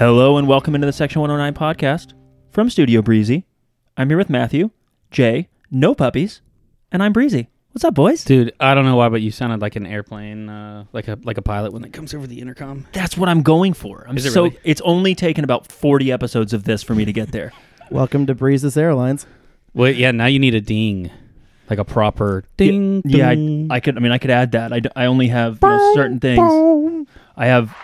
Hello 0.00 0.38
and 0.38 0.48
welcome 0.48 0.74
into 0.74 0.86
the 0.86 0.94
Section 0.94 1.20
109 1.20 1.52
podcast 1.52 2.14
from 2.52 2.70
Studio 2.70 3.02
Breezy. 3.02 3.44
I'm 3.98 4.08
here 4.08 4.16
with 4.16 4.30
Matthew, 4.30 4.70
Jay, 5.10 5.50
no 5.70 5.94
puppies, 5.94 6.40
and 6.90 7.02
I'm 7.02 7.12
Breezy. 7.12 7.50
What's 7.72 7.84
up, 7.84 7.92
boys? 7.92 8.24
Dude, 8.24 8.54
I 8.58 8.72
don't 8.72 8.86
know 8.86 8.96
why, 8.96 9.10
but 9.10 9.20
you 9.20 9.30
sounded 9.30 9.60
like 9.60 9.76
an 9.76 9.84
airplane, 9.84 10.48
uh, 10.48 10.86
like 10.94 11.06
a 11.06 11.18
like 11.22 11.36
a 11.36 11.42
pilot 11.42 11.74
when 11.74 11.84
it 11.84 11.92
comes 11.92 12.14
over 12.14 12.26
the 12.26 12.40
intercom. 12.40 12.86
That's 12.92 13.18
what 13.18 13.28
I'm 13.28 13.42
going 13.42 13.74
for. 13.74 14.06
I'm 14.08 14.16
Is 14.16 14.24
it 14.24 14.30
so 14.30 14.44
really? 14.44 14.58
it's 14.64 14.80
only 14.86 15.14
taken 15.14 15.44
about 15.44 15.70
40 15.70 16.10
episodes 16.10 16.54
of 16.54 16.64
this 16.64 16.82
for 16.82 16.94
me 16.94 17.04
to 17.04 17.12
get 17.12 17.32
there. 17.32 17.52
Welcome 17.90 18.24
to 18.28 18.34
Breezes 18.34 18.78
Airlines. 18.78 19.26
Well, 19.74 19.90
yeah, 19.90 20.12
now 20.12 20.24
you 20.24 20.38
need 20.38 20.54
a 20.54 20.62
ding, 20.62 21.10
like 21.68 21.78
a 21.78 21.84
proper 21.84 22.44
ding. 22.56 23.02
yeah, 23.04 23.28
I, 23.28 23.34
ding. 23.34 23.66
I 23.70 23.80
could. 23.80 23.98
I 23.98 24.00
mean, 24.00 24.12
I 24.12 24.16
could 24.18 24.30
add 24.30 24.52
that. 24.52 24.72
I, 24.72 24.80
d- 24.80 24.88
I 24.96 25.04
only 25.04 25.28
have 25.28 25.58
you 25.62 25.68
know, 25.68 25.92
certain 25.94 26.20
things. 26.20 27.06
I 27.36 27.48
have 27.48 27.76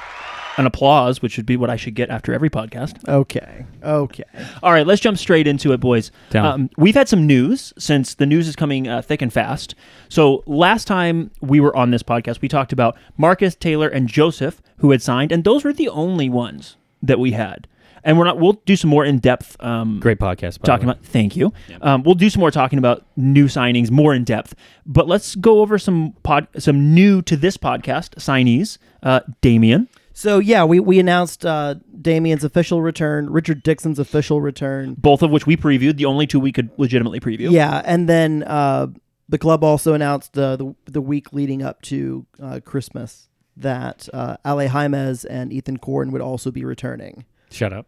an 0.57 0.67
applause, 0.67 1.21
which 1.23 1.37
would 1.37 1.47
be 1.47 1.57
what 1.57 1.71
I 1.71 1.77
should 1.77 1.95
get 1.95 2.11
after 2.11 2.33
every 2.33 2.51
podcast. 2.51 3.07
Okay. 3.09 3.67
Okay. 3.83 4.25
All 4.63 4.73
right, 4.73 4.87
let's 4.87 5.01
jump 5.01 5.19
straight 5.19 5.47
into 5.47 5.73
it, 5.73 5.81
boys. 5.81 6.11
Down. 6.31 6.47
Um, 6.47 6.71
we've 6.77 6.95
had 6.95 7.09
some 7.09 7.27
news 7.27 7.73
since 7.79 8.15
the 8.15 8.27
news 8.27 8.49
is 8.49 8.57
coming 8.57 8.89
uh, 8.89 9.03
thick 9.03 9.23
and 9.23 9.33
fast. 9.33 9.75
So 10.09 10.43
last 10.47 10.87
time 10.87 11.31
we 11.41 11.61
were 11.61 11.77
on 11.77 11.91
this 11.91 12.03
podcast, 12.03 12.41
we 12.41 12.49
talked 12.49 12.73
about 12.73 12.97
Marcus 13.17 13.55
Taylor 13.55 13.89
and 13.89 14.09
Joseph 14.09 14.63
who 14.79 14.91
had 14.91 15.03
signed, 15.03 15.33
and 15.33 15.45
those 15.45 15.65
were 15.65 15.73
the 15.73 15.89
only 15.89 16.29
ones 16.29 16.77
that 17.03 17.19
we 17.19 17.33
had. 17.33 17.69
And 18.05 18.17
we're 18.17 18.25
not. 18.25 18.39
We'll 18.39 18.63
do 18.65 18.77
some 18.77 18.89
more 18.89 19.05
in 19.05 19.19
depth. 19.19 19.57
Um, 19.59 19.99
Great 19.99 20.21
podcast. 20.21 20.61
By 20.61 20.67
talking 20.67 20.87
way. 20.87 20.93
about. 20.93 21.05
Thank 21.05 21.35
you. 21.35 21.53
Um, 21.83 22.05
we'll 22.05 22.15
do 22.15 22.31
some 22.31 22.39
more 22.39 22.53
talking 22.53 22.79
about 22.79 23.05
new 23.17 23.47
signings 23.47 23.91
more 23.91 24.15
in 24.15 24.23
depth. 24.23 24.55
But 24.87 25.09
let's 25.09 25.35
go 25.35 25.59
over 25.59 25.77
some 25.77 26.15
pod, 26.23 26.47
some 26.57 26.95
new 26.95 27.21
to 27.23 27.37
this 27.37 27.57
podcast 27.57 28.11
signees. 28.15 28.79
Uh, 29.03 29.21
Damien. 29.41 29.89
So 30.19 30.39
yeah, 30.39 30.65
we 30.65 30.81
we 30.81 30.99
announced 30.99 31.45
uh, 31.45 31.75
Damien's 32.01 32.43
official 32.43 32.81
return, 32.81 33.29
Richard 33.29 33.63
Dixon's 33.63 33.99
official 33.99 34.41
return. 34.41 34.95
both 34.95 35.23
of 35.23 35.31
which 35.31 35.47
we 35.47 35.59
previewed. 35.59 35.99
The 35.99 36.07
only 36.07 36.27
two 36.27 36.41
we 36.41 36.53
could 36.53 36.71
legitimately 36.79 37.21
preview. 37.21 37.51
Yeah, 37.53 37.83
and 37.85 38.09
then 38.09 38.43
uh, 38.45 38.87
the 39.29 39.37
club 39.37 39.63
also 39.63 39.93
announced 39.93 40.33
the 40.33 40.57
the, 40.57 40.75
the 40.91 41.01
week 41.03 41.35
leading 41.35 41.63
up 41.63 41.83
to 41.83 42.25
uh, 42.43 42.61
Christmas 42.65 43.29
that 43.59 44.09
uh, 44.15 44.39
Ale 44.43 44.71
Jaimez 44.71 45.27
and 45.29 45.53
Ethan 45.53 45.77
Korn 45.77 46.11
would 46.13 46.23
also 46.23 46.51
be 46.51 46.65
returning. 46.65 47.27
Shut 47.51 47.75
up. 47.75 47.87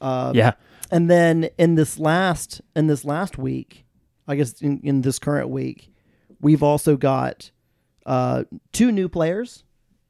Uh, 0.00 0.32
Yeah. 0.34 0.52
And 0.90 1.10
then 1.10 1.50
in 1.58 1.74
this 1.74 1.98
last 1.98 2.62
in 2.74 2.86
this 2.86 3.04
last 3.04 3.36
week, 3.36 3.84
I 4.26 4.34
guess 4.34 4.62
in, 4.62 4.80
in 4.82 5.02
this 5.02 5.18
current 5.18 5.50
week, 5.50 5.92
we've 6.40 6.62
also 6.62 6.96
got 6.96 7.50
uh, 8.06 8.44
two 8.72 8.90
new 8.90 9.10
players. 9.10 9.62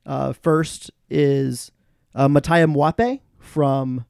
Uh, 0.07 0.33
first 0.33 0.91
is 1.09 1.71
uh, 2.15 2.29
Mattia 2.29 2.67
Mwape 2.67 3.21
from 3.39 4.05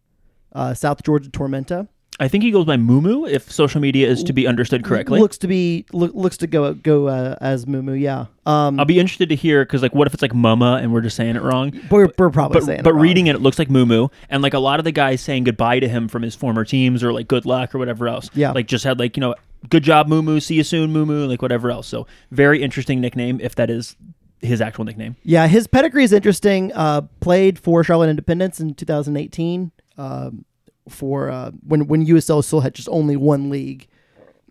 uh, 0.52 0.74
South 0.74 1.02
Georgia 1.02 1.30
Tormenta. 1.30 1.88
I 2.18 2.28
think 2.28 2.44
he 2.44 2.50
goes 2.50 2.66
by 2.66 2.76
Mumu 2.76 3.26
if 3.30 3.50
social 3.50 3.80
media 3.80 4.06
is 4.06 4.22
to 4.24 4.34
be 4.34 4.46
understood 4.46 4.84
correctly. 4.84 5.18
Looks 5.18 5.38
to 5.38 5.48
be 5.48 5.86
look, 5.94 6.12
looks 6.14 6.36
to 6.38 6.46
go 6.46 6.74
go 6.74 7.08
uh, 7.08 7.36
as 7.40 7.64
Mumu. 7.64 7.98
Yeah. 7.98 8.26
Um, 8.44 8.78
I'll 8.78 8.84
be 8.84 8.98
interested 9.00 9.30
to 9.30 9.34
hear 9.36 9.64
because 9.64 9.80
like 9.80 9.94
what 9.94 10.06
if 10.06 10.12
it's 10.12 10.20
like 10.20 10.34
Mama 10.34 10.80
and 10.82 10.92
we're 10.92 11.00
just 11.00 11.16
saying 11.16 11.36
it 11.36 11.40
wrong. 11.42 11.72
we're, 11.90 12.10
we're 12.18 12.28
probably 12.28 12.60
But, 12.60 12.66
saying 12.66 12.82
but 12.82 12.90
it 12.90 12.92
wrong. 12.92 13.02
reading 13.02 13.26
it, 13.28 13.36
it 13.36 13.40
looks 13.40 13.58
like 13.58 13.68
Mumu, 13.68 14.10
and 14.28 14.42
like 14.42 14.52
a 14.52 14.58
lot 14.58 14.78
of 14.78 14.84
the 14.84 14.92
guys 14.92 15.22
saying 15.22 15.44
goodbye 15.44 15.80
to 15.80 15.88
him 15.88 16.08
from 16.08 16.20
his 16.20 16.34
former 16.34 16.62
teams 16.66 17.02
or 17.02 17.10
like 17.10 17.26
good 17.26 17.46
luck 17.46 17.74
or 17.74 17.78
whatever 17.78 18.06
else. 18.06 18.28
Yeah. 18.34 18.52
like 18.52 18.66
just 18.66 18.84
had 18.84 18.98
like 18.98 19.16
you 19.16 19.22
know 19.22 19.34
good 19.70 19.82
job 19.82 20.06
Mumu, 20.06 20.42
see 20.42 20.56
you 20.56 20.62
soon 20.64 20.92
Mumu, 20.92 21.26
like 21.26 21.40
whatever 21.40 21.70
else. 21.70 21.86
So 21.86 22.06
very 22.30 22.62
interesting 22.62 23.00
nickname 23.00 23.40
if 23.40 23.54
that 23.54 23.70
is 23.70 23.96
his 24.40 24.60
actual 24.60 24.84
nickname. 24.84 25.16
Yeah, 25.22 25.46
his 25.46 25.66
pedigree 25.66 26.04
is 26.04 26.12
interesting. 26.12 26.72
Uh, 26.72 27.02
played 27.20 27.58
for 27.58 27.84
Charlotte 27.84 28.08
Independence 28.08 28.60
in 28.60 28.74
2018. 28.74 29.70
Um, 29.98 30.44
for 30.88 31.30
uh, 31.30 31.50
when 31.66 31.86
when 31.86 32.06
USL 32.06 32.42
still 32.42 32.60
had 32.60 32.74
just 32.74 32.88
only 32.88 33.16
one 33.16 33.50
league, 33.50 33.86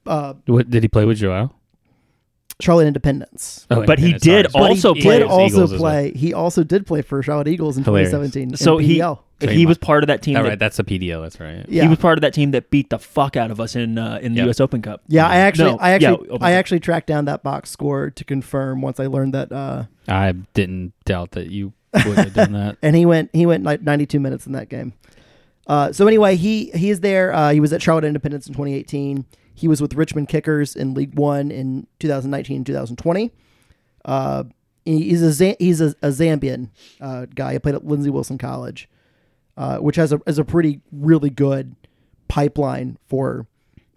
uh, 0.06 0.36
What 0.46 0.70
did 0.70 0.84
he 0.84 0.88
play 0.90 1.06
with 1.06 1.18
Joao? 1.18 1.54
Charlotte 2.62 2.88
Independence. 2.88 3.66
Oh, 3.72 3.86
But 3.86 4.00
he 4.00 4.14
did 4.14 4.52
sorry. 4.52 4.70
Also 4.70 4.94
he 4.94 5.02
play 5.02 5.20
did 5.20 5.28
also 5.28 5.46
Eagles 5.58 5.74
as 5.74 5.80
well. 5.80 5.92
play. 5.92 6.12
He 6.14 6.34
also 6.34 6.64
did 6.64 6.86
play 6.86 7.02
for 7.02 7.24
Charlotte 7.24 7.48
Eagles 7.48 7.78
in 7.78 7.84
Hilarious. 7.86 8.10
2017. 8.12 8.58
So 8.58 8.78
in 8.80 8.86
he 8.86 8.98
PDL. 9.00 9.20
he 9.50 9.66
was 9.66 9.78
part 9.78 10.04
of 10.04 10.08
that 10.08 10.22
team. 10.22 10.36
All 10.36 10.44
that, 10.44 10.50
right, 10.50 10.60
that's 10.60 10.78
a 10.80 10.84
PDL. 10.84 11.22
That's 11.22 11.40
right. 11.40 11.66
yeah. 11.70 11.84
He 11.84 11.88
was 11.88 11.98
part 12.00 12.18
of 12.18 12.22
that 12.22 12.34
team 12.34 12.52
that 12.52 12.70
beat 12.70 12.90
the 12.90 13.00
fuck 13.00 13.38
out 13.38 13.50
of 13.52 13.62
us 13.62 13.76
in 13.78 13.98
uh, 13.98 14.20
in 14.22 14.34
the 14.34 14.40
Yep. 14.40 14.46
U.S. 14.48 14.60
Open 14.60 14.82
Cup. 14.82 15.02
yeah, 15.08 15.26
I 15.28 15.38
actually, 15.38 15.72
No, 15.72 15.78
I 15.78 15.92
actually, 15.92 16.28
yeah, 16.32 16.38
I 16.42 16.52
actually 16.52 16.82
tracked 16.82 17.08
down 17.08 17.26
that 17.26 17.44
box 17.44 17.70
score 17.72 18.10
to 18.10 18.24
confirm 18.26 18.82
once 18.82 19.00
I 19.00 19.08
learned 19.08 19.34
that. 19.36 19.52
Uh, 19.54 19.84
I 20.08 20.34
didn't 20.54 20.94
doubt 21.06 21.32
that 21.32 21.52
you 21.52 21.72
would 21.94 22.18
have 22.18 22.34
done 22.34 22.52
that. 22.52 22.78
and 22.82 22.94
he 22.96 23.06
went, 23.06 23.30
he 23.32 23.46
went 23.46 23.64
like 23.64 23.82
92 23.82 24.20
minutes 24.20 24.46
in 24.46 24.52
that 24.52 24.68
game. 24.68 24.94
Uh, 25.66 25.92
so 25.94 26.08
anyway, 26.08 26.36
he 26.36 26.72
he 26.74 26.90
is 26.90 27.00
there. 27.00 27.32
Uh, 27.34 27.52
he 27.52 27.60
was 27.60 27.72
at 27.72 27.82
Charlotte 27.82 28.04
Independence 28.04 28.48
in 28.48 28.54
2018. 28.54 29.26
He 29.60 29.68
was 29.68 29.82
with 29.82 29.94
Richmond 29.94 30.30
Kickers 30.30 30.74
in 30.74 30.94
League 30.94 31.16
One 31.16 31.52
in 31.52 31.86
2019 32.00 32.56
and 32.56 32.66
2020. 32.66 33.30
Uh, 34.06 34.46
he's 34.86 35.42
a 35.42 35.56
he's 35.60 35.82
a, 35.82 35.88
a 36.02 36.08
Zambian 36.08 36.70
uh, 37.02 37.26
guy. 37.36 37.52
He 37.52 37.60
played 37.60 37.76
at 37.76 37.86
Lindsey 37.86 38.10
Wilson 38.10 38.38
College, 38.38 38.88
uh, 39.58 39.80
which 39.80 39.98
has 39.98 40.14
a 40.14 40.22
has 40.26 40.40
a 40.40 40.46
pretty 40.46 40.80
really 40.94 41.30
good 41.30 41.76
pipeline 42.30 42.98
for 43.10 43.48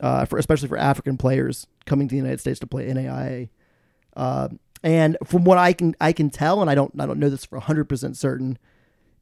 uh, 0.00 0.25
for 0.25 0.37
especially 0.37 0.67
for 0.67 0.77
African 0.77 1.17
players 1.17 1.69
coming 1.87 2.09
to 2.09 2.12
the 2.12 2.17
United 2.19 2.41
States 2.41 2.59
to 2.59 2.67
play 2.67 2.89
NAIA. 2.89 3.49
Uh, 4.17 4.49
and 4.83 5.17
from 5.25 5.44
what 5.44 5.59
I 5.59 5.75
can 5.75 5.94
I 6.00 6.12
can 6.12 6.29
tell, 6.29 6.61
and 6.61 6.69
I 6.71 6.75
don't 6.75 6.93
I 7.00 7.06
don't 7.06 7.21
know 7.21 7.31
this 7.31 7.44
for 7.44 7.59
100 7.59 7.89
percent 7.89 8.17
certain, 8.17 8.59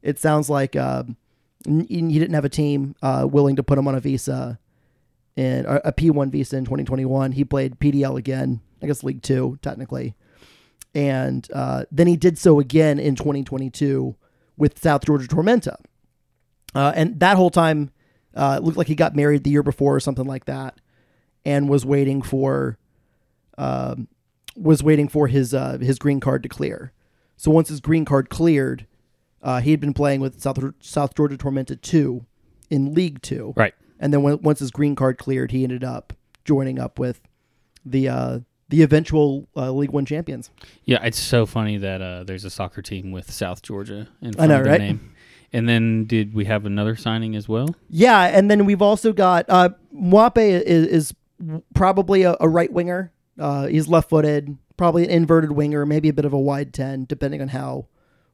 it 0.01 0.17
sounds 0.17 0.49
like 0.49 0.73
he 0.73 0.79
didn't 2.19 2.33
have 2.33 2.45
a 2.45 2.49
team 2.49 2.95
uh, 3.03 3.27
willing 3.29 3.57
to 3.57 3.63
put 3.63 3.77
him 3.77 3.87
on 3.87 3.93
a 3.93 3.99
visa 3.99 4.57
in 5.35 5.65
a 5.65 5.91
P1 5.91 6.31
visa 6.31 6.57
in 6.57 6.65
2021. 6.65 7.31
He 7.33 7.43
played 7.45 7.79
PDL 7.79 8.17
again, 8.17 8.61
I 8.81 8.87
guess 8.87 9.03
League 9.03 9.21
Two 9.21 9.57
technically, 9.61 10.15
and 10.93 11.47
uh, 11.53 11.85
then 11.91 12.07
he 12.07 12.17
did 12.17 12.37
so 12.37 12.59
again 12.59 12.99
in 12.99 13.15
2022 13.15 14.15
with 14.57 14.79
South 14.79 15.05
Georgia 15.05 15.27
Tormenta. 15.27 15.77
Uh, 16.75 16.93
and 16.95 17.19
that 17.19 17.37
whole 17.37 17.49
time, 17.49 17.91
uh, 18.35 18.55
it 18.57 18.63
looked 18.63 18.77
like 18.77 18.87
he 18.87 18.95
got 18.95 19.15
married 19.15 19.43
the 19.43 19.49
year 19.49 19.63
before 19.63 19.95
or 19.95 19.99
something 19.99 20.25
like 20.25 20.45
that, 20.45 20.79
and 21.45 21.69
was 21.69 21.85
waiting 21.85 22.21
for, 22.21 22.77
um, 23.57 24.07
was 24.55 24.83
waiting 24.83 25.07
for 25.07 25.27
his 25.27 25.53
uh, 25.53 25.77
his 25.79 25.97
green 25.99 26.19
card 26.19 26.43
to 26.43 26.49
clear. 26.49 26.93
So 27.37 27.51
once 27.51 27.69
his 27.69 27.79
green 27.79 28.05
card 28.05 28.29
cleared, 28.29 28.85
uh, 29.41 29.61
he 29.61 29.71
had 29.71 29.79
been 29.79 29.93
playing 29.93 30.21
with 30.21 30.39
South 30.41 30.59
South 30.79 31.15
Georgia 31.15 31.37
Tormenta 31.37 31.79
two 31.81 32.25
in 32.69 32.93
League 32.93 33.21
Two, 33.21 33.53
Right. 33.57 33.73
And 34.01 34.11
then 34.11 34.21
when, 34.23 34.41
once 34.41 34.59
his 34.59 34.71
green 34.71 34.95
card 34.95 35.17
cleared, 35.17 35.51
he 35.51 35.63
ended 35.63 35.85
up 35.85 36.11
joining 36.43 36.79
up 36.79 36.99
with 36.99 37.21
the 37.85 38.09
uh, 38.09 38.39
the 38.67 38.81
eventual 38.81 39.47
uh, 39.55 39.71
League 39.71 39.91
One 39.91 40.05
champions. 40.05 40.49
Yeah, 40.83 41.03
it's 41.05 41.19
so 41.19 41.45
funny 41.45 41.77
that 41.77 42.01
uh, 42.01 42.23
there's 42.23 42.43
a 42.43 42.49
soccer 42.49 42.81
team 42.81 43.11
with 43.11 43.31
South 43.31 43.61
Georgia 43.61 44.09
in 44.21 44.33
front 44.33 44.49
know, 44.49 44.57
of 44.57 44.63
their 44.63 44.73
right? 44.73 44.81
name. 44.81 45.13
And 45.53 45.67
then 45.67 46.05
did 46.05 46.33
we 46.33 46.45
have 46.45 46.65
another 46.65 46.95
signing 46.95 47.35
as 47.35 47.49
well? 47.49 47.75
Yeah, 47.89 48.23
and 48.23 48.49
then 48.49 48.65
we've 48.65 48.81
also 48.81 49.11
got 49.11 49.45
uh, 49.49 49.69
Mwape 49.93 50.37
is, 50.37 50.87
is 50.87 51.13
probably 51.73 52.23
a, 52.23 52.37
a 52.39 52.47
right 52.47 52.71
winger. 52.71 53.11
Uh, 53.37 53.67
he's 53.67 53.89
left 53.89 54.09
footed, 54.09 54.57
probably 54.77 55.03
an 55.03 55.09
inverted 55.09 55.51
winger, 55.51 55.85
maybe 55.85 56.07
a 56.07 56.13
bit 56.13 56.25
of 56.25 56.31
a 56.31 56.39
wide 56.39 56.73
ten, 56.73 57.03
depending 57.03 57.41
on 57.41 57.49
how 57.49 57.87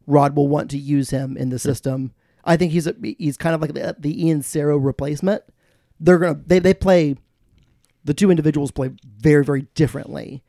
Rod 0.05 0.35
will 0.35 0.47
want 0.47 0.69
to 0.71 0.77
use 0.77 1.09
him 1.09 1.35
in 1.35 1.49
the 1.49 1.57
system. 1.59 2.13
I 2.45 2.55
think 2.55 2.71
he's 2.71 2.85
a, 2.85 2.95
he's 3.01 3.35
kind 3.35 3.55
of 3.55 3.61
like 3.61 3.73
the, 3.73 3.95
the 3.97 4.25
Ian 4.25 4.43
Cerro 4.43 4.77
replacement. 4.77 5.43
They're 5.99 6.19
gonna 6.19 6.39
they 6.45 6.59
they 6.59 6.73
play 6.73 7.15
the 8.03 8.13
two 8.13 8.29
individuals 8.29 8.71
play 8.71 8.91
very 9.19 9.43
very 9.43 9.63
differently, 9.73 10.43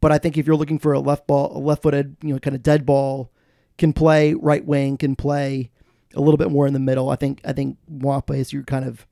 but 0.00 0.12
I 0.12 0.18
think 0.18 0.36
if 0.36 0.46
you're 0.46 0.56
looking 0.56 0.78
for 0.78 0.92
a 0.92 1.00
left 1.00 1.26
ball, 1.26 1.56
a 1.56 1.60
left 1.60 1.82
footed, 1.82 2.16
you 2.22 2.32
know, 2.32 2.38
kind 2.38 2.56
of 2.56 2.62
dead 2.62 2.86
ball, 2.86 3.30
can 3.78 3.92
play 3.92 4.34
right 4.34 4.64
wing, 4.64 4.96
can 4.96 5.16
play 5.16 5.70
a 6.14 6.20
little 6.20 6.38
bit 6.38 6.50
more 6.50 6.66
in 6.66 6.72
the 6.72 6.80
middle. 6.80 7.10
I 7.10 7.16
think 7.16 7.40
I 7.44 7.52
think 7.52 7.76
Mwape 7.90 8.36
is 8.36 8.52
your 8.52 8.62
kind 8.62 8.84
of 8.84 9.06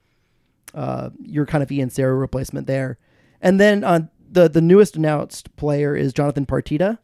uh, 0.74 1.10
your 1.22 1.46
kind 1.46 1.62
of 1.62 1.70
Ian 1.70 1.90
Cerro 1.90 2.14
replacement 2.14 2.66
there. 2.66 2.98
And 3.40 3.60
then 3.60 3.84
uh, 3.84 4.06
the 4.30 4.48
the 4.48 4.60
newest 4.60 4.96
announced 4.96 5.54
player 5.56 5.94
is 5.94 6.12
Jonathan 6.12 6.46
Partida, 6.46 6.98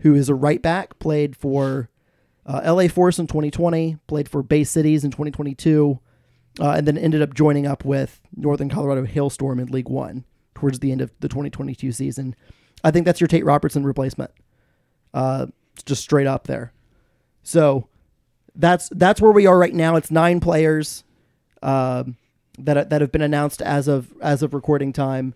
who 0.00 0.14
is 0.14 0.28
a 0.28 0.34
right 0.34 0.62
back, 0.62 0.98
played 0.98 1.36
for 1.36 1.88
uh, 2.44 2.60
LA 2.64 2.88
Force 2.88 3.18
in 3.18 3.26
2020, 3.26 3.98
played 4.06 4.28
for 4.28 4.42
Bay 4.42 4.62
Cities 4.62 5.04
in 5.04 5.10
2022, 5.10 5.98
uh, 6.60 6.70
and 6.70 6.86
then 6.86 6.98
ended 6.98 7.22
up 7.22 7.34
joining 7.34 7.66
up 7.66 7.84
with 7.84 8.20
Northern 8.34 8.68
Colorado 8.68 9.04
Hailstorm 9.04 9.58
in 9.58 9.68
League 9.68 9.88
One 9.88 10.24
towards 10.54 10.78
the 10.78 10.92
end 10.92 11.00
of 11.00 11.12
the 11.20 11.28
2022 11.28 11.92
season. 11.92 12.34
I 12.82 12.90
think 12.90 13.04
that's 13.04 13.20
your 13.20 13.28
Tate 13.28 13.44
Robertson 13.44 13.84
replacement. 13.84 14.30
Uh, 15.12 15.46
just 15.84 16.02
straight 16.02 16.26
up 16.26 16.46
there. 16.46 16.72
So 17.42 17.88
that's 18.54 18.88
that's 18.90 19.20
where 19.20 19.32
we 19.32 19.46
are 19.46 19.58
right 19.58 19.74
now. 19.74 19.96
It's 19.96 20.10
nine 20.10 20.40
players 20.40 21.04
um, 21.62 22.16
that 22.58 22.90
that 22.90 23.00
have 23.00 23.12
been 23.12 23.22
announced 23.22 23.62
as 23.62 23.88
of 23.88 24.12
as 24.22 24.42
of 24.42 24.54
recording 24.54 24.92
time. 24.92 25.34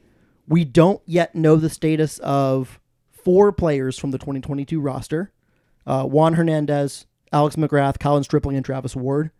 We 0.48 0.64
don't 0.64 1.00
yet 1.06 1.34
know 1.34 1.56
the 1.56 1.70
status 1.70 2.18
of 2.20 2.80
four 3.12 3.52
players 3.52 3.98
from 3.98 4.10
the 4.10 4.18
2022 4.18 4.80
roster: 4.80 5.32
uh, 5.86 6.04
Juan 6.04 6.34
Hernandez, 6.34 7.06
Alex 7.32 7.56
McGrath, 7.56 8.00
Colin 8.00 8.24
Stripling, 8.24 8.56
and 8.56 8.64
Travis 8.64 8.96
Ward. 8.96 9.30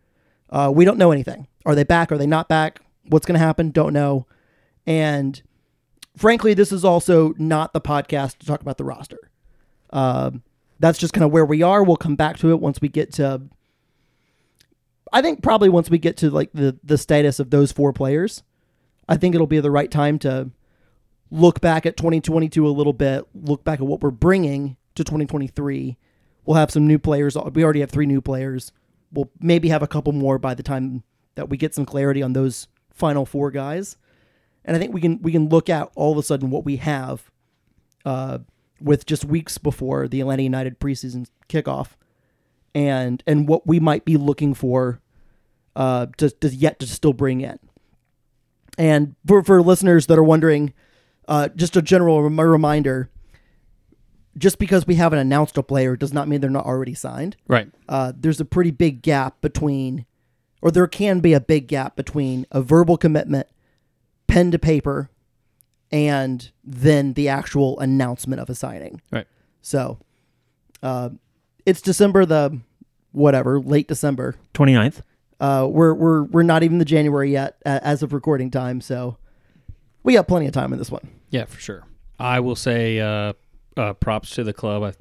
Uh, 0.49 0.71
we 0.73 0.85
don't 0.85 0.97
know 0.97 1.11
anything. 1.11 1.47
Are 1.65 1.75
they 1.75 1.83
back? 1.83 2.11
Are 2.11 2.17
they 2.17 2.27
not 2.27 2.49
back? 2.49 2.81
What's 3.07 3.25
going 3.25 3.39
to 3.39 3.45
happen? 3.45 3.71
Don't 3.71 3.93
know. 3.93 4.27
And 4.85 5.41
frankly, 6.17 6.53
this 6.53 6.71
is 6.71 6.83
also 6.83 7.33
not 7.37 7.73
the 7.73 7.81
podcast 7.81 8.37
to 8.39 8.45
talk 8.45 8.61
about 8.61 8.77
the 8.77 8.83
roster. 8.83 9.31
Um, 9.91 10.43
that's 10.79 10.97
just 10.97 11.13
kind 11.13 11.23
of 11.23 11.31
where 11.31 11.45
we 11.45 11.61
are. 11.61 11.83
We'll 11.83 11.97
come 11.97 12.15
back 12.15 12.37
to 12.37 12.51
it 12.51 12.59
once 12.59 12.81
we 12.81 12.87
get 12.87 13.13
to. 13.13 13.41
I 15.13 15.21
think 15.21 15.43
probably 15.43 15.69
once 15.69 15.89
we 15.89 15.97
get 15.97 16.17
to 16.17 16.31
like 16.31 16.51
the 16.53 16.79
the 16.83 16.97
status 16.97 17.39
of 17.39 17.49
those 17.49 17.71
four 17.71 17.91
players, 17.93 18.43
I 19.07 19.17
think 19.17 19.35
it'll 19.35 19.47
be 19.47 19.59
the 19.59 19.71
right 19.71 19.91
time 19.91 20.17
to 20.19 20.51
look 21.29 21.61
back 21.61 21.85
at 21.85 21.97
2022 21.97 22.65
a 22.65 22.69
little 22.69 22.93
bit. 22.93 23.25
Look 23.35 23.63
back 23.63 23.79
at 23.79 23.85
what 23.85 24.01
we're 24.01 24.09
bringing 24.09 24.77
to 24.95 25.03
2023. 25.03 25.97
We'll 26.45 26.57
have 26.57 26.71
some 26.71 26.87
new 26.87 26.97
players. 26.97 27.35
We 27.53 27.63
already 27.63 27.81
have 27.81 27.91
three 27.91 28.05
new 28.05 28.21
players. 28.21 28.71
We'll 29.11 29.29
maybe 29.39 29.69
have 29.69 29.83
a 29.83 29.87
couple 29.87 30.13
more 30.13 30.39
by 30.39 30.53
the 30.53 30.63
time 30.63 31.03
that 31.35 31.49
we 31.49 31.57
get 31.57 31.73
some 31.73 31.85
clarity 31.85 32.21
on 32.21 32.33
those 32.33 32.67
final 32.93 33.25
four 33.25 33.51
guys. 33.51 33.97
And 34.63 34.75
I 34.75 34.79
think 34.79 34.93
we 34.93 35.01
can 35.01 35.21
we 35.21 35.31
can 35.31 35.49
look 35.49 35.69
at 35.69 35.89
all 35.95 36.11
of 36.11 36.17
a 36.17 36.23
sudden 36.23 36.51
what 36.51 36.65
we 36.65 36.77
have 36.77 37.31
uh, 38.05 38.39
with 38.79 39.05
just 39.05 39.25
weeks 39.25 39.57
before 39.57 40.07
the 40.07 40.21
Atlanta 40.21 40.43
United 40.43 40.79
preseason 40.79 41.27
kickoff, 41.49 41.91
and 42.75 43.23
and 43.25 43.47
what 43.47 43.65
we 43.65 43.79
might 43.79 44.05
be 44.05 44.17
looking 44.17 44.53
for 44.53 45.01
uh, 45.75 46.07
to, 46.17 46.29
to 46.29 46.49
yet 46.49 46.79
to 46.79 46.87
still 46.87 47.13
bring 47.13 47.41
in. 47.41 47.59
And 48.77 49.15
for, 49.25 49.43
for 49.43 49.61
listeners 49.61 50.07
that 50.07 50.17
are 50.17 50.23
wondering, 50.23 50.73
uh, 51.27 51.49
just 51.49 51.75
a 51.75 51.81
general 51.81 52.21
rem- 52.23 52.39
reminder: 52.39 53.09
just 54.37 54.59
because 54.59 54.87
we 54.87 54.95
haven't 54.95 55.19
announced 55.19 55.57
a 55.57 55.63
player 55.63 55.95
does 55.95 56.13
not 56.13 56.27
mean 56.27 56.41
they're 56.41 56.49
not 56.49 56.65
already 56.65 56.93
signed. 56.93 57.35
Right. 57.47 57.69
Uh, 57.89 58.13
there's 58.15 58.39
a 58.39 58.45
pretty 58.45 58.71
big 58.71 59.01
gap 59.01 59.41
between, 59.41 60.05
or 60.61 60.71
there 60.71 60.87
can 60.87 61.19
be 61.19 61.33
a 61.33 61.39
big 61.39 61.67
gap 61.67 61.95
between 61.95 62.45
a 62.51 62.61
verbal 62.61 62.97
commitment, 62.97 63.47
pen 64.27 64.51
to 64.51 64.59
paper, 64.59 65.09
and 65.91 66.51
then 66.63 67.13
the 67.13 67.27
actual 67.27 67.79
announcement 67.79 68.41
of 68.41 68.49
a 68.49 68.55
signing. 68.55 69.01
Right. 69.11 69.27
So, 69.61 69.99
uh, 70.81 71.09
it's 71.65 71.81
December 71.81 72.25
the 72.25 72.59
whatever, 73.11 73.59
late 73.59 73.87
December. 73.87 74.35
29th. 74.53 75.01
Uh, 75.39 75.67
we're 75.69 75.93
we're 75.93 76.23
we're 76.23 76.43
not 76.43 76.61
even 76.61 76.77
the 76.77 76.85
January 76.85 77.31
yet 77.31 77.57
uh, 77.65 77.79
as 77.81 78.03
of 78.03 78.13
recording 78.13 78.51
time, 78.51 78.79
so 78.79 79.17
we 80.03 80.13
got 80.13 80.27
plenty 80.27 80.45
of 80.45 80.53
time 80.53 80.71
in 80.71 80.77
this 80.77 80.91
one. 80.91 81.07
Yeah, 81.31 81.45
for 81.45 81.59
sure. 81.59 81.83
I 82.19 82.39
will 82.41 82.55
say 82.55 82.99
uh, 82.99 83.33
uh, 83.75 83.93
props 83.93 84.31
to 84.35 84.43
the 84.43 84.53
club. 84.53 84.83
I, 84.83 84.93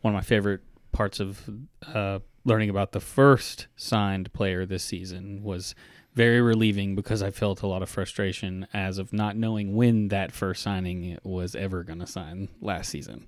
one 0.00 0.14
of 0.14 0.18
my 0.18 0.22
favorite 0.22 0.62
parts 0.92 1.20
of 1.20 1.42
uh, 1.86 2.20
learning 2.44 2.70
about 2.70 2.92
the 2.92 3.00
first 3.00 3.66
signed 3.76 4.32
player 4.32 4.66
this 4.66 4.84
season 4.84 5.42
was 5.42 5.74
very 6.14 6.40
relieving 6.40 6.94
because 6.94 7.22
I 7.22 7.30
felt 7.30 7.62
a 7.62 7.66
lot 7.66 7.82
of 7.82 7.88
frustration 7.88 8.66
as 8.72 8.98
of 8.98 9.12
not 9.12 9.36
knowing 9.36 9.74
when 9.74 10.08
that 10.08 10.32
first 10.32 10.62
signing 10.62 11.18
was 11.24 11.56
ever 11.56 11.82
going 11.82 11.98
to 11.98 12.06
sign 12.06 12.48
last 12.60 12.90
season. 12.90 13.26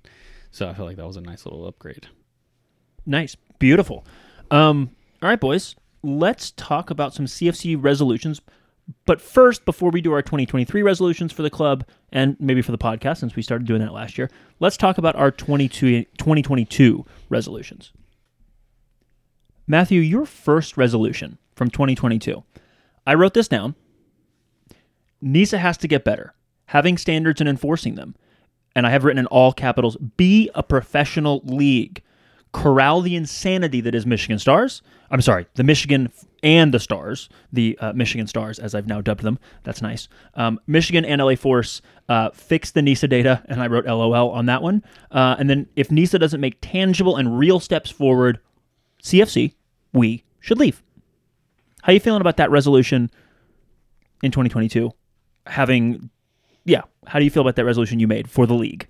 So 0.51 0.69
I 0.69 0.73
feel 0.73 0.85
like 0.85 0.95
that 0.97 1.07
was 1.07 1.17
a 1.17 1.21
nice 1.21 1.45
little 1.45 1.67
upgrade. 1.67 2.07
Nice. 3.05 3.35
Beautiful. 3.59 4.05
Um, 4.51 4.91
all 5.21 5.29
right, 5.29 5.39
boys. 5.39 5.75
Let's 6.03 6.51
talk 6.51 6.89
about 6.89 7.13
some 7.13 7.25
CFC 7.25 7.75
resolutions. 7.81 8.41
But 9.05 9.19
first, 9.19 9.65
before 9.65 9.89
we 9.89 9.99
do 9.99 10.13
our 10.13 10.21
2023 10.21 10.81
resolutions 10.81 11.33
for 11.33 11.41
the 11.41 11.49
club 11.49 11.85
and 12.13 12.37
maybe 12.39 12.61
for 12.61 12.71
the 12.71 12.77
podcast, 12.77 13.17
since 13.17 13.35
we 13.35 13.41
started 13.41 13.67
doing 13.67 13.81
that 13.81 13.91
last 13.91 14.17
year, 14.17 14.29
let's 14.61 14.77
talk 14.77 14.97
about 14.97 15.17
our 15.17 15.29
22, 15.29 16.03
2022 16.17 17.05
resolutions. 17.29 17.91
Matthew, 19.67 19.99
your 19.99 20.25
first 20.25 20.77
resolution 20.77 21.37
from 21.55 21.69
2022. 21.69 22.43
I 23.05 23.13
wrote 23.13 23.33
this 23.33 23.49
down. 23.49 23.75
NISA 25.21 25.57
has 25.57 25.77
to 25.77 25.87
get 25.87 26.05
better, 26.05 26.33
having 26.67 26.97
standards 26.97 27.41
and 27.41 27.49
enforcing 27.49 27.95
them. 27.95 28.15
And 28.75 28.87
I 28.87 28.91
have 28.91 29.03
written 29.03 29.19
in 29.19 29.25
all 29.25 29.51
capitals 29.51 29.97
be 29.97 30.49
a 30.55 30.63
professional 30.63 31.41
league 31.43 32.01
corral 32.53 33.01
the 33.01 33.15
insanity 33.15 33.81
that 33.81 33.93
is 33.93 34.05
Michigan 34.05 34.39
Stars. 34.39 34.81
I'm 35.11 35.21
sorry, 35.21 35.47
the 35.55 35.63
Michigan 35.63 36.11
and 36.43 36.73
the 36.73 36.79
Stars, 36.79 37.27
the 37.51 37.77
uh, 37.79 37.93
Michigan 37.93 38.27
Stars, 38.27 38.59
as 38.59 38.73
I've 38.73 38.87
now 38.87 39.01
dubbed 39.01 39.23
them. 39.23 39.37
That's 39.63 39.81
nice. 39.81 40.07
Um, 40.35 40.59
Michigan 40.65 41.03
and 41.03 41.21
LA 41.21 41.35
Force 41.35 41.81
uh, 42.07 42.29
fix 42.31 42.71
the 42.71 42.81
NISA 42.81 43.09
data, 43.09 43.43
and 43.47 43.61
I 43.61 43.67
wrote 43.67 43.85
LOL 43.85 44.31
on 44.31 44.45
that 44.45 44.61
one. 44.61 44.83
Uh, 45.11 45.35
and 45.37 45.49
then 45.49 45.67
if 45.75 45.91
NISA 45.91 46.19
doesn't 46.19 46.39
make 46.39 46.57
tangible 46.61 47.17
and 47.17 47.37
real 47.37 47.59
steps 47.59 47.91
forward, 47.91 48.39
CFC, 49.03 49.53
we 49.97 50.23
should 50.39 50.59
leave. 50.59 50.81
How 51.83 51.93
you 51.93 51.99
feeling 51.99 52.21
about 52.21 52.37
that 52.37 52.51
resolution 52.51 53.09
in 54.23 54.31
2022? 54.31 54.91
Having, 55.45 56.09
yeah, 56.65 56.81
how 57.05 57.19
do 57.19 57.25
you 57.25 57.31
feel 57.31 57.41
about 57.41 57.55
that 57.55 57.65
resolution 57.65 57.99
you 57.99 58.07
made 58.07 58.29
for 58.29 58.45
the 58.45 58.53
league? 58.53 58.87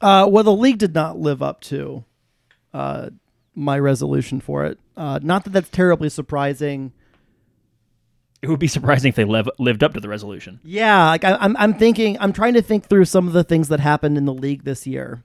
Uh, 0.00 0.26
well, 0.28 0.44
the 0.44 0.52
league 0.52 0.78
did 0.78 0.94
not 0.94 1.18
live 1.18 1.42
up 1.42 1.60
to 1.62 2.04
uh, 2.72 3.10
my 3.54 3.78
resolution 3.78 4.40
for 4.40 4.64
it. 4.64 4.78
Uh, 4.96 5.18
not 5.22 5.44
that 5.44 5.50
that's 5.50 5.70
terribly 5.70 6.08
surprising. 6.08 6.92
It 8.40 8.48
would 8.48 8.60
be 8.60 8.68
surprising 8.68 9.08
if 9.08 9.16
they 9.16 9.24
live, 9.24 9.48
lived 9.58 9.82
up 9.82 9.94
to 9.94 10.00
the 10.00 10.08
resolution. 10.08 10.60
Yeah, 10.62 11.06
like 11.06 11.24
I, 11.24 11.34
I'm, 11.34 11.56
I'm 11.56 11.74
thinking, 11.74 12.16
I'm 12.20 12.32
trying 12.32 12.54
to 12.54 12.62
think 12.62 12.88
through 12.88 13.06
some 13.06 13.26
of 13.26 13.32
the 13.32 13.42
things 13.42 13.66
that 13.68 13.80
happened 13.80 14.16
in 14.16 14.26
the 14.26 14.34
league 14.34 14.62
this 14.62 14.86
year. 14.86 15.24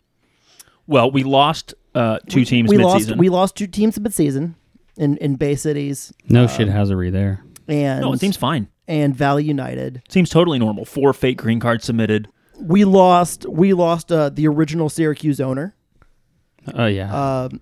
Well, 0.87 1.11
we 1.11 1.23
lost 1.23 1.75
uh, 1.93 2.19
two 2.27 2.43
teams 2.43 2.71
we 2.71 2.77
midseason. 2.77 2.81
lost, 2.81 3.15
we 3.17 3.29
lost 3.29 3.55
two 3.55 3.67
teams 3.67 3.99
midseason 3.99 4.55
in 4.98 5.18
in 5.18 5.36
Bay 5.36 5.56
Cities 5.56 6.13
No 6.30 6.48
shit 6.48 6.68
shithousery 6.68 7.12
there. 7.12 7.44
and 7.68 8.01
no, 8.01 8.13
it 8.13 8.19
seems 8.19 8.38
fine. 8.38 8.68
and 8.88 9.16
Valley 9.16 9.44
United. 9.44 10.01
Seems 10.10 10.30
totally 10.30 10.60
normal. 10.60 10.86
Four 10.86 11.13
fake 11.13 11.38
green 11.38 11.60
cards 11.60 11.86
submitted. 11.86 12.28
We 12.60 12.86
lost, 12.86 13.45
we 13.50 13.74
lost 13.74 14.12
uh, 14.12 14.30
the 14.30 14.48
original 14.48 14.88
Syracuse 14.90 15.42
owner. 15.42 15.75
Oh 16.74 16.86
yeah. 16.86 17.44
um, 17.45 17.62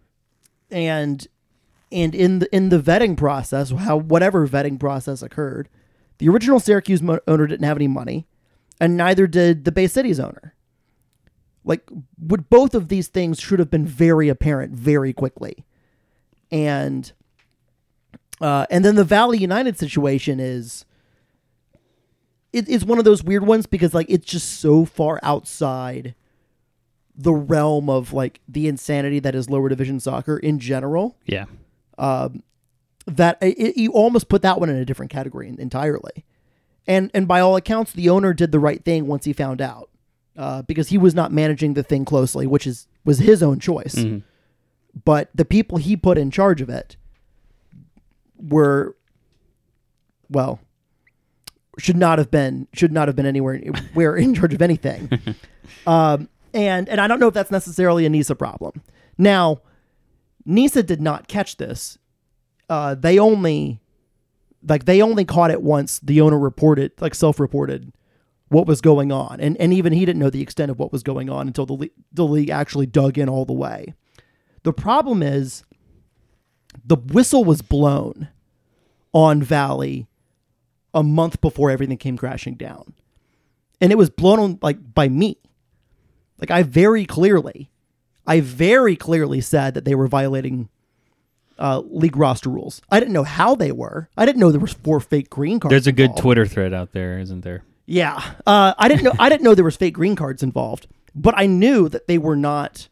and 0.69 1.25
and 1.91 2.13
in 2.15 2.39
the 2.39 2.55
in 2.55 2.69
the 2.69 2.79
vetting 2.79 3.17
process, 3.17 3.71
how 3.71 3.97
whatever 3.97 4.47
vetting 4.47 4.79
process 4.79 5.21
occurred, 5.21 5.69
the 6.19 6.29
original 6.29 6.59
Syracuse 6.59 7.01
mo- 7.01 7.19
owner 7.27 7.47
didn't 7.47 7.65
have 7.65 7.77
any 7.77 7.87
money, 7.87 8.27
and 8.79 8.95
neither 8.97 9.27
did 9.27 9.65
the 9.65 9.71
Bay 9.71 9.87
Cities 9.87 10.19
owner. 10.19 10.55
Like, 11.63 11.87
would 12.19 12.49
both 12.49 12.73
of 12.75 12.87
these 12.89 13.07
things 13.07 13.39
should 13.39 13.59
have 13.59 13.69
been 13.69 13.85
very 13.85 14.29
apparent 14.29 14.73
very 14.73 15.13
quickly, 15.13 15.63
and 16.51 17.11
uh, 18.41 18.65
and 18.69 18.83
then 18.83 18.95
the 18.95 19.03
Valley 19.03 19.37
United 19.37 19.77
situation 19.77 20.39
is. 20.39 20.85
It, 22.53 22.67
it's 22.67 22.83
one 22.83 22.99
of 22.99 23.05
those 23.05 23.23
weird 23.23 23.45
ones 23.47 23.65
because 23.65 23.93
like 23.93 24.07
it's 24.09 24.25
just 24.25 24.59
so 24.59 24.83
far 24.83 25.21
outside 25.23 26.15
the 27.15 27.31
realm 27.31 27.89
of 27.89 28.11
like 28.11 28.41
the 28.45 28.67
insanity 28.67 29.19
that 29.19 29.35
is 29.35 29.49
lower 29.49 29.69
division 29.69 30.01
soccer 30.01 30.37
in 30.37 30.59
general 30.59 31.15
yeah. 31.25 31.45
um, 31.97 32.43
that 33.05 33.37
it, 33.41 33.77
you 33.77 33.91
almost 33.93 34.27
put 34.27 34.41
that 34.41 34.59
one 34.59 34.69
in 34.69 34.75
a 34.75 34.83
different 34.83 35.11
category 35.11 35.47
entirely 35.59 36.25
and 36.87 37.09
and 37.13 37.25
by 37.25 37.39
all 37.39 37.55
accounts 37.55 37.93
the 37.93 38.09
owner 38.09 38.33
did 38.33 38.51
the 38.51 38.59
right 38.59 38.83
thing 38.83 39.07
once 39.07 39.23
he 39.23 39.31
found 39.31 39.61
out 39.61 39.89
uh, 40.35 40.61
because 40.63 40.89
he 40.89 40.97
was 40.97 41.13
not 41.15 41.31
managing 41.31 41.73
the 41.73 41.83
thing 41.83 42.03
closely 42.03 42.45
which 42.47 42.67
is 42.67 42.85
was 43.05 43.19
his 43.19 43.41
own 43.41 43.59
choice 43.59 43.95
Mhm. 43.95 44.23
but 45.05 45.29
the 45.33 45.45
people 45.45 45.77
he 45.77 45.95
put 45.95 46.17
in 46.17 46.31
charge 46.31 46.59
of 46.61 46.69
it 46.69 46.97
were 48.41 48.95
well 50.29 50.59
should 51.77 51.97
not 51.97 52.17
have 52.17 52.29
been 52.29 52.67
should 52.73 52.91
not 52.91 53.07
have 53.07 53.15
been 53.15 53.25
anywhere 53.25 53.57
where 53.93 54.15
in 54.15 54.33
charge 54.33 54.53
of 54.53 54.61
anything 54.61 55.09
um, 55.87 56.27
and 56.53 56.89
and 56.89 56.99
I 56.99 57.07
don't 57.07 57.19
know 57.19 57.27
if 57.27 57.33
that's 57.33 57.51
necessarily 57.51 58.05
a 58.05 58.09
NISA 58.09 58.35
problem. 58.35 58.81
Now, 59.17 59.61
NISA 60.45 60.83
did 60.83 61.01
not 61.01 61.27
catch 61.27 61.57
this. 61.57 61.97
Uh, 62.69 62.95
they 62.95 63.19
only 63.19 63.81
like 64.67 64.85
they 64.85 65.01
only 65.01 65.25
caught 65.25 65.51
it 65.51 65.61
once 65.61 65.99
the 65.99 66.21
owner 66.21 66.39
reported 66.39 66.91
like 66.99 67.15
self-reported 67.15 67.93
what 68.49 68.67
was 68.67 68.81
going 68.81 69.11
on, 69.11 69.39
and 69.39 69.57
and 69.57 69.73
even 69.73 69.93
he 69.93 70.05
didn't 70.05 70.19
know 70.19 70.29
the 70.29 70.41
extent 70.41 70.71
of 70.71 70.79
what 70.79 70.91
was 70.91 71.03
going 71.03 71.29
on 71.29 71.47
until 71.47 71.65
the 71.65 71.73
le- 71.73 71.89
the 72.11 72.25
league 72.25 72.49
actually 72.49 72.85
dug 72.85 73.17
in 73.17 73.29
all 73.29 73.45
the 73.45 73.53
way. 73.53 73.93
The 74.63 74.73
problem 74.73 75.23
is 75.23 75.63
the 76.85 76.95
whistle 76.95 77.43
was 77.43 77.61
blown 77.61 78.29
on 79.13 79.41
Valley 79.41 80.07
a 80.93 81.03
month 81.03 81.41
before 81.41 81.71
everything 81.71 81.97
came 81.97 82.17
crashing 82.17 82.55
down, 82.55 82.93
and 83.79 83.91
it 83.91 83.97
was 83.97 84.09
blown 84.09 84.39
on 84.39 84.59
like 84.61 84.93
by 84.93 85.09
me. 85.09 85.37
Like 86.39 86.51
I 86.51 86.63
very 86.63 87.05
clearly, 87.05 87.69
I 88.25 88.41
very 88.41 88.95
clearly 88.95 89.41
said 89.41 89.73
that 89.75 89.85
they 89.85 89.95
were 89.95 90.07
violating 90.07 90.69
uh, 91.59 91.79
league 91.85 92.17
roster 92.17 92.49
rules. 92.49 92.81
I 92.89 92.99
didn't 92.99 93.13
know 93.13 93.23
how 93.23 93.55
they 93.55 93.71
were. 93.71 94.09
I 94.17 94.25
didn't 94.25 94.39
know 94.39 94.51
there 94.51 94.59
was 94.59 94.73
four 94.73 94.99
fake 94.99 95.29
green 95.29 95.59
cards. 95.59 95.71
There's 95.71 95.87
a 95.87 95.91
good 95.91 96.05
involved. 96.05 96.21
Twitter 96.21 96.45
thread 96.45 96.73
out 96.73 96.91
there, 96.91 97.19
isn't 97.19 97.41
there? 97.41 97.63
Yeah, 97.85 98.21
uh, 98.47 98.73
I 98.77 98.87
didn't 98.87 99.03
know. 99.03 99.13
I 99.19 99.29
didn't 99.29 99.43
know 99.43 99.53
there 99.53 99.65
was 99.65 99.75
fake 99.75 99.93
green 99.93 100.15
cards 100.15 100.41
involved, 100.41 100.87
but 101.13 101.33
I 101.37 101.45
knew 101.45 101.89
that 101.89 102.07
they 102.07 102.17
were 102.17 102.35
not. 102.35 102.87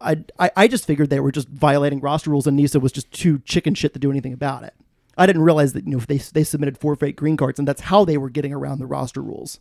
I, 0.00 0.24
I 0.38 0.50
I 0.56 0.68
just 0.68 0.86
figured 0.86 1.10
they 1.10 1.20
were 1.20 1.32
just 1.32 1.48
violating 1.48 2.00
roster 2.00 2.30
rules, 2.30 2.46
and 2.46 2.56
Nisa 2.56 2.78
was 2.80 2.92
just 2.92 3.10
too 3.12 3.40
chicken 3.40 3.74
shit 3.74 3.92
to 3.94 3.98
do 3.98 4.10
anything 4.10 4.32
about 4.32 4.62
it. 4.62 4.74
I 5.16 5.26
didn't 5.26 5.42
realize 5.42 5.72
that 5.72 5.84
you 5.86 5.92
know 5.92 5.98
they 5.98 6.18
they 6.18 6.44
submitted 6.44 6.78
four 6.78 6.94
fake 6.96 7.16
green 7.16 7.36
cards, 7.36 7.58
and 7.58 7.66
that's 7.66 7.82
how 7.82 8.04
they 8.04 8.16
were 8.18 8.30
getting 8.30 8.52
around 8.52 8.78
the 8.78 8.86
roster 8.86 9.20
rules. 9.22 9.58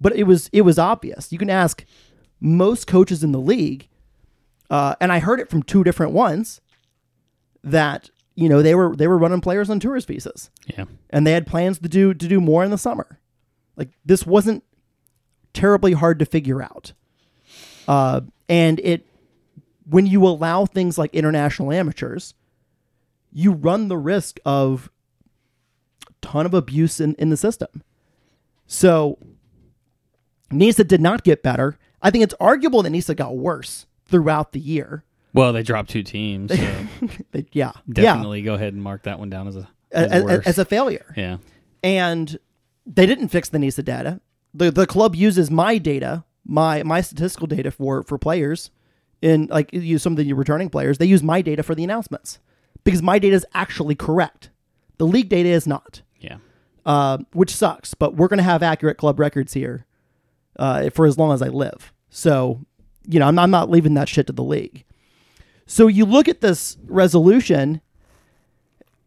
But 0.00 0.14
it 0.16 0.24
was 0.24 0.48
it 0.52 0.62
was 0.62 0.78
obvious. 0.78 1.32
You 1.32 1.38
can 1.38 1.50
ask 1.50 1.84
most 2.40 2.86
coaches 2.86 3.24
in 3.24 3.32
the 3.32 3.40
league, 3.40 3.88
uh, 4.70 4.94
and 5.00 5.10
I 5.10 5.18
heard 5.18 5.40
it 5.40 5.50
from 5.50 5.62
two 5.62 5.82
different 5.82 6.12
ones 6.12 6.60
that 7.62 8.10
you 8.36 8.48
know 8.48 8.62
they 8.62 8.74
were 8.74 8.94
they 8.94 9.08
were 9.08 9.18
running 9.18 9.40
players 9.40 9.70
on 9.70 9.80
tourist 9.80 10.06
visas, 10.06 10.50
Yeah. 10.66 10.84
and 11.10 11.26
they 11.26 11.32
had 11.32 11.46
plans 11.46 11.78
to 11.80 11.88
do 11.88 12.14
to 12.14 12.28
do 12.28 12.40
more 12.40 12.62
in 12.64 12.70
the 12.70 12.78
summer. 12.78 13.18
Like 13.76 13.90
this 14.04 14.24
wasn't 14.24 14.62
terribly 15.52 15.92
hard 15.92 16.18
to 16.20 16.24
figure 16.24 16.62
out, 16.62 16.92
uh, 17.88 18.20
and 18.48 18.78
it 18.80 19.06
when 19.88 20.06
you 20.06 20.26
allow 20.26 20.66
things 20.66 20.96
like 20.98 21.14
international 21.14 21.72
amateurs, 21.72 22.34
you 23.32 23.52
run 23.52 23.88
the 23.88 23.96
risk 23.98 24.38
of 24.44 24.90
a 26.08 26.12
ton 26.22 26.46
of 26.46 26.54
abuse 26.54 27.00
in, 27.00 27.14
in 27.16 27.30
the 27.30 27.36
system. 27.36 27.82
So 28.66 29.18
NISA 30.50 30.84
did 30.84 31.00
not 31.00 31.24
get 31.24 31.42
better. 31.42 31.78
I 32.02 32.10
think 32.10 32.24
it's 32.24 32.34
arguable 32.40 32.82
that 32.82 32.90
NISA 32.90 33.14
got 33.14 33.36
worse 33.36 33.86
throughout 34.06 34.52
the 34.52 34.60
year. 34.60 35.04
Well, 35.32 35.52
they 35.52 35.62
dropped 35.62 35.90
two 35.90 36.02
teams, 36.02 36.56
so 36.56 36.76
They- 37.32 37.46
yeah, 37.52 37.72
definitely 37.90 38.42
go 38.42 38.54
ahead 38.54 38.72
and 38.72 38.82
mark 38.82 39.02
that 39.02 39.18
one 39.18 39.30
down 39.30 39.48
as 39.48 39.56
a 39.56 39.68
as, 39.90 40.10
as, 40.10 40.40
as 40.46 40.58
a 40.58 40.64
failure. 40.64 41.12
yeah. 41.16 41.36
and 41.82 42.38
they 42.86 43.06
didn't 43.06 43.28
fix 43.28 43.48
the 43.48 43.58
NISA 43.58 43.82
data. 43.82 44.20
the 44.52 44.70
The 44.70 44.86
club 44.86 45.14
uses 45.16 45.50
my 45.50 45.78
data, 45.78 46.24
my 46.44 46.82
my 46.84 47.00
statistical 47.00 47.46
data 47.48 47.70
for 47.70 48.02
for 48.04 48.16
players, 48.18 48.70
in 49.22 49.46
like 49.46 49.72
you 49.72 49.80
use 49.80 50.02
some 50.02 50.12
of 50.12 50.16
the 50.18 50.32
returning 50.32 50.70
players. 50.70 50.98
They 50.98 51.06
use 51.06 51.22
my 51.22 51.42
data 51.42 51.62
for 51.62 51.74
the 51.74 51.84
announcements 51.84 52.38
because 52.84 53.02
my 53.02 53.18
data 53.18 53.36
is 53.36 53.46
actually 53.54 53.94
correct. 53.94 54.50
The 54.98 55.06
league 55.06 55.28
data 55.28 55.48
is 55.48 55.66
not, 55.66 56.02
Yeah. 56.20 56.36
uh, 56.86 57.18
which 57.32 57.54
sucks. 57.54 57.94
But 57.94 58.14
we're 58.16 58.28
going 58.28 58.38
to 58.38 58.42
have 58.44 58.62
accurate 58.62 58.96
club 58.98 59.18
records 59.18 59.52
here 59.54 59.86
uh, 60.58 60.90
for 60.90 61.06
as 61.06 61.18
long 61.18 61.32
as 61.32 61.42
I 61.42 61.48
live. 61.48 61.92
So, 62.10 62.60
you 63.08 63.18
know, 63.18 63.26
I'm, 63.26 63.38
I'm 63.38 63.50
not 63.50 63.70
leaving 63.70 63.94
that 63.94 64.08
shit 64.08 64.26
to 64.28 64.32
the 64.32 64.44
league. 64.44 64.84
So 65.66 65.86
you 65.88 66.04
look 66.04 66.28
at 66.28 66.42
this 66.42 66.76
resolution, 66.86 67.80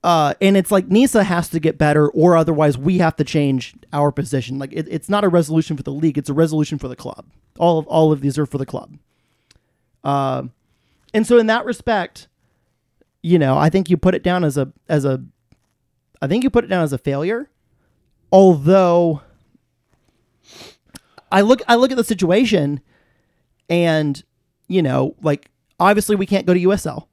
uh, 0.04 0.34
and 0.42 0.58
it's 0.58 0.72
like 0.72 0.88
NISA 0.88 1.24
has 1.24 1.50
to 1.50 1.60
get 1.60 1.78
better, 1.78 2.10
or 2.10 2.36
otherwise 2.38 2.78
we 2.78 2.98
have 3.00 3.16
to 3.18 3.24
change 3.24 3.74
our 3.94 4.12
position. 4.12 4.58
Like 4.60 4.74
it, 4.74 4.88
it's 4.90 5.10
not 5.10 5.24
a 5.24 5.30
resolution 5.30 5.78
for 5.78 5.84
the 5.84 5.92
league; 5.92 6.18
it's 6.18 6.30
a 6.30 6.34
resolution 6.34 6.78
for 6.78 6.88
the 6.88 6.96
club. 6.96 7.26
All 7.60 7.80
of 7.80 7.88
all 7.88 8.12
of 8.12 8.22
these 8.22 8.38
are 8.38 8.46
for 8.46 8.58
the 8.58 8.66
club. 8.66 8.98
Um, 10.08 10.52
and 11.14 11.26
so 11.28 11.38
in 11.38 11.48
that 11.48 11.66
respect, 11.66 12.28
you 13.22 13.38
know, 13.40 13.58
I 13.58 13.70
think 13.70 13.90
you 13.90 13.98
put 13.98 14.16
it 14.16 14.24
down 14.24 14.44
as 14.44 14.58
a 14.58 14.72
as 14.88 15.04
a, 15.06 15.24
I 16.22 16.28
think 16.28 16.44
you 16.44 16.50
put 16.50 16.64
it 16.64 16.68
down 16.68 16.84
as 16.84 16.94
a 16.94 16.98
failure. 16.98 17.50
Although, 18.32 19.22
I 21.32 21.42
look 21.42 21.62
I 21.68 21.76
look 21.76 21.92
at 21.92 21.98
the 21.98 22.04
situation, 22.04 22.80
and 23.70 24.24
you 24.68 24.82
know, 24.82 25.16
like 25.22 25.50
obviously 25.80 26.16
we 26.16 26.26
can't 26.26 26.46
go 26.46 26.54
to 26.54 26.60
USL 26.62 27.08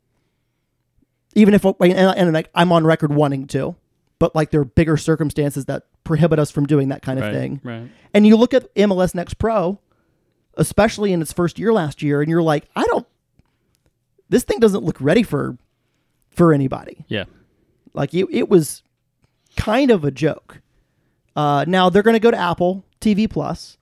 even 1.34 1.52
if 1.52 1.64
and, 1.64 1.82
and 1.82 2.32
like 2.32 2.48
I'm 2.54 2.70
on 2.72 2.84
record 2.86 3.12
wanting 3.12 3.46
to, 3.48 3.74
but 4.18 4.34
like 4.36 4.50
there 4.50 4.60
are 4.60 4.64
bigger 4.64 4.96
circumstances 4.96 5.64
that 5.66 5.82
prohibit 6.04 6.38
us 6.38 6.50
from 6.50 6.64
doing 6.66 6.88
that 6.90 7.02
kind 7.02 7.18
of 7.18 7.24
Right. 7.24 7.34
thing. 7.34 7.60
Right. 7.64 7.90
And 8.12 8.26
you 8.26 8.36
look 8.36 8.54
at 8.54 8.72
MLS 8.76 9.14
Next 9.14 9.34
Pro, 9.34 9.80
especially 10.56 11.12
in 11.12 11.20
its 11.22 11.32
first 11.32 11.58
year 11.58 11.72
last 11.72 12.02
year, 12.02 12.20
and 12.20 12.30
you're 12.30 12.42
like, 12.42 12.64
I 12.76 12.84
don't. 12.84 13.06
This 14.28 14.44
thing 14.44 14.58
doesn't 14.60 14.82
look 14.84 15.00
ready 15.00 15.22
for, 15.22 15.56
for 16.30 16.52
anybody. 16.52 17.04
Yeah. 17.08 17.24
Like 17.92 18.12
it, 18.14 18.26
it 18.30 18.48
was 18.48 18.82
kind 19.56 19.90
of 19.90 20.04
a 20.04 20.10
joke. 20.10 20.60
Uh, 21.36 21.64
now 21.68 21.90
they're 21.90 22.02
going 22.02 22.14
to 22.14 22.20
go 22.20 22.30
to 22.30 22.36
Apple 22.36 22.84
TV 23.00 23.28
Plus 23.28 23.76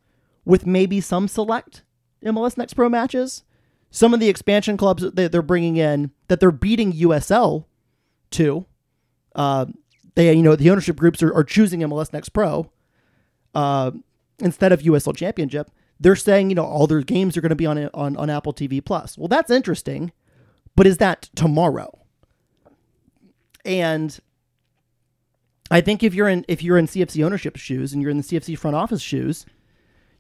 with 0.45 0.67
maybe 0.67 1.01
some 1.01 1.29
select 1.29 1.83
MLS 2.25 2.57
Next 2.57 2.75
Pro 2.75 2.89
matches. 2.89 3.45
Some 3.91 4.15
of 4.15 4.21
the 4.21 4.29
expansion 4.29 4.77
clubs 4.77 5.03
that 5.03 5.17
they- 5.17 5.29
they're 5.29 5.43
bringing 5.43 5.77
in 5.77 6.11
that 6.29 6.41
they're 6.41 6.51
beating 6.51 6.93
USL 6.93 7.67
to. 8.33 8.65
Uh, 9.35 9.67
they, 10.15 10.33
you 10.33 10.43
know, 10.43 10.57
the 10.57 10.71
ownership 10.71 10.97
groups 10.97 11.23
are, 11.23 11.33
are 11.35 11.45
choosing 11.45 11.81
MLS 11.81 12.13
Next 12.13 12.31
Pro 12.31 12.71
uh, 13.55 13.91
instead 14.41 14.73
of 14.73 14.81
USL 14.83 15.17
Championship. 15.17 15.71
They're 16.03 16.17
saying, 16.17 16.51
you 16.51 16.57
know, 16.57 16.65
all 16.65 16.89
their 16.89 17.01
games 17.01 17.37
are 17.37 17.41
going 17.41 17.51
to 17.51 17.57
be 17.57 17.67
on, 17.67 17.89
on 17.95 18.17
on 18.17 18.29
Apple 18.29 18.53
TV 18.53 18.85
Plus. 18.85 19.17
Well, 19.17 19.29
that's 19.29 19.51
interesting, 19.51 20.11
but 20.75 20.87
is 20.87 20.99
that 20.99 21.31
tomorrow? 21.37 21.97
And 23.65 24.19
I 25.71 25.81
think 25.81 26.03
if 26.03 26.13
you're 26.13 26.29
in 26.29 26.45
if 26.49 26.61
you're 26.61 26.77
in 26.77 26.89
CFC 26.89 27.25
ownership 27.25 27.57
shoes 27.57 27.93
and 27.93 28.03
you're 28.03 28.11
in 28.11 28.17
the 28.17 28.25
CFC 28.25 28.59
front 28.59 28.75
office 28.75 29.01
shoes, 29.01 29.47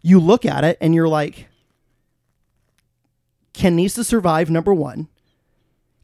you 0.03 0.21
look 0.21 0.47
at 0.47 0.63
it 0.63 0.79
and 0.81 0.95
you're 0.95 1.09
like, 1.09 1.49
can 3.53 3.75
Nisa 3.75 4.05
survive? 4.05 4.51
Number 4.51 4.73
one, 4.73 5.09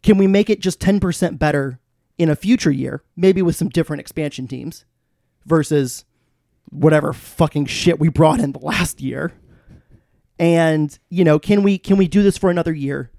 can 0.03 0.19
we 0.19 0.27
make 0.27 0.51
it 0.51 0.61
just 0.61 0.81
ten 0.81 0.99
percent 0.99 1.39
better 1.39 1.79
in 2.19 2.29
a 2.29 2.35
future 2.35 2.73
year, 2.73 3.05
maybe 3.17 3.43
with 3.43 3.55
some 3.55 3.69
different 3.69 4.01
expansion 4.01 4.49
teams, 4.49 4.85
versus 5.47 6.05
whatever 6.69 7.13
fucking 7.13 7.67
shit 7.67 8.01
we 8.01 8.09
brought 8.09 8.41
in 8.41 8.51
the 8.51 8.59
last 8.59 9.01
year? 9.01 9.33
And 10.39 10.97
you 11.11 11.25
know, 11.25 11.39
can 11.39 11.63
we 11.63 11.79
can 11.79 11.97
we 11.97 12.09
do 12.09 12.23
this 12.23 12.39
for 12.39 12.51
another 12.51 12.73
year, 12.73 13.11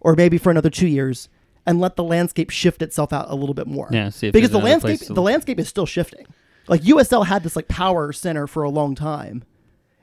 or 0.00 0.14
maybe 0.14 0.38
for 0.38 0.50
another 0.50 0.70
two 0.70 0.88
years, 0.88 1.28
and 1.66 1.80
let 1.80 1.96
the 1.96 2.04
landscape 2.04 2.50
shift 2.50 2.82
itself 2.82 3.12
out 3.12 3.26
a 3.30 3.34
little 3.34 3.54
bit 3.54 3.66
more? 3.66 3.88
Yeah. 3.92 4.10
Because 4.20 4.50
the 4.50 4.58
landscape 4.58 5.00
to- 5.00 5.12
the 5.12 5.22
landscape 5.22 5.58
is 5.60 5.68
still 5.68 5.86
shifting. 5.86 6.26
Like 6.66 6.82
USL 6.82 7.26
had 7.26 7.42
this 7.42 7.56
like 7.56 7.68
power 7.68 8.12
center 8.12 8.46
for 8.46 8.62
a 8.62 8.70
long 8.70 8.94
time, 8.94 9.44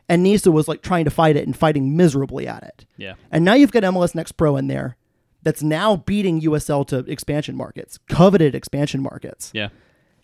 and 0.08 0.24
Nisa 0.24 0.51
was 0.51 0.68
like 0.68 0.82
trying 0.82 1.06
to 1.06 1.12
fight 1.12 1.36
it 1.36 1.46
and 1.46 1.56
fighting 1.58 1.98
miserably 1.98 2.48
at 2.48 2.63
it. 2.63 2.86
Yeah. 2.98 3.16
And 3.32 3.44
now 3.44 3.54
you've 3.54 3.72
got 3.72 3.84
MLS 3.84 4.13
Next 4.16 4.34
Pro 4.34 4.56
in 4.58 4.68
there, 4.68 4.96
that's 5.44 5.63
now 5.63 5.96
beating 5.98 6.40
USL 6.42 6.86
to 6.88 7.00
expansion 7.00 7.56
markets, 7.58 7.98
coveted 8.08 8.54
expansion 8.56 9.01
markets. 9.01 9.50
Yeah. 9.54 9.70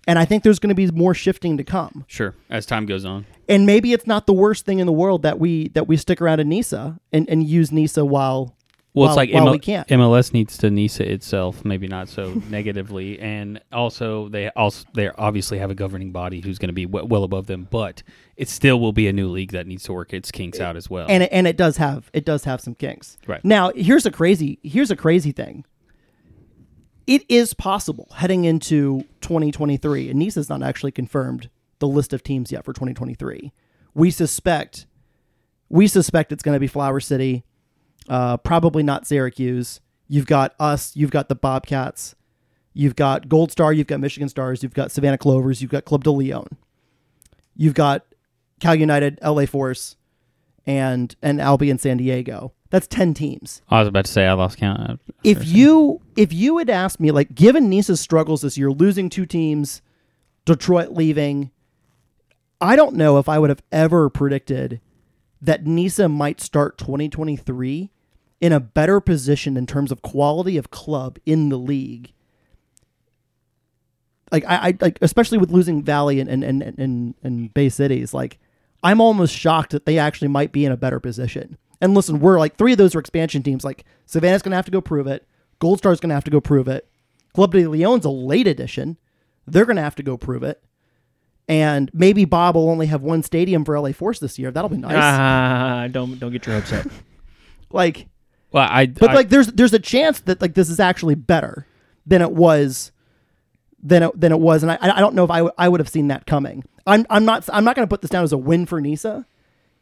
And 0.07 0.17
I 0.17 0.25
think 0.25 0.43
there's 0.43 0.59
going 0.59 0.69
to 0.69 0.75
be 0.75 0.87
more 0.91 1.13
shifting 1.13 1.57
to 1.57 1.63
come. 1.65 2.05
Sure. 2.07 2.33
As 2.49 2.65
time 2.65 2.85
goes 2.85 3.03
on. 3.05 3.25
And 3.49 3.65
maybe 3.65 3.91
it's 3.93 4.07
not 4.07 4.25
the 4.25 4.33
worst 4.33 4.65
thing 4.65 4.79
in 4.79 4.87
the 4.87 4.93
world 4.93 5.21
that 5.23 5.37
we 5.39 5.67
that 5.69 5.87
we 5.87 5.97
stick 5.97 6.21
around 6.21 6.39
in 6.39 6.49
Nisa 6.49 6.99
and, 7.11 7.29
and 7.29 7.45
use 7.47 7.71
Nisa 7.71 8.03
while 8.05 8.55
Well, 8.93 9.07
while, 9.07 9.09
it's 9.09 9.17
like 9.17 9.29
ML- 9.29 9.51
we 9.51 9.59
can't. 9.59 9.87
MLS 9.89 10.33
needs 10.33 10.57
to 10.59 10.69
NISA 10.71 11.11
itself, 11.11 11.63
maybe 11.65 11.87
not 11.87 12.07
so 12.09 12.33
negatively, 12.49 13.19
and 13.19 13.59
also 13.71 14.29
they 14.29 14.49
also 14.51 14.85
they 14.93 15.09
obviously 15.11 15.57
have 15.59 15.69
a 15.71 15.75
governing 15.75 16.11
body 16.11 16.39
who's 16.41 16.57
going 16.57 16.69
to 16.69 16.73
be 16.73 16.85
w- 16.85 17.05
well 17.05 17.23
above 17.23 17.47
them, 17.47 17.67
but 17.69 18.01
it 18.37 18.47
still 18.49 18.79
will 18.79 18.93
be 18.93 19.07
a 19.07 19.13
new 19.13 19.27
league 19.29 19.51
that 19.51 19.67
needs 19.67 19.83
to 19.83 19.93
work 19.93 20.13
its 20.13 20.31
kinks 20.31 20.59
out 20.59 20.75
as 20.77 20.89
well. 20.89 21.05
and 21.09 21.23
it, 21.23 21.29
and 21.33 21.47
it 21.47 21.57
does 21.57 21.77
have 21.77 22.09
it 22.13 22.23
does 22.25 22.45
have 22.45 22.59
some 22.61 22.75
kinks. 22.75 23.17
Right. 23.27 23.43
Now, 23.43 23.71
here's 23.75 24.05
a 24.05 24.11
crazy 24.11 24.59
here's 24.63 24.89
a 24.91 24.95
crazy 24.95 25.31
thing. 25.33 25.65
It 27.07 27.23
is 27.29 27.53
possible 27.53 28.09
heading 28.15 28.43
into 28.43 29.05
2023, 29.21 30.09
and 30.09 30.19
Nisa's 30.19 30.49
not 30.49 30.61
actually 30.61 30.91
confirmed 30.91 31.49
the 31.79 31.87
list 31.87 32.11
of 32.11 32.21
teams 32.21 32.51
yet 32.51 32.65
for 32.65 32.73
2023. 32.73 33.53
We 33.93 34.11
suspect 34.11 34.85
we 35.69 35.87
suspect 35.87 36.31
it's 36.31 36.43
going 36.43 36.55
to 36.55 36.59
be 36.59 36.67
Flower 36.67 36.99
City, 36.99 37.43
uh, 38.09 38.37
probably 38.37 38.83
not 38.83 39.07
Syracuse. 39.07 39.81
You've 40.07 40.25
got 40.25 40.53
us, 40.59 40.95
you've 40.95 41.11
got 41.11 41.29
the 41.29 41.35
Bobcats, 41.35 42.15
you've 42.73 42.95
got 42.95 43.27
Gold 43.27 43.51
Star, 43.51 43.73
you've 43.73 43.87
got 43.87 43.99
Michigan 43.99 44.29
Stars, 44.29 44.61
you've 44.61 44.73
got 44.73 44.91
Savannah 44.91 45.17
Clovers, 45.17 45.61
you've 45.61 45.71
got 45.71 45.85
Club 45.85 46.03
de 46.03 46.11
Leon, 46.11 46.57
you've 47.55 47.73
got 47.73 48.05
Cal 48.59 48.75
United, 48.75 49.19
LA 49.23 49.45
Force, 49.45 49.95
and 50.67 51.15
and 51.24 51.41
Albion 51.41 51.79
San 51.79 51.97
Diego. 51.97 52.53
That's 52.69 52.86
ten 52.86 53.13
teams. 53.13 53.62
I 53.69 53.79
was 53.79 53.88
about 53.88 54.05
to 54.05 54.12
say 54.12 54.27
I 54.27 54.33
lost 54.33 54.57
count. 54.57 55.00
If 55.24 55.47
you 55.47 56.01
if 56.17 56.33
you 56.33 56.57
had 56.57 56.69
asked 56.69 57.00
me, 57.00 57.12
like, 57.12 57.33
given 57.33 57.69
Nisa's 57.69 58.01
struggles 58.01 58.41
this 58.41 58.57
year, 58.57 58.69
losing 58.69 59.09
two 59.09 59.25
teams, 59.25 59.81
Detroit 60.45 60.91
leaving, 60.91 61.50
I 62.59 62.75
don't 62.75 62.95
know 62.95 63.17
if 63.17 63.29
I 63.29 63.39
would 63.39 63.50
have 63.50 63.63
ever 63.71 64.09
predicted 64.09 64.81
that 65.41 65.65
Nisa 65.65 66.09
might 66.09 66.41
start 66.41 66.77
2023 66.77 67.91
in 68.41 68.51
a 68.51 68.59
better 68.59 69.00
position 69.00 69.55
in 69.55 69.65
terms 69.65 69.91
of 69.91 70.01
quality 70.01 70.57
of 70.57 70.69
club 70.69 71.17
in 71.25 71.50
the 71.50 71.57
league. 71.57 72.12
Like 74.29 74.43
I, 74.45 74.55
I 74.69 74.77
like 74.81 75.00
especially 75.01 75.38
with 75.38 75.51
losing 75.51 75.81
Valley 75.83 76.19
and 76.19 76.29
and, 76.29 76.43
and, 76.43 76.77
and 76.77 77.15
and 77.24 77.53
Bay 77.53 77.69
Cities, 77.69 78.13
like 78.13 78.39
I'm 78.88 79.01
almost 79.01 79.36
shocked 79.36 79.72
that 79.72 79.86
they 79.86 79.98
actually 79.98 80.29
might 80.29 80.51
be 80.51 80.65
in 80.65 80.72
a 80.72 80.77
better 80.77 81.00
position. 81.00 81.58
And 81.82 81.94
listen, 81.94 82.20
we're 82.20 82.39
like 82.39 82.56
three 82.56 82.72
of 82.72 82.77
those 82.77 82.96
are 82.96 83.00
expansion 83.00 83.44
teams. 83.44 83.63
Like 83.63 83.84
Savannah's 84.06 84.41
gonna 84.41 84.56
have 84.56 84.65
to 84.65 84.72
go 84.72 84.82
prove 84.82 85.08
it. 85.08 85.27
Gold 85.60 85.79
Star's 85.79 86.00
gonna 86.00 86.13
have 86.13 86.24
to 86.24 86.32
go 86.32 86.39
prove 86.41 86.67
it. 86.67 86.88
Club 87.34 87.51
de 87.51 87.67
Leon's 87.67 88.06
a 88.06 88.10
late 88.10 88.48
edition. 88.48 88.98
They're 89.46 89.65
gonna 89.65 89.82
have 89.82 89.96
to 89.96 90.03
go 90.03 90.17
prove 90.17 90.44
it. 90.44 90.63
And 91.50 91.89
maybe 91.94 92.25
Bob 92.25 92.56
will 92.56 92.70
only 92.70 92.88
have 92.88 93.01
one 93.01 93.24
stadium 93.24 93.63
for 93.63 93.79
LA 93.79 93.91
Force 93.94 94.20
this 94.20 94.38
year. 94.38 94.51
That'll 94.51 94.70
be 94.70 94.77
nice. 94.77 94.96
Ah, 94.96 95.88
don't 95.91 96.20
don't 96.20 96.32
get 96.32 96.46
your 96.46 96.56
hopes 96.56 96.74
up. 96.74 96.88
like 97.72 98.08
Well, 98.51 98.67
I 98.70 98.86
but 98.88 99.12
I- 99.12 99.13
like 99.15 99.29
there's 99.29 99.48
there's 99.48 99.74
a 99.74 99.79
chance 99.79 100.20
that 100.22 100.41
like 100.41 100.53
this 100.56 100.70
is 100.70 100.79
actually 100.79 101.15
better 101.15 101.65
than 102.06 102.22
it 102.22 102.32
was 102.32 102.91
than 103.84 104.03
it, 104.03 104.20
than 104.20 104.32
it 104.32 104.39
was, 104.39 104.63
and 104.63 104.72
I 104.72 104.77
I 104.82 105.00
don't 105.00 105.13
know 105.15 105.24
if 105.24 105.29
I, 105.32 105.38
w- 105.38 105.53
I 105.58 105.70
would 105.70 105.79
have 105.79 105.89
seen 105.89 106.08
that 106.08 106.25
coming. 106.25 106.63
I'm 106.88 107.06
I'm 107.10 107.25
not 107.25 107.48
I'm 107.53 107.63
not 107.63 107.75
going 107.75 107.88
to 107.88 107.89
put 107.89 108.01
this 108.01 108.10
down 108.10 108.24
as 108.24 108.32
a 108.32 108.38
win 108.38 108.65
for 108.65 108.82
Nisa 108.82 109.25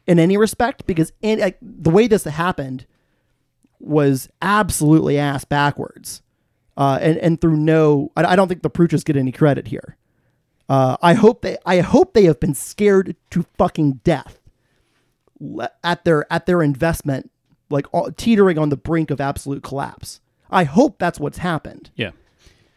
in 0.07 0.19
any 0.19 0.35
respect 0.37 0.85
because 0.85 1.13
in, 1.21 1.39
like, 1.39 1.57
the 1.61 1.89
way 1.89 2.07
this 2.07 2.23
happened 2.25 2.85
was 3.79 4.27
absolutely 4.41 5.17
ass 5.17 5.45
backwards, 5.45 6.21
uh, 6.77 6.97
and 7.01 7.17
and 7.19 7.39
through 7.39 7.57
no 7.57 8.11
I, 8.17 8.23
I 8.25 8.35
don't 8.35 8.47
think 8.47 8.63
the 8.63 8.69
Pruchas 8.69 9.05
get 9.05 9.15
any 9.15 9.31
credit 9.31 9.67
here. 9.67 9.95
Uh, 10.67 10.97
I 11.01 11.13
hope 11.13 11.41
they 11.43 11.57
I 11.65 11.79
hope 11.81 12.13
they 12.13 12.25
have 12.25 12.39
been 12.39 12.55
scared 12.55 13.15
to 13.29 13.45
fucking 13.57 14.01
death 14.03 14.39
at 15.83 16.03
their 16.05 16.31
at 16.33 16.45
their 16.47 16.61
investment, 16.63 17.29
like 17.69 17.85
all, 17.93 18.11
teetering 18.11 18.57
on 18.57 18.69
the 18.69 18.77
brink 18.77 19.11
of 19.11 19.21
absolute 19.21 19.63
collapse. 19.63 20.21
I 20.49 20.63
hope 20.63 20.97
that's 20.99 21.19
what's 21.19 21.39
happened 21.39 21.89
Yeah. 21.95 22.11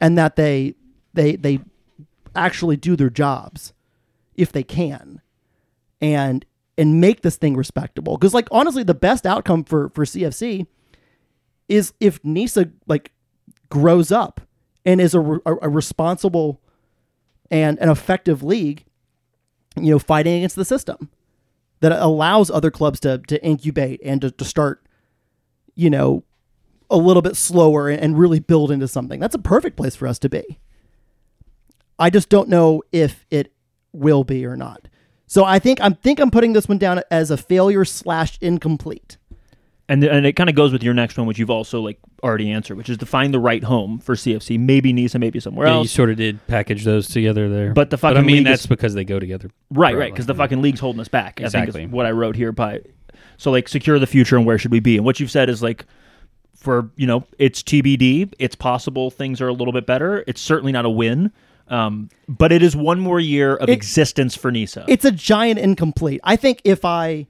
and 0.01 0.19
that 0.19 0.37
they 0.37 0.75
they 1.15 1.37
they 1.37 1.61
actually 2.35 2.77
do 2.77 2.97
their 2.97 3.11
jobs 3.11 3.73
if 4.39 4.53
they 4.53 4.63
can 4.63 5.21
and 6.01 6.47
and 6.79 7.01
make 7.01 7.23
this 7.23 7.37
thing 7.37 7.57
respectable. 7.57 8.17
Because 8.17 8.33
like 8.33 8.49
honestly 8.51 8.83
the 8.83 8.95
best 8.95 9.27
outcome 9.27 9.65
for 9.65 9.91
for 9.91 10.05
cfc 10.05 10.67
is 11.69 11.93
if 12.01 12.25
nisa 12.25 12.71
like 12.87 13.13
grows 13.69 14.11
up 14.11 14.41
and 14.87 15.01
is 15.01 15.15
a, 15.15 15.21
a, 15.21 15.57
a 15.63 15.69
responsible 15.69 16.63
and 17.51 17.79
an 17.81 17.91
effective 17.91 18.43
league 18.43 18.85
you 19.77 19.91
know 19.91 19.99
fighting 19.99 20.37
against 20.37 20.57
the 20.57 20.65
system 20.65 21.11
that 21.81 21.93
allows 21.93 22.51
other 22.51 22.71
clubs 22.71 23.01
to 23.01 23.19
to 23.29 23.43
incubate 23.45 24.01
and 24.03 24.23
to, 24.23 24.31
to 24.31 24.45
start 24.45 24.87
you 25.75 25.91
know 25.91 26.25
a 26.91 26.97
little 26.97 27.23
bit 27.23 27.37
slower 27.37 27.89
and, 27.89 28.01
and 28.01 28.19
really 28.19 28.41
build 28.41 28.71
into 28.71 28.89
something. 28.89 29.21
That's 29.21 29.35
a 29.35 29.41
perfect 29.41 29.77
place 29.77 29.95
for 29.95 30.09
us 30.09 30.19
to 30.21 30.29
be. 30.29 30.59
I 31.99 32.11
just 32.11 32.29
don't 32.29 32.49
know 32.49 32.83
if 32.93 33.27
it 33.31 33.53
will 33.93 34.25
be 34.25 34.45
or 34.47 34.57
not. 34.57 34.89
So 35.27 35.45
I 35.45 35.59
think 35.59 35.81
I'm 35.81 35.95
think 35.95 36.21
I'm 36.21 36.31
putting 36.31 36.53
this 36.55 36.69
one 36.69 36.79
down 36.79 37.03
as 37.11 37.31
a 37.31 37.37
failure 37.37 37.85
slash 37.85 38.39
incomplete. 38.41 39.17
And 39.91 40.05
and 40.05 40.27
it 40.27 40.35
kind 40.35 40.51
of 40.51 40.57
goes 40.57 40.73
with 40.73 40.83
your 40.83 40.93
next 40.95 41.17
one, 41.17 41.27
which 41.27 41.39
you've 41.39 41.51
also 41.51 41.81
like 41.81 41.99
already 42.23 42.51
answered, 42.51 42.77
which 42.77 42.91
is 42.91 42.99
to 42.99 43.07
find 43.07 43.33
the 43.33 43.39
right 43.39 43.65
home 43.65 43.99
for 44.01 44.15
CFC. 44.15 44.59
Maybe 44.59 44.93
Nisa, 44.93 45.19
maybe 45.19 45.41
somewhere 45.41 45.67
Yeah, 45.69 45.81
you 45.81 45.89
sort 45.89 46.11
of 46.11 46.17
did 46.17 46.47
package 46.47 46.85
those 46.85 47.09
together 47.09 47.49
there. 47.49 47.73
But 47.73 47.89
the 47.91 47.97
But 47.97 48.17
I 48.19 48.21
mean, 48.23 48.45
that's 48.45 48.63
is- 48.63 48.67
because 48.67 48.93
they 48.95 49.05
go 49.05 49.19
together. 49.19 49.51
Right, 49.71 49.95
Right, 49.95 50.01
right, 50.01 50.13
because 50.13 50.27
the 50.27 50.35
fucking 50.35 50.61
league's 50.61 50.81
holding 50.81 51.01
us 51.01 51.09
back. 51.09 51.41
I 51.41 51.45
Exactly. 51.45 51.73
think 51.73 51.89
is 51.89 51.93
what 51.93 52.05
I 52.07 52.11
wrote 52.11 52.37
here. 52.37 52.53
By 52.53 52.81
so 53.39 53.51
like 53.51 53.69
secure 53.69 53.99
the 53.99 54.07
future 54.07 54.37
and 54.37 54.45
where 54.45 54.59
should 54.59 54.73
we 54.73 54.81
be? 54.81 54.97
And 54.97 55.07
what 55.07 55.21
you've 55.21 55.31
said 55.31 55.49
is 55.49 55.63
like 55.63 55.87
for 56.55 56.91
you 56.97 57.07
know 57.07 57.25
it's 57.39 57.63
TBD. 57.63 58.33
It's 58.39 58.55
possible 58.55 59.11
things 59.11 59.41
are 59.41 59.49
a 59.49 59.53
little 59.55 59.73
bit 59.73 59.87
better. 59.87 60.23
It's 60.27 60.41
certainly 60.41 60.73
not 60.73 60.85
a 60.85 60.91
win, 60.91 61.33
um, 61.71 62.09
but 62.29 62.53
it 62.53 62.63
is 62.63 62.75
one 62.77 63.01
more 63.01 63.21
year 63.21 63.57
of 63.57 63.69
It- 63.69 63.73
existence 63.73 64.35
for 64.35 64.51
Nisa. 64.51 64.85
It's 64.89 65.05
a 65.05 65.13
giant 65.13 65.59
incomplete. 65.59 66.21
I 66.25 66.37
think 66.37 66.61
if 66.65 66.85
I 66.85 67.27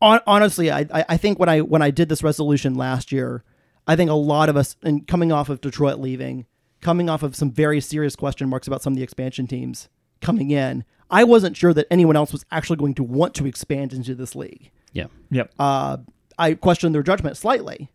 hon- 0.00 0.20
honestly, 0.26 0.70
I, 0.70 0.80
I 0.92 1.04
I 1.10 1.16
think 1.16 1.38
when 1.38 1.48
I 1.48 1.60
when 1.60 1.82
I 1.82 1.90
did 1.90 2.08
this 2.08 2.22
resolution 2.22 2.74
last 2.74 3.12
year, 3.12 3.44
I 3.86 3.96
think 3.96 4.10
a 4.10 4.14
lot 4.14 4.48
of 4.48 4.56
us, 4.56 4.76
and 4.82 5.06
coming 5.06 5.32
off 5.32 5.48
of 5.48 5.60
Detroit 5.60 5.98
leaving, 5.98 6.46
coming 6.80 7.08
off 7.08 7.22
of 7.22 7.34
some 7.36 7.50
very 7.50 7.80
serious 7.80 8.16
question 8.16 8.48
marks 8.48 8.66
about 8.66 8.82
some 8.82 8.92
of 8.92 8.96
the 8.96 9.02
expansion 9.02 9.46
teams 9.46 9.88
coming 10.20 10.50
in, 10.50 10.84
I 11.10 11.24
wasn't 11.24 11.56
sure 11.56 11.74
that 11.74 11.86
anyone 11.90 12.16
else 12.16 12.32
was 12.32 12.44
actually 12.50 12.76
going 12.76 12.94
to 12.94 13.02
want 13.02 13.34
to 13.34 13.46
expand 13.46 13.92
into 13.92 14.14
this 14.14 14.34
league. 14.34 14.70
Yeah. 14.92 15.06
yep. 15.30 15.52
uh, 15.58 15.98
I 16.38 16.54
questioned 16.54 16.94
their 16.94 17.02
judgment 17.02 17.36
slightly 17.36 17.90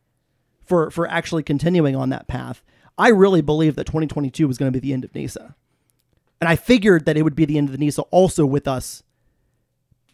for 0.66 0.92
for 0.92 1.08
actually 1.08 1.44
continuing 1.44 1.96
on 1.96 2.10
that 2.10 2.28
path. 2.28 2.64
I 2.98 3.10
really 3.10 3.42
believe 3.42 3.76
that 3.76 3.86
2022 3.86 4.48
was 4.48 4.58
going 4.58 4.72
to 4.72 4.80
be 4.80 4.86
the 4.86 4.94
end 4.94 5.04
of 5.06 5.14
NISA, 5.14 5.56
and 6.42 6.48
I 6.50 6.56
figured 6.56 7.06
that 7.06 7.16
it 7.18 7.22
would 7.24 7.36
be 7.36 7.46
the 7.46 7.58
end 7.58 7.70
of 7.70 7.72
the 7.74 7.78
NISA 7.78 8.02
also 8.12 8.46
with 8.46 8.68
us, 8.68 9.04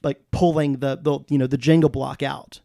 like 0.04 0.19
pulling 0.32 0.78
the 0.78 0.98
the 1.02 1.19
you 1.30 1.38
know 1.38 1.48
the 1.48 1.58
Jenga 1.58 1.91
block 1.91 2.22
out 2.24 2.60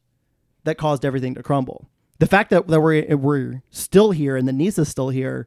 that 0.64 0.76
caused 0.76 1.04
everything 1.04 1.34
to 1.34 1.42
crumble. 1.42 1.88
The 2.18 2.26
fact 2.26 2.50
that, 2.50 2.66
that 2.66 2.80
we're 2.80 3.16
we're 3.16 3.62
still 3.70 4.10
here 4.10 4.36
and 4.36 4.48
the 4.48 4.52
NISA's 4.52 4.88
still 4.88 5.10
here, 5.10 5.46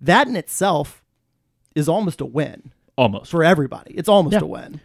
that 0.00 0.26
in 0.28 0.34
itself 0.36 1.02
is 1.74 1.88
almost 1.90 2.22
a 2.22 2.24
win 2.26 2.72
Almost. 2.96 3.30
for 3.30 3.44
everybody. 3.44 3.92
It's 3.94 4.08
almost 4.08 4.32
Yeah. 4.32 4.40
a 4.40 4.46
win. 4.46 4.80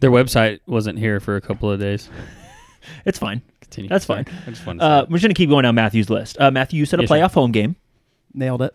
Their 0.00 0.10
website 0.10 0.58
wasn't 0.66 0.98
here 0.98 1.20
for 1.20 1.36
a 1.36 1.40
couple 1.40 1.70
of 1.70 1.78
days. 1.78 2.10
It's 3.06 3.18
fine. 3.18 3.40
Continue. 3.60 3.88
That's 3.88 4.04
Sorry. 4.04 4.24
fine. 4.24 4.34
I 4.46 4.50
just 4.50 4.66
wanted 4.66 4.80
to 4.80 4.84
Uh, 4.84 5.06
we're 5.08 5.16
just 5.18 5.22
gonna 5.24 5.34
keep 5.34 5.48
going 5.48 5.62
down 5.62 5.76
Matthew's 5.76 6.10
list. 6.10 6.36
Uh, 6.40 6.50
Matthew, 6.50 6.80
you 6.80 6.86
said 6.86 6.98
a 6.98 7.04
Yes, 7.04 7.08
sir. 7.08 7.14
playoff 7.14 7.32
home 7.34 7.52
game. 7.52 7.76
Nailed 8.34 8.62
it. 8.62 8.74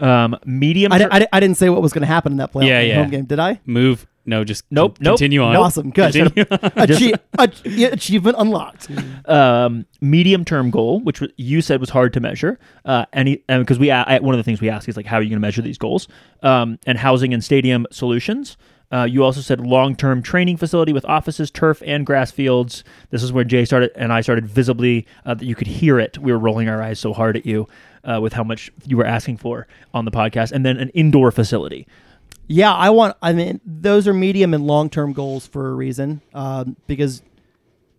Um, 0.00 0.36
medium. 0.44 0.92
I, 0.92 0.98
di- 0.98 1.08
I, 1.10 1.18
di- 1.20 1.28
I 1.32 1.40
didn't 1.40 1.56
say 1.58 1.68
what 1.68 1.80
was 1.82 1.92
going 1.92 2.00
to 2.02 2.06
happen 2.08 2.32
in 2.32 2.38
that 2.38 2.52
playoff 2.52 2.66
Yeah, 2.66 2.80
yeah. 2.80 2.94
home 3.02 3.10
game, 3.10 3.24
did 3.24 3.38
I? 3.38 3.60
move. 3.66 4.06
No, 4.24 4.44
just 4.44 4.64
Nope, 4.70 4.98
con- 4.98 5.04
nope, 5.04 5.12
continue 5.18 5.42
on. 5.42 5.56
Awesome. 5.56 5.90
Good. 5.90 6.12
Continue. 6.14 6.44
Achie- 6.50 7.18
ach- 7.38 7.60
yeah, 7.66 7.88
achievement 7.88 8.36
unlocked. 8.38 8.88
um, 9.28 9.84
medium 10.00 10.44
term 10.44 10.70
goal, 10.70 11.00
which 11.00 11.16
w- 11.18 11.32
you 11.36 11.60
said 11.60 11.80
was 11.80 11.90
hard 11.90 12.12
to 12.14 12.20
measure. 12.20 12.58
Uh, 12.84 13.04
any 13.12 13.42
because 13.48 13.80
we 13.80 13.90
a- 13.90 14.04
I, 14.06 14.18
one 14.20 14.32
of 14.34 14.38
the 14.38 14.44
things 14.44 14.60
we 14.60 14.70
ask 14.70 14.88
is 14.88 14.96
like 14.96 15.06
how 15.06 15.16
are 15.16 15.22
you 15.22 15.28
going 15.28 15.38
to 15.38 15.46
measure 15.46 15.60
these 15.62 15.78
goals? 15.78 16.06
Um, 16.42 16.78
and 16.86 16.98
housing 16.98 17.34
and 17.34 17.42
stadium 17.42 17.84
solutions. 17.90 18.56
Uh, 18.92 19.04
you 19.04 19.24
also 19.24 19.40
said 19.40 19.58
long 19.60 19.96
term 19.96 20.22
training 20.22 20.56
facility 20.56 20.92
with 20.92 21.04
offices, 21.06 21.50
turf, 21.50 21.82
and 21.84 22.06
grass 22.06 22.30
fields. 22.30 22.84
This 23.10 23.24
is 23.24 23.32
where 23.32 23.42
Jay 23.42 23.64
started 23.64 23.90
and 23.96 24.12
I 24.12 24.20
started 24.20 24.46
visibly 24.46 25.06
uh, 25.26 25.34
that 25.34 25.44
you 25.44 25.54
could 25.56 25.66
hear 25.66 25.98
it. 25.98 26.18
We 26.18 26.30
were 26.30 26.38
rolling 26.38 26.68
our 26.68 26.80
eyes 26.80 27.00
so 27.00 27.12
hard 27.12 27.36
at 27.36 27.44
you 27.44 27.66
uh, 28.04 28.20
with 28.20 28.32
how 28.32 28.44
much 28.44 28.70
you 28.86 28.96
were 28.96 29.06
asking 29.06 29.36
for 29.36 29.66
on 29.94 30.04
the 30.04 30.10
podcast, 30.10 30.52
and 30.52 30.64
then 30.64 30.76
an 30.76 30.88
indoor 30.90 31.30
facility. 31.30 31.86
Yeah, 32.48 32.74
I 32.74 32.90
want. 32.90 33.16
I 33.22 33.32
mean, 33.32 33.60
those 33.64 34.08
are 34.08 34.14
medium 34.14 34.54
and 34.54 34.66
long 34.66 34.90
term 34.90 35.12
goals 35.12 35.46
for 35.46 35.70
a 35.70 35.74
reason, 35.74 36.20
um, 36.34 36.76
because 36.86 37.22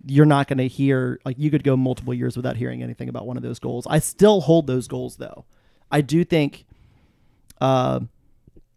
you're 0.05 0.25
not 0.25 0.47
going 0.47 0.57
to 0.57 0.67
hear 0.67 1.19
like 1.25 1.37
you 1.39 1.49
could 1.49 1.63
go 1.63 1.77
multiple 1.77 2.13
years 2.13 2.35
without 2.35 2.57
hearing 2.57 2.83
anything 2.83 3.09
about 3.09 3.25
one 3.25 3.37
of 3.37 3.43
those 3.43 3.59
goals. 3.59 3.87
I 3.89 3.99
still 3.99 4.41
hold 4.41 4.67
those 4.67 4.87
goals 4.87 5.17
though. 5.17 5.45
I 5.91 6.01
do 6.01 6.23
think. 6.23 6.65
Uh, 7.61 8.01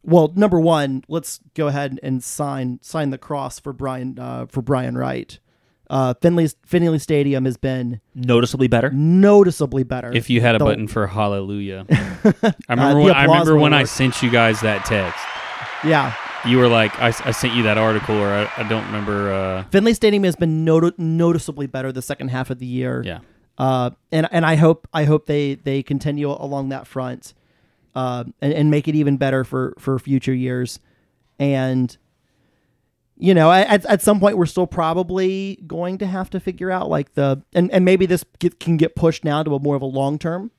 well, 0.02 0.32
number 0.36 0.60
one, 0.60 1.02
let's 1.08 1.40
go 1.54 1.66
ahead 1.66 1.98
and 2.02 2.22
sign 2.22 2.78
sign 2.80 3.10
the 3.10 3.18
cross 3.18 3.58
for 3.58 3.72
Brian 3.72 4.18
uh, 4.18 4.46
for 4.46 4.62
Brian 4.62 4.96
Wright. 4.96 5.40
Uh, 5.88 6.14
Finley 6.20 6.49
Finley 6.64 6.99
Stadium 6.99 7.44
has 7.44 7.57
been 7.57 8.01
Noticeably 8.14 8.66
better. 8.68 8.90
noticeably 8.90 9.85
better. 9.85 10.11
If 10.12 10.29
you 10.31 10.40
had 10.40 10.55
a 10.55 10.59
The- 10.59 10.64
button 10.64 10.88
for 10.88 11.07
hallelujah, 11.07 11.87
I 11.90 12.55
remember 12.70 12.94
the 12.94 13.01
when, 13.05 13.14
I 13.14 13.25
remember 13.25 13.57
when 13.57 13.72
will 13.72 13.79
I 13.79 13.85
sent 13.85 14.22
you 14.22 14.31
guys 14.31 14.61
that 14.62 14.85
text. 14.85 15.18
yeah, 15.85 16.12
You 16.44 16.59
were 16.59 16.68
like, 16.68 16.99
I, 17.01 17.09
I 17.25 17.31
sent 17.31 17.55
you 17.55 17.62
that 17.64 17.79
article, 17.79 18.16
or 18.16 18.29
I, 18.29 18.51
I 18.57 18.68
don't 18.68 18.85
remember. 18.87 19.33
Uh, 19.33 19.64
Finley 19.70 19.94
Stadium 19.94 20.25
has 20.25 20.35
been 20.37 20.64
noti- 20.64 20.94
noticeably 20.99 21.66
better 21.68 21.92
the 21.92 22.03
second 22.03 22.29
half 22.29 22.51
of 22.51 22.59
the 22.59 22.66
year. 22.66 23.03
yeah, 23.05 23.20
uh, 23.59 23.90
and 24.11 24.27
and 24.33 24.44
I 24.44 24.57
hope 24.57 24.88
I 24.92 25.05
hope 25.05 25.27
they 25.27 25.55
they 25.55 25.83
continue 25.85 26.31
along 26.31 26.70
that 26.70 26.87
front, 26.88 27.33
uh, 27.94 28.25
and 28.42 28.53
and 28.53 28.70
make 28.72 28.88
it 28.88 28.94
even 28.96 29.16
better 29.18 29.44
for 29.44 29.75
for 29.79 29.99
future 30.01 30.35
years, 30.35 30.81
and 31.38 31.96
you 33.16 33.35
know 33.35 33.50
at 33.50 33.85
at 33.87 34.02
some 34.02 34.20
point 34.20 34.37
we're 34.37 34.46
still 34.46 34.66
probably 34.66 35.59
going 35.66 35.98
to 35.98 36.07
have 36.07 36.31
to 36.31 36.40
figure 36.40 36.70
out 36.70 36.88
like 36.88 37.14
the 37.14 37.42
and 37.55 37.70
and 37.70 37.85
maybe 37.85 38.07
this 38.07 38.24
get, 38.38 38.61
can 38.61 38.76
get 38.76 38.94
pushed 38.94 39.24
now 39.24 39.42
to 39.42 39.55
a 39.55 39.59
more 39.61 39.76
of 39.76 39.83
a 39.83 39.87
long 39.87 40.18
term 40.18 40.50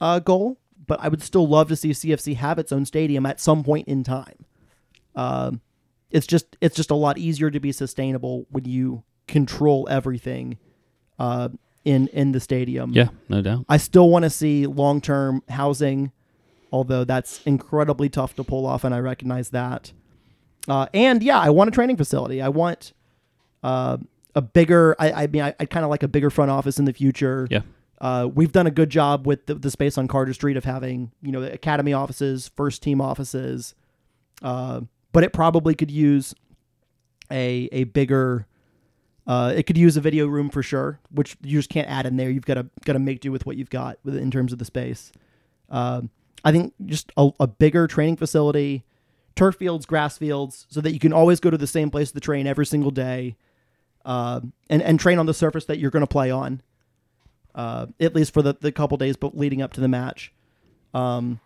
uh, 0.00 0.18
goal, 0.18 0.58
but 0.86 1.00
I 1.00 1.08
would 1.08 1.22
still 1.22 1.46
love 1.46 1.68
to 1.68 1.76
see 1.76 1.90
CFC 1.90 2.36
have 2.36 2.58
its 2.58 2.72
own 2.72 2.84
stadium 2.84 3.26
at 3.26 3.40
some 3.40 3.64
point 3.64 3.88
in 3.88 4.04
time. 4.04 4.44
Um, 5.14 5.60
it's 6.10 6.26
just 6.26 6.56
it's 6.60 6.76
just 6.76 6.90
a 6.90 6.94
lot 6.94 7.18
easier 7.18 7.50
to 7.50 7.60
be 7.60 7.72
sustainable 7.72 8.46
when 8.50 8.64
you 8.64 9.02
control 9.26 9.86
everything 9.90 10.58
uh, 11.18 11.48
in 11.84 12.08
in 12.08 12.32
the 12.32 12.40
stadium. 12.40 12.92
yeah, 12.92 13.08
no 13.28 13.42
doubt. 13.42 13.64
I 13.68 13.76
still 13.76 14.08
want 14.08 14.22
to 14.24 14.30
see 14.30 14.66
long 14.66 15.00
term 15.00 15.42
housing, 15.48 16.12
although 16.72 17.04
that's 17.04 17.42
incredibly 17.42 18.08
tough 18.08 18.34
to 18.36 18.44
pull 18.44 18.64
off, 18.66 18.84
and 18.84 18.94
I 18.94 19.00
recognize 19.00 19.50
that. 19.50 19.92
Uh, 20.68 20.86
and 20.92 21.22
yeah, 21.22 21.38
I 21.38 21.50
want 21.50 21.68
a 21.68 21.70
training 21.70 21.96
facility. 21.96 22.42
I 22.42 22.48
want 22.50 22.92
uh, 23.62 23.96
a 24.34 24.42
bigger. 24.42 24.94
I, 24.98 25.12
I 25.24 25.26
mean, 25.26 25.42
I, 25.42 25.54
I 25.58 25.64
kind 25.64 25.84
of 25.84 25.90
like 25.90 26.02
a 26.02 26.08
bigger 26.08 26.30
front 26.30 26.50
office 26.50 26.78
in 26.78 26.84
the 26.84 26.92
future. 26.92 27.48
Yeah, 27.50 27.62
Uh, 28.00 28.28
we've 28.32 28.52
done 28.52 28.66
a 28.66 28.70
good 28.70 28.90
job 28.90 29.26
with 29.26 29.46
the, 29.46 29.54
the 29.54 29.70
space 29.70 29.96
on 29.96 30.06
Carter 30.08 30.34
Street 30.34 30.56
of 30.56 30.64
having 30.64 31.10
you 31.22 31.32
know 31.32 31.40
the 31.40 31.52
academy 31.52 31.92
offices, 31.92 32.48
first 32.54 32.82
team 32.82 33.00
offices, 33.00 33.74
uh, 34.42 34.82
but 35.12 35.24
it 35.24 35.32
probably 35.32 35.74
could 35.74 35.90
use 35.90 36.34
a 37.30 37.68
a 37.72 37.84
bigger. 37.84 38.46
Uh, 39.26 39.52
it 39.54 39.64
could 39.66 39.76
use 39.76 39.94
a 39.96 40.00
video 40.00 40.26
room 40.26 40.48
for 40.48 40.62
sure, 40.62 41.00
which 41.10 41.36
you 41.42 41.58
just 41.58 41.68
can't 41.68 41.86
add 41.88 42.06
in 42.06 42.16
there. 42.16 42.30
You've 42.30 42.46
got 42.46 42.54
to 42.54 42.66
got 42.84 42.94
to 42.94 42.98
make 42.98 43.20
do 43.20 43.30
with 43.30 43.44
what 43.44 43.56
you've 43.56 43.68
got 43.70 43.98
with 44.04 44.16
in 44.16 44.30
terms 44.30 44.52
of 44.52 44.58
the 44.58 44.64
space. 44.64 45.12
Um, 45.68 46.08
I 46.44 46.52
think 46.52 46.72
just 46.86 47.12
a, 47.16 47.30
a 47.40 47.46
bigger 47.46 47.86
training 47.86 48.16
facility, 48.16 48.84
turf 49.38 49.56
fields, 49.56 49.86
grass 49.86 50.18
fields, 50.18 50.66
so 50.68 50.80
that 50.80 50.92
you 50.92 50.98
can 50.98 51.12
always 51.12 51.40
go 51.40 51.50
to 51.50 51.58
the 51.58 51.66
same 51.66 51.90
place 51.90 52.12
to 52.12 52.20
train 52.20 52.46
every 52.46 52.66
single 52.66 52.90
day, 52.90 53.36
uh, 54.04 54.40
and 54.68 54.82
and 54.82 54.98
train 55.00 55.18
on 55.18 55.26
the 55.26 55.34
surface 55.34 55.64
that 55.66 55.78
you're 55.78 55.90
going 55.90 56.02
to 56.02 56.06
play 56.06 56.30
on 56.30 56.62
uh, 57.58 57.86
at 58.00 58.14
least 58.14 58.32
for 58.32 58.40
the, 58.40 58.54
the 58.60 58.72
couple 58.72 58.96
days 58.96 59.16
but 59.16 59.36
leading 59.36 59.60
up 59.60 59.72
to 59.74 59.80
the 59.80 59.88
match. 59.88 60.32
Um, 60.94 61.40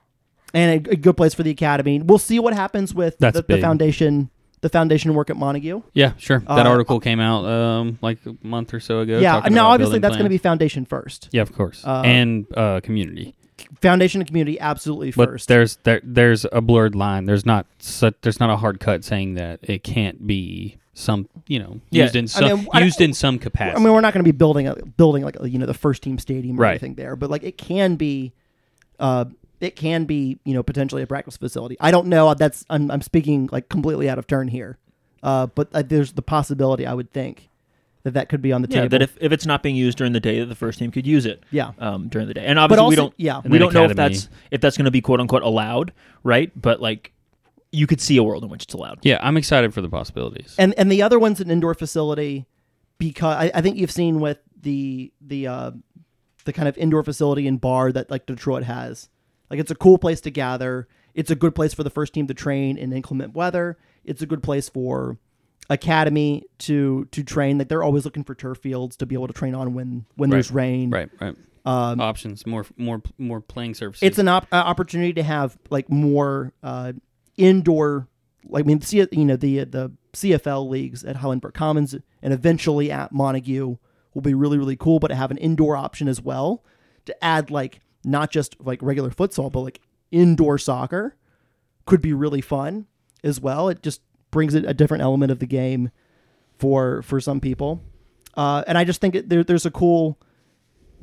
and 0.54 0.86
a, 0.86 0.90
a 0.90 0.96
good 0.96 1.16
place 1.16 1.32
for 1.34 1.42
the 1.42 1.50
academy. 1.50 2.00
We'll 2.00 2.18
see 2.18 2.38
what 2.38 2.52
happens 2.52 2.94
with 2.94 3.16
That's 3.18 3.34
the, 3.34 3.42
the 3.42 3.60
foundation. 3.60 4.30
The 4.60 4.68
foundation 4.68 5.14
work 5.14 5.28
at 5.28 5.36
Montague. 5.36 5.82
Yeah, 5.92 6.12
sure. 6.18 6.38
That 6.40 6.66
Uh, 6.66 6.70
article 6.70 7.00
came 7.00 7.18
out 7.18 7.44
um, 7.46 7.98
like 8.00 8.18
a 8.26 8.36
month 8.46 8.72
or 8.72 8.78
so 8.78 9.00
ago. 9.00 9.18
yeah, 9.18 9.40
now 9.50 9.68
obviously 9.68 9.98
that's 9.98 10.14
going 10.14 10.24
to 10.26 10.30
be 10.30 10.38
foundation 10.38 10.84
first. 10.84 11.28
Yeah, 11.32 11.42
of 11.42 11.52
course. 11.52 11.84
Uh, 11.84 12.02
and 12.04 12.46
uh, 12.56 12.80
community. 12.80 13.34
Foundation 13.80 14.20
and 14.20 14.28
community 14.28 14.58
absolutely 14.60 15.10
But 15.12 15.28
first. 15.28 15.48
there's 15.48 15.76
there 15.84 16.00
there's 16.04 16.46
a 16.52 16.60
blurred 16.60 16.94
line. 16.94 17.26
There's 17.26 17.46
not 17.46 17.66
such, 17.78 18.14
there's 18.22 18.40
not 18.40 18.50
a 18.50 18.56
hard 18.56 18.80
cut 18.80 19.04
saying 19.04 19.34
that 19.34 19.60
it 19.62 19.82
can't 19.84 20.26
be 20.26 20.76
some 20.94 21.28
you 21.46 21.58
know 21.58 21.80
Yeah, 21.90 22.04
used 22.04 22.16
in 22.16 22.24
I 22.24 22.26
some 22.26 22.44
mean, 22.60 22.68
I- 22.72 22.80
used 22.82 23.00
in 23.00 23.12
some 23.14 23.38
capacity. 23.38 23.76
I 23.76 23.84
mean, 23.84 23.92
we're 23.94 24.00
not 24.02 24.12
going 24.12 24.24
to 24.24 24.30
be 24.30 24.36
building 24.36 24.66
a 24.68 24.74
building 24.76 25.24
like 25.24 25.36
you 25.44 25.58
know 25.58 25.66
the 25.66 25.74
first 25.74 26.02
team 26.02 26.18
stadium 26.18 26.58
or 26.58 26.62
Right. 26.62 26.70
anything 26.70 26.94
there, 26.96 27.16
but 27.16 27.30
like 27.30 27.42
it 27.42 27.56
can 27.56 27.96
be, 27.96 28.32
uh, 29.00 29.24
it 29.60 29.74
can 29.76 30.04
be 30.04 30.38
you 30.44 30.52
know 30.54 30.62
potentially 30.62 31.02
a 31.02 31.06
practice 31.06 31.36
facility. 31.36 31.76
I 31.80 31.90
don't 31.90 32.08
know. 32.08 32.34
That's 32.34 32.64
I'm, 32.68 32.90
I'm 32.90 33.00
speaking 33.02 33.48
like 33.52 33.68
completely 33.68 34.08
out 34.10 34.18
of 34.18 34.26
turn 34.26 34.48
here, 34.48 34.76
uh, 35.22 35.46
but 35.46 35.68
uh, 35.72 35.82
there's 35.82 36.12
the 36.12 36.22
possibility 36.22 36.86
I 36.86 36.94
would 36.94 37.10
think 37.12 37.48
that 38.04 38.14
that 38.14 38.28
could 38.28 38.42
be 38.42 38.52
on 38.52 38.62
the 38.62 38.68
Yeah, 38.68 38.82
table. 38.82 38.88
that 38.90 39.02
if, 39.02 39.16
if 39.20 39.32
it's 39.32 39.46
not 39.46 39.62
being 39.62 39.76
used 39.76 39.98
during 39.98 40.12
the 40.12 40.20
day, 40.20 40.40
that 40.40 40.46
the 40.46 40.54
first 40.54 40.78
team 40.78 40.90
could 40.90 41.06
use 41.06 41.24
it. 41.26 41.42
yeah, 41.50 41.72
um, 41.78 42.08
during 42.08 42.26
the 42.28 42.34
day. 42.34 42.44
And 42.44 42.58
obviously, 42.58 42.88
we 42.88 42.96
don't. 42.96 43.14
yeah. 43.16 43.40
we 43.44 43.58
don't 43.58 43.72
know 43.72 43.84
if 43.84 43.96
that's 43.96 44.28
if 44.50 44.60
that's 44.60 44.76
going 44.76 44.86
to 44.86 44.90
be 44.90 45.00
quote 45.00 45.20
unquote 45.20 45.42
allowed, 45.42 45.92
right? 46.22 46.50
But 46.60 46.80
like, 46.80 47.12
you 47.70 47.86
could 47.86 48.00
see 48.00 48.16
a 48.16 48.22
world 48.22 48.42
in 48.44 48.50
which 48.50 48.64
it's 48.64 48.74
allowed. 48.74 48.98
yeah, 49.02 49.18
I'm 49.22 49.36
excited 49.36 49.72
for 49.72 49.80
the 49.80 49.88
possibilities. 49.88 50.54
and 50.58 50.74
and 50.76 50.90
the 50.90 51.02
other 51.02 51.18
one's 51.18 51.40
an 51.40 51.50
indoor 51.50 51.74
facility 51.74 52.46
because 52.98 53.36
I, 53.36 53.50
I 53.54 53.60
think 53.62 53.76
you've 53.76 53.90
seen 53.90 54.20
with 54.20 54.38
the 54.60 55.12
the 55.20 55.46
uh, 55.46 55.70
the 56.44 56.52
kind 56.52 56.68
of 56.68 56.76
indoor 56.78 57.02
facility 57.02 57.46
and 57.46 57.60
bar 57.60 57.92
that 57.92 58.10
like 58.10 58.26
Detroit 58.26 58.64
has. 58.64 59.08
Like 59.50 59.60
it's 59.60 59.70
a 59.70 59.74
cool 59.76 59.98
place 59.98 60.20
to 60.22 60.30
gather. 60.30 60.88
It's 61.14 61.30
a 61.30 61.34
good 61.34 61.54
place 61.54 61.74
for 61.74 61.82
the 61.84 61.90
first 61.90 62.14
team 62.14 62.26
to 62.28 62.34
train 62.34 62.78
in 62.78 62.92
inclement 62.92 63.34
weather. 63.34 63.76
It's 64.04 64.22
a 64.22 64.26
good 64.26 64.42
place 64.42 64.68
for 64.68 65.18
academy 65.70 66.42
to 66.58 67.06
to 67.12 67.22
train. 67.22 67.58
Like 67.58 67.68
they're 67.68 67.82
always 67.82 68.04
looking 68.04 68.24
for 68.24 68.34
turf 68.34 68.58
fields 68.58 68.96
to 68.96 69.06
be 69.06 69.14
able 69.14 69.26
to 69.28 69.32
train 69.32 69.54
on 69.54 69.74
when 69.74 70.04
when 70.16 70.30
Right. 70.30 70.36
there's 70.36 70.50
rain. 70.50 70.90
right, 70.90 71.08
right. 71.20 71.36
Um, 71.64 72.00
Options, 72.00 72.44
more 72.46 72.66
more 72.76 73.00
more 73.18 73.40
playing 73.40 73.74
surfaces. 73.74 74.02
it's 74.06 74.18
an 74.18 74.26
op- 74.28 74.48
uh, 74.52 74.56
opportunity 74.56 75.12
to 75.14 75.22
have 75.22 75.56
like 75.70 75.88
more 75.88 76.52
uh, 76.62 76.92
indoor 77.36 78.08
like 78.48 78.64
I 78.64 78.66
mean 78.66 78.80
see 78.80 79.06
you 79.12 79.24
know 79.24 79.36
the 79.36 79.64
the 79.64 79.92
CFL 80.12 80.68
leagues 80.68 81.04
at 81.04 81.16
Highland 81.16 81.42
Park 81.42 81.54
Commons 81.54 81.94
and 82.20 82.34
eventually 82.34 82.90
at 82.90 83.12
Montague 83.12 83.76
will 84.14 84.22
be 84.22 84.34
really 84.34 84.58
really 84.58 84.76
cool 84.76 84.98
but 84.98 85.08
to 85.08 85.14
have 85.14 85.30
an 85.30 85.38
indoor 85.38 85.76
option 85.76 86.08
as 86.08 86.20
well 86.20 86.64
to 87.06 87.24
add 87.24 87.50
like 87.50 87.80
not 88.04 88.30
just 88.32 88.56
like 88.60 88.82
regular 88.82 89.10
futsal 89.10 89.50
but 89.50 89.60
like 89.60 89.80
indoor 90.10 90.58
soccer 90.58 91.16
could 91.86 92.02
be 92.02 92.12
really 92.12 92.40
fun 92.40 92.86
as 93.24 93.40
well 93.40 93.68
it 93.68 93.82
just 93.82 94.00
brings 94.32 94.56
it 94.56 94.64
a 94.66 94.74
different 94.74 95.02
element 95.04 95.30
of 95.30 95.38
the 95.38 95.46
game 95.46 95.90
for 96.58 97.02
for 97.02 97.20
some 97.20 97.38
people. 97.40 97.80
Uh, 98.36 98.64
and 98.66 98.76
I 98.76 98.82
just 98.84 99.00
think 99.00 99.14
it, 99.14 99.28
there, 99.28 99.44
there's 99.44 99.66
a 99.66 99.70
cool 99.70 100.18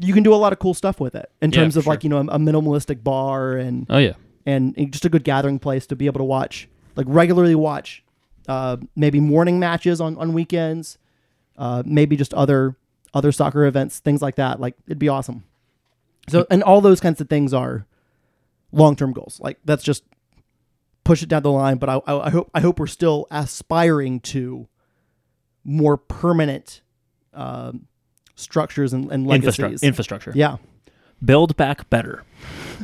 you 0.01 0.13
can 0.13 0.23
do 0.23 0.33
a 0.33 0.35
lot 0.35 0.51
of 0.53 0.59
cool 0.59 0.73
stuff 0.73 0.99
with 0.99 1.13
it 1.15 1.29
in 1.41 1.51
Yeah, 1.51 1.61
terms 1.61 1.77
of 1.77 1.85
like 1.87 2.03
you 2.03 2.09
know 2.09 2.17
a, 2.17 2.21
a 2.21 2.37
minimalistic 2.39 3.03
bar 3.03 3.53
and 3.55 3.85
oh 3.89 3.97
yeah, 3.97 4.13
and 4.45 4.75
just 4.91 5.05
a 5.05 5.09
good 5.09 5.23
gathering 5.23 5.59
place 5.59 5.85
to 5.87 5.95
be 5.95 6.05
able 6.07 6.19
to 6.19 6.23
watch 6.25 6.67
like 6.95 7.05
regularly 7.09 7.55
watch 7.55 8.03
uh, 8.47 8.77
maybe 8.95 9.19
morning 9.19 9.59
matches 9.59 10.01
on 10.01 10.17
on 10.17 10.33
weekends 10.33 10.97
uh, 11.57 11.83
maybe 11.85 12.15
just 12.15 12.33
other 12.33 12.75
other 13.13 13.31
soccer 13.31 13.65
events 13.65 13.99
things 13.99 14.21
like 14.21 14.35
that. 14.35 14.59
Like 14.59 14.75
it'd 14.87 14.99
be 14.99 15.09
awesome. 15.09 15.43
So 16.29 16.45
and 16.49 16.63
all 16.63 16.79
those 16.81 16.99
kinds 16.99 17.19
of 17.21 17.27
things 17.29 17.53
are 17.53 17.85
long-term 18.71 19.13
goals. 19.13 19.39
Like 19.41 19.57
that's 19.65 19.83
just 19.83 20.03
push 21.03 21.23
it 21.23 21.29
down 21.29 21.41
the 21.43 21.51
line 21.51 21.77
but 21.77 21.89
I, 21.89 21.95
I, 22.05 22.27
I 22.27 22.29
hope 22.29 22.49
I 22.53 22.59
hope 22.59 22.79
we're 22.79 22.87
still 22.87 23.25
aspiring 23.31 24.19
to 24.21 24.67
more 25.63 25.97
permanent 25.97 26.81
um, 27.33 27.87
structures 28.35 28.93
and, 28.93 29.11
and 29.11 29.25
Infrastru- 29.25 29.29
legacies 29.59 29.83
infrastructure. 29.83 30.31
yeah 30.35 30.57
Build 31.23 31.57
back 31.57 31.89
better. 31.89 32.23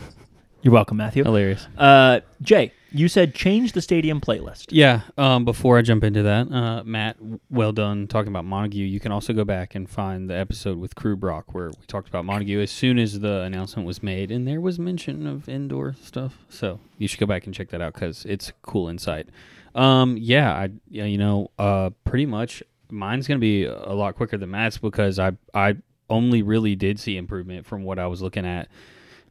You're 0.62 0.74
welcome, 0.74 0.98
Matthew. 0.98 1.24
hilarious. 1.24 1.66
Uh, 1.78 2.20
Jay, 2.42 2.74
you 2.96 3.08
said 3.08 3.36
change 3.36 3.74
the 3.74 3.82
stadium 3.82 4.22
playlist. 4.22 4.68
Yeah. 4.70 5.02
Um, 5.18 5.44
before 5.44 5.78
I 5.78 5.82
jump 5.82 6.04
into 6.04 6.24
that, 6.24 6.52
uh, 6.52 6.84
Matt, 6.84 7.18
well 7.50 7.72
done 7.72 8.08
talking 8.08 8.30
about 8.30 8.46
Montague. 8.46 8.84
You 8.84 9.00
can 9.00 9.12
also 9.12 9.34
go 9.34 9.44
back 9.44 9.76
and 9.76 9.90
find 9.90 10.30
the 10.30 10.36
episode 10.36 10.78
with 10.78 10.96
Crew 10.96 11.16
Brock 11.16 11.54
where 11.54 11.70
we 11.70 11.86
talked 11.88 12.08
about 12.08 12.26
Montague 12.26 12.62
as 12.62 12.72
soon 12.72 12.98
as 12.98 13.20
the 13.20 13.42
announcement 13.42 13.86
was 13.86 14.02
made, 14.02 14.32
and 14.32 14.48
there 14.48 14.62
was 14.62 14.80
mention 14.80 15.28
of 15.28 15.50
indoor 15.50 15.96
stuff. 16.02 16.46
So 16.50 16.80
you 16.98 17.08
should 17.08 17.20
go 17.20 17.26
back 17.26 17.46
and 17.46 17.54
check 17.54 17.70
that 17.70 17.82
out 17.82 17.94
because 17.94 18.26
it's 18.26 18.54
cool 18.62 18.88
insight. 18.88 19.28
Um, 19.76 20.18
yeah, 20.18 20.54
I, 20.54 20.70
you 20.90 21.18
know, 21.18 21.52
uh, 21.60 21.90
pretty 22.06 22.26
much 22.26 22.64
mine's 22.90 23.28
gonna 23.28 23.40
be 23.40 23.66
a 23.66 23.94
lot 23.94 24.16
quicker 24.16 24.38
than 24.38 24.52
Matt's 24.52 24.78
because 24.78 25.20
I, 25.20 25.34
I 25.54 25.76
only 26.10 26.44
really 26.44 26.76
did 26.76 27.00
see 27.00 27.18
improvement 27.18 27.66
from 27.66 27.84
what 27.84 28.00
I 28.00 28.08
was 28.08 28.22
looking 28.22 28.46
at 28.46 28.70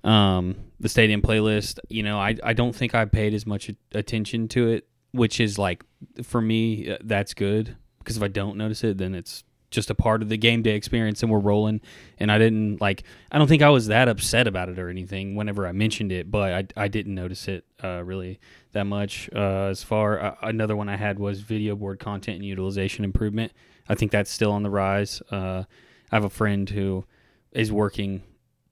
um, 0.04 0.56
the 0.78 0.88
stadium 0.88 1.22
playlist. 1.22 1.80
You 1.88 2.02
know, 2.02 2.18
I 2.18 2.36
I 2.42 2.52
don't 2.52 2.74
think 2.74 2.94
I 2.94 3.04
paid 3.06 3.34
as 3.34 3.46
much 3.46 3.70
attention 3.92 4.48
to 4.48 4.68
it, 4.68 4.86
which 5.12 5.40
is 5.40 5.58
like 5.58 5.84
for 6.22 6.40
me 6.40 6.90
uh, 6.90 6.98
that's 7.02 7.34
good 7.34 7.76
because 7.98 8.16
if 8.16 8.22
I 8.22 8.28
don't 8.28 8.56
notice 8.56 8.84
it, 8.84 8.98
then 8.98 9.14
it's 9.14 9.42
just 9.70 9.90
a 9.90 9.94
part 9.94 10.22
of 10.22 10.28
the 10.28 10.36
game 10.36 10.62
day 10.62 10.76
experience 10.76 11.22
and 11.22 11.32
we're 11.32 11.40
rolling. 11.40 11.80
And 12.18 12.30
I 12.30 12.38
didn't 12.38 12.80
like. 12.80 13.02
I 13.32 13.38
don't 13.38 13.48
think 13.48 13.62
I 13.62 13.70
was 13.70 13.88
that 13.88 14.08
upset 14.08 14.46
about 14.46 14.68
it 14.68 14.78
or 14.78 14.88
anything 14.88 15.34
whenever 15.34 15.66
I 15.66 15.72
mentioned 15.72 16.12
it, 16.12 16.30
but 16.30 16.52
I 16.52 16.84
I 16.84 16.88
didn't 16.88 17.14
notice 17.14 17.48
it 17.48 17.64
uh, 17.82 18.02
really 18.04 18.38
that 18.72 18.84
much. 18.84 19.28
Uh, 19.34 19.68
as 19.70 19.82
far 19.82 20.20
uh, 20.20 20.34
another 20.42 20.76
one 20.76 20.88
I 20.88 20.96
had 20.96 21.18
was 21.18 21.40
video 21.40 21.74
board 21.74 21.98
content 21.98 22.36
and 22.36 22.44
utilization 22.44 23.04
improvement. 23.04 23.52
I 23.88 23.94
think 23.94 24.12
that's 24.12 24.30
still 24.30 24.52
on 24.52 24.62
the 24.62 24.70
rise. 24.70 25.22
Uh, 25.30 25.64
I 26.10 26.16
have 26.16 26.24
a 26.24 26.30
friend 26.30 26.68
who 26.70 27.04
is 27.52 27.72
working 27.72 28.22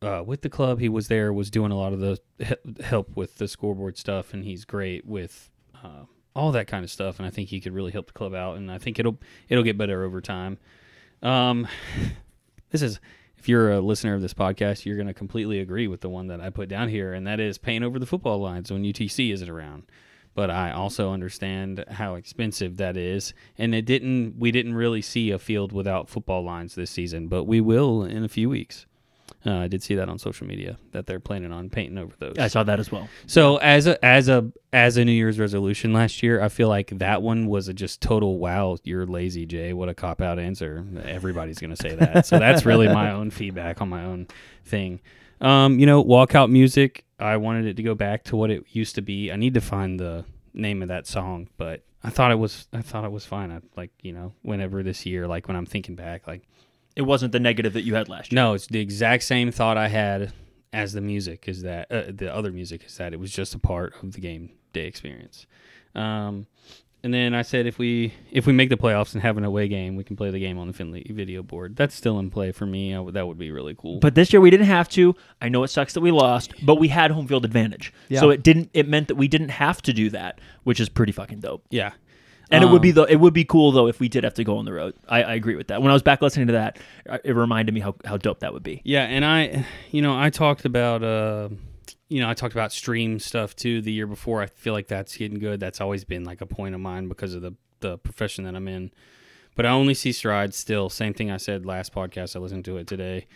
uh, 0.03 0.23
with 0.25 0.43
the 0.43 0.49
club. 0.49 0.81
He 0.81 0.89
was 0.89 1.09
there, 1.09 1.33
was 1.33 1.51
doing 1.51 1.73
a 1.73 1.77
lot 1.77 1.93
of 1.93 2.01
the 2.01 2.19
he- 2.39 2.85
help 2.85 3.17
with 3.17 3.39
the 3.39 3.49
scoreboard 3.49 3.97
stuff, 3.97 4.35
and 4.35 4.45
he's 4.45 4.65
great 4.65 5.07
with 5.07 5.51
uh, 5.83 6.05
all 6.35 6.53
that 6.53 6.67
kind 6.67 6.85
of 6.85 6.91
stuff. 6.91 7.19
And 7.19 7.27
I 7.27 7.31
think 7.31 7.49
he 7.49 7.61
could 7.61 7.73
really 7.73 7.93
help 7.93 8.07
the 8.07 8.13
club 8.13 8.35
out. 8.35 8.57
And 8.57 8.71
I 8.71 8.79
think 8.79 8.99
it'll 8.99 9.19
it'll 9.49 9.65
get 9.65 9.79
better 9.79 10.05
over 10.05 10.21
time. 10.21 10.59
Um, 11.23 11.69
this 12.71 12.83
is 12.83 13.01
if 13.37 13.49
you're 13.49 13.73
a 13.73 13.81
listener 13.81 14.15
of 14.15 14.23
this 14.23 14.35
podcast, 14.35 14.85
you're 14.85 14.97
going 14.97 15.09
to 15.09 15.15
completely 15.15 15.59
agree 15.59 15.89
with 15.89 16.01
the 16.01 16.09
one 16.09 16.29
that 16.29 16.41
I 16.41 16.51
put 16.51 16.69
down 16.69 16.89
here, 16.89 17.13
and 17.13 17.27
that 17.27 17.41
is 17.41 17.59
paying 17.59 17.83
over 17.83 17.99
the 17.99 18.07
football 18.07 18.41
lines 18.41 18.71
when 18.71 18.85
UTC 18.85 19.33
isn't 19.33 19.49
around. 19.49 19.85
But 20.35 20.49
I 20.49 20.71
also 20.71 21.13
understand 21.13 21.85
how 21.91 22.15
expensive 22.15 22.79
that 22.79 22.97
is, 22.97 23.35
and 23.59 23.75
it 23.75 23.85
didn't. 23.85 24.39
We 24.39 24.51
didn't 24.51 24.75
really 24.75 25.03
see 25.03 25.31
a 25.31 25.39
field 25.39 25.73
without 25.73 26.09
football 26.09 26.43
lines 26.43 26.75
this 26.75 26.91
season, 26.91 27.29
but 27.29 27.45
we 27.45 27.61
will 27.61 28.03
in 28.03 28.25
a 28.25 28.29
few 28.29 28.49
weeks. 28.49 28.87
Uh, 29.45 29.57
I 29.57 29.69
did 29.69 29.83
see 29.83 29.97
that 29.97 30.09
on 30.09 30.19
social 30.19 30.47
media 30.47 30.79
that 30.93 31.07
they're 31.07 31.19
planning 31.19 31.53
on 31.53 31.69
painting 31.69 31.99
over 31.99 32.15
those. 32.19 32.39
I 32.39 32.47
saw 32.47 32.63
that 32.63 32.79
as 32.79 32.93
well. 32.93 33.09
So 33.27 33.57
as 33.57 33.87
a 33.87 34.03
as 34.05 34.29
a 34.29 34.53
as 34.73 34.97
a 34.97 35.05
New 35.05 35.13
Year's 35.13 35.39
resolution 35.39 35.93
last 35.93 36.23
year, 36.23 36.41
I 36.41 36.49
feel 36.49 36.69
like 36.69 36.91
that 36.99 37.23
one 37.23 37.47
was 37.47 37.67
a 37.69 37.75
just 37.75 38.01
total 38.01 38.39
wow. 38.39 38.77
You're 38.85 39.07
lazy, 39.07 39.45
Jay. 39.45 39.73
What 39.73 39.89
a 39.89 39.95
cop 39.95 40.21
out 40.21 40.39
answer. 40.39 40.87
Everybody's 41.05 41.59
gonna 41.59 41.77
say 41.77 41.95
that. 41.97 42.27
so 42.27 42.39
that's 42.39 42.65
really 42.65 42.87
my 42.89 43.11
own 43.11 43.31
feedback 43.31 43.81
on 43.81 43.89
my 43.89 44.05
own 44.05 44.29
thing. 44.65 45.01
Um, 45.41 45.81
you 45.81 45.87
know, 45.87 46.05
walkout 46.05 46.51
music. 46.51 47.05
I 47.19 47.37
wanted 47.37 47.67
it 47.67 47.75
to 47.75 47.83
go 47.83 47.95
back 47.97 48.25
to 48.25 48.37
what 48.37 48.51
it 48.51 48.65
used 48.71 48.95
to 48.95 49.03
be. 49.03 49.33
I 49.33 49.37
need 49.37 49.55
to 49.55 49.61
find 49.61 49.99
the 49.99 50.25
name 50.55 50.83
of 50.83 50.89
that 50.89 51.07
song, 51.07 51.49
but 51.57 51.83
I 52.05 52.11
thought 52.11 52.31
it 52.31 52.39
was 52.39 52.69
I 52.73 52.81
thought 52.81 53.05
it 53.05 53.13
was 53.13 53.27
fine. 53.27 53.51
I 53.51 53.61
like 53.77 53.91
you 54.03 54.13
know 54.13 54.35
whenever 54.43 54.83
this 54.85 55.05
year, 55.05 55.27
like 55.27 55.49
when 55.49 55.57
I'm 55.57 55.67
thinking 55.67 55.97
back, 55.97 56.27
like 56.29 56.43
It 56.97 57.03
wasn't 57.03 57.33
the 57.33 57.41
negative 57.41 57.73
that 57.73 57.83
you 57.83 57.95
had 57.95 58.09
last 58.09 58.33
year. 58.33 58.37
no, 58.43 58.55
it's 58.55 58.67
the 58.67 58.81
exact 58.81 59.23
same 59.25 59.51
thought 59.51 59.77
I 59.77 59.89
had 59.89 60.33
as 60.73 60.93
the 60.93 61.01
music 61.01 61.49
is 61.49 61.63
that 61.63 61.91
uh, 61.93 62.05
the 62.09 62.35
other 62.35 62.51
music 62.51 62.85
is 62.87 62.97
that 62.97 63.13
it 63.13 63.21
was 63.21 63.31
just 63.31 63.55
a 63.55 63.59
part 63.59 63.95
of 64.03 64.13
the 64.13 64.21
game 64.21 64.51
day 64.73 64.87
experience. 64.87 65.47
Um, 65.95 66.47
and 67.05 67.13
then 67.13 67.35
I 67.35 67.43
said 67.43 67.67
if 67.67 67.79
we 67.79 68.15
if 68.31 68.47
we 68.47 68.53
make 68.53 68.69
the 68.69 68.77
playoffs 68.77 69.13
and 69.15 69.23
have 69.23 69.37
an 69.37 69.45
away 69.45 69.67
game, 69.67 69.97
we 69.97 70.05
can 70.05 70.15
play 70.15 70.31
the 70.31 70.39
game 70.39 70.57
on 70.57 70.69
the 70.69 70.73
Finley 70.73 71.05
video 71.11 71.43
board. 71.43 71.75
That's 71.75 71.95
still 71.97 72.19
in 72.21 72.31
play 72.31 72.53
for 72.53 72.65
me. 72.65 72.95
I 72.95 73.05
that 73.11 73.27
would 73.27 73.39
be 73.39 73.51
really 73.51 73.75
cool. 73.77 73.99
But 73.99 74.15
this 74.15 74.33
year 74.33 74.41
we 74.41 74.51
didn't 74.51 74.67
have 74.67 74.89
to. 74.91 75.17
I 75.41 75.49
know 75.49 75.65
it 75.65 75.69
sucks 75.69 75.95
that 75.95 76.01
we 76.01 76.13
lost, 76.13 76.55
but 76.65 76.77
we 76.77 76.89
had 76.89 77.11
home 77.11 77.27
field 77.27 77.45
advantage. 77.45 77.93
Yeah. 78.09 78.21
So 78.21 78.31
it 78.31 78.45
didn't. 78.45 78.71
It 78.73 78.87
meant 78.89 79.09
that 79.09 79.17
we 79.17 79.27
didn't 79.27 79.49
have 79.49 79.83
to 79.83 79.93
do 79.93 80.11
that, 80.11 80.41
which 80.63 80.79
is 80.79 80.89
pretty 80.89 81.13
fucking 81.13 81.41
dope. 81.41 81.65
yeah, 81.71 81.93
And 82.53 82.63
it 82.63 82.69
would 82.69 82.83
be 82.83 82.91
Um, 82.91 82.95
though. 82.97 83.05
It 83.05 83.17
would 83.17 83.35
be 83.35 83.45
cool 83.45 83.73
though 83.73 83.87
if 83.89 83.99
we 83.99 84.09
did 84.09 84.25
have 84.25 84.35
to 84.35 84.45
go 84.45 84.59
on 84.59 84.65
the 84.65 84.73
road. 84.73 84.95
I, 85.09 85.23
I 85.23 85.35
agree 85.35 85.57
with 85.57 85.69
that. 85.69 85.83
When 85.83 85.91
I 85.91 85.95
was 85.95 86.03
back 86.03 86.23
listening 86.23 86.49
to 86.49 86.53
that, 86.55 86.79
uh, 87.09 87.19
it 87.25 87.35
reminded 87.35 87.75
me 87.75 87.81
how, 87.81 87.95
how 88.05 88.17
dope 88.17 88.41
that 88.41 88.53
would 88.53 88.63
be. 88.63 88.83
Yeah, 88.85 89.05
and 89.05 89.25
I, 89.25 89.65
you 89.91 90.03
know, 90.03 90.17
I 90.19 90.31
talked 90.31 90.65
about, 90.65 91.03
uh, 91.03 91.49
you 92.09 92.21
know, 92.21 92.29
I 92.29 92.35
talked 92.35 92.55
about 92.55 92.73
stream 92.73 93.19
stuff 93.19 93.57
too 93.57 93.81
the 93.81 93.93
year 93.93 94.07
before. 94.07 94.43
I 94.43 94.47
feel 94.47 94.75
like 94.75 94.87
that's 94.87 95.17
getting 95.17 95.39
good. 95.39 95.61
That's 95.61 95.81
always 95.81 96.05
been 96.05 96.25
like 96.25 96.41
a 96.41 96.47
point 96.47 96.75
of 96.75 96.81
mine 96.81 97.09
because 97.09 97.35
of 97.35 97.43
the 97.43 97.55
the 97.81 97.99
profession 97.99 98.45
that 98.45 98.55
I'm 98.55 98.69
in. 98.69 98.93
But 99.57 99.67
I 99.67 99.71
only 99.71 99.95
see 99.95 100.13
strides 100.13 100.57
still. 100.57 100.89
Same 100.89 101.15
thing 101.15 101.31
I 101.31 101.37
said 101.37 101.67
last 101.67 101.93
podcast. 101.95 102.37
I 102.37 102.39
listened 102.39 102.65
to 102.67 102.77
it 102.77 102.87
today, 102.87 103.27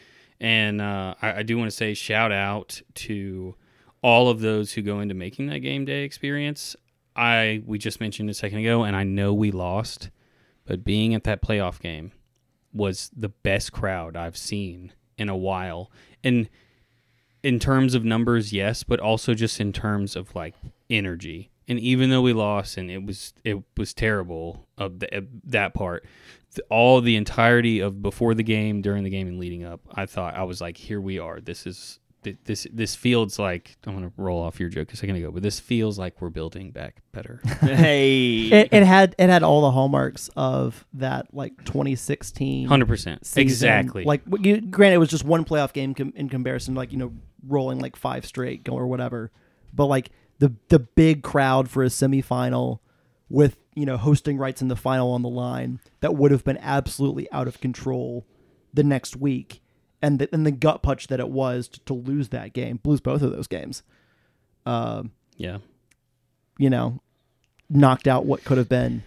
and 0.40 0.80
uh, 0.80 1.14
I, 1.20 1.38
I 1.38 1.42
do 1.42 1.58
want 1.58 1.70
to 1.70 1.76
say 1.76 1.94
shout 1.94 2.32
out 2.32 2.80
to 2.94 3.54
all 4.02 4.28
of 4.28 4.40
those 4.40 4.72
who 4.74 4.82
go 4.82 5.00
into 5.00 5.14
making 5.14 5.48
that 5.48 5.58
game 5.58 5.84
day 5.84 6.04
experience, 6.04 6.76
I 7.16 7.62
we 7.64 7.78
just 7.78 8.00
mentioned 8.00 8.30
a 8.30 8.34
second 8.34 8.58
ago, 8.58 8.84
and 8.84 8.94
I 8.94 9.02
know 9.02 9.32
we 9.32 9.50
lost, 9.50 10.10
but 10.66 10.84
being 10.84 11.14
at 11.14 11.24
that 11.24 11.42
playoff 11.42 11.80
game 11.80 12.12
was 12.72 13.10
the 13.16 13.30
best 13.30 13.72
crowd 13.72 14.16
I've 14.16 14.36
seen 14.36 14.92
in 15.16 15.28
a 15.28 15.36
while. 15.36 15.90
And 16.22 16.48
in 17.42 17.58
terms 17.58 17.94
of 17.94 18.04
numbers, 18.04 18.52
yes, 18.52 18.82
but 18.82 19.00
also 19.00 19.32
just 19.32 19.60
in 19.60 19.72
terms 19.72 20.14
of 20.14 20.34
like 20.34 20.54
energy. 20.90 21.50
And 21.68 21.80
even 21.80 22.10
though 22.10 22.22
we 22.22 22.32
lost, 22.32 22.76
and 22.76 22.90
it 22.90 23.04
was 23.04 23.32
it 23.44 23.62
was 23.76 23.94
terrible 23.94 24.68
of 24.76 25.00
the, 25.00 25.26
that 25.44 25.74
part, 25.74 26.04
all 26.70 27.00
the 27.00 27.16
entirety 27.16 27.80
of 27.80 28.02
before 28.02 28.34
the 28.34 28.42
game, 28.42 28.82
during 28.82 29.04
the 29.04 29.10
game, 29.10 29.26
and 29.26 29.38
leading 29.38 29.64
up, 29.64 29.80
I 29.94 30.06
thought 30.06 30.34
I 30.36 30.44
was 30.44 30.60
like, 30.60 30.76
here 30.76 31.00
we 31.00 31.18
are. 31.18 31.40
This 31.40 31.66
is 31.66 31.98
this 32.44 32.66
this 32.72 32.94
feels 32.94 33.38
like 33.38 33.76
I'm 33.84 33.94
gonna 33.94 34.12
roll 34.16 34.42
off 34.42 34.60
your 34.60 34.68
joke 34.68 34.92
a 34.92 34.96
second 34.96 35.16
ago, 35.16 35.30
but 35.30 35.42
this 35.42 35.60
feels 35.60 35.98
like 35.98 36.20
we're 36.20 36.30
building 36.30 36.70
back 36.70 37.02
better. 37.12 37.40
hey, 37.60 38.48
It, 38.48 38.68
it 38.72 38.82
had 38.84 39.14
it 39.18 39.28
had 39.28 39.42
all 39.42 39.62
the 39.62 39.70
hallmarks 39.70 40.28
of 40.36 40.86
that 40.94 41.32
like 41.32 41.64
2016 41.64 42.68
Hundred 42.68 42.88
percent, 42.88 43.26
exactly. 43.36 44.04
Like, 44.04 44.22
you, 44.40 44.60
granted, 44.60 44.96
it 44.96 44.98
was 44.98 45.08
just 45.08 45.24
one 45.24 45.44
playoff 45.44 45.72
game 45.72 45.94
com- 45.94 46.12
in 46.16 46.28
comparison, 46.28 46.74
to, 46.74 46.78
like 46.78 46.92
you 46.92 46.98
know, 46.98 47.12
rolling 47.46 47.78
like 47.78 47.96
five 47.96 48.26
straight 48.26 48.64
go 48.64 48.72
or 48.72 48.86
whatever. 48.86 49.30
But 49.72 49.86
like 49.86 50.10
the 50.38 50.54
the 50.68 50.78
big 50.78 51.22
crowd 51.22 51.68
for 51.68 51.82
a 51.82 51.86
semifinal, 51.88 52.80
with 53.28 53.58
you 53.74 53.86
know 53.86 53.96
hosting 53.96 54.38
rights 54.38 54.62
in 54.62 54.68
the 54.68 54.76
final 54.76 55.12
on 55.12 55.22
the 55.22 55.28
line, 55.28 55.80
that 56.00 56.14
would 56.14 56.30
have 56.30 56.44
been 56.44 56.58
absolutely 56.58 57.30
out 57.32 57.48
of 57.48 57.60
control 57.60 58.26
the 58.72 58.84
next 58.84 59.16
week, 59.16 59.62
and 60.06 60.18
the, 60.20 60.28
and 60.32 60.46
the 60.46 60.50
gut 60.52 60.82
punch 60.82 61.08
that 61.08 61.18
it 61.20 61.28
was 61.28 61.68
to, 61.68 61.80
to 61.80 61.94
lose 61.94 62.28
that 62.30 62.52
game, 62.52 62.78
lose 62.84 63.00
both 63.00 63.22
of 63.22 63.32
those 63.32 63.46
games. 63.48 63.82
Um, 64.64 65.10
yeah, 65.36 65.58
you 66.58 66.70
know, 66.70 67.00
knocked 67.68 68.06
out 68.06 68.24
what 68.24 68.44
could 68.44 68.58
have 68.58 68.68
been 68.68 69.02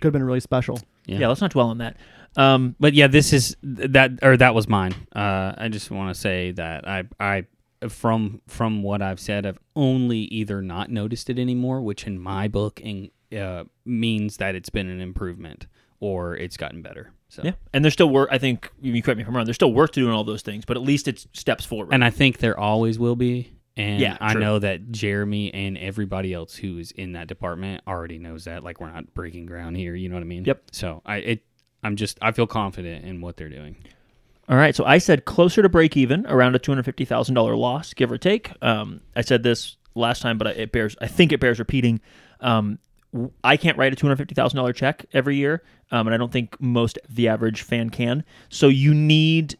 could 0.00 0.08
have 0.08 0.12
been 0.12 0.24
really 0.24 0.40
special. 0.40 0.80
yeah, 1.06 1.18
yeah. 1.18 1.28
Let's 1.28 1.40
not 1.40 1.52
dwell 1.52 1.68
on 1.70 1.78
that. 1.78 1.96
Um, 2.36 2.76
But 2.78 2.94
yeah, 2.94 3.06
this 3.06 3.32
is 3.32 3.56
that 3.62 4.18
or 4.22 4.36
that 4.36 4.54
was 4.54 4.68
mine. 4.68 4.94
Uh, 5.14 5.52
I 5.56 5.68
just 5.68 5.90
want 5.90 6.14
to 6.14 6.20
say 6.20 6.52
that 6.52 6.86
I 6.86 7.04
I 7.18 7.46
from 7.88 8.40
from 8.46 8.82
what 8.82 9.02
I've 9.02 9.20
said, 9.20 9.46
I've 9.46 9.58
only 9.74 10.18
either 10.18 10.62
not 10.62 10.90
noticed 10.90 11.30
it 11.30 11.38
anymore, 11.38 11.80
which 11.80 12.06
in 12.06 12.20
my 12.20 12.48
book 12.48 12.80
in, 12.80 13.10
uh, 13.36 13.64
means 13.84 14.36
that 14.38 14.54
it's 14.54 14.70
been 14.70 14.88
an 14.88 15.00
improvement 15.00 15.66
or 16.00 16.36
it's 16.36 16.56
gotten 16.56 16.82
better. 16.82 17.12
So 17.30 17.42
yeah, 17.44 17.52
and 17.74 17.84
there's 17.84 17.92
still 17.94 18.08
work. 18.10 18.28
I 18.32 18.38
think 18.38 18.70
you 18.80 19.02
correct 19.02 19.16
me 19.18 19.22
if 19.22 19.28
I'm 19.28 19.36
wrong. 19.36 19.44
There's 19.44 19.56
still 19.56 19.72
work 19.72 19.92
to 19.92 20.00
do 20.00 20.06
in 20.08 20.12
all 20.14 20.24
those 20.24 20.42
things, 20.42 20.64
but 20.64 20.76
at 20.76 20.82
least 20.82 21.08
it's 21.08 21.26
steps 21.34 21.64
forward. 21.64 21.92
and 21.92 22.02
I 22.04 22.10
think 22.10 22.38
there 22.38 22.58
always 22.58 22.98
will 22.98 23.16
be. 23.16 23.52
And 23.76 24.00
Yeah, 24.00 24.16
I 24.20 24.32
true. 24.32 24.40
know 24.40 24.58
that 24.58 24.90
Jeremy 24.90 25.52
and 25.54 25.78
everybody 25.78 26.32
else 26.34 26.56
who 26.56 26.78
is 26.78 26.90
in 26.90 27.12
that 27.12 27.28
department 27.28 27.82
already 27.86 28.18
knows 28.18 28.44
that. 28.44 28.64
Like 28.64 28.80
we're 28.80 28.90
not 28.90 29.12
breaking 29.14 29.46
ground 29.46 29.76
here. 29.76 29.94
You 29.94 30.08
know 30.08 30.16
what 30.16 30.22
I 30.22 30.26
mean? 30.26 30.44
Yep. 30.46 30.62
So 30.72 31.02
I 31.06 31.16
it 31.18 31.44
I'm 31.84 31.94
just 31.96 32.18
I 32.22 32.32
feel 32.32 32.46
confident 32.46 33.04
in 33.04 33.20
what 33.20 33.36
they're 33.36 33.48
doing. 33.50 33.76
All 34.48 34.56
right, 34.56 34.74
so 34.74 34.84
I 34.86 34.96
said 34.96 35.26
closer 35.26 35.60
to 35.60 35.68
break 35.68 35.94
even, 35.94 36.26
around 36.26 36.56
a 36.56 36.58
two 36.58 36.70
hundred 36.72 36.84
fifty 36.84 37.04
thousand 37.04 37.34
dollar 37.34 37.54
loss, 37.54 37.92
give 37.92 38.10
or 38.10 38.16
take. 38.16 38.50
Um, 38.62 39.02
I 39.14 39.20
said 39.20 39.42
this 39.42 39.76
last 39.94 40.22
time, 40.22 40.38
but 40.38 40.46
it 40.56 40.72
bears. 40.72 40.96
I 41.02 41.06
think 41.06 41.32
it 41.32 41.38
bears 41.38 41.58
repeating. 41.58 42.00
Um, 42.40 42.78
w- 42.78 42.78
I 43.42 43.56
can't 43.56 43.78
write 43.78 43.92
a 43.92 43.96
two 43.96 44.06
hundred 44.06 44.16
fifty 44.16 44.34
thousand 44.34 44.56
dollar 44.56 44.72
check 44.72 45.06
every 45.12 45.36
year, 45.36 45.62
um, 45.90 46.06
and 46.06 46.14
I 46.14 46.18
don't 46.18 46.32
think 46.32 46.60
most 46.60 46.98
the 47.08 47.28
average 47.28 47.62
fan 47.62 47.90
can. 47.90 48.24
So 48.48 48.68
you 48.68 48.92
need 48.94 49.56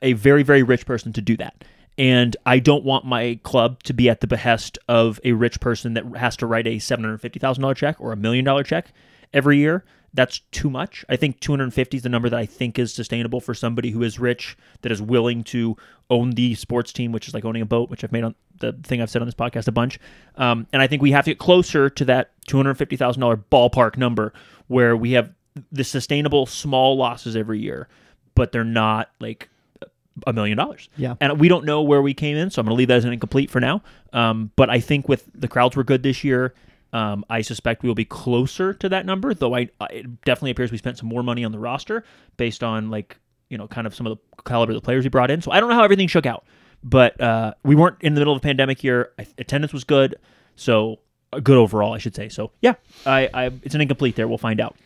a 0.00 0.12
very 0.14 0.42
very 0.42 0.62
rich 0.62 0.86
person 0.86 1.12
to 1.14 1.20
do 1.20 1.36
that. 1.38 1.64
And 1.98 2.36
I 2.46 2.58
don't 2.58 2.84
want 2.84 3.04
my 3.04 3.38
club 3.42 3.82
to 3.84 3.92
be 3.92 4.08
at 4.08 4.20
the 4.20 4.26
behest 4.26 4.78
of 4.88 5.20
a 5.24 5.32
rich 5.32 5.60
person 5.60 5.94
that 5.94 6.04
has 6.16 6.36
to 6.38 6.46
write 6.46 6.66
a 6.66 6.78
seven 6.78 7.04
hundred 7.04 7.18
fifty 7.18 7.38
thousand 7.38 7.62
dollar 7.62 7.74
check 7.74 8.00
or 8.00 8.12
a 8.12 8.16
million 8.16 8.44
dollar 8.44 8.62
check 8.62 8.92
every 9.32 9.58
year. 9.58 9.84
That's 10.14 10.40
too 10.50 10.68
much. 10.68 11.04
I 11.08 11.16
think 11.16 11.40
250 11.40 11.96
is 11.96 12.02
the 12.02 12.08
number 12.08 12.28
that 12.28 12.38
I 12.38 12.44
think 12.44 12.78
is 12.78 12.92
sustainable 12.92 13.40
for 13.40 13.54
somebody 13.54 13.90
who 13.90 14.02
is 14.02 14.18
rich, 14.18 14.56
that 14.82 14.92
is 14.92 15.00
willing 15.00 15.42
to 15.44 15.76
own 16.10 16.32
the 16.32 16.54
sports 16.54 16.92
team, 16.92 17.12
which 17.12 17.28
is 17.28 17.34
like 17.34 17.44
owning 17.44 17.62
a 17.62 17.66
boat, 17.66 17.88
which 17.88 18.04
I've 18.04 18.12
made 18.12 18.24
on 18.24 18.34
the 18.60 18.72
thing 18.82 19.00
I've 19.00 19.10
said 19.10 19.22
on 19.22 19.28
this 19.28 19.34
podcast 19.34 19.68
a 19.68 19.72
bunch. 19.72 19.98
Um, 20.36 20.66
and 20.72 20.82
I 20.82 20.86
think 20.86 21.00
we 21.00 21.12
have 21.12 21.24
to 21.24 21.30
get 21.30 21.38
closer 21.38 21.88
to 21.88 22.04
that 22.06 22.30
$250,000 22.46 23.44
ballpark 23.50 23.96
number 23.96 24.32
where 24.68 24.96
we 24.96 25.12
have 25.12 25.32
the 25.70 25.84
sustainable 25.84 26.46
small 26.46 26.96
losses 26.96 27.36
every 27.36 27.60
year, 27.60 27.88
but 28.34 28.52
they're 28.52 28.64
not 28.64 29.10
like 29.20 29.48
a 30.26 30.32
million 30.32 30.56
dollars. 30.56 30.88
Yeah. 30.96 31.14
And 31.20 31.40
we 31.40 31.48
don't 31.48 31.64
know 31.64 31.82
where 31.82 32.02
we 32.02 32.14
came 32.14 32.36
in, 32.36 32.50
so 32.50 32.60
I'm 32.60 32.66
going 32.66 32.74
to 32.74 32.78
leave 32.78 32.88
that 32.88 32.98
as 32.98 33.04
an 33.04 33.12
incomplete 33.12 33.50
for 33.50 33.60
now. 33.60 33.82
Um, 34.12 34.50
but 34.56 34.70
I 34.70 34.80
think 34.80 35.08
with 35.08 35.28
the 35.34 35.48
crowds 35.48 35.76
were 35.76 35.84
good 35.84 36.02
this 36.02 36.22
year. 36.24 36.54
Um, 36.92 37.24
I 37.30 37.40
suspect 37.40 37.82
we 37.82 37.88
will 37.88 37.94
be 37.94 38.04
closer 38.04 38.74
to 38.74 38.88
that 38.90 39.06
number, 39.06 39.32
though. 39.32 39.54
I, 39.54 39.70
it 39.90 40.22
definitely 40.22 40.50
appears 40.50 40.70
we 40.70 40.78
spent 40.78 40.98
some 40.98 41.08
more 41.08 41.22
money 41.22 41.44
on 41.44 41.52
the 41.52 41.58
roster 41.58 42.04
based 42.36 42.62
on 42.62 42.90
like 42.90 43.18
you 43.48 43.58
know 43.58 43.66
kind 43.66 43.86
of 43.86 43.94
some 43.94 44.06
of 44.06 44.18
the 44.18 44.42
caliber 44.42 44.72
of 44.72 44.76
the 44.76 44.84
players 44.84 45.04
we 45.04 45.10
brought 45.10 45.30
in. 45.30 45.40
So 45.40 45.50
I 45.50 45.60
don't 45.60 45.70
know 45.70 45.76
how 45.76 45.84
everything 45.84 46.08
shook 46.08 46.26
out, 46.26 46.44
but 46.84 47.18
uh, 47.20 47.54
we 47.64 47.74
weren't 47.74 47.96
in 48.00 48.14
the 48.14 48.20
middle 48.20 48.34
of 48.34 48.38
a 48.38 48.42
pandemic 48.42 48.84
year. 48.84 49.12
Attendance 49.38 49.72
was 49.72 49.84
good, 49.84 50.16
so 50.56 51.00
uh, 51.32 51.40
good 51.40 51.56
overall, 51.56 51.94
I 51.94 51.98
should 51.98 52.14
say. 52.14 52.28
So 52.28 52.50
yeah, 52.60 52.74
I, 53.06 53.28
I 53.32 53.44
it's 53.62 53.74
an 53.74 53.80
incomplete 53.80 54.16
there. 54.16 54.28
We'll 54.28 54.38
find 54.38 54.60
out. 54.60 54.76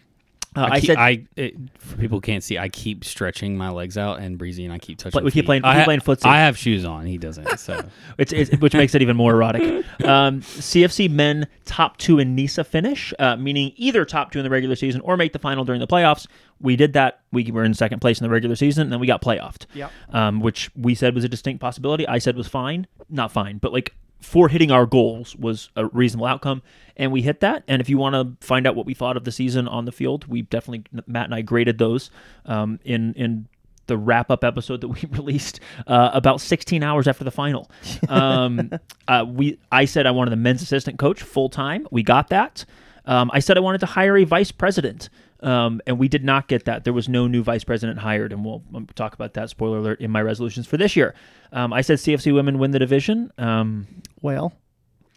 Uh, 0.57 0.69
I, 0.73 0.81
keep- 0.81 0.87
said 0.89 0.97
I 0.97 1.25
it, 1.37 1.55
for 1.79 1.97
people 1.97 2.17
who 2.19 2.21
can't 2.23 2.43
see, 2.43 2.59
I 2.59 2.69
keep 2.69 3.05
stretching 3.05 3.57
my 3.57 3.69
legs 3.71 3.99
out, 3.99 4.19
and 4.21 4.39
Breezy 4.39 4.65
and 4.65 4.73
I 4.73 4.79
keep 4.79 4.99
touching. 4.99 5.13
Play- 5.13 5.23
we 5.23 5.31
keep 5.31 5.43
feet. 5.43 5.47
playing- 5.47 5.63
we 5.63 5.69
I 5.69 5.73
keep 5.75 5.79
ha- 5.81 5.85
playing 5.85 6.01
footsie. 6.01 6.27
I 6.27 6.39
have 6.39 6.57
shoes 6.57 6.85
on. 6.85 7.07
He 7.07 7.19
doesn't. 7.19 7.59
So 7.59 7.85
It's, 8.19 8.33
it's 8.33 8.51
which 8.61 8.75
makes 8.75 8.95
it 8.95 9.03
even 9.03 9.17
more 9.17 9.33
erotic. 9.33 9.63
Um, 10.05 10.41
CFC 10.41 11.11
men 11.11 11.47
top 11.65 11.97
two 11.99 12.19
in 12.19 12.35
NISA 12.35 12.65
finish, 12.65 13.13
uh, 13.19 13.37
meaning 13.37 13.73
either 13.77 14.05
top 14.05 14.33
two 14.33 14.39
in 14.39 14.45
the 14.45 14.51
regular 14.51 14.77
season 14.77 15.01
or 15.03 15.17
make 15.17 15.33
the 15.33 15.39
final 15.39 15.65
during 15.65 15.81
the 15.81 15.87
playoffs. 15.87 16.27
We 16.61 16.77
did 16.77 16.95
that. 16.95 17.21
We 17.33 17.51
were 17.51 17.65
in 17.65 17.75
second 17.75 18.01
place 18.01 18.19
in 18.21 18.25
the 18.25 18.31
regular 18.31 18.57
season, 18.57 18.85
and 18.85 18.93
then 18.93 19.01
we 19.01 19.07
got 19.07 19.21
playoffed. 19.21 19.67
Yep. 19.75 19.91
Um, 20.11 20.41
which 20.41 20.71
we 20.75 20.95
said 20.95 21.15
was 21.15 21.25
a 21.25 21.29
distinct 21.29 21.61
possibility. 21.61 22.07
I 22.09 22.19
said 22.19 22.37
was 22.37 22.49
fine, 22.49 22.87
not 23.11 23.31
fine, 23.31 23.59
but 23.59 23.73
like 23.73 23.95
for 24.27 24.49
hitting 24.49 24.73
our 24.73 24.87
goals 24.87 25.37
was 25.37 25.71
a 25.77 25.87
reasonable 25.87 26.27
outcome, 26.27 26.61
and 26.97 27.13
we 27.13 27.23
hit 27.23 27.39
that. 27.41 27.63
And 27.69 27.81
if 27.81 27.89
you 27.89 27.97
want 27.97 28.15
to 28.15 28.45
find 28.45 28.67
out 28.67 28.75
what 28.75 28.85
we 28.85 28.93
thought 28.93 29.17
of 29.17 29.23
the 29.23 29.31
season 29.31 29.69
on 29.69 29.85
the 29.85 29.93
field, 29.93 30.27
we 30.27 30.43
definitely 30.43 30.83
Matt 31.07 31.27
and 31.27 31.35
I 31.35 31.43
graded 31.43 31.79
those 31.79 32.11
um, 32.45 32.81
in 32.85 33.15
in 33.15 33.47
the 33.87 33.97
wrap 33.97 34.33
up 34.33 34.43
episode 34.43 34.81
that 34.81 34.89
we 34.89 35.01
released 35.13 35.61
uh, 35.87 36.11
about 36.13 36.41
16 36.41 36.83
hours 36.83 37.07
after 37.07 37.23
the 37.23 37.31
final. 37.31 37.71
Um, 38.09 38.71
uh, 39.09 39.25
we 39.27 39.59
I 39.71 39.85
said 39.85 40.07
I 40.07 40.11
wanted 40.11 40.31
the 40.31 40.37
men's 40.37 40.61
assistant 40.61 40.99
coach 40.99 41.23
full 41.23 41.49
time. 41.49 41.87
We 41.93 42.03
got 42.03 42.29
that. 42.31 42.65
Um, 43.05 43.31
I 43.33 43.39
said 43.39 43.57
I 43.57 43.61
wanted 43.61 43.79
to 43.79 43.87
hire 43.87 44.17
a 44.17 44.25
vice 44.25 44.51
president. 44.51 45.09
Um, 45.41 45.81
and 45.87 45.99
we 45.99 46.09
did 46.09 46.25
not 46.25 46.49
get 46.49 46.65
that. 46.65 46.85
There 46.85 46.93
was 46.93 47.09
no 47.09 47.27
new 47.27 47.43
vice 47.43 47.65
president 47.65 47.99
hired, 47.99 48.33
and 48.33 48.45
we'll, 48.45 48.63
talk 48.95 49.15
about 49.15 49.35
that. 49.35 49.51
Spoiler 49.51 49.79
alert 49.79 50.01
in 50.01 50.11
my 50.11 50.23
resolutions 50.23 50.67
for 50.67 50.77
this 50.77 50.97
year. 50.97 51.15
Um, 51.53 51.73
I 51.73 51.83
said 51.83 51.99
CFC 51.99 52.33
women 52.33 52.59
win 52.59 52.71
the 52.71 52.79
division. 52.79 53.31
Um, 53.39 53.87
Well, 54.23 54.53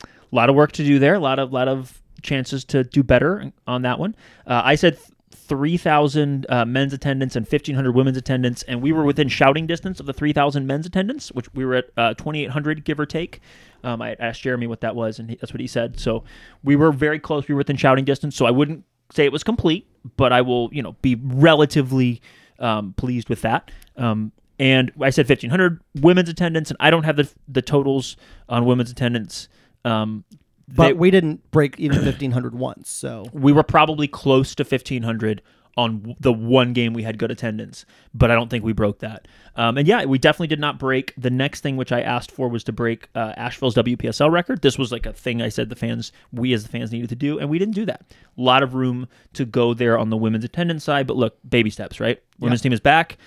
a 0.03 0.35
lot 0.35 0.49
of 0.49 0.55
work 0.55 0.71
to 0.73 0.83
do 0.83 0.99
there. 0.99 1.15
A 1.15 1.19
lot 1.19 1.39
of 1.39 1.53
lot 1.53 1.67
of 1.67 2.01
chances 2.21 2.65
to 2.65 2.83
do 2.83 3.03
better 3.03 3.51
on 3.65 3.81
that 3.83 3.99
one. 3.99 4.15
Uh, 4.45 4.61
I 4.63 4.75
said 4.75 4.97
three 5.31 5.77
thousand 5.77 6.45
uh, 6.49 6.65
men's 6.65 6.93
attendance 6.93 7.35
and 7.35 7.47
fifteen 7.47 7.75
hundred 7.75 7.95
women's 7.95 8.17
attendance, 8.17 8.63
and 8.63 8.81
we 8.81 8.91
were 8.91 9.03
within 9.03 9.27
shouting 9.27 9.65
distance 9.65 9.99
of 9.99 10.05
the 10.05 10.13
three 10.13 10.33
thousand 10.33 10.67
men's 10.67 10.85
attendance, 10.85 11.31
which 11.31 11.51
we 11.53 11.65
were 11.65 11.75
at 11.75 11.89
uh, 11.97 12.13
twenty 12.13 12.43
eight 12.43 12.51
hundred 12.51 12.85
give 12.85 12.99
or 12.99 13.05
take. 13.05 13.41
Um, 13.83 14.01
I 14.01 14.15
asked 14.19 14.41
Jeremy 14.41 14.67
what 14.67 14.81
that 14.81 14.95
was, 14.95 15.19
and 15.19 15.29
he, 15.29 15.35
that's 15.37 15.53
what 15.53 15.61
he 15.61 15.67
said. 15.67 15.99
So 15.99 16.23
we 16.63 16.75
were 16.75 16.91
very 16.91 17.19
close. 17.19 17.47
We 17.47 17.55
were 17.55 17.59
within 17.59 17.77
shouting 17.77 18.05
distance. 18.05 18.35
So 18.35 18.45
I 18.45 18.51
wouldn't 18.51 18.83
say 19.11 19.25
it 19.25 19.31
was 19.31 19.43
complete, 19.43 19.87
but 20.17 20.31
I 20.33 20.41
will, 20.41 20.69
you 20.71 20.81
know, 20.83 20.93
be 21.01 21.15
relatively 21.21 22.21
um, 22.59 22.93
pleased 22.97 23.29
with 23.29 23.41
that. 23.41 23.71
Um, 23.97 24.31
and 24.59 24.91
I 25.01 25.09
said 25.09 25.27
1,500 25.27 25.81
women's 26.01 26.29
attendance, 26.29 26.69
and 26.69 26.77
I 26.79 26.89
don't 26.91 27.03
have 27.03 27.15
the 27.15 27.29
the 27.47 27.61
totals 27.61 28.17
on 28.49 28.65
women's 28.65 28.91
attendance. 28.91 29.47
Um, 29.85 30.25
but 30.67 30.87
they- 30.89 30.93
we 30.93 31.11
didn't 31.11 31.49
break 31.51 31.79
even 31.79 31.97
1500 32.03 32.53
once. 32.53 32.89
So 32.89 33.25
we 33.33 33.51
were 33.53 33.63
probably 33.63 34.07
close 34.07 34.53
to 34.55 34.63
1,500 34.63 35.41
on 35.77 36.15
the 36.19 36.33
one 36.33 36.73
game 36.73 36.93
we 36.93 37.03
had 37.03 37.17
good 37.17 37.31
attendance, 37.31 37.85
but 38.13 38.31
I 38.31 38.35
don't 38.35 38.49
think 38.49 38.63
we 38.63 38.73
broke 38.73 38.99
that. 38.99 39.27
Um, 39.55 39.77
and 39.77 39.87
yeah, 39.87 40.05
we 40.05 40.17
definitely 40.17 40.47
did 40.47 40.59
not 40.59 40.79
break. 40.79 41.13
The 41.17 41.29
next 41.29 41.61
thing 41.61 41.77
which 41.77 41.91
I 41.91 42.01
asked 42.01 42.31
for 42.31 42.49
was 42.49 42.63
to 42.65 42.71
break 42.71 43.07
uh, 43.15 43.33
Asheville's 43.37 43.75
WPSL 43.75 44.31
record. 44.31 44.61
This 44.61 44.77
was 44.77 44.91
like 44.91 45.05
a 45.05 45.13
thing 45.13 45.41
I 45.41 45.49
said 45.49 45.69
the 45.69 45.75
fans, 45.75 46.11
we 46.31 46.53
as 46.53 46.63
the 46.63 46.69
fans 46.69 46.91
needed 46.91 47.09
to 47.09 47.15
do, 47.15 47.39
and 47.39 47.49
we 47.49 47.59
didn't 47.59 47.75
do 47.75 47.85
that. 47.85 48.03
A 48.37 48.41
lot 48.41 48.63
of 48.63 48.73
room 48.73 49.07
to 49.33 49.45
go 49.45 49.73
there 49.73 49.97
on 49.97 50.09
the 50.09 50.17
women's 50.17 50.43
attendance 50.43 50.83
side, 50.83 51.07
but 51.07 51.17
look, 51.17 51.37
baby 51.47 51.69
steps, 51.69 51.99
right? 51.99 52.21
Women's 52.39 52.61
team 52.61 52.73
is 52.73 52.79
back, 52.79 53.17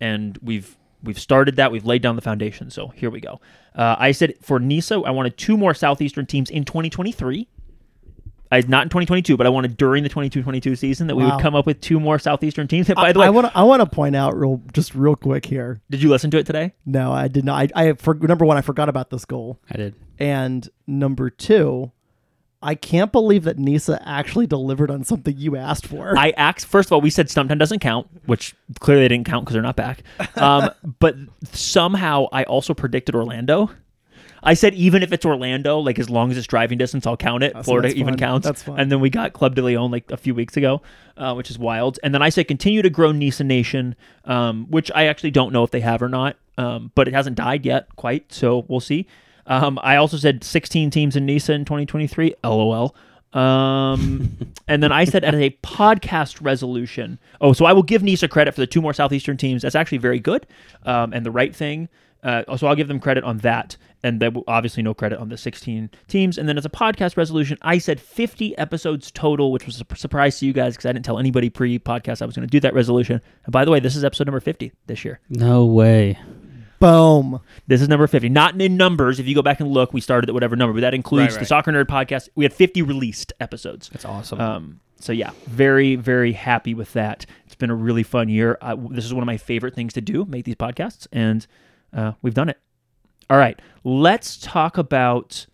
and 0.00 0.38
we've 0.42 0.76
we've 1.02 1.18
started 1.18 1.56
that. 1.56 1.72
We've 1.72 1.84
laid 1.84 2.02
down 2.02 2.16
the 2.16 2.22
foundation. 2.22 2.70
So 2.70 2.88
here 2.88 3.10
we 3.10 3.20
go. 3.20 3.40
Uh, 3.74 3.96
I 3.98 4.12
said 4.12 4.34
for 4.40 4.58
NISA, 4.58 5.02
I 5.04 5.10
wanted 5.10 5.36
two 5.36 5.56
more 5.56 5.74
Southeastern 5.74 6.26
teams 6.26 6.50
in 6.50 6.64
2023. 6.64 7.48
I, 8.52 8.60
not 8.68 8.82
in 8.84 8.88
2022, 8.90 9.36
but 9.36 9.46
I 9.46 9.50
wanted 9.50 9.76
during 9.76 10.02
the 10.04 10.10
22-22 10.10 10.76
season 10.78 11.06
that 11.08 11.16
we 11.16 11.24
Wow. 11.24 11.36
would 11.36 11.42
come 11.42 11.54
up 11.54 11.66
with 11.66 11.80
two 11.80 11.98
more 11.98 12.18
southeastern 12.18 12.68
teams. 12.68 12.86
By 12.88 13.12
the 13.12 13.18
way, 13.18 13.26
I 13.26 13.30
want 13.30 13.46
to 13.48 13.56
I 13.56 13.62
want 13.64 13.80
to 13.80 13.86
point 13.86 14.14
out 14.14 14.36
real 14.36 14.60
just 14.72 14.94
real 14.94 15.16
quick 15.16 15.46
here. 15.46 15.80
did 15.90 16.02
you 16.02 16.10
listen 16.10 16.30
to 16.32 16.38
it 16.38 16.46
today? 16.46 16.74
No, 16.86 17.12
I 17.12 17.28
did 17.28 17.44
not. 17.44 17.72
I, 17.74 17.88
I 17.88 17.92
for, 17.94 18.14
number 18.14 18.44
one, 18.44 18.56
I 18.56 18.60
forgot 18.60 18.88
about 18.88 19.10
this 19.10 19.24
goal, 19.24 19.58
I 19.70 19.76
did. 19.76 19.94
and 20.18 20.68
number 20.86 21.30
two, 21.30 21.90
I 22.64 22.76
can't 22.76 23.10
believe 23.10 23.42
that 23.44 23.58
Nisa 23.58 24.00
actually 24.06 24.46
delivered 24.46 24.88
on 24.88 25.02
something 25.02 25.36
you 25.36 25.56
asked 25.56 25.84
for. 25.86 26.16
I 26.16 26.30
asked 26.36 26.66
first 26.66 26.88
of 26.88 26.92
all, 26.92 27.00
we 27.00 27.10
said 27.10 27.26
Stumptown 27.26 27.58
doesn't 27.58 27.80
count, 27.80 28.06
which 28.26 28.54
clearly 28.78 29.02
they 29.02 29.08
didn't 29.08 29.26
count 29.26 29.44
because 29.44 29.54
they're 29.54 29.62
not 29.62 29.74
back. 29.74 30.02
Um, 30.36 30.70
but 31.00 31.16
somehow 31.52 32.26
I 32.32 32.44
also 32.44 32.74
predicted 32.74 33.14
Orlando. 33.14 33.70
I 34.42 34.54
said 34.54 34.74
even 34.74 35.02
if 35.02 35.12
it's 35.12 35.24
Orlando, 35.24 35.78
like 35.78 35.98
as 35.98 36.10
long 36.10 36.30
as 36.30 36.36
it's 36.36 36.46
driving 36.46 36.78
distance, 36.78 37.06
I'll 37.06 37.16
count 37.16 37.44
it. 37.44 37.52
Oh, 37.54 37.60
so 37.60 37.64
Florida 37.64 37.88
even 37.88 38.14
fun. 38.14 38.18
counts. 38.18 38.46
That's 38.46 38.62
fun. 38.62 38.80
And 38.80 38.90
then 38.90 39.00
we 39.00 39.10
got 39.10 39.32
Club 39.32 39.54
de 39.54 39.62
Lyon 39.62 39.90
like 39.90 40.10
a 40.10 40.16
few 40.16 40.34
weeks 40.34 40.56
ago, 40.56 40.82
uh, 41.16 41.34
which 41.34 41.50
is 41.50 41.58
wild. 41.58 41.98
And 42.02 42.12
then 42.12 42.22
I 42.22 42.28
said 42.28 42.48
continue 42.48 42.82
to 42.82 42.90
grow 42.90 43.12
Nisa 43.12 43.44
Nation, 43.44 43.94
um, 44.24 44.66
which 44.70 44.90
I 44.94 45.06
actually 45.06 45.30
don't 45.30 45.52
know 45.52 45.62
if 45.62 45.70
they 45.70 45.80
have 45.80 46.02
or 46.02 46.08
not, 46.08 46.36
um, 46.58 46.90
but 46.94 47.08
it 47.08 47.14
hasn't 47.14 47.36
died 47.36 47.64
yet 47.64 47.94
quite, 47.96 48.32
so 48.32 48.64
we'll 48.68 48.80
see. 48.80 49.06
Um, 49.46 49.78
I 49.82 49.96
also 49.96 50.16
said 50.16 50.44
16 50.44 50.90
teams 50.90 51.16
in 51.16 51.26
Nisa 51.26 51.52
in 51.52 51.64
2023. 51.64 52.34
LOL. 52.44 52.94
Um, 53.32 54.36
and 54.68 54.82
then 54.82 54.92
I 54.92 55.04
said 55.04 55.24
as 55.24 55.34
a 55.34 55.50
podcast 55.62 56.38
resolution. 56.42 57.18
Oh, 57.40 57.52
so 57.52 57.64
I 57.64 57.72
will 57.72 57.82
give 57.82 58.02
Nisa 58.02 58.28
credit 58.28 58.54
for 58.54 58.60
the 58.60 58.66
two 58.66 58.82
more 58.82 58.92
southeastern 58.92 59.36
teams. 59.36 59.62
That's 59.62 59.74
actually 59.74 59.98
very 59.98 60.20
good 60.20 60.46
um, 60.84 61.12
and 61.12 61.24
the 61.24 61.30
right 61.30 61.54
thing. 61.54 61.88
Uh, 62.22 62.56
so 62.56 62.68
I'll 62.68 62.76
give 62.76 62.88
them 62.88 63.00
credit 63.00 63.24
on 63.24 63.38
that, 63.38 63.76
and 64.02 64.20
then 64.20 64.36
obviously 64.48 64.82
no 64.82 64.94
credit 64.94 65.18
on 65.18 65.28
the 65.28 65.36
16 65.36 65.90
teams. 66.08 66.38
And 66.38 66.48
then 66.48 66.58
as 66.58 66.64
a 66.66 66.70
podcast 66.70 67.16
resolution, 67.16 67.58
I 67.62 67.78
said 67.78 68.00
50 68.00 68.56
episodes 68.58 69.10
total, 69.10 69.52
which 69.52 69.66
was 69.66 69.80
a 69.80 69.96
surprise 69.96 70.38
to 70.40 70.46
you 70.46 70.52
guys 70.52 70.74
because 70.74 70.86
I 70.86 70.92
didn't 70.92 71.04
tell 71.04 71.18
anybody 71.18 71.50
pre-podcast 71.50 72.20
I 72.22 72.26
was 72.26 72.34
going 72.34 72.46
to 72.46 72.50
do 72.50 72.60
that 72.60 72.74
resolution. 72.74 73.20
And 73.44 73.52
by 73.52 73.64
the 73.64 73.70
way, 73.70 73.80
this 73.80 73.94
is 73.96 74.04
episode 74.04 74.26
number 74.26 74.40
50 74.40 74.72
this 74.86 75.04
year. 75.04 75.20
No 75.28 75.64
way. 75.64 76.18
Boom. 76.80 77.40
This 77.68 77.80
is 77.80 77.88
number 77.88 78.08
50. 78.08 78.28
Not 78.28 78.60
in 78.60 78.76
numbers. 78.76 79.20
If 79.20 79.28
you 79.28 79.36
go 79.36 79.42
back 79.42 79.60
and 79.60 79.70
look, 79.70 79.92
we 79.92 80.00
started 80.00 80.28
at 80.28 80.34
whatever 80.34 80.56
number, 80.56 80.72
but 80.72 80.80
that 80.80 80.94
includes 80.94 81.34
Right, 81.34 81.40
the. 81.40 81.46
Soccer 81.46 81.70
Nerd 81.70 81.84
podcast. 81.86 82.28
We 82.34 82.44
had 82.44 82.52
50 82.52 82.82
released 82.82 83.32
episodes. 83.38 83.88
That's 83.92 84.04
awesome. 84.04 84.40
Um, 84.40 84.80
so 84.98 85.12
yeah, 85.12 85.30
very 85.46 85.96
very 85.96 86.32
happy 86.32 86.74
with 86.74 86.92
that. 86.92 87.26
It's 87.46 87.54
been 87.54 87.70
a 87.70 87.74
really 87.74 88.02
fun 88.02 88.28
year. 88.28 88.58
Uh, 88.60 88.76
this 88.90 89.04
is 89.04 89.14
one 89.14 89.22
of 89.22 89.26
my 89.26 89.36
favorite 89.36 89.74
things 89.74 89.92
to 89.94 90.00
do, 90.00 90.24
make 90.24 90.44
these 90.44 90.54
podcasts, 90.56 91.06
and 91.12 91.46
uh, 91.92 92.12
we've 92.22 92.34
done 92.34 92.48
it. 92.48 92.58
All 93.30 93.38
right, 93.38 93.58
let's 93.84 94.36
talk 94.36 94.76
about 94.78 95.46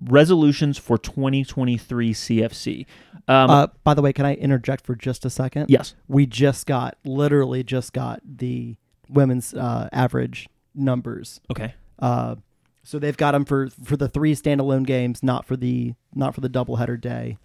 resolutions 0.00 0.78
for 0.78 0.96
2023 0.98 2.12
CFC. 2.14 2.86
Um, 3.26 3.50
Uh, 3.50 3.66
by 3.84 3.94
the 3.94 4.02
way, 4.02 4.12
can 4.12 4.24
I 4.26 4.34
interject 4.34 4.84
for 4.86 4.94
just 4.94 5.24
a 5.24 5.30
second? 5.30 5.66
yes, 5.68 5.94
We 6.06 6.26
just 6.26 6.66
got, 6.66 6.96
literally 7.04 7.62
just 7.64 7.92
got 7.92 8.20
the 8.24 8.76
women's 9.08 9.54
uh, 9.54 9.88
average 9.92 10.48
numbers. 10.74 11.40
okay. 11.50 11.74
Uh, 11.98 12.36
so 12.84 12.98
they've 12.98 13.16
got 13.16 13.32
them 13.32 13.44
for 13.44 13.68
for 13.84 13.96
the 13.98 14.08
three 14.08 14.34
standalone 14.34 14.86
games, 14.86 15.22
not 15.22 15.44
for 15.44 15.56
the 15.56 15.94
not 16.14 16.34
for 16.34 16.40
the 16.40 16.48
doubleheader 16.48 16.98
day. 16.98 17.36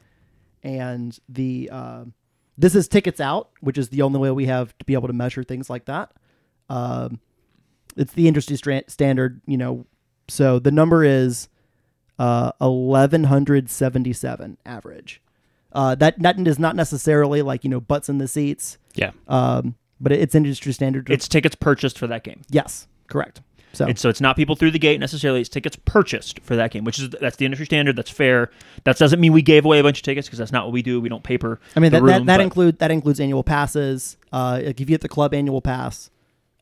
And 0.64 1.20
the 1.28 1.70
uh, 1.72 2.06
this 2.58 2.76
is 2.76 2.88
tickets 2.88 3.20
out, 3.20 3.50
which 3.60 3.78
is 3.78 3.90
the 3.90 4.04
only 4.04 4.20
way 4.20 4.32
we 4.32 4.46
have 4.46 4.78
to 4.78 4.86
be 4.86 4.94
able 4.94 5.08
to 5.08 5.14
measure 5.14 5.44
things 5.44 5.70
like 5.70 5.84
that. 5.86 6.12
Um, 6.70 7.20
it's 7.96 8.14
the 8.14 8.28
industry 8.28 8.56
stra- 8.56 8.90
standard, 8.90 9.42
you 9.46 9.58
know. 9.58 9.86
So 10.28 10.60
the 10.60 10.72
number 10.72 11.04
is 11.04 11.50
uh, 12.20 12.52
eleven 12.62 13.26
hundred 13.26 13.70
seventy 13.70 14.14
seven 14.14 14.58
average. 14.66 15.22
Uh, 15.72 15.96
that 15.96 16.22
that 16.22 16.40
is 16.48 16.60
not 16.60 16.76
necessarily 16.76 17.42
like 17.42 17.64
you 17.64 17.70
know 17.70 17.80
butts 17.82 18.08
in 18.10 18.20
the 18.20 18.28
seats, 18.28 18.78
yeah. 18.94 19.12
um, 19.28 19.76
but 20.00 20.12
it's 20.12 20.36
industry 20.36 20.72
standard. 20.72 21.10
It's 21.10 21.28
tickets 21.28 21.56
purchased 21.56 21.98
for 21.98 22.08
that 22.08 22.24
game. 22.24 22.42
yes, 22.50 22.88
correct. 23.08 23.42
So 23.76 23.88
It's, 23.88 24.02
so 24.02 24.08
it's 24.08 24.22
not 24.22 24.36
people 24.36 24.56
through 24.56 24.70
the 24.70 24.78
gate 24.78 25.00
necessarily. 25.00 25.40
It's 25.40 25.50
tickets 25.50 25.76
purchased 25.84 26.40
for 26.42 26.56
that 26.56 26.70
game, 26.70 26.84
which 26.84 27.00
is 27.00 27.10
that's 27.10 27.38
the 27.38 27.46
industry 27.46 27.66
standard. 27.66 27.96
That's 27.96 28.12
fair. 28.12 28.52
That 28.84 28.98
doesn't 29.00 29.20
mean 29.20 29.34
we 29.34 29.42
gave 29.42 29.66
away 29.66 29.80
a 29.80 29.84
bunch 29.84 29.98
of 29.98 30.04
tickets 30.04 30.28
because 30.28 30.38
that's 30.38 30.52
not 30.52 30.66
what 30.66 30.74
we 30.74 30.84
do. 30.84 31.02
We 31.02 31.10
don't 31.10 31.24
paper. 31.24 31.60
I 31.76 31.80
mean 31.80 31.92
that 31.92 32.04
that, 32.04 32.18
room, 32.18 32.26
that 32.28 32.38
but- 32.38 32.44
include 32.44 32.78
that 32.80 32.92
includes 32.92 33.20
annual 33.20 33.44
passes. 33.44 34.18
Uh, 34.32 34.62
like 34.64 34.80
if 34.80 34.80
you 34.80 34.86
get 34.94 35.02
the 35.02 35.10
club 35.10 35.34
annual 35.34 35.60
pass, 35.60 36.12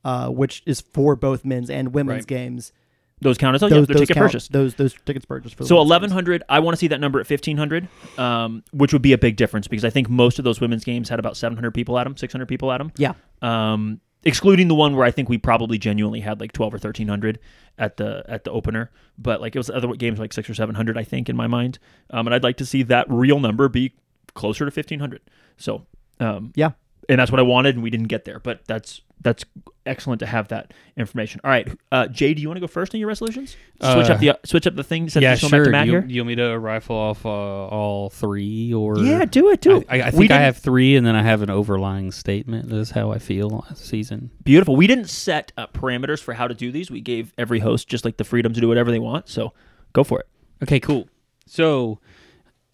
uh, 0.04 0.30
which 0.30 0.64
is 0.66 0.82
for 0.82 1.16
both 1.16 1.46
men's 1.46 1.70
and 1.70 1.94
women's 1.94 2.22
Right. 2.22 2.28
games, 2.28 2.74
those 3.22 3.38
count 3.38 3.54
as 3.56 3.62
oh, 3.62 3.70
those 3.70 3.88
yeah, 3.88 3.94
those 3.94 4.00
ticket 4.02 4.16
count- 4.16 4.28
purchased. 4.32 4.52
Those 4.52 4.76
those 4.76 4.96
tickets 5.06 5.26
purchased 5.26 5.56
for 5.56 5.64
So 5.66 5.80
eleven 5.80 6.10
hundred, 6.10 6.44
I 6.50 6.60
want 6.60 6.74
to 6.74 6.78
see 6.78 6.88
that 6.88 7.00
number 7.00 7.20
at 7.20 7.28
fifteen 7.28 7.58
hundred, 7.58 7.88
um, 8.18 8.64
which 8.72 8.94
would 8.94 9.04
be 9.04 9.14
a 9.14 9.18
big 9.18 9.36
difference 9.36 9.68
because 9.68 9.86
I 9.86 9.90
think 9.92 10.10
most 10.10 10.40
of 10.40 10.46
those 10.46 10.60
women's 10.60 10.84
games 10.84 11.08
had 11.10 11.20
about 11.20 11.38
seven 11.38 11.56
hundred 11.56 11.72
people 11.72 12.00
at 12.00 12.06
them, 12.06 12.18
six 12.18 12.34
hundred 12.34 12.48
people 12.48 12.72
at 12.72 12.80
them, 12.80 12.92
Yeah, 12.98 13.14
um, 13.44 14.02
excluding 14.24 14.68
the 14.70 14.76
one 14.76 14.96
where 14.96 15.06
I 15.06 15.12
think 15.12 15.30
we 15.30 15.38
probably 15.38 15.78
genuinely 15.78 16.22
had 16.22 16.40
like 16.40 16.52
twelve 16.52 16.74
or 16.74 16.80
thirteen 16.80 17.08
hundred 17.08 17.38
at 17.78 17.98
the 17.98 18.24
at 18.28 18.44
the 18.44 18.50
opener. 18.52 18.90
But 19.20 19.40
like 19.40 19.56
it 19.56 19.60
was 19.60 19.70
other 19.70 19.90
games 19.94 20.18
like 20.18 20.34
six 20.34 20.50
or 20.50 20.56
seven 20.56 20.74
hundred, 20.74 20.98
I 20.98 21.04
think, 21.04 21.30
in 21.30 21.36
my 21.36 21.46
mind. 21.48 21.78
Um, 22.10 22.26
and 22.26 22.34
I'd 22.34 22.44
like 22.44 22.58
to 22.58 22.66
see 22.66 22.82
that 22.84 23.06
real 23.08 23.40
number 23.40 23.70
be 23.70 23.94
closer 24.34 24.66
to 24.66 24.72
fifteen 24.72 25.00
hundred. 25.00 25.22
So 25.58 25.86
um, 26.20 26.54
yeah. 26.56 26.72
and 27.08 27.20
that's 27.20 27.30
what 27.30 27.40
I 27.40 27.44
wanted, 27.44 27.76
and 27.76 27.84
we 27.84 27.92
didn't 27.92 28.08
get 28.08 28.26
there. 28.26 28.40
But 28.40 28.66
that's 28.66 29.02
that's 29.24 29.46
excellent 29.86 30.20
to 30.20 30.26
have 30.26 30.48
that 30.50 30.74
information. 30.98 31.42
All 31.44 31.52
right, 31.52 31.68
uh, 31.92 32.08
Jay, 32.08 32.34
do 32.34 32.42
you 32.42 32.48
want 32.48 32.58
to 32.58 32.62
go 32.62 32.68
first 32.68 32.94
in 32.94 33.00
your 33.00 33.08
resolutions? 33.08 33.52
Switch 33.52 34.10
Uh, 34.10 34.14
up 34.14 34.20
the 34.20 34.40
switch 34.46 34.66
up 34.68 34.76
the 34.76 34.84
thing. 34.84 35.10
Since 35.10 35.22
yeah, 35.24 35.34
it's 35.34 35.42
going 35.42 35.52
back 35.52 35.58
sure. 35.58 35.66
to 35.66 35.72
Matt 35.72 35.86
you, 35.88 35.92
here. 35.94 36.06
you 36.08 36.22
want 36.22 36.28
me 36.30 36.36
to 36.36 36.58
rifle 36.58 36.96
off 36.96 37.26
uh, 37.26 37.30
all 37.30 38.10
three, 38.10 38.74
or 38.74 38.98
Yeah, 39.00 39.26
do 39.26 39.50
it, 39.50 39.62
do 39.62 39.78
it. 39.78 39.88
I, 39.90 40.02
I, 40.02 40.08
I 40.08 40.12
think 40.12 40.32
I 40.32 40.40
have 40.40 40.58
three, 40.58 40.96
and 40.96 41.06
then 41.06 41.16
I 41.16 41.22
have 41.24 41.42
an 41.42 41.50
overlying 41.50 42.12
statement. 42.12 42.70
This 42.70 42.90
is 42.90 42.92
how 42.92 43.12
I 43.12 43.20
feel 43.20 43.50
last 43.50 43.86
season. 43.86 44.32
Beautiful. 44.44 44.76
We 44.76 44.88
didn't 44.88 45.10
set 45.10 45.52
uh, 45.58 45.68
parameters 45.68 46.20
for 46.20 46.34
how 46.34 46.48
to 46.48 46.54
do 46.54 46.72
these. 46.72 46.90
We 46.90 47.02
gave 47.02 47.34
every 47.38 47.60
host 47.60 47.88
just 47.88 48.06
like 48.06 48.18
the 48.18 48.24
freedom 48.24 48.54
to 48.54 48.62
do 48.62 48.68
whatever 48.68 48.92
they 48.92 49.00
want. 49.00 49.30
So 49.30 49.54
go 49.94 50.04
for 50.04 50.20
it. 50.20 50.28
Okay, 50.64 50.80
cool. 50.80 51.08
So, 51.48 52.00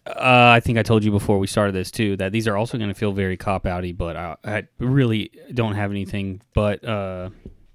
uh, 0.08 0.52
I 0.54 0.60
think 0.60 0.78
I 0.78 0.82
told 0.82 1.04
you 1.04 1.10
before 1.10 1.38
we 1.38 1.46
started 1.46 1.74
this 1.74 1.90
too 1.90 2.16
that 2.16 2.32
these 2.32 2.48
are 2.48 2.56
also 2.56 2.78
going 2.78 2.88
to 2.88 2.94
feel 2.94 3.12
very 3.12 3.36
cop 3.36 3.64
outy, 3.64 3.96
but 3.96 4.16
I, 4.16 4.36
I 4.44 4.68
really 4.78 5.30
don't 5.52 5.74
have 5.74 5.90
anything 5.90 6.42
but 6.54 6.84
uh, 6.84 7.30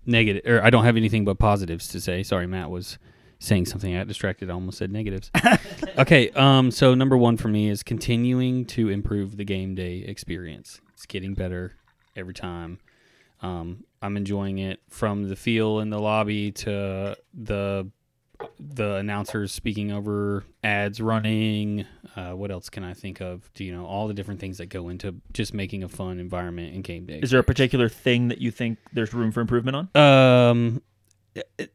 negative, 0.05 0.43
or 0.45 0.63
I 0.63 0.69
don't 0.69 0.83
have 0.83 0.97
anything 0.97 1.25
but 1.25 1.39
positives 1.39 1.87
to 1.89 2.01
say. 2.01 2.23
Sorry, 2.23 2.47
Matt 2.47 2.69
was 2.69 2.97
saying 3.39 3.65
something. 3.65 3.93
I 3.93 3.99
got 3.99 4.07
distracted. 4.07 4.49
I 4.49 4.53
almost 4.53 4.77
said 4.77 4.91
negatives. 4.91 5.29
okay, 5.97 6.29
um, 6.31 6.71
so 6.71 6.93
number 6.95 7.17
one 7.17 7.37
for 7.37 7.49
me 7.49 7.69
is 7.69 7.83
continuing 7.83 8.65
to 8.67 8.89
improve 8.89 9.37
the 9.37 9.45
game 9.45 9.75
day 9.75 9.97
experience. 9.97 10.79
It's 10.93 11.05
getting 11.05 11.33
better 11.33 11.73
every 12.15 12.33
time. 12.33 12.79
Um, 13.41 13.83
I'm 14.01 14.15
enjoying 14.15 14.59
it 14.59 14.79
from 14.89 15.27
the 15.27 15.35
feel 15.35 15.79
in 15.79 15.89
the 15.89 15.99
lobby 15.99 16.51
to 16.51 17.17
the 17.33 17.89
the 18.59 18.95
announcers 18.95 19.51
speaking 19.51 19.91
over 19.91 20.43
ads 20.63 21.01
running. 21.01 21.85
Uh, 22.15 22.31
what 22.31 22.51
else 22.51 22.69
can 22.69 22.83
I 22.83 22.93
think 22.93 23.21
of? 23.21 23.49
Do 23.53 23.63
you 23.63 23.73
know 23.73 23.85
all 23.85 24.07
the 24.07 24.13
different 24.13 24.39
things 24.39 24.57
that 24.57 24.67
go 24.67 24.89
into 24.89 25.15
just 25.33 25.53
making 25.53 25.83
a 25.83 25.89
fun 25.89 26.19
environment 26.19 26.73
in 26.73 26.81
game 26.81 27.05
day? 27.05 27.19
Is 27.21 27.31
there 27.31 27.39
a 27.39 27.43
particular 27.43 27.89
thing 27.89 28.27
that 28.29 28.39
you 28.39 28.51
think 28.51 28.77
there's 28.93 29.13
room 29.13 29.31
for 29.31 29.41
improvement 29.41 29.89
on? 29.95 30.01
Um, 30.01 30.81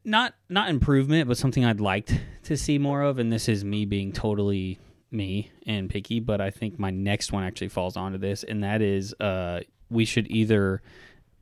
not 0.03 0.35
not 0.47 0.69
improvement, 0.69 1.27
but 1.27 1.37
something 1.37 1.65
I'd 1.65 1.81
like 1.81 2.09
to 2.43 2.57
see 2.57 2.77
more 2.77 3.01
of. 3.01 3.19
And 3.19 3.31
this 3.31 3.49
is 3.49 3.63
me 3.63 3.85
being 3.85 4.11
totally 4.11 4.79
me 5.11 5.51
and 5.65 5.89
picky, 5.89 6.19
but 6.19 6.39
I 6.39 6.51
think 6.51 6.79
my 6.79 6.91
next 6.91 7.31
one 7.31 7.43
actually 7.43 7.69
falls 7.69 7.97
onto 7.97 8.17
this, 8.17 8.43
and 8.43 8.63
that 8.63 8.81
is 8.81 9.13
uh, 9.19 9.61
we 9.89 10.05
should 10.05 10.29
either. 10.31 10.81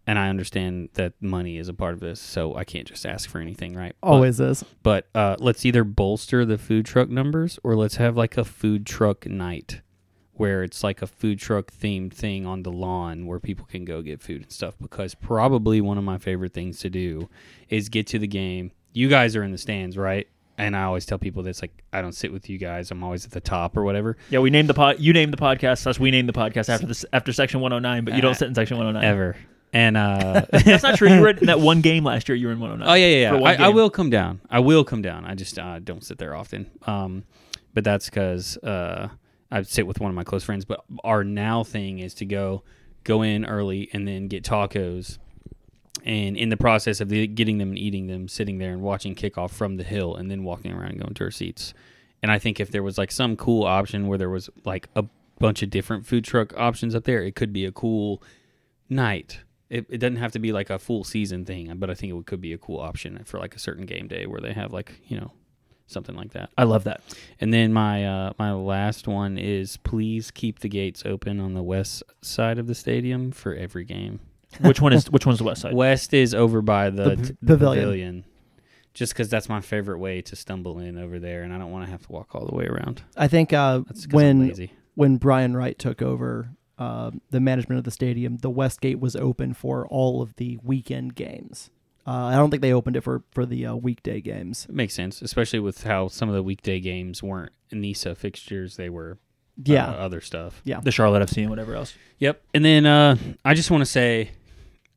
And 0.08 0.18
I 0.18 0.30
understand 0.30 0.90
that 0.94 1.14
money 1.22 1.58
is 1.58 1.68
a 1.68 1.74
part 1.74 1.94
of 1.94 2.00
this, 2.00 2.20
so 2.22 2.56
I 2.56 2.64
can't 2.64 2.88
just 2.88 3.06
ask 3.06 3.30
for 3.30 3.40
anything, 3.40 3.76
right? 3.76 3.94
But- 4.02 4.08
always 4.08 4.40
is. 4.40 4.64
but 4.82 5.08
uh, 5.14 5.36
let's 5.40 5.66
either 5.66 5.84
bolster 5.84 6.46
the 6.46 6.58
food 6.58 6.86
truck 6.86 7.10
numbers 7.10 7.60
or 7.64 7.76
let's 7.76 7.98
have 7.98 8.16
like 8.16 8.38
a 8.38 8.46
food 8.46 8.86
truck 8.86 9.26
night 9.28 9.82
where 10.32 10.64
it's 10.64 10.84
like 10.84 11.02
a 11.02 11.08
food 11.08 11.40
truck 11.40 11.72
themed 11.72 12.14
thing 12.14 12.46
on 12.46 12.64
the 12.64 12.72
lawn 12.72 13.26
where 13.26 13.40
people 13.40 13.66
can 13.66 13.84
go 13.84 14.02
get 14.02 14.22
food 14.22 14.44
and 14.44 14.52
stuff 14.52 14.76
because 14.80 15.14
probably 15.16 15.82
one 15.82 15.98
of 15.98 16.04
my 16.04 16.18
favorite 16.18 16.54
things 16.54 16.80
to 16.80 16.90
do 16.90 17.28
is 17.70 17.90
get 17.90 18.06
to 18.08 18.20
the 18.20 18.28
game 18.28 18.72
you 18.94 19.10
guys 19.10 19.36
are 19.36 19.42
in 19.42 19.52
the 19.52 19.58
stands 19.58 19.98
right 19.98 20.28
and 20.60 20.76
i 20.76 20.84
always 20.84 21.08
tell 21.08 21.18
people 21.18 21.42
this 21.42 21.60
like 21.64 21.84
i 21.92 22.04
don't 22.04 22.12
sit 22.14 22.32
with 22.32 22.50
you 22.52 22.60
guys 22.60 22.92
i'm 22.92 23.04
always 23.04 23.26
at 23.26 23.32
the 23.32 23.42
top 23.42 23.76
or 23.76 23.84
whatever 23.84 24.16
Yeah, 24.30 24.38
we 24.38 24.52
named 24.52 24.70
the 24.70 24.76
pod. 24.76 25.00
You 25.00 25.12
named 25.12 25.34
the 25.34 25.38
podcast. 25.38 25.84
Thus, 25.84 26.00
we 26.00 26.12
named 26.12 26.30
the 26.30 26.34
podcast 26.34 26.70
after 26.70 26.86
this 26.86 27.04
after 27.12 27.34
section 27.34 27.60
109. 27.60 28.06
But 28.06 28.14
you 28.14 28.22
don't 28.22 28.32
Uh, 28.32 28.36
sit 28.36 28.48
in 28.48 28.54
section 28.56 28.78
109 28.78 29.04
ever 29.12 29.36
and 29.74 29.98
uh 29.98 30.46
That's 30.52 30.84
not 30.84 30.98
true. 30.98 31.14
You 31.14 31.22
were 31.22 31.30
in 31.30 31.46
that 31.48 31.60
one 31.60 31.82
game 31.82 32.04
last 32.04 32.30
year. 32.30 32.36
You 32.36 32.48
were 32.48 32.54
in 32.54 32.60
109. 32.60 32.90
Oh 32.90 32.96
yeah, 32.96 33.08
yeah, 33.08 33.38
yeah. 33.38 33.64
I, 33.64 33.66
I 33.66 33.70
will 33.70 33.90
come 33.90 34.10
down. 34.10 34.42
I 34.50 34.60
will 34.60 34.84
come 34.84 35.02
down. 35.02 35.26
I 35.26 35.36
just 35.36 35.60
uh, 35.60 35.80
don't 35.80 36.04
sit 36.04 36.18
there 36.18 36.36
often. 36.36 36.70
Um, 36.86 37.24
but 37.74 37.84
that's 37.84 38.10
because 38.10 38.58
uh, 38.58 39.10
I 39.52 39.62
sit 39.62 39.86
with 39.86 40.00
one 40.00 40.10
of 40.10 40.16
my 40.16 40.24
close 40.24 40.44
friends. 40.44 40.66
But 40.66 40.84
our 41.04 41.24
now 41.24 41.64
thing 41.64 42.00
is 42.00 42.14
to 42.16 42.26
go 42.26 42.64
go 43.04 43.22
in 43.22 43.46
early 43.46 43.90
and 43.94 44.08
then 44.08 44.28
get 44.28 44.44
tacos. 44.44 45.18
And 46.04 46.38
in 46.38 46.50
the 46.50 46.58
process 46.58 47.02
of 47.02 47.10
the, 47.10 47.28
getting 47.28 47.58
them 47.58 47.70
and 47.70 47.78
eating 47.78 48.08
them, 48.08 48.28
sitting 48.28 48.60
there 48.60 48.72
and 48.72 48.82
watching 48.82 49.14
kickoff 49.14 49.52
from 49.52 49.76
the 49.76 49.84
hill, 49.84 50.16
and 50.16 50.32
then 50.32 50.44
walking 50.44 50.72
around 50.72 50.92
and 50.92 51.02
going 51.02 51.14
to 51.16 51.24
our 51.26 51.32
seats. 51.32 51.74
And 52.22 52.32
I 52.32 52.40
think 52.40 52.60
if 52.60 52.72
there 52.72 52.84
was 52.84 52.98
like 52.98 53.12
some 53.12 53.36
cool 53.36 53.64
option 53.64 54.08
where 54.08 54.18
there 54.18 54.30
was 54.30 54.50
like 54.64 54.88
a 54.96 55.06
bunch 55.40 55.62
of 55.64 55.70
different 55.70 56.06
food 56.06 56.24
truck 56.24 56.58
options 56.58 56.96
up 56.96 57.04
there, 57.04 57.22
it 57.22 57.36
could 57.36 57.52
be 57.54 57.66
a 57.66 57.72
cool 57.72 58.22
night. 58.90 59.42
It, 59.70 59.86
it 59.90 59.98
doesn't 59.98 60.18
have 60.18 60.32
to 60.34 60.40
be 60.40 60.52
like 60.54 60.70
a 60.70 60.80
full 60.80 61.04
season 61.04 61.44
thing, 61.46 61.72
but 61.78 61.90
I 61.90 61.94
think 61.94 62.14
it 62.14 62.26
could 62.26 62.40
be 62.42 62.54
a 62.54 62.58
cool 62.58 62.80
option 62.80 63.22
for 63.26 63.38
like 63.40 63.56
a 63.56 63.60
certain 63.60 63.86
game 63.86 64.08
day 64.08 64.26
where 64.26 64.40
they 64.42 64.54
have 64.54 64.72
like 64.72 65.02
you 65.08 65.18
know 65.20 65.32
something 65.88 66.16
like 66.16 66.32
that. 66.34 66.50
I 66.58 66.64
love 66.64 66.86
that. 66.86 67.02
And 67.42 67.54
then 67.54 67.74
my 67.74 68.06
uh, 68.06 68.34
my 68.40 68.54
last 68.54 69.08
one 69.08 69.38
is 69.38 69.78
please 69.78 70.32
keep 70.32 70.60
the 70.60 70.70
gates 70.70 71.04
open 71.06 71.40
on 71.40 71.54
the 71.54 71.64
west 71.64 72.04
side 72.22 72.60
of 72.60 72.68
the 72.68 72.76
stadium 72.76 73.32
for 73.32 73.54
every 73.54 73.84
game. 73.84 74.20
Which 74.62 74.80
one 74.82 74.94
is 74.94 75.10
which 75.12 75.26
one's 75.26 75.40
the 75.40 75.44
west 75.44 75.62
side? 75.62 75.74
West 75.74 76.14
is 76.14 76.34
over 76.34 76.62
by 76.62 76.90
the, 76.90 77.04
The 77.04 77.16
t- 77.18 77.24
p- 77.34 77.38
pavilion. 77.46 77.84
pavilion. 77.84 78.26
Just 78.94 79.14
because 79.14 79.30
that's 79.30 79.48
my 79.50 79.62
favorite 79.62 80.00
way 80.00 80.22
to 80.24 80.36
stumble 80.36 80.80
in 80.80 80.98
over 80.98 81.20
there, 81.20 81.44
and 81.44 81.54
I 81.54 81.58
don't 81.60 81.72
want 81.72 81.86
to 81.86 81.92
have 81.92 82.02
to 82.08 82.12
walk 82.12 82.34
all 82.34 82.48
the 82.48 82.56
way 82.56 82.66
around. 82.66 83.04
I 83.16 83.28
think 83.28 83.54
uh, 83.54 83.80
That's 83.86 84.06
'cause 84.08 84.14
I'm 84.24 84.40
when 84.40 84.70
when 84.96 85.18
Brian 85.18 85.56
Wright 85.56 85.78
took 85.78 86.02
over 86.02 86.50
uh, 86.78 87.12
the 87.32 87.40
management 87.40 87.78
of 87.80 87.84
the 87.86 87.92
stadium, 87.92 88.38
the 88.38 88.50
West 88.50 88.82
Gate 88.82 89.00
was 89.00 89.16
open 89.16 89.54
for 89.54 89.88
all 89.88 90.22
of 90.22 90.36
the 90.36 90.60
weekend 90.64 91.16
games. 91.16 91.70
Uh, 92.06 92.12
I 92.28 92.36
don't 92.36 92.50
think 92.50 92.62
they 92.62 92.72
opened 92.74 92.96
it 92.96 93.02
for 93.02 93.24
for 93.32 93.46
the 93.46 93.66
uh, 93.66 93.76
weekday 93.76 94.22
games. 94.22 94.66
It 94.70 94.76
makes 94.76 94.94
sense, 94.94 95.22
especially 95.22 95.60
with 95.60 95.84
how 95.84 96.08
some 96.08 96.30
of 96.30 96.36
the 96.36 96.44
weekday 96.44 96.80
games 96.80 97.22
weren't 97.22 97.52
NISA 97.72 98.16
fixtures; 98.16 98.78
they 98.78 98.90
were 98.90 99.18
uh, 99.60 99.62
Yeah, 99.66 99.90
other 99.90 100.22
stuff. 100.22 100.62
yeah. 100.64 100.80
The 100.80 100.92
Charlotte 100.92 101.28
FC 101.28 101.42
and 101.42 101.50
whatever 101.50 101.76
else. 101.76 101.94
Yep. 102.20 102.42
And 102.54 102.64
then 102.64 102.86
uh, 102.86 103.18
I 103.44 103.54
just 103.56 103.70
want 103.72 103.82
to 103.82 103.86
say, 103.86 104.32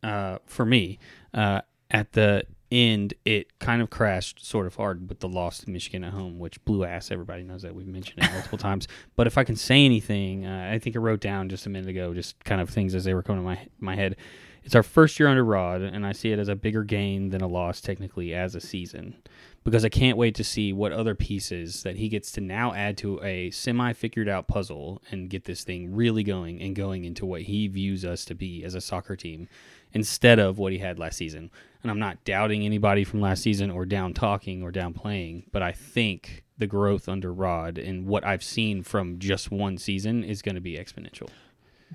uh, 0.05 0.39
for 0.47 0.65
me, 0.65 0.99
uh, 1.35 1.63
at 1.91 2.13
the 2.13 2.45
end, 2.71 3.15
it 3.25 3.59
kind 3.59 3.83
of 3.83 3.91
crashed 3.91 4.45
sort 4.45 4.67
of 4.67 4.77
hard 4.77 5.09
with 5.09 5.21
the 5.21 5.29
loss 5.29 5.59
to 5.59 5.71
Michigan 5.71 6.05
at 6.05 6.13
home, 6.13 6.39
which 6.39 6.65
blew 6.65 6.85
ass. 6.85 7.11
Everybody 7.11 7.43
knows 7.43 7.63
that. 7.63 7.75
We've 7.75 7.87
mentioned 7.87 8.23
it 8.23 8.33
multiple 8.33 8.59
times. 8.59 8.89
But 9.17 9.27
if 9.27 9.37
I 9.37 9.45
can 9.45 9.57
say 9.57 9.85
anything, 9.85 10.47
uh, 10.47 10.71
I 10.73 10.79
think 10.79 10.97
I 10.97 10.99
wrote 10.99 11.21
down 11.21 11.49
just 11.49 11.67
a 11.67 11.71
minute 11.71 11.89
ago, 11.89 12.15
just 12.15 12.43
kind 12.45 12.61
of 12.61 12.71
things 12.71 12.95
as 12.95 13.05
they 13.05 13.15
were 13.15 13.23
coming 13.23 13.43
to 13.43 13.47
my 13.47 13.67
my 13.79 13.97
head. 13.97 14.17
It's 14.63 14.75
our 14.75 14.83
first 14.83 15.19
year 15.19 15.29
under 15.29 15.45
Rod, 15.45 15.81
and 15.81 16.07
I 16.07 16.13
see 16.13 16.33
it 16.33 16.39
as 16.39 16.49
a 16.49 16.55
bigger 16.55 16.85
gain 16.85 17.31
than 17.31 17.41
a 17.41 17.47
loss 17.47 17.81
technically 17.81 18.35
as 18.35 18.55
a 18.55 18.61
season. 18.61 19.17
Because 19.65 19.85
I 19.85 19.91
can't 19.91 20.17
wait 20.17 20.35
to 20.37 20.45
see 20.45 20.73
what 20.73 20.93
other 20.93 21.15
pieces 21.15 21.83
that 21.83 21.97
he 21.97 22.09
gets 22.09 22.33
to 22.33 22.41
now 22.41 22.73
add 22.73 22.97
to 22.99 23.23
a 23.23 23.51
semi 23.51 23.93
figured 23.93 24.29
out 24.29 24.49
puzzle 24.49 25.03
and 25.11 25.29
get 25.29 25.45
this 25.45 25.65
thing 25.65 25.95
really 25.95 26.23
going 26.23 26.63
and 26.63 26.75
going 26.75 27.05
into 27.05 27.27
what 27.27 27.43
he 27.43 27.69
views 27.69 28.05
us 28.05 28.25
to 28.27 28.35
be 28.35 28.65
as 28.65 28.75
a 28.75 28.81
soccer 28.81 29.17
team 29.17 29.49
instead 29.93 30.39
of 30.39 30.59
what 30.59 30.73
he 30.73 30.79
had 30.79 30.99
last 30.99 31.17
season. 31.17 31.51
And 31.83 31.91
I'm 31.91 31.99
not 31.99 32.25
doubting 32.25 32.65
anybody 32.65 33.05
from 33.05 33.21
last 33.21 33.43
season 33.43 33.71
or 33.71 33.87
down 33.87 34.13
talking 34.13 34.63
or 34.63 34.71
down 34.71 34.93
playing, 34.93 35.45
but 35.53 35.63
I 35.63 35.73
think 35.73 36.45
the 36.59 36.67
growth 36.67 37.09
under 37.09 37.33
Rod 37.33 37.79
and 37.79 38.07
what 38.07 38.25
I've 38.25 38.43
seen 38.43 38.83
from 38.83 39.19
just 39.19 39.51
one 39.51 39.79
season 39.79 40.23
is 40.23 40.43
going 40.43 40.57
to 40.57 40.61
be 40.61 40.77
exponential. 40.77 41.29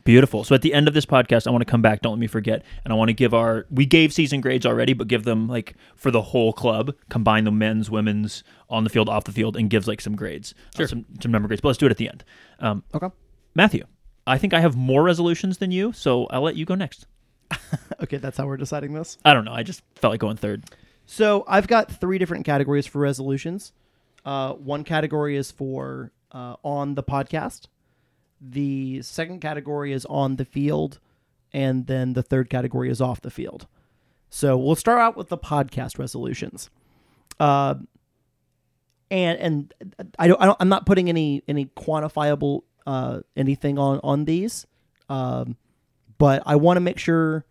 Beautiful. 0.03 0.43
So 0.43 0.53
at 0.55 0.61
the 0.61 0.73
end 0.73 0.87
of 0.87 0.93
this 0.93 1.05
podcast, 1.05 1.47
I 1.47 1.51
want 1.51 1.61
to 1.61 1.69
come 1.71 1.81
back. 1.81 2.01
Don't 2.01 2.13
let 2.13 2.19
me 2.19 2.27
forget. 2.27 2.63
And 2.83 2.91
I 2.91 2.95
want 2.97 3.09
to 3.09 3.13
give 3.13 3.33
our 3.33 3.65
we 3.71 3.85
gave 3.85 4.11
season 4.11 4.41
grades 4.41 4.65
already, 4.65 4.93
but 4.93 5.07
give 5.07 5.23
them 5.23 5.47
like 5.47 5.75
for 5.95 6.11
the 6.11 6.21
whole 6.21 6.51
club, 6.51 6.93
combine 7.09 7.45
the 7.45 7.51
men's, 7.51 7.89
women's, 7.89 8.43
on 8.69 8.83
the 8.83 8.89
field, 8.89 9.07
off 9.07 9.23
the 9.23 9.31
field, 9.31 9.55
and 9.55 9.69
gives 9.69 9.87
like 9.87 10.01
some 10.01 10.15
grades, 10.15 10.53
uh, 10.77 10.85
some 10.85 11.05
some 11.21 11.31
number 11.31 11.47
grades. 11.47 11.61
But 11.61 11.69
let's 11.69 11.77
do 11.77 11.85
it 11.85 11.91
at 11.91 11.97
the 11.97 12.09
end. 12.09 12.23
Um, 12.59 12.83
Okay. 12.93 13.07
Matthew, 13.53 13.85
I 14.27 14.37
think 14.37 14.53
I 14.53 14.59
have 14.59 14.75
more 14.75 15.01
resolutions 15.01 15.59
than 15.59 15.71
you, 15.71 15.93
so 15.93 16.25
I'll 16.25 16.41
let 16.41 16.57
you 16.57 16.65
go 16.65 16.75
next. 16.75 17.07
Okay, 18.03 18.17
that's 18.17 18.37
how 18.37 18.45
we're 18.45 18.57
deciding 18.57 18.93
this. 18.93 19.17
I 19.23 19.33
don't 19.33 19.45
know. 19.45 19.53
I 19.53 19.63
just 19.63 19.81
felt 19.95 20.11
like 20.11 20.19
going 20.19 20.37
third. 20.37 20.65
So 21.05 21.43
I've 21.47 21.67
got 21.67 21.91
three 21.91 22.17
different 22.17 22.45
categories 22.45 22.85
for 22.85 22.99
resolutions. 22.99 23.71
Uh, 24.25 24.53
one 24.53 24.83
category 24.83 25.37
is 25.37 25.49
for 25.49 26.11
uh, 26.31 26.55
on 26.63 26.95
the 26.95 27.03
podcast. 27.03 27.67
The 28.41 29.01
second 29.01 29.39
category 29.39 29.93
is 29.93 30.05
on 30.05 30.35
the 30.35 30.45
field, 30.45 30.99
and 31.53 31.87
then 31.87 32.13
the 32.13 32.21
third 32.21 32.49
category 32.49 32.89
is 32.89 33.01
off 33.01 33.21
the 33.21 33.31
field. 33.31 33.65
So 34.29 34.57
we'll 34.57 34.75
start 34.75 34.99
out 34.99 35.15
with 35.15 35.29
the 35.29 35.37
podcast 35.37 35.97
resolutions. 35.97 36.69
Uh, 37.39 37.75
and 39.09 39.39
and 39.39 39.73
I 40.19 40.27
don't, 40.27 40.41
I 40.41 40.45
don't 40.45 40.57
I'm 40.59 40.69
not 40.69 40.85
putting 40.85 41.09
any 41.09 41.43
any 41.47 41.65
quantifiable 41.67 42.63
uh, 42.85 43.21
anything 43.35 43.77
on 43.77 43.99
on 44.03 44.25
these, 44.25 44.67
um, 45.09 45.55
but 46.17 46.43
I 46.45 46.55
want 46.55 46.77
to 46.77 46.81
make 46.81 46.99
sure 46.99 47.45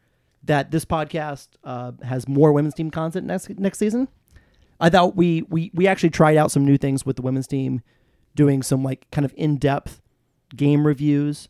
that 0.45 0.71
this 0.71 0.85
podcast 0.85 1.49
uh, 1.65 1.93
has 2.03 2.29
more 2.29 2.53
women's 2.53 2.75
team 2.75 2.91
content 2.91 3.27
next 3.27 3.49
next 3.59 3.79
season. 3.79 4.09
I 4.81 4.91
thought 4.91 5.17
we 5.17 5.43
we 5.49 5.71
we 5.75 5.87
actually 5.87 6.11
tried 6.11 6.37
out 6.37 6.51
some 6.51 6.65
new 6.65 6.77
things 6.77 7.07
with 7.07 7.17
the 7.17 7.23
women's 7.23 7.47
team, 7.47 7.81
doing 8.35 8.63
some 8.63 8.83
like 8.83 9.11
kind 9.11 9.25
of 9.25 9.33
in 9.37 9.57
depth 9.57 10.01
game 10.55 10.87
reviews. 10.87 11.49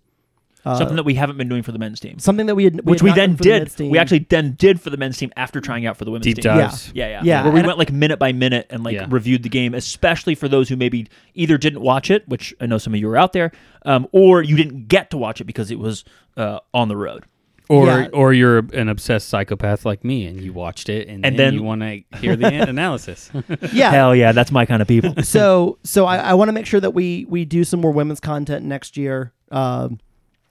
Uh, 0.64 0.78
Something 0.78 0.96
that 0.96 1.04
we 1.04 1.14
haven't 1.14 1.36
been 1.36 1.48
doing 1.48 1.62
for 1.62 1.72
the 1.72 1.78
men's 1.78 2.00
team, 2.00 2.18
something 2.18 2.46
that 2.46 2.54
we 2.54 2.64
had, 2.64 2.80
which 2.86 3.00
had 3.00 3.04
we 3.04 3.12
then 3.12 3.30
done 3.30 3.36
for 3.36 3.42
the 3.42 3.68
did. 3.84 3.90
We 3.90 3.98
actually 3.98 4.20
then 4.30 4.54
did 4.54 4.80
for 4.80 4.88
the 4.88 4.96
men's 4.96 5.18
team 5.18 5.30
after 5.36 5.60
trying 5.60 5.84
out 5.84 5.96
for 5.98 6.06
the 6.06 6.10
women's 6.10 6.24
Deep 6.24 6.36
team. 6.36 6.44
dives. 6.44 6.90
Yeah, 6.94 7.08
yeah, 7.08 7.20
Yeah, 7.22 7.42
Where 7.44 7.52
we 7.52 7.58
and- 7.60 7.66
went 7.66 7.78
like 7.78 7.92
minute 7.92 8.18
by 8.18 8.32
minute 8.32 8.66
and 8.70 8.82
like 8.82 8.94
Yeah. 8.94 9.06
reviewed 9.10 9.42
the 9.42 9.50
game, 9.50 9.74
especially 9.74 10.34
for 10.34 10.48
those 10.48 10.70
who 10.70 10.76
maybe 10.76 11.06
either 11.34 11.58
didn't 11.58 11.82
watch 11.82 12.10
it, 12.10 12.26
which 12.28 12.54
I 12.62 12.66
know 12.66 12.78
some 12.78 12.94
of 12.94 13.00
you 13.00 13.08
were 13.08 13.16
out 13.18 13.34
there, 13.34 13.52
um, 13.84 14.06
or 14.12 14.42
you 14.42 14.56
didn't 14.56 14.88
get 14.88 15.10
to 15.10 15.18
watch 15.18 15.40
it 15.40 15.44
because 15.44 15.70
it 15.70 15.78
was 15.78 16.02
uh, 16.38 16.60
on 16.72 16.88
the 16.88 16.96
road. 16.96 17.24
Or 17.68 17.86
Yeah. 17.86 18.08
or 18.12 18.32
you're 18.34 18.58
an 18.74 18.88
obsessed 18.90 19.28
psychopath 19.28 19.84
like 19.86 20.02
me 20.04 20.26
and 20.26 20.38
you 20.40 20.52
watched 20.52 20.88
it 20.90 21.08
and, 21.08 21.24
And 21.26 21.38
then, 21.38 21.48
then- 21.48 21.54
you 21.54 21.62
want 21.62 21.80
to 21.82 22.02
hear 22.18 22.36
the 22.36 22.46
an- 22.52 22.68
analysis. 22.70 23.30
yeah. 23.72 23.90
Hell 23.90 24.14
yeah, 24.16 24.32
that's 24.32 24.50
my 24.52 24.64
kind 24.66 24.80
of 24.82 24.88
people. 24.88 25.22
so 25.22 25.78
so 25.82 26.06
I, 26.06 26.16
I 26.18 26.34
want 26.34 26.48
to 26.48 26.52
make 26.52 26.66
sure 26.66 26.80
that 26.80 26.92
we 26.94 27.26
we 27.28 27.44
do 27.44 27.64
some 27.64 27.80
more 27.80 27.90
women's 27.92 28.20
content 28.20 28.64
next 28.64 28.96
year. 28.96 29.32
Um, 29.50 29.98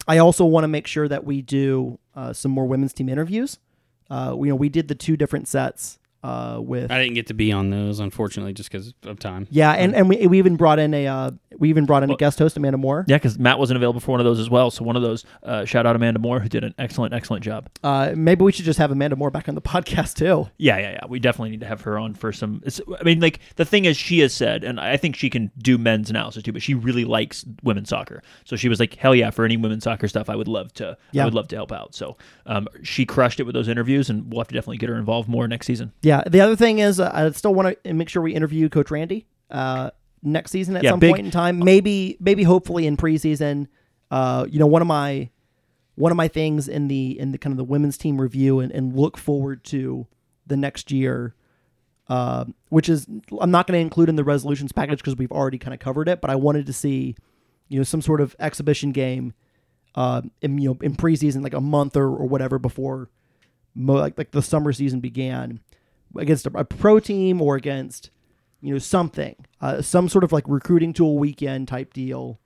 I 0.07 0.17
also 0.17 0.45
want 0.45 0.63
to 0.63 0.67
make 0.67 0.87
sure 0.87 1.07
that 1.07 1.23
we 1.23 1.41
do 1.41 1.99
uh, 2.15 2.33
some 2.33 2.51
more 2.51 2.67
women's 2.67 2.93
team 2.93 3.09
interviews. 3.09 3.59
Uh, 4.09 4.35
you 4.37 4.47
know, 4.47 4.55
we 4.55 4.69
did 4.69 4.87
the 4.87 4.95
two 4.95 5.15
different 5.17 5.47
sets 5.47 5.97
uh, 6.23 6.57
with 6.61 6.89
I 6.91 6.99
didn't 7.01 7.15
get 7.15 7.27
to 7.27 7.33
be 7.33 7.51
on 7.51 7.69
those 7.69 7.99
unfortunately 7.99 8.53
just 8.53 8.71
because 8.71 8.93
of 9.03 9.19
time. 9.19 9.47
yeah, 9.51 9.71
and, 9.73 9.93
and 9.93 10.07
we, 10.09 10.25
we 10.27 10.37
even 10.37 10.55
brought 10.55 10.79
in 10.79 10.93
a 10.93 11.07
uh, 11.07 11.31
we 11.57 11.69
even 11.69 11.85
brought 11.85 12.03
in 12.03 12.09
a 12.09 12.15
guest 12.15 12.39
host 12.39 12.57
Amanda 12.57 12.77
Moore. 12.77 13.05
yeah, 13.07 13.17
because 13.17 13.37
Matt 13.37 13.59
wasn't 13.59 13.77
available 13.77 13.99
for 13.99 14.11
one 14.11 14.19
of 14.19 14.25
those 14.25 14.39
as 14.39 14.49
well. 14.49 14.71
So 14.71 14.83
one 14.83 14.95
of 14.95 15.01
those, 15.01 15.25
uh, 15.43 15.65
shout 15.65 15.85
out 15.85 15.95
Amanda 15.95 16.19
Moore, 16.19 16.39
who 16.39 16.49
did 16.49 16.63
an 16.63 16.73
excellent, 16.77 17.13
excellent 17.13 17.43
job. 17.43 17.69
Uh, 17.83 18.13
maybe 18.15 18.43
we 18.43 18.51
should 18.51 18.65
just 18.65 18.79
have 18.79 18.91
Amanda 18.91 19.15
Moore 19.15 19.31
back 19.31 19.47
on 19.49 19.55
the 19.55 19.61
podcast 19.73 20.15
too. 20.15 20.49
Yeah, 20.57 20.77
yeah, 20.77 20.91
yeah. 20.91 21.05
We 21.07 21.19
definitely 21.19 21.51
need 21.51 21.59
to 21.61 21.67
have 21.67 21.81
her 21.81 21.99
on 21.99 22.13
for 22.13 22.31
some. 22.31 22.61
It's, 22.65 22.79
I 22.99 23.03
mean, 23.03 23.19
like 23.19 23.39
the 23.57 23.65
thing 23.65 23.85
is, 23.85 23.97
she 23.97 24.19
has 24.19 24.33
said, 24.33 24.63
and 24.63 24.79
I 24.79 24.97
think 24.97 25.15
she 25.15 25.29
can 25.29 25.51
do 25.57 25.77
men's 25.77 26.09
analysis 26.09 26.43
too, 26.43 26.53
but 26.53 26.61
she 26.61 26.73
really 26.73 27.05
likes 27.05 27.45
women's 27.63 27.89
soccer. 27.89 28.23
So 28.45 28.55
she 28.55 28.69
was 28.69 28.79
like, 28.79 28.95
"Hell 28.95 29.13
yeah, 29.13 29.29
for 29.29 29.45
any 29.45 29.57
women's 29.57 29.83
soccer 29.83 30.07
stuff, 30.07 30.29
I 30.29 30.35
would 30.35 30.47
love 30.47 30.73
to. 30.75 30.97
Yeah. 31.11 31.23
I 31.23 31.25
would 31.25 31.35
love 31.35 31.47
to 31.49 31.55
help 31.55 31.71
out." 31.71 31.93
So 31.95 32.17
um, 32.45 32.67
she 32.81 33.05
crushed 33.05 33.39
it 33.39 33.43
with 33.43 33.53
those 33.53 33.67
interviews, 33.67 34.09
and 34.09 34.31
we'll 34.31 34.39
have 34.39 34.47
to 34.47 34.53
definitely 34.53 34.77
get 34.77 34.89
her 34.89 34.95
involved 34.95 35.27
more 35.29 35.47
next 35.47 35.67
season. 35.67 35.91
Yeah. 36.01 36.12
The 36.27 36.41
other 36.41 36.55
thing 36.55 36.79
is, 36.79 36.99
uh, 36.99 37.09
I 37.13 37.29
still 37.31 37.53
want 37.53 37.77
to 37.83 37.93
make 37.93 38.09
sure 38.09 38.21
we 38.21 38.33
interview 38.35 38.69
Coach 38.69 38.91
Randy 38.91 39.25
uh, 39.49 39.91
next 40.21 40.51
season 40.51 40.75
at 40.75 40.83
Yeah, 40.83 40.91
some 40.91 40.99
big- 40.99 41.13
point 41.13 41.25
in 41.25 41.31
time. 41.31 41.59
Maybe, 41.59 42.17
maybe 42.19 42.43
hopefully 42.43 42.85
in 42.85 42.97
preseason. 42.97 43.67
Uh, 44.11 44.45
you 44.49 44.59
know, 44.59 44.67
one 44.67 44.81
of 44.81 44.87
my 44.87 45.29
one 45.95 46.11
of 46.11 46.15
my 46.17 46.27
things 46.27 46.67
in 46.67 46.87
the 46.87 47.17
in 47.19 47.31
the 47.31 47.37
kind 47.37 47.51
of 47.53 47.57
the 47.57 47.63
women's 47.63 47.97
team 47.97 48.19
review 48.19 48.59
and, 48.59 48.71
and 48.71 48.95
look 48.95 49.17
forward 49.17 49.63
to 49.65 50.07
the 50.45 50.57
next 50.57 50.91
year. 50.91 51.35
Uh, 52.09 52.45
which 52.69 52.89
is 52.89 53.07
I'm 53.39 53.49
not 53.49 53.65
going 53.65 53.77
to 53.79 53.81
include 53.81 54.09
in 54.09 54.17
the 54.17 54.25
resolutions 54.25 54.71
package 54.73 54.97
because 54.99 55.15
we've 55.15 55.31
already 55.31 55.57
kind 55.57 55.73
of 55.73 55.79
covered 55.79 56.09
it, 56.09 56.19
but 56.19 56.29
I 56.29 56.35
wanted 56.35 56.65
to 56.65 56.73
see, 56.73 57.15
you 57.69 57.79
know, 57.79 57.83
some 57.83 58.01
sort 58.01 58.19
of 58.19 58.35
exhibition 58.39 58.91
game, 58.91 59.33
uh, 59.95 60.21
in 60.41 60.57
you 60.57 60.69
know 60.71 60.77
in 60.81 60.95
preseason 60.95 61.41
like 61.43 61.53
a 61.53 61.61
month 61.61 61.95
or, 61.95 62.03
or 62.07 62.27
whatever 62.27 62.59
before, 62.59 63.09
mo- 63.73 63.93
like 63.93 64.17
like 64.17 64.31
the 64.31 64.41
summer 64.41 64.73
season 64.73 64.99
began, 64.99 65.61
against 66.17 66.45
a, 66.45 66.65
pro 66.65 66.99
team 66.99 67.41
or 67.41 67.55
against, 67.55 68.09
you 68.61 68.73
know, 68.73 68.79
something, 68.79 69.35
uh, 69.61 69.81
some 69.81 70.09
sort 70.09 70.23
of 70.23 70.31
like 70.31 70.43
recruiting 70.47 70.93
tool 70.93 71.17
weekend 71.17 71.67
type 71.67 71.93
deal. 71.93 72.39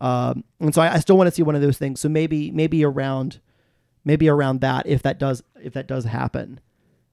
Um, 0.00 0.44
and 0.60 0.74
so 0.74 0.82
I, 0.82 0.94
I 0.94 0.98
still 0.98 1.16
want 1.16 1.28
to 1.28 1.34
see 1.34 1.42
one 1.42 1.54
of 1.54 1.62
those 1.62 1.78
things. 1.78 2.00
So 2.00 2.08
maybe 2.08 2.50
maybe 2.50 2.84
around, 2.84 3.40
maybe 4.04 4.28
around 4.28 4.60
that 4.62 4.86
if 4.86 5.02
that 5.02 5.18
does 5.18 5.42
if 5.62 5.72
that 5.74 5.86
does 5.86 6.04
happen, 6.04 6.60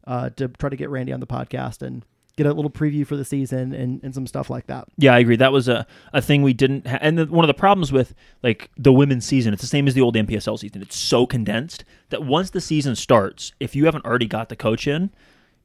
uh, 0.05 0.29
to 0.31 0.47
try 0.47 0.69
to 0.69 0.75
get 0.75 0.89
Randy 0.89 1.11
on 1.11 1.19
the 1.19 1.27
podcast 1.27 1.81
and 1.81 2.05
get 2.37 2.45
a 2.45 2.53
little 2.53 2.71
preview 2.71 3.05
for 3.05 3.17
the 3.17 3.25
season 3.25 3.73
and, 3.73 3.99
and 4.03 4.13
some 4.13 4.27
stuff 4.27 4.49
like 4.49 4.67
that. 4.67 4.87
Yeah, 4.97 5.13
I 5.13 5.19
agree. 5.19 5.35
That 5.35 5.51
was 5.51 5.67
a, 5.67 5.85
a 6.13 6.21
thing 6.21 6.43
we 6.43 6.53
didn't. 6.53 6.87
Ha- 6.87 6.99
and 7.01 7.17
the, 7.17 7.25
one 7.25 7.43
of 7.43 7.47
the 7.47 7.55
problems 7.55 7.91
with 7.91 8.13
like 8.43 8.69
the 8.77 8.93
women's 8.93 9.25
season, 9.25 9.53
it's 9.53 9.61
the 9.63 9.67
same 9.67 9.87
as 9.87 9.95
the 9.95 10.01
old 10.01 10.15
NPSL 10.15 10.57
season. 10.59 10.81
It's 10.83 10.97
so 10.97 11.25
condensed 11.25 11.83
that 12.09 12.23
once 12.23 12.51
the 12.51 12.61
season 12.61 12.95
starts, 12.95 13.53
if 13.59 13.75
you 13.75 13.85
haven't 13.85 14.05
already 14.05 14.27
got 14.27 14.49
the 14.49 14.55
coach 14.55 14.87
in, 14.87 15.09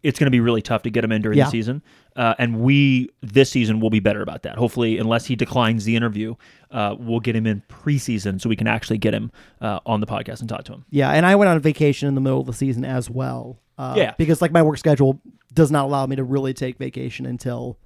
it's 0.02 0.18
going 0.18 0.26
to 0.26 0.30
be 0.30 0.40
really 0.40 0.62
tough 0.62 0.82
to 0.82 0.90
get 0.90 1.04
him 1.04 1.12
in 1.12 1.22
during 1.22 1.38
Yeah. 1.38 1.44
the 1.44 1.50
season. 1.50 1.82
Uh, 2.16 2.34
and 2.38 2.60
we 2.60 3.08
this 3.22 3.50
season 3.50 3.80
will 3.80 3.90
be 3.90 4.00
better 4.00 4.20
about 4.22 4.42
that. 4.42 4.56
Hopefully, 4.56 4.98
unless 4.98 5.26
he 5.26 5.36
declines 5.36 5.84
the 5.84 5.96
interview, 5.96 6.34
uh, 6.70 6.96
we'll 6.98 7.20
get 7.20 7.34
him 7.36 7.46
in 7.46 7.62
preseason 7.68 8.40
so 8.40 8.48
we 8.48 8.56
can 8.56 8.66
actually 8.66 8.98
get 8.98 9.14
him 9.14 9.30
uh, 9.60 9.80
on 9.86 10.00
the 10.00 10.06
podcast 10.06 10.40
and 10.40 10.48
talk 10.48 10.64
to 10.64 10.72
him. 10.72 10.84
Yeah, 10.90 11.10
and 11.10 11.24
I 11.24 11.34
went 11.36 11.48
on 11.50 11.58
vacation 11.60 12.08
in 12.08 12.14
the 12.14 12.20
middle 12.20 12.40
of 12.40 12.46
the 12.46 12.52
season 12.52 12.84
as 12.84 13.08
well. 13.08 13.58
Uh, 13.78 13.94
Yeah. 13.96 14.14
because 14.18 14.42
like 14.42 14.52
my 14.52 14.62
work 14.62 14.78
schedule 14.78 15.20
does 15.54 15.70
not 15.70 15.84
allow 15.86 16.06
me 16.06 16.16
to 16.16 16.24
really 16.24 16.52
take 16.54 16.76
vacation 16.78 17.24
until 17.26 17.78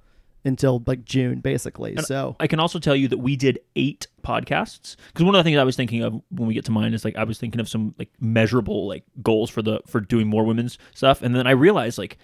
until 0.45 0.83
like 0.85 1.05
June, 1.05 1.39
basically. 1.39 1.95
so 1.97 2.35
I 2.39 2.47
can 2.47 2.59
also 2.59 2.79
tell 2.79 2.95
you 2.95 3.07
that 3.09 3.17
we 3.17 3.35
did 3.35 3.59
eight 3.75 4.07
podcasts 4.23 4.95
because 5.07 5.25
one 5.25 5.35
of 5.35 5.39
the 5.39 5.43
things 5.43 5.57
I 5.57 5.63
was 5.63 5.75
thinking 5.75 6.03
of 6.03 6.13
when 6.29 6.47
we 6.47 6.53
get 6.53 6.65
to 6.65 6.71
mine 6.71 6.93
is 6.93 7.05
like 7.05 7.15
I 7.15 7.23
was 7.23 7.37
thinking 7.39 7.59
of 7.61 7.69
some 7.69 7.95
like 7.97 8.09
measurable 8.19 8.87
like 8.87 9.03
goals 9.21 9.49
for 9.49 9.61
the 9.61 9.79
for 9.87 9.99
doing 9.99 10.27
more 10.27 10.43
women's 10.43 10.77
stuff, 10.93 11.21
and 11.21 11.35
then 11.35 11.47
I 11.47 11.51
realized 11.51 11.97
like 11.97 12.17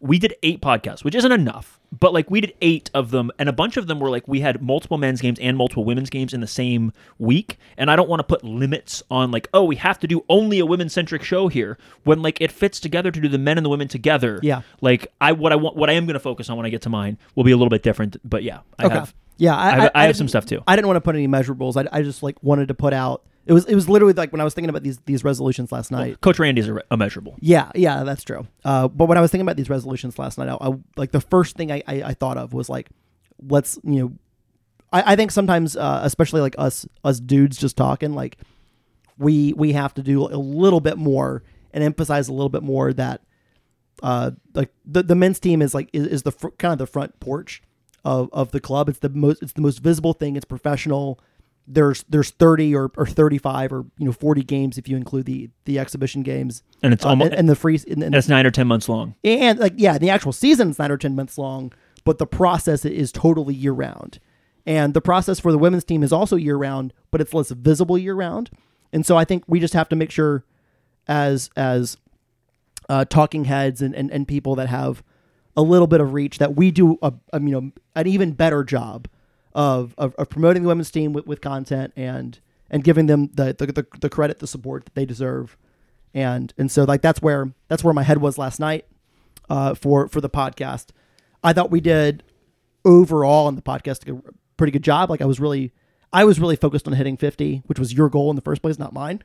we 0.00 0.18
did 0.18 0.34
eight 0.42 0.60
podcasts, 0.60 1.04
which 1.04 1.14
isn't 1.14 1.32
enough, 1.32 1.80
but 1.92 2.12
like 2.12 2.30
we 2.30 2.40
did 2.40 2.54
eight 2.60 2.90
of 2.94 3.10
them, 3.10 3.30
and 3.38 3.48
a 3.48 3.52
bunch 3.52 3.76
of 3.76 3.86
them 3.86 4.00
were 4.00 4.10
like 4.10 4.26
we 4.28 4.40
had 4.40 4.60
multiple 4.62 4.98
men's 4.98 5.20
games 5.20 5.38
and 5.38 5.56
multiple 5.56 5.84
women's 5.84 6.10
games 6.10 6.34
in 6.34 6.40
the 6.40 6.46
same 6.46 6.92
week, 7.18 7.58
and 7.76 7.90
I 7.90 7.96
don't 7.96 8.08
want 8.08 8.20
to 8.20 8.24
put 8.24 8.42
limits 8.44 9.02
on 9.10 9.30
like 9.30 9.48
oh 9.54 9.64
we 9.64 9.76
have 9.76 9.98
to 10.00 10.06
do 10.06 10.24
only 10.28 10.58
a 10.58 10.66
women 10.66 10.88
centric 10.88 11.22
show 11.22 11.48
here 11.48 11.78
when 12.04 12.22
like 12.22 12.40
it 12.40 12.50
fits 12.52 12.80
together 12.80 13.10
to 13.10 13.20
do 13.20 13.28
the 13.28 13.38
men 13.38 13.58
and 13.58 13.64
the 13.64 13.70
women 13.70 13.88
together. 13.88 14.38
Yeah. 14.42 14.62
like 14.80 15.06
I 15.20 15.32
what 15.32 15.52
I 15.52 15.56
want 15.56 15.76
what 15.76 15.88
I 15.90 15.94
am 15.94 16.06
going 16.06 16.14
to 16.14 16.20
focus 16.20 16.50
on 16.50 16.56
when 16.56 16.66
I 16.66 16.70
get 16.70 16.82
to 16.82 16.88
mine 16.90 17.18
will 17.34 17.44
be 17.44 17.52
a 17.52 17.56
little 17.56 17.70
bit 17.70 17.82
different, 17.82 18.16
but 18.28 18.42
yeah, 18.42 18.60
I 18.78 18.88
have. 18.88 19.14
yeah, 19.38 19.56
I 19.56 19.70
have- 19.70 19.90
I 19.94 20.04
have 20.06 20.16
some 20.16 20.28
stuff, 20.28 20.46
too. 20.46 20.62
I 20.66 20.76
didn't 20.76 20.86
want 20.88 20.96
to 20.96 21.00
put 21.02 21.14
any 21.14 21.28
measurables. 21.28 21.76
I, 21.76 21.88
I 21.98 22.02
just 22.02 22.22
like 22.22 22.42
wanted 22.42 22.68
to 22.68 22.74
put 22.74 22.92
out. 22.92 23.22
It 23.46 23.52
was 23.52 23.64
it 23.66 23.74
was 23.76 23.88
literally 23.88 24.12
like 24.12 24.32
when 24.32 24.40
I 24.40 24.44
was 24.44 24.54
thinking 24.54 24.70
about 24.70 24.82
these 24.82 24.98
these 25.06 25.22
resolutions 25.22 25.70
last 25.70 25.92
night. 25.92 26.20
Coach 26.20 26.38
Randy's 26.40 26.68
a, 26.68 26.82
a 26.90 26.96
measurable. 26.96 27.36
Yeah, 27.40 27.70
yeah, 27.74 28.02
that's 28.02 28.24
true. 28.24 28.46
Uh, 28.64 28.88
but 28.88 29.06
when 29.06 29.16
I 29.16 29.20
was 29.20 29.30
thinking 29.30 29.46
about 29.46 29.56
these 29.56 29.70
resolutions 29.70 30.18
last 30.18 30.36
night, 30.36 30.48
I, 30.48 30.56
I 30.60 30.74
like 30.96 31.12
the 31.12 31.20
first 31.20 31.56
thing 31.56 31.70
I, 31.70 31.82
I, 31.86 32.02
I 32.02 32.14
thought 32.14 32.38
of 32.38 32.52
was 32.52 32.68
like, 32.68 32.88
let's 33.40 33.78
you 33.84 34.00
know, 34.00 34.12
I, 34.92 35.12
I 35.12 35.16
think 35.16 35.30
sometimes, 35.30 35.76
uh, 35.76 36.00
especially 36.02 36.40
like 36.40 36.56
us 36.58 36.86
us 37.04 37.20
dudes 37.20 37.56
just 37.56 37.76
talking, 37.76 38.14
like 38.14 38.36
we 39.16 39.52
we 39.52 39.72
have 39.72 39.94
to 39.94 40.02
do 40.02 40.24
a 40.24 40.36
little 40.36 40.80
bit 40.80 40.98
more 40.98 41.44
and 41.72 41.84
emphasize 41.84 42.28
a 42.28 42.32
little 42.32 42.48
bit 42.48 42.62
more 42.62 42.92
that 42.92 43.22
uh 44.02 44.30
like 44.54 44.70
the 44.84 45.02
the 45.02 45.14
men's 45.14 45.40
team 45.40 45.62
is 45.62 45.72
like 45.72 45.88
is, 45.92 46.06
is 46.06 46.22
the 46.22 46.32
fr- 46.32 46.48
kind 46.58 46.72
of 46.72 46.78
the 46.78 46.86
front 46.86 47.18
porch 47.20 47.62
of 48.04 48.28
of 48.32 48.50
the 48.50 48.60
club. 48.60 48.88
It's 48.88 48.98
the 48.98 49.08
most 49.08 49.42
it's 49.42 49.52
the 49.52 49.62
most 49.62 49.78
visible 49.78 50.12
thing. 50.12 50.36
It's 50.36 50.44
professional. 50.44 51.20
There's 51.68 52.04
there's 52.08 52.30
30 52.30 52.74
or, 52.76 52.90
or 52.96 53.06
35 53.06 53.72
or 53.72 53.84
you 53.98 54.06
know 54.06 54.12
40 54.12 54.42
games 54.42 54.78
if 54.78 54.88
you 54.88 54.96
include 54.96 55.26
the 55.26 55.50
the 55.64 55.78
exhibition 55.78 56.22
games 56.22 56.62
And 56.82 56.92
it's 56.92 57.04
uh, 57.04 57.08
almost 57.10 57.32
and, 57.32 57.40
and 57.40 57.48
the 57.48 57.56
free 57.56 57.80
and, 57.90 58.02
and, 58.02 58.14
it's 58.14 58.28
nine 58.28 58.46
or 58.46 58.50
ten 58.50 58.66
months 58.66 58.88
long. 58.88 59.14
and 59.24 59.58
like 59.58 59.74
yeah, 59.76 59.98
the 59.98 60.10
actual 60.10 60.32
season's 60.32 60.78
nine 60.78 60.92
or 60.92 60.96
ten 60.96 61.14
months 61.16 61.38
long, 61.38 61.72
but 62.04 62.18
the 62.18 62.26
process 62.26 62.84
is 62.84 63.10
totally 63.10 63.54
year 63.54 63.72
round. 63.72 64.20
And 64.66 64.94
the 64.94 65.00
process 65.00 65.38
for 65.38 65.52
the 65.52 65.58
women's 65.58 65.84
team 65.84 66.02
is 66.02 66.12
also 66.12 66.34
year 66.36 66.56
round, 66.56 66.92
but 67.10 67.20
it's 67.20 67.32
less 67.32 67.50
visible 67.50 67.96
year 67.96 68.14
round. 68.14 68.50
And 68.92 69.06
so 69.06 69.16
I 69.16 69.24
think 69.24 69.44
we 69.46 69.60
just 69.60 69.74
have 69.74 69.88
to 69.90 69.96
make 69.96 70.10
sure, 70.10 70.44
as 71.06 71.50
as 71.56 71.96
uh, 72.88 73.04
talking 73.04 73.44
heads 73.44 73.82
and, 73.82 73.94
and, 73.94 74.10
and 74.10 74.26
people 74.26 74.54
that 74.56 74.68
have 74.68 75.02
a 75.56 75.62
little 75.62 75.86
bit 75.86 76.00
of 76.00 76.12
reach, 76.12 76.38
that 76.38 76.54
we 76.56 76.70
do 76.70 76.98
a, 77.02 77.12
a 77.32 77.40
you 77.40 77.50
know 77.50 77.72
an 77.94 78.06
even 78.06 78.32
better 78.32 78.64
job 78.64 79.08
of 79.56 79.94
of, 79.98 80.14
of 80.16 80.28
promoting 80.28 80.62
the 80.62 80.68
women's 80.68 80.90
team 80.92 81.12
with, 81.12 81.26
with 81.26 81.40
content 81.40 81.92
and 81.96 82.38
and 82.70 82.84
giving 82.84 83.06
them 83.06 83.30
the, 83.34 83.54
the 83.58 83.66
the 83.66 83.86
the 84.00 84.08
credit, 84.08 84.38
the 84.38 84.46
support 84.46 84.84
that 84.84 84.94
they 84.94 85.06
deserve. 85.06 85.56
And 86.14 86.52
and 86.56 86.70
so 86.70 86.84
like 86.84 87.02
that's 87.02 87.20
where 87.20 87.52
that's 87.66 87.82
where 87.82 87.94
my 87.94 88.04
head 88.04 88.18
was 88.18 88.38
last 88.38 88.60
night 88.60 88.84
uh, 89.50 89.74
for 89.74 90.08
for 90.08 90.20
the 90.20 90.30
podcast. 90.30 90.90
I 91.42 91.52
thought 91.52 91.70
we 91.70 91.80
did 91.80 92.22
overall 92.84 93.46
on 93.46 93.56
the 93.56 93.62
podcast 93.62 94.08
a 94.08 94.22
pretty 94.56 94.70
good 94.70 94.84
job. 94.84 95.10
Like 95.10 95.22
I 95.22 95.26
was 95.26 95.40
really 95.40 95.72
I 96.12 96.24
was 96.24 96.38
really 96.38 96.56
focused 96.56 96.86
on 96.86 96.92
hitting 96.92 97.16
50, 97.16 97.62
which 97.66 97.78
was 97.78 97.92
your 97.92 98.08
goal 98.08 98.30
in 98.30 98.36
the 98.36 98.42
first 98.42 98.62
place, 98.62 98.78
not 98.78 98.92
mine. 98.92 99.22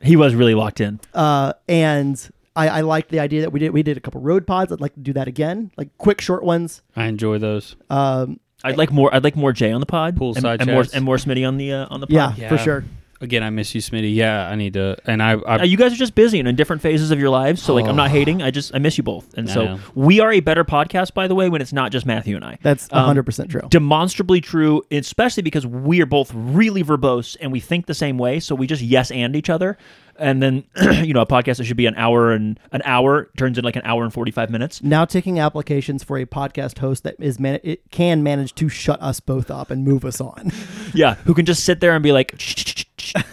He 0.00 0.16
was 0.16 0.34
really 0.34 0.54
locked 0.54 0.80
in. 0.80 1.00
Uh, 1.12 1.54
and 1.68 2.30
I, 2.56 2.68
I 2.68 2.80
liked 2.82 3.10
the 3.10 3.20
idea 3.20 3.40
that 3.40 3.50
we 3.50 3.58
did 3.58 3.70
we 3.72 3.82
did 3.82 3.96
a 3.96 4.00
couple 4.00 4.20
road 4.20 4.46
pods. 4.46 4.70
I'd 4.70 4.80
like 4.80 4.94
to 4.94 5.00
do 5.00 5.12
that 5.14 5.26
again, 5.26 5.72
like 5.76 5.96
quick 5.98 6.20
short 6.20 6.44
ones. 6.44 6.82
I 6.94 7.06
enjoy 7.06 7.38
those. 7.38 7.74
Um, 7.90 8.38
I'd 8.64 8.76
like 8.78 8.90
more. 8.90 9.14
I'd 9.14 9.22
like 9.24 9.36
more 9.36 9.52
Jay 9.52 9.70
on 9.70 9.80
the 9.80 9.86
pod, 9.86 10.16
Poolside 10.16 10.36
and, 10.54 10.62
and 10.62 10.70
more 10.72 10.82
chats. 10.82 10.94
and 10.94 11.04
more 11.04 11.16
Smitty 11.16 11.46
on 11.46 11.56
the 11.58 11.72
uh, 11.72 11.86
on 11.90 12.00
the 12.00 12.06
pod. 12.06 12.14
yeah, 12.14 12.34
Yeah. 12.36 12.48
for 12.48 12.58
sure. 12.58 12.84
Again, 13.20 13.42
I 13.44 13.48
miss 13.48 13.74
you, 13.74 13.80
Smitty. 13.80 14.14
Yeah, 14.14 14.48
I 14.48 14.54
need 14.54 14.74
to. 14.74 14.96
And 15.06 15.22
I, 15.22 15.32
I 15.34 15.60
Uh, 15.60 15.62
you 15.62 15.76
guys 15.78 15.92
are 15.94 15.96
just 15.96 16.14
busy 16.14 16.40
and 16.40 16.48
in 16.48 16.56
different 16.56 16.82
phases 16.82 17.10
of 17.10 17.18
your 17.18 17.30
lives, 17.30 17.62
so 17.62 17.72
like 17.72 17.86
I'm 17.86 17.96
not 17.96 18.08
Oh. 18.10 18.12
hating. 18.12 18.42
I 18.42 18.50
just 18.50 18.74
I 18.74 18.78
miss 18.78 18.98
you 18.98 19.04
both, 19.04 19.32
and 19.38 19.48
I 19.48 19.54
so 19.54 19.64
know. 19.64 19.78
we 19.94 20.20
are 20.20 20.30
a 20.32 20.40
better 20.40 20.64
podcast, 20.64 21.14
by 21.14 21.26
the 21.28 21.34
way, 21.34 21.48
when 21.48 21.62
it's 21.62 21.72
not 21.72 21.90
just 21.92 22.04
Matthew 22.04 22.36
and 22.36 22.44
I. 22.44 22.58
That's 22.62 22.88
Um, 22.92 23.04
hundred 23.06 23.22
percent 23.22 23.50
true. 23.50 23.62
demonstrably 23.70 24.40
true, 24.42 24.82
especially 24.90 25.42
because 25.42 25.66
we 25.66 26.02
are 26.02 26.06
both 26.06 26.32
really 26.34 26.82
verbose 26.84 27.36
and 27.40 27.50
we 27.52 27.60
think 27.60 27.86
the 27.86 27.94
same 27.94 28.18
way. 28.18 28.40
So 28.40 28.54
we 28.54 28.66
just 28.66 28.82
yes 28.82 29.10
and 29.10 29.34
each 29.36 29.48
other, 29.48 29.78
and 30.18 30.42
then 30.42 30.64
you 31.04 31.12
know 31.12 31.20
a 31.22 31.26
podcast 31.26 31.58
that 31.58 31.64
should 31.64 31.76
be 31.76 31.86
an 31.86 31.94
hour 31.96 32.32
and 32.32 32.58
an 32.72 32.82
hour 32.84 33.30
turns 33.36 33.58
in 33.58 33.64
like 33.64 33.76
an 33.76 33.82
hour 33.84 34.02
and 34.04 34.12
forty 34.12 34.30
five 34.30 34.50
minutes. 34.50 34.82
Now 34.82 35.04
taking 35.04 35.38
applications 35.38 36.02
for 36.04 36.18
a 36.18 36.26
podcast 36.26 36.78
host 36.78 37.04
that 37.04 37.16
is 37.18 37.38
man- 37.40 37.60
it 37.62 37.90
can 37.90 38.22
manage 38.22 38.54
to 38.56 38.68
shut 38.68 39.00
us 39.02 39.20
both 39.20 39.50
up 39.50 39.70
and 39.70 39.84
move 39.84 40.04
us 40.04 40.20
on. 40.20 40.52
Yeah, 40.96 41.14
who 41.14 41.34
can 41.34 41.44
just 41.44 41.64
sit 41.64 41.80
there 41.80 41.92
and 41.96 42.04
be 42.04 42.12
like, 42.12 42.34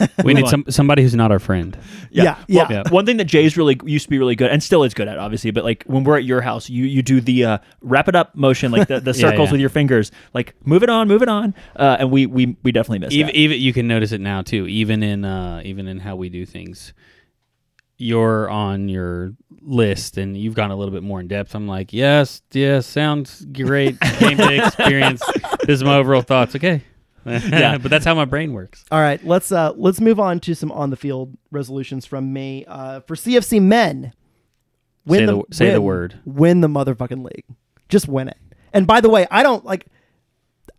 we 0.24 0.34
need 0.34 0.48
some 0.48 0.66
somebody 0.70 1.02
who's 1.04 1.16
not 1.16 1.32
our 1.32 1.40
friend. 1.40 1.78
Yeah, 2.10 2.36
Well, 2.50 2.68
yeah. 2.70 2.84
One 2.90 3.06
thing 3.06 3.18
that 3.18 3.26
Jay's 3.26 3.56
really 3.56 3.80
used 3.86 4.06
to 4.06 4.10
be 4.10 4.18
really 4.20 4.36
good 4.36 4.52
and 4.52 4.62
still 4.62 4.84
is 4.84 4.94
good 4.94 5.08
at, 5.08 5.18
obviously, 5.18 5.52
but 5.52 5.64
like 5.64 5.84
when 5.86 6.04
we're 6.04 6.18
at 6.18 6.26
your 6.26 6.42
house, 6.42 6.70
you 6.70 6.86
you 6.86 7.02
do 7.02 7.22
the 7.22 7.46
uh, 7.46 7.58
wrap 7.82 8.08
it 8.08 8.16
up 8.16 8.36
motion, 8.36 8.72
like 8.72 8.88
the, 8.88 9.00
the 9.00 9.12
Yeah, 9.16 9.30
circles 9.30 9.48
yeah. 9.50 9.52
with 9.54 9.62
your 9.62 9.70
fingers, 9.70 10.12
like 10.34 10.56
move 10.66 10.84
it 10.84 10.90
on, 10.90 11.08
move 11.08 11.22
it 11.22 11.30
on, 11.30 11.54
uh, 11.76 11.98
and 12.00 12.12
we 12.12 12.26
we 12.26 12.58
we 12.64 12.72
definitely 12.72 13.00
miss 13.00 13.14
Even, 13.14 13.28
that. 13.28 13.36
even 13.36 13.60
you 13.62 13.72
can 13.74 13.88
notice 13.88 14.12
it 14.12 14.22
now 14.22 14.42
too. 14.42 14.68
Even 14.68 15.04
in 15.04 15.24
uh, 15.26 15.62
even 15.64 15.88
in 15.88 16.00
how 16.00 16.16
we 16.16 16.30
do 16.30 16.46
things, 16.46 16.94
you're 17.98 18.50
on 18.50 18.90
your 18.90 19.34
list 19.62 20.18
and 20.18 20.36
you've 20.36 20.56
gone 20.56 20.72
a 20.72 20.76
little 20.76 20.92
bit 20.94 21.04
more 21.04 21.20
in 21.20 21.28
depth. 21.28 21.54
I'm 21.54 21.68
like, 21.68 21.94
yes, 21.94 22.42
yes, 22.52 22.88
sounds 22.88 23.46
great. 23.54 24.00
Game 24.20 24.38
day 24.38 24.58
experience. 24.66 25.22
This 25.68 25.76
is 25.76 25.84
my 25.84 25.98
overall 25.98 26.24
thoughts. 26.24 26.56
Okay, 26.56 26.82
Yeah. 27.26 27.78
but 27.78 27.90
that's 27.92 28.06
how 28.06 28.16
my 28.16 28.26
brain 28.26 28.54
works. 28.54 28.84
All 28.92 29.00
right, 29.00 29.24
let's 29.26 29.52
uh 29.52 29.74
let's 29.76 30.02
move 30.02 30.20
on 30.20 30.40
to 30.42 30.56
some 30.56 30.72
on 30.72 30.90
the 30.90 30.96
field 30.98 31.38
resolutions 31.52 32.06
from 32.06 32.32
me. 32.34 32.66
Uh, 32.68 33.02
for 33.02 33.16
CFC 33.16 33.62
men, 33.62 34.14
Say 35.08 35.26
the- 35.26 35.44
say 35.52 35.72
the 35.72 35.82
word. 35.82 36.20
Win 36.26 36.62
the 36.62 36.68
motherfucking 36.68 37.24
league. 37.24 37.46
Just 37.90 38.08
win 38.08 38.28
it. 38.28 38.38
And 38.74 38.88
by 38.88 39.02
the 39.02 39.10
way, 39.10 39.28
I 39.32 39.44
don't 39.44 39.66
like. 39.66 39.86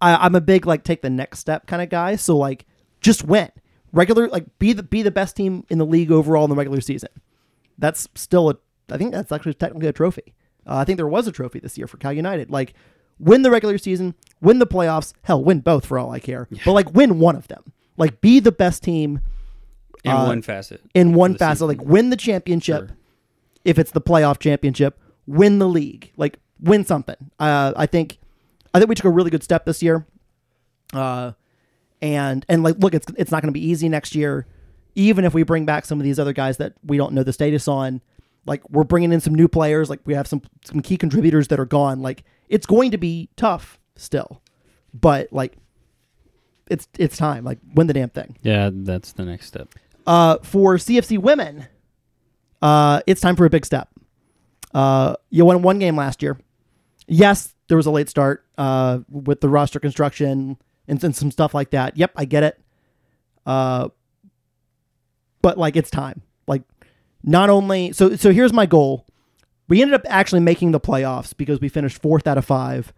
I, 0.00 0.16
I'm 0.16 0.34
a 0.34 0.40
big 0.40 0.66
like 0.66 0.82
take 0.84 1.02
the 1.02 1.10
next 1.10 1.38
step 1.40 1.66
kind 1.66 1.82
of 1.82 1.88
guy. 1.88 2.16
So 2.16 2.36
like, 2.36 2.66
just 3.00 3.24
win. 3.24 3.50
Regular 3.92 4.28
like 4.28 4.46
be 4.58 4.72
the 4.72 4.82
be 4.82 5.02
the 5.02 5.10
best 5.10 5.36
team 5.36 5.64
in 5.68 5.78
the 5.78 5.86
league 5.86 6.10
overall 6.10 6.44
in 6.44 6.50
the 6.50 6.56
regular 6.56 6.80
season. 6.80 7.10
That's 7.78 8.08
still 8.14 8.48
a. 8.50 8.56
I 8.90 8.96
think 8.98 9.12
that's 9.12 9.30
actually 9.32 9.54
technically 9.54 9.88
a 9.88 9.92
trophy. 9.92 10.34
Uh, 10.66 10.76
I 10.76 10.84
think 10.84 10.96
there 10.96 11.06
was 11.08 11.26
a 11.26 11.32
trophy 11.32 11.58
this 11.58 11.76
year 11.76 11.86
for 11.86 11.96
Cal 11.98 12.12
United. 12.12 12.50
Like, 12.50 12.74
win 13.22 13.42
the 13.42 13.50
regular 13.50 13.78
season, 13.78 14.14
win 14.42 14.58
the 14.58 14.66
playoffs. 14.66 15.14
Hell, 15.22 15.42
win 15.42 15.60
both 15.60 15.86
for 15.86 15.98
all 15.98 16.10
I 16.10 16.18
care. 16.20 16.48
But 16.64 16.72
like, 16.72 16.92
win 16.92 17.18
one 17.18 17.36
of 17.36 17.48
them. 17.48 17.72
Like, 17.96 18.20
be 18.20 18.40
the 18.40 18.52
best 18.52 18.82
team 18.82 19.20
In 20.04 20.10
Uh, 20.10 20.26
one 20.26 20.42
facet. 20.42 20.80
in 20.94 21.14
one 21.14 21.36
facet. 21.36 21.58
season. 21.58 21.68
Like, 21.68 21.82
win 21.86 22.10
the 22.10 22.16
championship. 22.16 22.88
Sure. 22.88 22.96
If 23.64 23.78
it's 23.78 23.92
the 23.92 24.00
playoff 24.00 24.38
championship, 24.40 24.98
win 25.26 25.58
the 25.60 25.68
league. 25.68 26.10
Like, 26.16 26.38
win 26.60 26.84
something. 26.84 27.16
Uh, 27.38 27.72
I 27.76 27.86
think, 27.86 28.18
I 28.74 28.78
think 28.80 28.88
we 28.88 28.94
took 28.96 29.04
a 29.06 29.10
really 29.10 29.30
good 29.30 29.44
step 29.44 29.64
this 29.64 29.82
year. 29.82 30.04
Uh, 30.92 31.32
and 32.00 32.44
and 32.48 32.62
like, 32.64 32.76
look, 32.78 32.94
it's 32.94 33.06
it's 33.16 33.30
not 33.30 33.42
going 33.42 33.48
to 33.52 33.58
be 33.58 33.64
easy 33.64 33.88
next 33.88 34.14
year. 34.16 34.46
Even 34.94 35.24
if 35.24 35.32
we 35.34 35.42
bring 35.44 35.64
back 35.64 35.84
some 35.84 35.98
of 36.00 36.04
these 36.04 36.18
other 36.18 36.32
guys 36.32 36.56
that 36.56 36.74
we 36.84 36.96
don't 36.96 37.12
know 37.14 37.22
the 37.22 37.32
status 37.32 37.68
on, 37.68 38.00
like 38.44 38.68
we're 38.68 38.82
bringing 38.84 39.12
in 39.12 39.20
some 39.20 39.34
new 39.34 39.46
players. 39.48 39.88
Like 39.88 40.00
we 40.04 40.14
have 40.14 40.26
some 40.26 40.42
some 40.64 40.80
key 40.82 40.96
contributors 40.98 41.48
that 41.48 41.60
are 41.60 41.64
gone. 41.64 42.02
Like 42.02 42.24
it's 42.52 42.66
going 42.66 42.90
to 42.90 42.98
be 42.98 43.30
tough 43.34 43.80
still, 43.96 44.42
but 44.92 45.32
like 45.32 45.56
it's 46.70 46.86
it's 46.98 47.16
time. 47.16 47.44
Like 47.44 47.58
win 47.74 47.86
the 47.86 47.94
damn 47.94 48.10
thing. 48.10 48.36
Yeah, 48.42 48.70
that's 48.72 49.12
the 49.12 49.24
next 49.24 49.46
step. 49.46 49.70
Uh, 50.06 50.36
for 50.42 50.76
CFC 50.76 51.18
women, 51.18 51.66
uh, 52.60 53.00
it's 53.06 53.22
time 53.22 53.36
for 53.36 53.46
a 53.46 53.50
big 53.50 53.64
step. 53.64 53.88
Uh, 54.74 55.16
you 55.30 55.44
won 55.46 55.62
one 55.62 55.78
game 55.78 55.96
last 55.96 56.22
year. 56.22 56.38
Yes, 57.08 57.54
there 57.68 57.76
was 57.78 57.86
a 57.86 57.90
late 57.90 58.10
start 58.10 58.44
uh, 58.58 59.00
with 59.08 59.40
the 59.40 59.48
roster 59.48 59.80
construction 59.80 60.58
and, 60.86 61.02
and 61.02 61.16
some 61.16 61.30
stuff 61.30 61.54
like 61.54 61.70
that. 61.70 61.96
Yep, 61.96 62.12
I 62.16 62.26
get 62.26 62.42
it. 62.42 62.60
Uh, 63.46 63.88
but 65.40 65.56
like 65.56 65.74
it's 65.76 65.90
time. 65.90 66.20
Like 66.46 66.62
not 67.22 67.48
only 67.48 67.92
so 67.92 68.14
so 68.16 68.30
here's 68.30 68.52
my 68.52 68.66
goal. 68.66 69.06
We 69.72 69.80
ended 69.80 69.94
up 69.94 70.02
actually 70.06 70.40
making 70.40 70.72
the 70.72 70.80
playoffs 70.80 71.34
because 71.34 71.58
we 71.58 71.70
finished 71.70 72.02
fourth 72.02 72.26
out 72.26 72.36
of 72.36 72.44
five, 72.44 72.92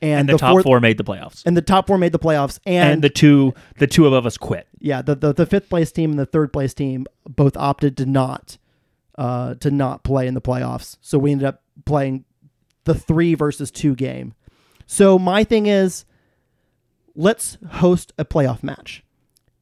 and, 0.00 0.20
and 0.20 0.28
the, 0.28 0.38
top 0.38 0.52
fourth, 0.52 0.62
four 0.62 0.78
made 0.78 0.96
the 0.96 1.02
playoffs, 1.02 1.42
and 1.44 1.56
the 1.56 1.62
top 1.62 1.88
four 1.88 1.98
made 1.98 2.12
the 2.12 2.18
playoffs, 2.20 2.60
and, 2.64 2.92
and, 2.92 3.02
the 3.02 3.10
two 3.10 3.54
the 3.78 3.88
two 3.88 4.06
above 4.06 4.24
us 4.24 4.38
quit. 4.38 4.68
yeah, 4.78 5.02
the, 5.02 5.16
the 5.16 5.32
the 5.34 5.46
fifth 5.46 5.68
place 5.68 5.90
team 5.90 6.10
and 6.10 6.20
the 6.20 6.24
third 6.24 6.52
place 6.52 6.74
team 6.74 7.06
both 7.28 7.56
opted 7.56 7.96
to 7.96 8.06
not 8.06 8.56
uh 9.18 9.54
to 9.54 9.72
not 9.72 10.04
play 10.04 10.28
in 10.28 10.34
the 10.34 10.40
playoffs. 10.40 10.96
So 11.00 11.18
we 11.18 11.32
ended 11.32 11.48
up 11.48 11.60
playing 11.84 12.24
the 12.84 12.94
3 12.94 13.34
versus 13.34 13.72
2 13.72 13.96
game. 13.96 14.34
So 14.86 15.18
my 15.18 15.42
thing 15.42 15.66
is 15.66 16.04
let's 17.16 17.58
host 17.68 18.12
a 18.16 18.24
playoff 18.24 18.62
match. 18.62 19.02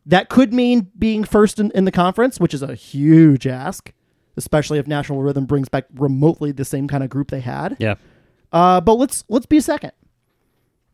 That 0.05 0.29
could 0.29 0.53
mean 0.53 0.91
being 0.99 1.25
first 1.25 1.59
in, 1.59 1.71
in 1.71 1.87
the 1.87 1.91
conference, 1.91 2.39
which 2.39 2.53
is 2.53 2.61
a 2.61 2.75
huge 2.75 3.47
ask, 3.47 3.95
especially 4.37 4.79
if 4.79 4.87
Nashville 4.87 5.21
Rhythm 5.21 5.47
brings 5.47 5.69
back 5.69 5.87
remotely 5.95 6.53
the 6.53 6.65
same 6.65 6.89
kind 6.89 7.03
of 7.03 7.11
group 7.11 7.31
they 7.31 7.41
had. 7.41 7.77
Yeah. 7.79 7.97
Uh, 8.53 8.81
but 8.81 8.95
let's 8.95 9.25
let's 9.29 9.47
be 9.47 9.61
second. 9.61 9.93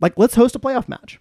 like 0.01 0.15
let's 0.17 0.35
host 0.35 0.55
a 0.55 0.59
playoff 0.59 0.89
match. 0.89 1.21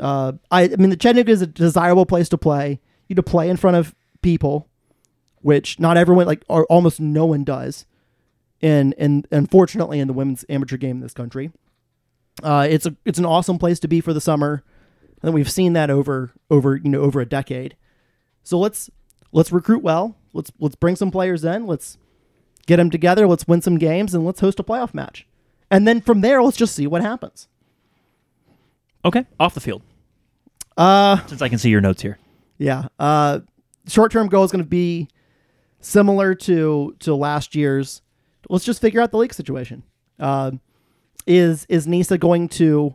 Uh, 0.00 0.32
I, 0.50 0.64
I 0.64 0.76
mean, 0.76 0.90
the 0.90 0.96
Chattanooga 0.96 1.30
is 1.30 1.42
a 1.42 1.46
desirable 1.46 2.06
place 2.06 2.28
to 2.30 2.38
play. 2.38 2.80
You 3.08 3.14
to 3.16 3.22
play 3.22 3.48
in 3.48 3.56
front 3.56 3.76
of 3.76 3.94
people, 4.22 4.68
which 5.42 5.78
not 5.78 5.96
everyone, 5.96 6.26
like, 6.26 6.44
or 6.48 6.64
almost 6.66 6.98
no 7.00 7.26
one 7.26 7.44
does. 7.44 7.86
And 8.60 8.94
and 8.96 9.26
unfortunately, 9.30 10.00
in 10.00 10.06
the 10.06 10.14
women's 10.14 10.44
amateur 10.48 10.76
game 10.76 10.96
in 10.96 11.02
this 11.02 11.14
country, 11.14 11.50
uh, 12.42 12.66
it's 12.68 12.86
a 12.86 12.96
it's 13.04 13.18
an 13.18 13.26
awesome 13.26 13.58
place 13.58 13.78
to 13.80 13.88
be 13.88 14.00
for 14.00 14.12
the 14.12 14.20
summer, 14.20 14.62
and 15.22 15.34
we've 15.34 15.50
seen 15.50 15.72
that 15.74 15.90
over 15.90 16.32
over 16.50 16.76
you 16.76 16.88
know 16.88 17.00
over 17.00 17.20
a 17.20 17.26
decade. 17.26 17.76
So 18.42 18.58
let's 18.58 18.90
let's 19.32 19.52
recruit 19.52 19.82
well. 19.82 20.16
Let's 20.32 20.50
let's 20.58 20.74
bring 20.76 20.96
some 20.96 21.10
players 21.10 21.44
in. 21.44 21.66
Let's 21.66 21.98
get 22.66 22.76
them 22.76 22.90
together. 22.90 23.26
Let's 23.26 23.46
win 23.46 23.62
some 23.62 23.78
games, 23.78 24.14
and 24.14 24.24
let's 24.24 24.40
host 24.40 24.60
a 24.60 24.62
playoff 24.62 24.94
match. 24.94 25.26
And 25.70 25.86
then 25.86 26.00
from 26.00 26.20
there, 26.20 26.42
let's 26.42 26.56
just 26.56 26.74
see 26.74 26.86
what 26.86 27.02
happens. 27.02 27.48
Okay, 29.04 29.26
off 29.40 29.54
the 29.54 29.60
field. 29.60 29.82
Uh, 30.76 31.24
Since 31.26 31.42
I 31.42 31.48
can 31.48 31.58
see 31.58 31.70
your 31.70 31.80
notes 31.80 32.00
here. 32.02 32.18
yeah. 32.58 32.86
Uh, 32.98 33.40
short 33.86 34.12
term 34.12 34.28
goal 34.28 34.44
is 34.44 34.52
going 34.52 34.64
to 34.64 34.68
be 34.68 35.08
similar 35.80 36.34
to 36.34 36.96
to 37.00 37.14
last 37.14 37.54
year's. 37.54 38.00
Let's 38.48 38.64
just 38.64 38.80
figure 38.80 39.00
out 39.00 39.10
the 39.10 39.18
league 39.18 39.34
situation. 39.34 39.82
Uh, 40.18 40.52
is 41.26 41.66
is 41.68 41.86
Nisa 41.86 42.16
going 42.16 42.48
to 42.50 42.94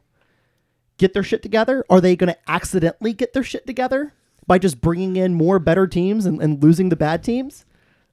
get 0.97 1.13
their 1.13 1.23
shit 1.23 1.41
together? 1.43 1.85
Are 1.89 2.01
they 2.01 2.15
going 2.15 2.33
to 2.33 2.39
accidentally 2.49 3.13
get 3.13 3.33
their 3.33 3.43
shit 3.43 3.67
together 3.67 4.13
by 4.47 4.57
just 4.57 4.81
bringing 4.81 5.15
in 5.15 5.33
more 5.33 5.59
better 5.59 5.85
teams 5.85 6.25
and, 6.25 6.41
and 6.41 6.63
losing 6.63 6.89
the 6.89 6.95
bad 6.95 7.23
teams? 7.23 7.65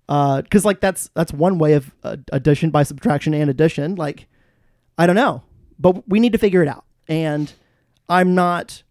Because 0.06 0.64
like 0.64 0.80
that's 0.80 1.08
that's 1.14 1.32
one 1.32 1.58
way 1.58 1.72
of 1.72 1.94
uh, 2.02 2.16
addition 2.32 2.70
by 2.70 2.82
subtraction 2.82 3.32
and 3.32 3.48
addition. 3.48 3.94
Like 3.94 4.26
I 4.98 5.06
don't 5.06 5.16
know, 5.16 5.42
but 5.78 6.06
we 6.08 6.20
need 6.20 6.32
to 6.32 6.38
figure 6.38 6.62
it 6.62 6.68
out. 6.68 6.84
And 7.08 7.52
I'm 8.08 8.34
not. 8.34 8.82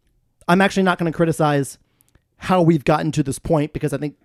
I'm 0.48 0.60
actually 0.60 0.84
not 0.84 0.98
going 0.98 1.12
to 1.12 1.16
criticize 1.16 1.78
how 2.38 2.62
we've 2.62 2.84
gotten 2.84 3.12
to 3.14 3.24
this 3.24 3.40
point 3.40 3.72
because 3.72 3.94
I 3.94 3.98
think 3.98 4.18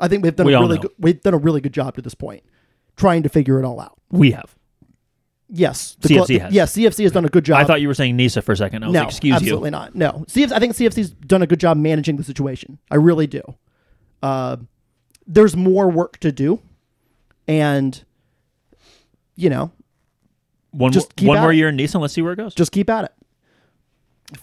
I 0.00 0.08
think 0.08 0.24
we've 0.24 0.34
done 0.34 0.46
We 0.46 0.54
a 0.54 0.60
really 0.60 0.78
good, 0.78 0.90
we've 0.98 1.20
done 1.20 1.34
a 1.34 1.38
really 1.38 1.60
good 1.60 1.72
job 1.74 1.94
to 1.96 2.02
this 2.02 2.14
point 2.14 2.42
trying 2.96 3.22
to 3.22 3.28
figure 3.28 3.58
it 3.60 3.64
all 3.64 3.80
out. 3.80 3.96
We 4.10 4.32
have. 4.32 4.56
Yes, 5.50 5.96
the 6.00 6.08
CFC 6.10 6.40
has. 6.40 6.52
Yes, 6.52 6.74
CFC 6.76 7.04
has 7.04 7.12
done 7.12 7.24
a 7.24 7.28
good 7.28 7.44
job. 7.44 7.58
I 7.58 7.64
thought 7.64 7.80
you 7.80 7.88
were 7.88 7.94
saying 7.94 8.16
Nisa 8.16 8.42
for 8.42 8.52
a 8.52 8.56
second. 8.56 8.82
I 8.82 8.88
was 8.88 8.94
no, 8.94 9.00
like, 9.00 9.08
excuse 9.08 9.34
absolutely 9.34 9.70
not. 9.70 9.94
No, 9.94 10.24
CFC, 10.28 10.52
I 10.52 10.58
think 10.58 10.74
CFC's 10.74 11.10
done 11.10 11.40
a 11.40 11.46
good 11.46 11.58
job 11.60 11.76
managing 11.78 12.16
the 12.16 12.24
situation. 12.24 12.78
I 12.90 12.96
really 12.96 13.26
do. 13.26 13.40
Uh, 14.22 14.58
there's 15.26 15.56
more 15.56 15.88
work 15.90 16.18
to 16.20 16.32
do, 16.32 16.60
and 17.46 18.02
you 19.36 19.48
know. 19.50 19.72
One, 20.72 20.92
Just 20.92 21.06
more, 21.08 21.12
keep 21.16 21.28
one 21.28 21.40
more 21.40 21.52
it. 21.52 21.56
year 21.56 21.68
in 21.70 21.76
Nisa. 21.76 21.98
Let's 21.98 22.12
see 22.12 22.20
where 22.20 22.34
it 22.34 22.36
goes. 22.36 22.54
just 22.54 22.70
keep 22.72 22.90
at 22.90 23.06
it. 23.06 23.12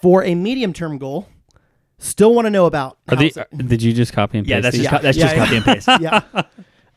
For 0.01 0.23
a 0.23 0.33
medium 0.33 0.73
term 0.73 0.97
goal, 0.97 1.27
still 1.99 2.33
want 2.33 2.47
to 2.47 2.49
know 2.49 2.65
about. 2.65 2.97
Are 3.09 3.15
how's- 3.15 3.33
the, 3.51 3.63
did 3.63 3.83
you 3.83 3.93
just 3.93 4.11
copy 4.11 4.39
and 4.39 4.47
paste 4.47 4.49
yeah, 4.55 4.61
that's 4.61 4.75
these? 4.75 4.83
just 4.85 4.91
Yeah. 4.91 4.97
co- 4.97 5.03
that's 5.03 5.17
Yeah, 5.17 5.23
just 5.25 5.35
yeah. 5.35 5.43
copy 5.45 5.55
and 5.57 5.65
paste. 5.65 5.87
yeah, 6.35 6.41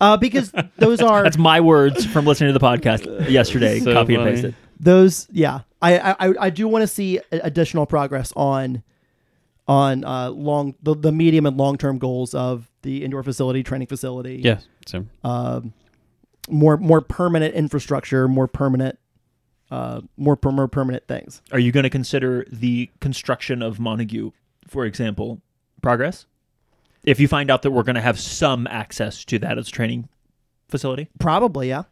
uh, 0.00 0.16
because 0.16 0.52
those 0.78 1.00
are 1.00 1.22
That's 1.22 1.38
my 1.38 1.60
words 1.60 2.04
from 2.06 2.24
listening 2.26 2.52
to 2.52 2.58
the 2.58 2.64
podcast 2.64 3.30
yesterday. 3.30 3.80
So 3.80 3.92
copy 3.92 4.14
and 4.14 4.22
funny. 4.24 4.32
pasted. 4.34 4.54
those 4.80 5.26
yeah 5.30 5.60
i 5.82 5.98
i, 5.98 6.34
I 6.46 6.50
do 6.50 6.66
want 6.68 6.82
to 6.82 6.86
see 6.86 7.20
additional 7.30 7.86
progress 7.86 8.32
on 8.36 8.82
on 9.66 10.04
uh 10.04 10.30
long 10.30 10.74
the, 10.82 10.94
the 10.94 11.12
medium 11.12 11.46
and 11.46 11.56
long 11.56 11.76
term 11.78 11.98
goals 11.98 12.34
of 12.34 12.70
the 12.82 13.04
indoor 13.04 13.22
facility 13.22 13.62
training 13.62 13.86
facility 13.88 14.40
Yes. 14.42 14.66
So 14.86 15.04
um 15.24 15.72
more 16.48 16.76
more 16.78 17.00
permanent 17.00 17.54
infrastructure 17.54 18.26
more 18.28 18.46
permanent 18.48 18.98
uh 19.70 20.00
more, 20.16 20.36
per- 20.36 20.50
more 20.52 20.68
permanent 20.68 21.06
things 21.06 21.42
Are 21.52 21.58
you 21.58 21.72
going 21.72 21.84
to 21.84 21.90
consider 21.90 22.46
the 22.50 22.90
construction 23.00 23.60
of 23.62 23.78
Montague, 23.78 24.30
for 24.66 24.86
example, 24.86 25.42
progress? 25.82 26.24
If 27.04 27.20
you 27.20 27.28
find 27.28 27.50
out 27.50 27.62
that 27.62 27.70
we're 27.70 27.82
going 27.84 27.94
to 27.96 28.00
have 28.02 28.18
some 28.18 28.66
access 28.66 29.24
to 29.26 29.38
that 29.40 29.56
as 29.58 29.68
a 29.68 29.70
training 29.70 30.08
facility, 30.68 31.08
probably 31.18 31.68
yeah. 31.68 31.84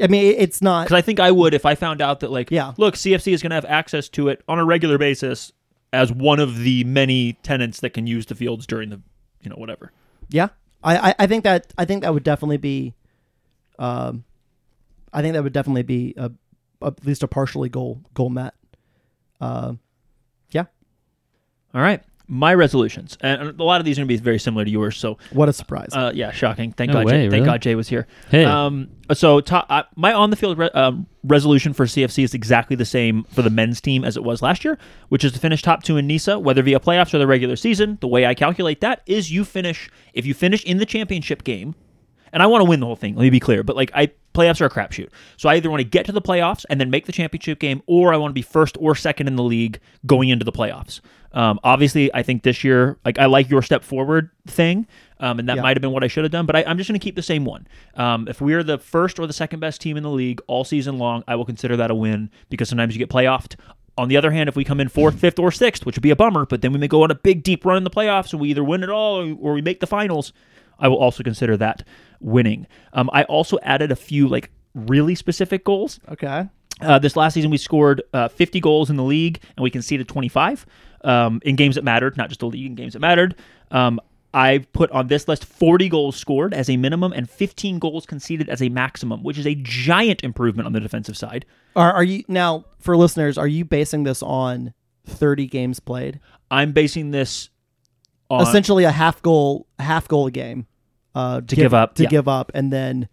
I 0.00 0.06
mean 0.06 0.34
it's 0.38 0.62
not 0.62 0.86
because 0.86 0.96
I 0.96 1.02
think 1.02 1.20
I 1.20 1.30
would 1.30 1.52
if 1.54 1.66
I 1.66 1.74
found 1.74 2.00
out 2.00 2.20
that 2.20 2.30
like, 2.30 2.50
Yeah. 2.50 2.72
look, 2.78 2.94
CFC 2.94 3.32
is 3.32 3.42
going 3.42 3.50
to 3.50 3.56
have 3.56 3.66
access 3.66 4.08
to 4.10 4.28
it 4.28 4.42
on 4.48 4.58
a 4.58 4.64
regular 4.64 4.96
basis 4.98 5.52
as 5.92 6.10
one 6.10 6.40
of 6.40 6.58
the 6.60 6.84
many 6.84 7.34
tenants 7.42 7.80
that 7.80 7.90
can 7.90 8.06
use 8.06 8.24
the 8.26 8.34
fields 8.34 8.66
during 8.66 8.88
the, 8.88 9.00
you 9.42 9.50
know, 9.50 9.56
whatever. 9.56 9.92
yeah. 10.30 10.48
I, 10.84 11.10
I 11.10 11.14
i 11.20 11.26
think 11.28 11.44
that 11.44 11.72
i 11.78 11.84
think 11.84 12.02
that 12.02 12.12
would 12.12 12.24
definitely 12.24 12.56
be 12.56 12.94
um 13.78 14.24
i 15.12 15.22
think 15.22 15.34
that 15.34 15.44
would 15.44 15.52
definitely 15.52 15.84
be 15.84 16.12
a, 16.16 16.32
at 16.84 17.06
least 17.06 17.22
a 17.22 17.28
partially 17.28 17.68
goal 17.68 18.00
goal 18.14 18.30
met. 18.30 18.54
Um 19.40 19.78
yeah. 20.50 20.64
All 21.74 21.80
right, 21.82 22.02
my 22.32 22.54
resolutions, 22.54 23.18
and 23.20 23.60
a 23.60 23.62
lot 23.62 23.78
of 23.78 23.84
these 23.84 23.98
are 23.98 24.00
going 24.00 24.08
to 24.08 24.14
be 24.14 24.16
very 24.16 24.38
similar 24.38 24.64
to 24.64 24.70
yours. 24.70 24.96
So, 24.96 25.18
what 25.32 25.50
a 25.50 25.52
surprise 25.52 25.90
uh, 25.92 26.12
yeah, 26.14 26.30
shocking. 26.30 26.72
Thank 26.72 26.88
No 26.88 26.94
God, 26.94 27.04
way, 27.04 27.12
Jay, 27.26 27.28
thank? 27.28 27.44
God 27.44 27.60
Jay 27.60 27.74
was 27.74 27.88
here. 27.88 28.06
hey, 28.30 28.46
Um, 28.46 28.88
so 29.12 29.40
to, 29.42 29.56
uh, 29.70 29.82
my 29.96 30.14
on 30.14 30.30
the 30.30 30.36
field 30.36 30.56
re- 30.56 30.70
um, 30.70 31.06
resolution 31.24 31.74
for 31.74 31.84
CFC 31.84 32.24
is 32.24 32.32
exactly 32.32 32.74
the 32.74 32.86
same 32.86 33.24
for 33.24 33.42
the 33.42 33.50
men's 33.50 33.82
team 33.82 34.02
as 34.02 34.16
it 34.16 34.24
was 34.24 34.40
last 34.40 34.64
year, 34.64 34.78
which 35.10 35.24
is 35.24 35.32
to 35.32 35.38
finish 35.38 35.60
top 35.60 35.82
two 35.82 35.98
in 35.98 36.06
NISA, 36.06 36.38
whether 36.38 36.62
via 36.62 36.80
playoffs 36.80 37.12
or 37.12 37.18
the 37.18 37.26
regular 37.26 37.54
season. 37.54 37.98
The 38.00 38.08
way 38.08 38.24
I 38.24 38.32
calculate 38.32 38.80
that 38.80 39.02
is 39.04 39.30
you 39.30 39.44
finish 39.44 39.90
if 40.14 40.24
you 40.24 40.32
finish 40.32 40.64
in 40.64 40.78
the 40.78 40.86
championship 40.86 41.44
game, 41.44 41.74
and 42.32 42.42
I 42.42 42.46
want 42.46 42.62
to 42.62 42.68
win 42.68 42.80
the 42.80 42.86
whole 42.86 42.96
thing. 42.96 43.14
Let 43.14 43.22
me 43.22 43.30
be 43.30 43.40
clear, 43.40 43.62
but 43.62 43.76
like 43.76 43.90
I 43.94 44.10
playoffs 44.34 44.60
are 44.60 44.66
a 44.66 44.70
crapshoot, 44.70 45.08
so 45.36 45.48
I 45.48 45.56
either 45.56 45.70
want 45.70 45.80
to 45.80 45.84
get 45.88 46.06
to 46.06 46.12
the 46.12 46.22
playoffs 46.22 46.64
and 46.70 46.80
then 46.80 46.90
make 46.90 47.06
the 47.06 47.12
championship 47.12 47.58
game, 47.58 47.82
or 47.86 48.12
I 48.14 48.16
want 48.16 48.30
to 48.30 48.34
be 48.34 48.42
first 48.42 48.76
or 48.80 48.94
second 48.94 49.26
in 49.28 49.36
the 49.36 49.42
league 49.42 49.78
going 50.06 50.28
into 50.30 50.44
the 50.44 50.52
playoffs. 50.52 51.00
Um, 51.34 51.58
obviously, 51.64 52.12
I 52.14 52.22
think 52.22 52.42
this 52.42 52.62
year, 52.62 52.98
like 53.04 53.18
I 53.18 53.24
like 53.26 53.48
your 53.48 53.62
step 53.62 53.82
forward 53.84 54.30
thing, 54.46 54.86
um, 55.20 55.38
and 55.38 55.48
that 55.48 55.56
Yeah. 55.56 55.62
might 55.62 55.76
have 55.76 55.80
been 55.82 55.92
what 55.92 56.04
I 56.04 56.08
should 56.08 56.24
have 56.24 56.30
done, 56.32 56.44
but 56.46 56.56
I, 56.56 56.64
I'm 56.66 56.76
just 56.76 56.88
going 56.88 56.98
to 56.98 57.04
keep 57.04 57.16
the 57.16 57.22
same 57.22 57.44
one. 57.44 57.66
Um, 57.94 58.28
if 58.28 58.40
we 58.40 58.52
are 58.54 58.62
the 58.62 58.78
first 58.78 59.18
or 59.18 59.26
the 59.26 59.32
second 59.32 59.60
best 59.60 59.80
team 59.80 59.96
in 59.96 60.02
the 60.02 60.10
league 60.10 60.40
all 60.46 60.64
season 60.64 60.98
long, 60.98 61.24
I 61.26 61.36
will 61.36 61.44
consider 61.46 61.76
that 61.76 61.90
a 61.90 61.94
win 61.94 62.30
because 62.50 62.68
sometimes 62.68 62.94
you 62.94 62.98
get 62.98 63.08
playoffed. 63.08 63.56
On 63.98 64.08
the 64.08 64.16
other 64.16 64.30
hand, 64.30 64.48
if 64.48 64.56
we 64.56 64.64
come 64.64 64.80
in 64.80 64.88
fourth, 64.88 65.18
fifth, 65.18 65.38
or 65.38 65.50
sixth, 65.52 65.84
which 65.84 65.96
would 65.96 66.02
be 66.02 66.10
a 66.10 66.16
bummer, 66.16 66.46
but 66.46 66.62
then 66.62 66.72
we 66.72 66.78
may 66.78 66.88
go 66.88 67.02
on 67.02 67.10
a 67.10 67.14
big 67.14 67.42
deep 67.42 67.64
run 67.66 67.76
in 67.76 67.84
the 67.84 67.90
playoffs 67.90 68.32
and 68.32 68.40
we 68.40 68.48
either 68.50 68.64
win 68.64 68.82
it 68.82 68.88
all 68.88 69.16
or 69.38 69.52
we 69.52 69.60
make 69.62 69.80
the 69.80 69.86
finals, 69.86 70.32
I 70.78 70.88
will 70.88 70.96
also 70.96 71.22
consider 71.22 71.56
that 71.58 71.86
winning. 72.22 72.66
Um, 72.92 73.10
I 73.12 73.24
also 73.24 73.58
added 73.62 73.92
a 73.92 73.96
few 73.96 74.28
like 74.28 74.50
really 74.74 75.14
specific 75.14 75.64
goals. 75.64 76.00
okay 76.08 76.48
Uh, 76.80 76.98
this 76.98 77.16
last 77.16 77.34
season, 77.34 77.50
we 77.50 77.58
scored 77.58 78.02
uh, 78.12 78.28
50 78.28 78.60
goals 78.60 78.90
in 78.90 78.96
the 78.96 79.04
league, 79.04 79.40
and 79.56 79.62
we 79.62 79.70
conceded 79.70 80.08
25 80.08 80.66
um, 81.04 81.40
in 81.44 81.54
games 81.54 81.76
that 81.76 81.84
mattered, 81.84 82.16
not 82.16 82.28
just 82.28 82.40
the 82.40 82.46
league, 82.46 82.66
in 82.66 82.74
games 82.74 82.94
that 82.94 83.00
mattered. 83.00 83.36
Um, 83.70 84.00
I 84.34 84.64
put 84.72 84.90
on 84.90 85.08
this 85.08 85.28
list 85.28 85.44
40 85.44 85.88
goals 85.90 86.16
scored 86.16 86.54
as 86.54 86.70
a 86.70 86.76
minimum 86.76 87.12
and 87.12 87.28
15 87.28 87.78
goals 87.78 88.06
conceded 88.06 88.48
as 88.48 88.62
a 88.62 88.68
maximum, 88.70 89.22
which 89.22 89.38
is 89.38 89.46
a 89.46 89.54
giant 89.56 90.24
improvement 90.24 90.66
on 90.66 90.72
the 90.72 90.80
defensive 90.80 91.16
side. 91.16 91.44
Are, 91.76 91.92
are 91.92 92.02
you 92.04 92.24
now 92.28 92.64
for 92.78 92.96
listeners? 92.96 93.36
Are 93.36 93.46
you 93.46 93.64
basing 93.64 94.04
this 94.04 94.22
on 94.22 94.72
thirty 95.06 95.46
games 95.46 95.80
played? 95.80 96.20
I'm 96.50 96.72
basing 96.72 97.10
this 97.10 97.50
on 98.30 98.42
Essentially, 98.42 98.84
a 98.84 98.90
half 98.90 99.20
goal, 99.20 99.66
half 99.78 100.08
goal 100.08 100.26
a 100.26 100.30
game 100.30 100.66
uh, 101.14 101.40
to 101.40 101.56
give 101.56 101.74
up, 101.74 101.94
to 101.96 102.04
yeah. 102.04 102.08
give 102.08 102.28
up, 102.28 102.52
and 102.54 102.72
then 102.72 103.08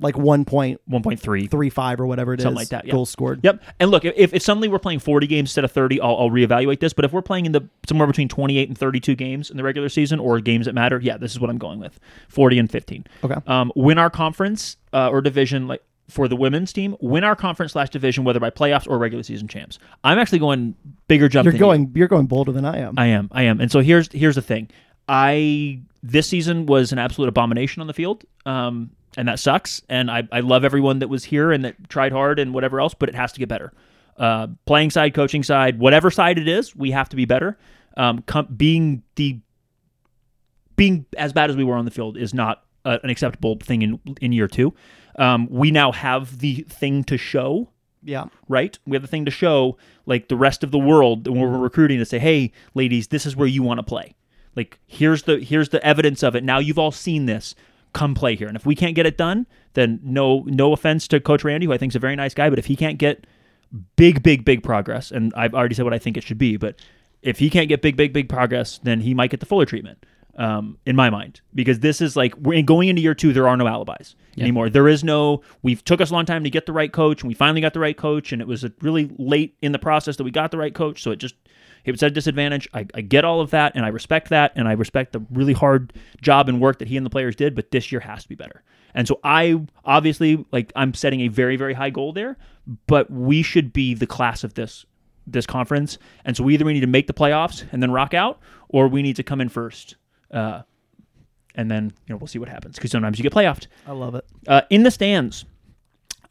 like 0.00 0.16
one 0.16 0.44
point 0.44 0.80
one 0.86 1.02
point 1.02 1.20
three 1.20 1.46
three 1.46 1.70
five 1.70 2.00
or 2.00 2.06
whatever 2.06 2.34
it 2.34 2.40
is, 2.40 2.44
Something 2.44 2.56
like 2.56 2.68
that, 2.68 2.86
yeah. 2.86 2.92
goals 2.92 3.10
scored. 3.10 3.40
Yep. 3.42 3.62
And 3.80 3.90
look, 3.90 4.04
if, 4.04 4.34
if 4.34 4.42
suddenly 4.42 4.68
we're 4.68 4.78
playing 4.78 4.98
40 4.98 5.26
games 5.26 5.50
instead 5.50 5.64
of 5.64 5.72
30, 5.72 6.00
I'll, 6.00 6.16
I'll 6.16 6.30
reevaluate 6.30 6.80
this. 6.80 6.92
But 6.92 7.04
if 7.04 7.12
we're 7.12 7.22
playing 7.22 7.46
in 7.46 7.52
the 7.52 7.68
somewhere 7.88 8.06
between 8.06 8.28
28 8.28 8.68
and 8.68 8.76
32 8.76 9.14
games 9.14 9.50
in 9.50 9.56
the 9.56 9.62
regular 9.62 9.88
season 9.88 10.18
or 10.18 10.40
games 10.40 10.66
that 10.66 10.74
matter, 10.74 10.98
yeah, 11.00 11.16
this 11.16 11.32
is 11.32 11.40
what 11.40 11.50
I'm 11.50 11.58
going 11.58 11.78
with 11.78 11.98
40 12.28 12.58
and 12.58 12.70
15. 12.70 13.04
Okay. 13.22 13.34
Um, 13.46 13.72
win 13.76 13.98
our 13.98 14.10
conference 14.10 14.76
uh, 14.92 15.10
or 15.10 15.20
division, 15.20 15.68
like 15.68 15.82
for 16.08 16.28
the 16.28 16.36
women's 16.36 16.72
team, 16.72 16.96
win 17.00 17.24
our 17.24 17.36
conference 17.36 17.72
slash 17.72 17.90
division, 17.90 18.24
whether 18.24 18.40
by 18.40 18.50
playoffs 18.50 18.88
or 18.88 18.98
regular 18.98 19.22
season 19.22 19.48
champs. 19.48 19.78
I'm 20.02 20.18
actually 20.18 20.40
going 20.40 20.74
bigger 21.08 21.28
jump. 21.28 21.44
You're 21.44 21.52
than 21.52 21.58
you. 21.58 21.66
going, 21.66 21.92
you're 21.94 22.08
going 22.08 22.26
bolder 22.26 22.52
than 22.52 22.64
I 22.64 22.78
am. 22.78 22.94
I 22.98 23.06
am. 23.06 23.28
I 23.32 23.44
am. 23.44 23.60
And 23.60 23.70
so 23.70 23.80
here's 23.80 24.12
here's 24.12 24.34
the 24.34 24.42
thing. 24.42 24.70
I 25.08 25.80
this 26.04 26.28
season 26.28 26.66
was 26.66 26.92
an 26.92 26.98
absolute 26.98 27.28
abomination 27.28 27.80
on 27.80 27.86
the 27.86 27.94
field. 27.94 28.24
Um, 28.44 28.90
and 29.16 29.26
that 29.26 29.38
sucks. 29.38 29.80
And 29.88 30.10
I, 30.10 30.28
I 30.30 30.40
love 30.40 30.64
everyone 30.64 30.98
that 30.98 31.08
was 31.08 31.24
here 31.24 31.50
and 31.50 31.64
that 31.64 31.88
tried 31.88 32.12
hard 32.12 32.38
and 32.38 32.52
whatever 32.52 32.80
else, 32.80 32.94
but 32.94 33.08
it 33.08 33.14
has 33.14 33.32
to 33.32 33.38
get 33.38 33.48
better. 33.48 33.72
Uh, 34.18 34.48
playing 34.66 34.90
side, 34.90 35.14
coaching 35.14 35.42
side, 35.42 35.78
whatever 35.78 36.10
side 36.10 36.38
it 36.38 36.46
is, 36.46 36.76
we 36.76 36.90
have 36.90 37.08
to 37.08 37.16
be 37.16 37.24
better. 37.24 37.56
Um, 37.96 38.22
com- 38.26 38.48
being 38.54 39.02
the 39.16 39.40
being 40.76 41.06
as 41.16 41.32
bad 41.32 41.50
as 41.50 41.56
we 41.56 41.64
were 41.64 41.76
on 41.76 41.84
the 41.84 41.90
field 41.90 42.16
is 42.16 42.34
not 42.34 42.64
uh, 42.84 42.98
an 43.02 43.10
acceptable 43.10 43.56
thing 43.60 43.82
in 43.82 44.00
in 44.20 44.32
year 44.32 44.48
two. 44.48 44.74
Um, 45.16 45.48
we 45.48 45.70
now 45.70 45.92
have 45.92 46.40
the 46.40 46.62
thing 46.68 47.04
to 47.04 47.16
show 47.16 47.70
yeah. 48.02 48.26
right? 48.48 48.78
We 48.86 48.96
have 48.96 49.02
the 49.02 49.08
thing 49.08 49.24
to 49.24 49.30
show 49.30 49.78
like 50.06 50.28
the 50.28 50.36
rest 50.36 50.62
of 50.62 50.70
the 50.70 50.78
world 50.78 51.26
when 51.26 51.40
we're 51.40 51.56
recruiting 51.56 51.98
to 51.98 52.04
say, 52.04 52.18
"Hey, 52.18 52.52
ladies, 52.74 53.08
this 53.08 53.26
is 53.26 53.34
where 53.34 53.48
you 53.48 53.62
want 53.62 53.78
to 53.78 53.84
play." 53.84 54.14
Like 54.56 54.78
here's 54.86 55.24
the 55.24 55.38
here's 55.38 55.70
the 55.70 55.84
evidence 55.84 56.22
of 56.22 56.34
it. 56.34 56.44
Now 56.44 56.58
you've 56.58 56.78
all 56.78 56.92
seen 56.92 57.26
this. 57.26 57.54
Come 57.92 58.14
play 58.14 58.34
here. 58.34 58.48
And 58.48 58.56
if 58.56 58.66
we 58.66 58.74
can't 58.74 58.96
get 58.96 59.06
it 59.06 59.16
done, 59.16 59.46
then 59.74 60.00
no 60.02 60.44
no 60.46 60.72
offense 60.72 61.06
to 61.08 61.20
Coach 61.20 61.44
Randy, 61.44 61.66
who 61.66 61.72
I 61.72 61.78
think 61.78 61.92
is 61.92 61.96
a 61.96 62.00
very 62.00 62.16
nice 62.16 62.34
guy, 62.34 62.50
but 62.50 62.58
if 62.58 62.66
he 62.66 62.76
can't 62.76 62.98
get 62.98 63.26
big, 63.96 64.22
big, 64.22 64.44
big 64.44 64.62
progress, 64.62 65.10
and 65.10 65.32
I've 65.36 65.54
already 65.54 65.74
said 65.74 65.84
what 65.84 65.94
I 65.94 65.98
think 65.98 66.16
it 66.16 66.22
should 66.24 66.38
be, 66.38 66.56
but 66.56 66.76
if 67.22 67.38
he 67.38 67.50
can't 67.50 67.68
get 67.68 67.82
big, 67.82 67.96
big, 67.96 68.12
big 68.12 68.28
progress, 68.28 68.78
then 68.82 69.00
he 69.00 69.14
might 69.14 69.30
get 69.30 69.40
the 69.40 69.46
Fuller 69.46 69.64
treatment. 69.64 70.04
Um, 70.36 70.78
in 70.84 70.96
my 70.96 71.10
mind, 71.10 71.42
because 71.54 71.78
this 71.78 72.00
is 72.00 72.16
like 72.16 72.34
we're 72.36 72.60
going 72.62 72.88
into 72.88 73.00
year 73.00 73.14
two, 73.14 73.32
there 73.32 73.46
are 73.46 73.56
no 73.56 73.68
alibis 73.68 74.16
anymore. 74.36 74.68
There 74.68 74.88
is 74.88 75.04
no. 75.04 75.42
We've 75.62 75.84
took 75.84 76.00
us 76.00 76.10
a 76.10 76.12
long 76.12 76.26
time 76.26 76.42
to 76.42 76.50
get 76.50 76.66
the 76.66 76.72
right 76.72 76.92
coach, 76.92 77.22
and 77.22 77.28
we 77.28 77.34
finally 77.34 77.60
got 77.60 77.72
the 77.72 77.80
right 77.80 77.96
coach, 77.96 78.32
and 78.32 78.42
it 78.42 78.48
was 78.48 78.64
a 78.64 78.72
really 78.80 79.10
late 79.16 79.56
in 79.62 79.70
the 79.70 79.78
process 79.78 80.16
that 80.16 80.24
we 80.24 80.32
got 80.32 80.50
the 80.50 80.58
right 80.58 80.74
coach. 80.74 81.02
So 81.02 81.12
it 81.12 81.16
just 81.16 81.36
it 81.84 81.92
was 81.92 82.02
at 82.02 82.10
a 82.10 82.14
disadvantage. 82.14 82.68
I, 82.74 82.86
I 82.94 83.00
get 83.02 83.24
all 83.24 83.40
of 83.40 83.50
that, 83.50 83.76
and 83.76 83.84
I 83.84 83.88
respect 83.88 84.30
that, 84.30 84.52
and 84.56 84.66
I 84.66 84.72
respect 84.72 85.12
the 85.12 85.20
really 85.30 85.52
hard 85.52 85.92
job 86.20 86.48
and 86.48 86.60
work 86.60 86.78
that 86.80 86.88
he 86.88 86.96
and 86.96 87.06
the 87.06 87.10
players 87.10 87.36
did. 87.36 87.54
But 87.54 87.70
this 87.70 87.92
year 87.92 88.00
has 88.00 88.24
to 88.24 88.28
be 88.28 88.34
better. 88.34 88.62
And 88.94 89.06
so 89.06 89.20
I 89.22 89.60
obviously 89.84 90.44
like 90.50 90.72
I'm 90.74 90.94
setting 90.94 91.20
a 91.20 91.28
very 91.28 91.56
very 91.56 91.74
high 91.74 91.90
goal 91.90 92.12
there, 92.12 92.36
but 92.86 93.10
we 93.10 93.42
should 93.42 93.72
be 93.72 93.94
the 93.94 94.06
class 94.06 94.44
of 94.44 94.54
this 94.54 94.86
this 95.26 95.46
conference. 95.46 95.98
And 96.24 96.36
so 96.36 96.44
we 96.44 96.54
either 96.54 96.64
we 96.64 96.72
need 96.74 96.80
to 96.80 96.86
make 96.86 97.06
the 97.06 97.14
playoffs 97.14 97.64
and 97.72 97.82
then 97.82 97.90
rock 97.90 98.14
out, 98.14 98.40
or 98.68 98.88
we 98.88 99.02
need 99.02 99.16
to 99.16 99.22
come 99.22 99.40
in 99.40 99.48
first. 99.48 99.96
Uh, 100.30 100.62
and 101.54 101.70
then 101.70 101.92
you 102.06 102.12
know 102.12 102.16
we'll 102.16 102.26
see 102.26 102.38
what 102.38 102.48
happens 102.48 102.76
because 102.76 102.90
sometimes 102.90 103.18
you 103.18 103.22
get 103.22 103.32
playoffed. 103.32 103.66
I 103.86 103.92
love 103.92 104.14
it. 104.14 104.24
Uh, 104.46 104.62
in 104.70 104.82
the 104.82 104.90
stands, 104.90 105.44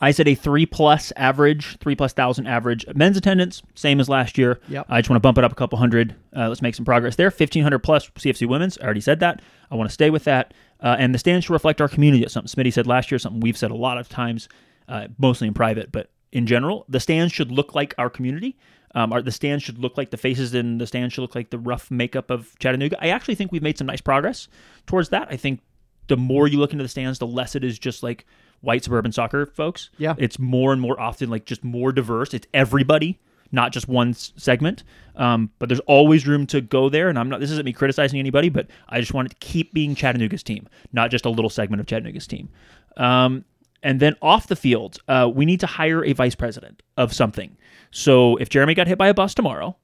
I 0.02 0.12
said 0.12 0.28
a 0.28 0.36
three 0.36 0.66
plus 0.66 1.14
average, 1.16 1.78
three 1.80 1.96
plus 1.96 2.12
thousand 2.14 2.48
average. 2.48 2.86
Men's 2.94 3.16
attendance, 3.16 3.62
same 3.76 4.00
as 4.00 4.10
last 4.10 4.38
year. 4.38 4.60
Yep. 4.68 4.88
I 4.90 5.00
just 5.00 5.10
want 5.10 5.16
to 5.16 5.22
bump 5.22 5.38
it 5.38 5.44
up 5.44 5.52
a 5.52 5.56
couple 5.56 5.78
hundred. 5.80 6.16
Uh, 6.36 6.50
let's 6.50 6.62
make 6.62 6.76
some 6.76 6.86
progress 6.86 7.16
there. 7.16 7.32
Fifteen 7.32 7.64
hundred 7.64 7.80
plus 7.80 8.10
CFC 8.10 8.48
women's. 8.48 8.78
I 8.80 8.84
already 8.84 9.02
said 9.02 9.22
that. 9.22 9.42
I 9.72 9.76
want 9.76 9.90
to 9.90 9.94
stay 9.94 10.10
with 10.10 10.26
that. 10.26 10.54
Uh, 10.82 10.98
and 11.00 11.16
the 11.16 11.20
stands 11.20 11.46
should 11.46 11.54
reflect 11.54 11.80
our 11.80 11.88
community. 11.88 12.28
Something 12.28 12.64
Smitty 12.64 12.74
said 12.74 12.86
last 12.86 13.12
year. 13.12 13.20
Something 13.20 13.40
we've 13.40 13.58
said 13.58 13.72
a 13.72 13.76
lot 13.76 13.98
of 13.98 14.10
times, 14.10 14.50
uh, 14.90 15.08
mostly 15.18 15.48
in 15.48 15.54
private, 15.54 15.92
but 15.92 16.10
in 16.34 16.48
general, 16.48 16.86
the 16.90 17.00
stands 17.00 17.32
should 17.32 17.52
look 17.52 17.74
like 17.74 17.96
our 17.98 18.10
community. 18.10 18.58
Um, 18.96 19.12
our, 19.12 19.22
the 19.22 19.32
stands 19.32 19.64
should 19.64 19.80
look 19.80 19.98
like 19.98 20.12
the 20.12 20.18
faces 20.18 20.54
in 20.54 20.78
the 20.78 20.86
stands 20.86 21.14
should 21.14 21.22
look 21.22 21.36
like 21.36 21.50
the 21.50 21.58
rough 21.58 21.90
makeup 21.90 22.30
of 22.30 22.58
Chattanooga. 22.60 22.98
I 23.02 23.10
actually 23.10 23.36
think 23.36 23.52
we've 23.52 23.64
made 23.64 23.78
some 23.78 23.88
nice 23.88 24.02
progress 24.02 24.48
towards 24.86 25.10
that. 25.10 25.28
I 25.32 25.36
think 25.38 25.62
the 26.08 26.18
more 26.18 26.48
you 26.48 26.60
look 26.60 26.74
into 26.74 26.84
the 26.84 26.90
stands, 26.90 27.20
the 27.20 27.28
less 27.28 27.56
it 27.56 27.64
is 27.64 27.80
just 27.80 28.04
like 28.04 28.26
white 28.62 28.84
suburban 28.84 29.12
soccer 29.12 29.48
folks. 29.48 29.90
Yeah. 29.98 30.16
It's 30.18 30.38
more 30.38 30.72
and 30.74 30.82
more 30.82 31.00
often 31.00 31.30
like 31.30 31.46
just 31.46 31.64
more 31.64 31.92
diverse. 31.92 32.34
It's 32.34 32.48
everybody, 32.54 33.20
not 33.52 33.72
just 33.72 33.88
one 33.88 34.10
s- 34.10 34.32
segment. 34.36 34.84
Um, 35.16 35.50
but 35.60 35.70
there's 35.70 35.82
always 35.82 36.28
room 36.28 36.46
to 36.48 36.62
go 36.62 36.90
there. 36.90 37.10
And 37.10 37.18
I'm 37.18 37.30
not, 37.30 37.40
this 37.40 37.52
isn't 37.52 37.66
me 37.66 37.74
criticizing 37.74 38.20
anybody, 38.20 38.50
but 38.50 38.68
I 38.90 39.00
just 39.00 39.14
want 39.14 39.28
it 39.28 39.40
to 39.40 39.48
keep 39.48 39.74
being 39.74 39.96
Chattanooga's 39.96 40.44
team, 40.44 40.68
not 40.92 41.10
just 41.10 41.26
a 41.26 41.30
little 41.30 41.50
segment 41.50 41.80
of 41.80 41.88
Chattanooga's 41.88 42.28
team. 42.28 42.50
Um, 42.98 43.44
and 43.84 44.00
then 44.00 44.16
off 44.22 44.48
the 44.48 44.56
field, 44.56 44.98
uh, 45.08 45.30
we 45.34 45.46
need 45.46 45.60
to 45.60 45.68
hire 45.68 46.04
a 46.04 46.14
vice 46.14 46.36
president 46.36 46.82
of 46.98 47.14
something. 47.14 47.56
So 47.92 48.38
if 48.38 48.50
Jeremy 48.50 48.74
got 48.74 48.88
hit 48.88 48.98
by 48.98 49.10
a 49.10 49.14
bus 49.14 49.36
tomorrow, 49.36 49.76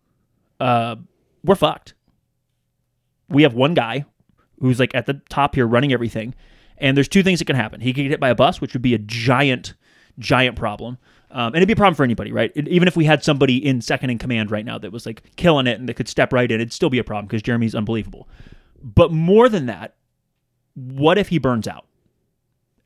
uh, 0.60 0.95
we're 1.43 1.56
fucked. 1.56 1.93
We 3.30 3.43
have 3.43 3.54
one 3.54 3.74
guy 3.76 4.06
who's 4.60 4.80
like 4.80 4.95
at 4.95 5.06
the 5.06 5.22
top 5.30 5.56
here 5.56 5.68
running 5.68 5.93
everything. 5.93 6.34
And 6.78 6.95
there's 6.95 7.08
two 7.10 7.24
things 7.24 7.39
that 7.39 7.45
can 7.45 7.56
happen. 7.58 7.82
He 7.82 7.93
could 7.93 8.04
get 8.04 8.12
hit 8.12 8.20
by 8.20 8.30
a 8.30 8.36
bus, 8.36 8.62
which 8.62 8.74
would 8.74 8.82
be 8.82 8.93
a 8.93 8.97
giant, 9.00 9.74
giant 10.18 10.56
problem. 10.56 10.97
Um, 11.32 11.47
and 11.47 11.58
it'd 11.58 11.68
be 11.68 11.74
a 11.74 11.76
problem 11.76 11.93
for 11.95 12.04
anybody, 12.04 12.32
right? 12.32 12.52
It- 12.56 12.68
even 12.70 12.88
if 12.88 12.97
we 12.97 13.06
had 13.06 13.24
somebody 13.24 13.64
in 13.64 13.82
second 13.82 14.10
in 14.10 14.18
command 14.18 14.50
right 14.50 14.66
now 14.66 14.78
that 14.80 14.91
was 14.91 15.06
like 15.06 15.22
killing 15.36 15.68
it 15.68 15.78
and 15.80 15.88
that 15.88 15.93
could 15.95 16.08
step 16.08 16.34
right 16.34 16.50
in, 16.50 16.60
it'd 16.60 16.74
still 16.74 16.89
be 16.89 17.00
a 17.00 17.04
problem 17.04 17.28
because 17.28 17.41
Jeremy's 17.41 17.76
unbelievable. 17.76 18.28
But 18.82 19.12
more 19.12 19.50
than 19.50 19.66
that, 19.68 19.95
what 20.74 21.18
if 21.18 21.28
he 21.28 21.38
burns 21.38 21.68
out? 21.68 21.86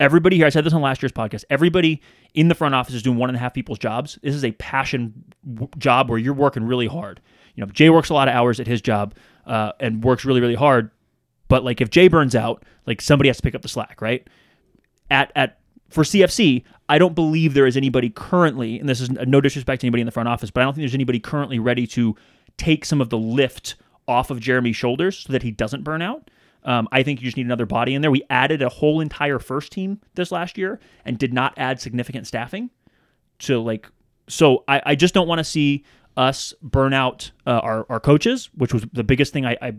Everybody 0.00 0.36
here, 0.36 0.46
I 0.46 0.50
said 0.50 0.64
this 0.64 0.72
on 0.72 0.82
last 0.82 1.02
year's 1.02 1.12
podcast, 1.12 1.44
everybody 1.50 2.00
in 2.34 2.48
the 2.48 2.54
front 2.54 2.74
office 2.74 2.94
is 2.94 3.02
doing 3.02 3.16
one 3.16 3.30
and 3.30 3.36
a 3.36 3.38
half 3.38 3.54
people's 3.54 3.78
jobs. 3.78 4.18
This 4.22 4.34
is 4.34 4.44
a 4.44 4.52
passion 4.52 5.24
w- 5.48 5.68
job 5.78 6.10
where 6.10 6.18
you're 6.18 6.34
working 6.34 6.64
really 6.64 6.86
hard. 6.86 7.20
You 7.54 7.64
know, 7.64 7.70
Jay 7.70 7.90
works 7.90 8.10
a 8.10 8.14
lot 8.14 8.28
of 8.28 8.34
hours 8.34 8.58
at 8.58 8.66
his 8.66 8.80
job 8.80 9.14
uh, 9.46 9.72
and 9.78 10.02
works 10.02 10.24
really, 10.24 10.40
really 10.40 10.54
hard. 10.56 10.90
But 11.48 11.64
like 11.64 11.80
if 11.80 11.90
Jay 11.90 12.08
burns 12.08 12.34
out, 12.34 12.64
like 12.86 13.00
somebody 13.00 13.28
has 13.28 13.36
to 13.36 13.42
pick 13.42 13.54
up 13.54 13.62
the 13.62 13.68
slack, 13.68 14.00
right? 14.00 14.26
At 15.10 15.30
at 15.36 15.58
for 15.88 16.02
CFC, 16.02 16.64
I 16.88 16.98
don't 16.98 17.14
believe 17.14 17.54
there 17.54 17.66
is 17.66 17.76
anybody 17.76 18.10
currently, 18.10 18.80
and 18.80 18.88
this 18.88 19.00
is 19.00 19.10
no 19.10 19.40
disrespect 19.40 19.82
to 19.82 19.86
anybody 19.86 20.00
in 20.00 20.06
the 20.06 20.12
front 20.12 20.28
office, 20.28 20.50
but 20.50 20.60
I 20.60 20.64
don't 20.64 20.74
think 20.74 20.82
there's 20.82 20.94
anybody 20.94 21.20
currently 21.20 21.58
ready 21.58 21.86
to 21.88 22.16
take 22.56 22.84
some 22.84 23.00
of 23.00 23.10
the 23.10 23.18
lift 23.18 23.76
off 24.08 24.30
of 24.30 24.40
Jeremy's 24.40 24.76
shoulders 24.76 25.18
so 25.18 25.32
that 25.32 25.42
he 25.42 25.50
doesn't 25.50 25.84
burn 25.84 26.02
out. 26.02 26.30
Um, 26.64 26.88
I 26.92 27.02
think 27.02 27.20
you 27.20 27.26
just 27.26 27.36
need 27.36 27.46
another 27.46 27.66
body 27.66 27.94
in 27.94 28.02
there. 28.02 28.10
We 28.10 28.22
added 28.30 28.62
a 28.62 28.68
whole 28.68 29.00
entire 29.00 29.38
first 29.38 29.72
team 29.72 30.00
this 30.14 30.32
last 30.32 30.56
year 30.56 30.80
and 31.04 31.18
did 31.18 31.32
not 31.32 31.54
add 31.56 31.80
significant 31.80 32.26
staffing 32.26 32.70
to 33.40 33.60
like 33.60 33.88
so 34.28 34.64
I, 34.66 34.80
I 34.86 34.94
just 34.94 35.12
don't 35.12 35.28
want 35.28 35.40
to 35.40 35.44
see 35.44 35.84
us 36.16 36.54
burn 36.62 36.94
out 36.94 37.32
uh, 37.46 37.58
our, 37.62 37.86
our 37.88 38.00
coaches 38.00 38.48
which 38.54 38.72
was 38.72 38.86
the 38.92 39.04
biggest 39.04 39.32
thing 39.32 39.44
I, 39.44 39.56
I 39.60 39.74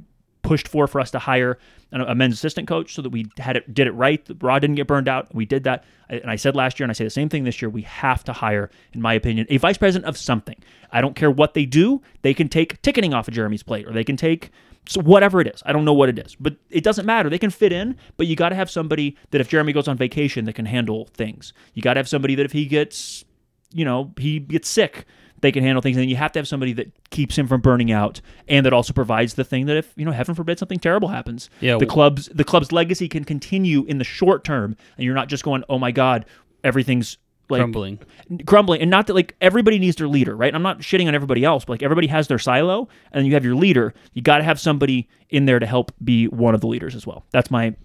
pushed 0.46 0.68
for 0.68 0.88
for 0.88 1.02
us 1.02 1.12
to 1.12 1.20
hire 1.20 1.58
a, 1.92 2.02
a 2.02 2.16
men's 2.16 2.36
assistant 2.36 2.68
coach 2.68 2.94
so 2.94 3.02
that 3.02 3.10
we 3.10 3.26
had 3.38 3.58
it 3.58 3.74
did 3.74 3.88
it 3.88 3.92
right. 3.92 4.24
The 4.26 4.36
Rod 4.36 4.60
didn't 4.60 4.76
get 4.76 4.88
burned 4.88 5.08
out. 5.08 5.34
We 5.34 5.46
did 5.46 5.64
that. 5.64 5.84
And 6.08 6.30
I 6.30 6.36
said 6.36 6.56
last 6.56 6.80
year 6.80 6.86
and 6.86 6.92
I 6.92 6.94
say 6.94 7.04
the 7.04 7.10
same 7.10 7.30
thing 7.30 7.44
this 7.44 7.62
year 7.62 7.70
we 7.70 7.82
have 7.82 8.24
to 8.26 8.34
hire 8.34 8.70
in 8.94 9.02
my 9.02 9.14
opinion 9.14 9.48
a 9.50 9.58
vice 9.58 9.78
president 9.78 10.08
of 10.08 10.18
something. 10.18 10.58
I 10.92 11.02
don't 11.02 11.16
care 11.16 11.32
what 11.32 11.54
they 11.54 11.66
do 11.66 12.02
they 12.22 12.34
can 12.34 12.48
take 12.48 12.82
ticketing 12.82 13.14
off 13.14 13.28
of 13.28 13.34
Jeremy's 13.34 13.64
plate 13.64 13.88
or 13.88 13.92
they 13.92 14.04
can 14.04 14.18
take 14.18 14.52
so 14.88 15.02
whatever 15.02 15.42
it 15.42 15.48
is 15.48 15.62
I 15.66 15.74
don't 15.74 15.86
know 15.86 15.94
what 15.94 16.10
it 16.10 16.20
is 16.20 16.36
but 16.36 16.56
it 16.70 16.84
doesn't 16.84 17.06
matter. 17.06 17.30
They 17.30 17.40
can 17.40 17.50
fit 17.50 17.72
in 17.72 17.98
but 18.18 18.28
you 18.28 18.36
got 18.36 18.50
to 18.50 18.56
have 18.56 18.70
somebody 18.70 19.18
that 19.32 19.42
if 19.42 19.50
Jeremy 19.50 19.74
goes 19.74 19.88
on 19.88 19.98
vacation 19.98 20.46
that 20.46 20.54
can 20.54 20.66
handle 20.66 21.10
things. 21.14 21.54
You 21.74 21.82
got 21.82 21.96
to 21.96 22.00
have 22.00 22.10
somebody 22.10 22.36
that 22.36 22.46
if 22.46 22.52
he 22.52 22.66
gets 22.66 23.26
you 23.74 23.84
know, 23.84 24.14
he 24.18 24.40
gets 24.40 24.70
sick, 24.70 25.06
they 25.42 25.52
can 25.52 25.62
handle 25.64 25.82
things. 25.82 25.98
And 25.98 26.10
you 26.10 26.16
have 26.16 26.32
to 26.32 26.40
have 26.40 26.48
somebody 26.48 26.72
that 26.74 27.10
keeps 27.10 27.38
him 27.38 27.46
from 27.46 27.62
burning 27.62 27.92
out 27.92 28.22
and 28.48 28.66
that 28.66 28.74
also 28.74 28.94
provides 28.94 29.34
the 29.34 29.44
thing 29.44 29.66
that 29.66 29.76
if, 29.76 29.92
you 29.98 30.06
know, 30.06 30.12
heaven 30.12 30.34
forbid 30.34 30.58
something 30.58 30.80
terrible 30.80 31.10
happens, 31.10 31.50
Yeah, 31.60 31.78
the 31.78 31.86
club's 31.86 32.28
the 32.30 32.46
club's 32.46 32.72
legacy 32.72 33.10
can 33.10 33.26
continue 33.26 33.84
in 33.86 33.98
the 33.98 34.04
short 34.04 34.44
term. 34.44 34.78
And 34.98 35.06
you're 35.06 35.16
not 35.16 35.28
just 35.28 35.44
going, 35.44 35.64
Oh 35.70 35.78
my 35.78 35.92
God, 35.92 36.26
everything's 36.64 37.18
like 37.50 37.60
Crumbling. 37.60 38.00
crumbling 38.46 38.82
and 38.82 38.90
not 38.90 39.08
that 39.08 39.14
like 39.14 39.36
everybody 39.42 39.78
needs 39.80 39.96
their 39.98 40.08
leader 40.08 40.36
right? 40.36 40.54
I'm 40.54 40.64
not 40.64 40.80
shitting 40.80 41.08
on 41.08 41.16
everybody 41.16 41.44
else 41.44 41.66
but 41.66 41.74
like 41.74 41.84
everybody 41.84 42.08
has 42.08 42.28
their 42.28 42.40
silo 42.40 42.88
and 43.12 43.28
you 43.28 43.34
have 43.34 43.46
your 43.46 43.56
leader. 43.56 43.94
You 44.14 44.22
got 44.22 44.38
to 44.40 44.44
have 44.44 44.60
somebody 44.60 45.08
in 45.30 45.46
there 45.46 45.60
to 45.60 45.66
help 45.66 45.92
be 46.04 46.28
one 46.28 46.56
of 46.56 46.62
the 46.62 46.68
leaders 46.68 46.96
as 46.96 47.06
well. 47.06 47.24
That's 47.32 47.52
my 47.52 47.76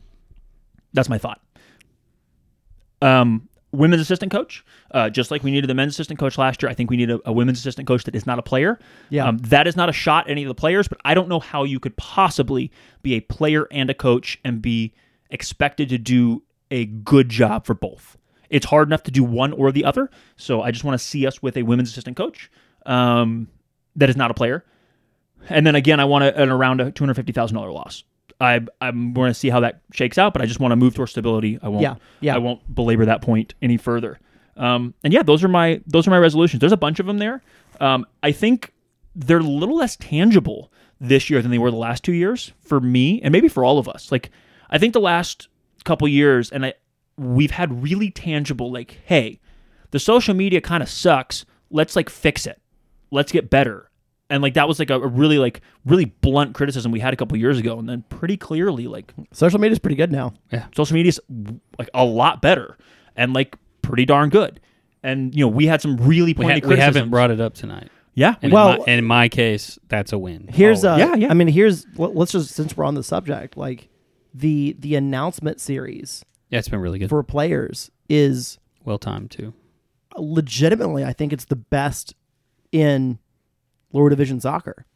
that's 0.93 1.09
my 1.09 1.19
thought. 1.19 1.41
Um 3.03 3.49
women's 3.73 4.03
assistant 4.03 4.33
coach 4.33 4.65
uh, 4.91 5.09
just 5.09 5.31
like 5.31 5.45
we 5.45 5.51
needed 5.53 5.71
the 5.71 5.75
men's 5.75 5.93
assistant 5.95 6.19
coach 6.19 6.37
last 6.37 6.61
year 6.61 6.69
i 6.69 6.75
think 6.75 6.91
we 6.91 6.97
need 6.97 7.09
a, 7.09 7.21
a 7.25 7.33
women's 7.33 7.57
assistant 7.61 7.87
coach 7.87 8.03
that 8.03 8.17
is 8.17 8.27
not 8.27 8.37
a 8.37 8.43
player. 8.43 8.81
Yeah. 9.11 9.29
um, 9.29 9.39
that 9.39 9.69
is 9.69 9.77
not 9.77 9.89
a 9.89 9.93
shot 9.93 10.25
at 10.27 10.33
any 10.33 10.43
of 10.43 10.49
the 10.49 10.57
players 10.57 10.89
but 10.89 10.99
i 11.05 11.15
don't 11.15 11.29
know 11.29 11.39
how 11.39 11.63
you 11.63 11.79
could 11.79 11.97
possibly 11.97 12.73
be 13.03 13.15
a 13.15 13.21
player 13.21 13.69
and 13.71 13.89
a 13.89 13.95
coach 13.95 14.41
and 14.45 14.61
be 14.61 14.93
expected 15.31 15.89
to 15.91 15.99
do 15.99 16.43
a 16.73 16.87
good 16.87 17.29
job 17.29 17.65
for 17.65 17.75
both 17.75 18.17
it's 18.51 18.67
hard 18.67 18.89
enough 18.89 19.05
to 19.05 19.11
do 19.11 19.25
one 19.25 19.53
or 19.53 19.73
the 19.73 19.85
other. 19.85 20.11
So 20.37 20.63
I 20.63 20.71
just 20.71 20.85
want 20.85 20.99
to 20.99 21.05
see 21.05 21.27
us 21.27 21.43
with 21.43 21.57
a 21.57 21.63
women's 21.63 21.91
assistant 21.91 22.17
coach 22.17 22.51
um, 22.87 23.49
that 23.97 24.11
is 24.11 24.17
not 24.17 24.31
a 24.31 24.35
player. 24.35 24.65
And 25.49 25.67
then 25.67 25.75
again, 25.75 26.01
I 26.01 26.05
want 26.05 26.25
a, 26.25 26.43
an 26.43 26.51
around 26.51 26.81
a 26.81 26.91
two 26.91 27.05
hundred 27.05 27.15
fifty 27.15 27.33
thousand 27.33 27.57
dollar 27.57 27.73
loss. 27.73 28.05
I 28.41 28.61
I'm 28.81 29.13
going 29.13 29.31
to 29.31 29.35
see 29.35 29.49
how 29.49 29.61
that 29.61 29.81
shakes 29.93 30.19
out, 30.19 30.33
but 30.33 30.43
I 30.43 30.47
just 30.47 30.61
want 30.61 30.73
to 30.73 30.77
move 30.77 30.95
towards 30.95 31.13
stability. 31.13 31.59
I 31.63 31.69
won't. 31.69 31.83
Yeah, 31.83 31.95
yeah. 32.21 32.35
I 32.35 32.39
won't 32.39 32.75
belabor 32.75 33.07
that 33.07 33.23
point 33.23 33.55
any 33.63 33.77
further. 33.77 34.19
Um, 34.57 34.95
and 35.05 35.13
yeah, 35.13 35.23
those 35.23 35.43
are 35.45 35.49
my 35.49 35.81
those 35.87 36.07
are 36.07 36.11
my 36.11 36.19
resolutions. 36.19 36.61
There's 36.61 36.73
a 36.73 36.77
bunch 36.77 37.01
of 37.01 37.07
them 37.07 37.19
there. 37.19 37.43
Um, 37.81 38.07
I 38.23 38.33
think 38.33 38.73
they're 39.15 39.39
a 39.39 39.43
little 39.43 39.77
less 39.77 39.97
tangible 39.97 40.73
this 41.01 41.31
year 41.31 41.41
than 41.41 41.51
they 41.51 41.59
were 41.59 41.71
the 41.71 41.77
last 41.77 42.05
two 42.05 42.13
years 42.13 42.53
for 42.61 42.81
me, 42.81 43.21
and 43.23 43.33
maybe 43.33 43.49
for 43.49 43.65
all 43.65 43.79
of 43.79 43.89
us. 43.89 44.13
Like 44.13 44.31
I 44.69 44.79
think 44.79 44.93
the 44.93 45.01
last 45.01 45.49
couple 45.85 46.07
years, 46.09 46.51
and 46.51 46.67
I 46.67 46.75
we've 47.21 47.51
had 47.51 47.83
really 47.83 48.11
tangible 48.11 48.73
like, 48.73 48.99
hey, 49.05 49.41
the 49.91 49.99
social 49.99 50.35
media 50.35 50.61
kind 50.61 50.83
of 50.83 50.89
sucks. 50.89 51.45
Let's 51.71 51.95
like 51.97 52.09
fix 52.09 52.47
it. 52.47 52.61
Let's 53.11 53.31
get 53.33 53.51
better. 53.51 53.91
And 54.29 54.43
like 54.43 54.55
that 54.55 54.69
was 54.69 54.79
like 54.79 54.91
a, 54.91 54.95
a 54.95 55.07
really 55.09 55.39
like 55.39 55.61
really 55.85 56.05
blunt 56.05 56.55
criticism 56.55 56.93
we 56.93 57.01
had 57.01 57.13
a 57.13 57.17
couple 57.17 57.37
years 57.37 57.59
ago, 57.59 57.79
and 57.79 57.89
then 57.89 58.05
pretty 58.09 58.37
clearly 58.37 58.87
like 58.87 59.13
Social 59.33 59.59
media's 59.59 59.79
pretty 59.81 59.97
good 59.97 60.13
now. 60.13 60.35
Yeah 60.53 60.67
social 60.77 60.95
media's 60.95 61.19
like 61.79 61.91
a 61.95 62.05
lot 62.05 62.41
better 62.41 62.79
and 63.17 63.33
like 63.33 63.57
pretty 63.83 64.05
darn 64.07 64.29
good. 64.31 64.61
And 65.03 65.35
you 65.35 65.45
know 65.45 65.49
we 65.49 65.67
had 65.67 65.83
some 65.83 65.97
really 65.97 66.33
We, 66.33 66.45
pointed 66.45 66.63
ha- 66.65 66.69
we 66.71 66.77
haven't 66.77 67.11
brought 67.11 67.31
it 67.33 67.41
up 67.41 67.55
tonight. 67.55 67.91
yeah, 68.15 68.37
And 68.41 68.53
Well- 68.53 68.73
in 68.75 68.79
my, 68.79 68.85
and 68.87 68.99
in 69.01 69.05
my 69.05 69.29
case, 69.29 69.79
that's 69.89 70.13
a 70.13 70.19
win. 70.19 70.49
Here's 70.53 70.85
Oh, 70.85 70.93
uh 70.93 70.97
yeah, 70.97 71.15
yeah. 71.17 71.31
I 71.31 71.35
mean 71.35 71.49
here's 71.49 71.85
let's 71.97 72.31
just 72.33 72.51
since 72.55 72.77
we're 72.77 72.85
on 72.85 72.95
the 72.95 73.03
subject, 73.03 73.57
like 73.57 73.89
the 74.33 74.77
the 74.79 74.95
announcement 74.95 75.61
series 75.61 76.25
yeah, 76.51 76.59
it's 76.59 76.69
been 76.69 76.81
really 76.81 76.99
good. 76.99 77.09
for 77.09 77.23
players 77.23 77.91
is 78.09 78.59
well 78.85 78.99
timed 78.99 79.31
too. 79.31 79.55
legitimately 80.17 81.05
I 81.05 81.13
think 81.13 81.33
it's 81.33 81.45
the 81.47 81.57
best 81.57 82.15
in 82.73 83.19
lower 83.93 84.11
division 84.11 84.41
soccer. 84.41 84.87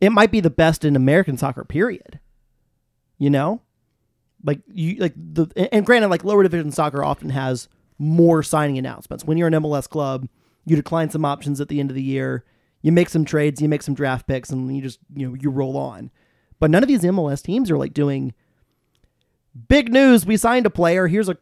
It 0.00 0.10
might 0.10 0.30
be 0.30 0.40
the 0.40 0.50
best 0.50 0.84
in 0.84 0.94
American 0.96 1.36
soccer 1.36 1.64
period. 1.64 2.20
You 3.18 3.30
know? 3.30 3.62
Like 4.44 4.60
you 4.72 4.96
like 4.96 5.14
the 5.16 5.48
and- 5.56 5.68
and 5.72 5.86
granted 5.86 6.08
like 6.08 6.22
lower 6.24 6.42
division 6.44 6.70
soccer 6.70 7.02
often 7.02 7.30
has 7.30 7.68
more 7.98 8.42
signing 8.44 8.78
announcements. 8.78 9.24
When 9.24 9.36
you're 9.38 9.48
an 9.48 9.54
MLS 9.54 9.88
club, 9.88 10.28
You 10.66 10.76
decline 10.76 11.08
some 11.10 11.24
options 11.24 11.60
at 11.62 11.68
the 11.68 11.80
end 11.80 11.90
of 11.90 11.94
the 11.96 12.02
year. 12.02 12.44
You 12.82 12.92
make 12.92 13.08
some 13.08 13.24
trades, 13.24 13.60
you 13.62 13.68
make 13.70 13.82
some 13.82 13.94
draft 13.94 14.26
picks, 14.26 14.50
and 14.50 14.74
you 14.76 14.82
just 14.82 14.98
you 15.14 15.26
know 15.28 15.34
you 15.40 15.48
roll 15.50 15.76
on. 15.78 16.10
But 16.60 16.70
none 16.70 16.82
of 16.82 16.88
these 16.88 17.02
MLS 17.02 17.42
teams 17.42 17.70
are 17.70 17.78
like 17.78 17.94
doing 17.94 18.34
big 19.68 19.92
news. 19.92 20.24
We 20.26 20.36
signed 20.36 20.66
a 20.66 20.70
player. 20.70 21.06
Here's 21.08 21.28
a 21.28 21.36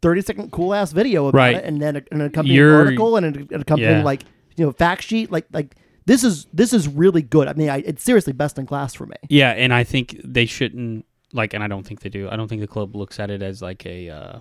30 0.00 0.22
second 0.22 0.52
cool 0.52 0.72
ass 0.74 0.92
video 0.92 1.26
about 1.26 1.36
Right. 1.38 1.56
it, 1.56 1.64
and 1.64 1.80
then 1.82 1.96
a, 1.96 2.02
an 2.12 2.20
accompanying 2.22 2.56
You're- 2.56 2.74
article 2.76 3.16
and 3.16 3.26
an 3.26 3.48
an 3.52 3.60
accompanying 3.60 3.98
Yeah. 3.98 4.04
like 4.04 4.22
you 4.56 4.64
know 4.64 4.72
fact 4.72 5.02
sheet. 5.02 5.30
Like 5.30 5.46
like 5.52 5.74
this 6.06 6.24
is 6.24 6.46
this 6.52 6.72
is 6.72 6.88
really 6.88 7.20
good. 7.22 7.48
I 7.48 7.52
mean, 7.54 7.68
I, 7.68 7.78
it's 7.78 8.02
seriously 8.02 8.32
best 8.32 8.58
in 8.58 8.64
class 8.66 8.94
for 8.94 9.06
me. 9.06 9.16
Yeah, 9.28 9.50
and 9.50 9.74
I 9.74 9.84
think 9.84 10.20
they 10.24 10.46
shouldn't 10.46 11.04
like, 11.32 11.52
and 11.52 11.62
I 11.62 11.68
don't 11.68 11.84
think 11.86 12.00
they 12.00 12.08
do. 12.08 12.28
I 12.30 12.36
don't 12.36 12.48
think 12.48 12.60
the 12.62 12.66
club 12.66 12.96
looks 12.96 13.20
at 13.20 13.30
it 13.30 13.42
as 13.42 13.60
like 13.60 13.84
a 13.84 14.08
uh, 14.08 14.38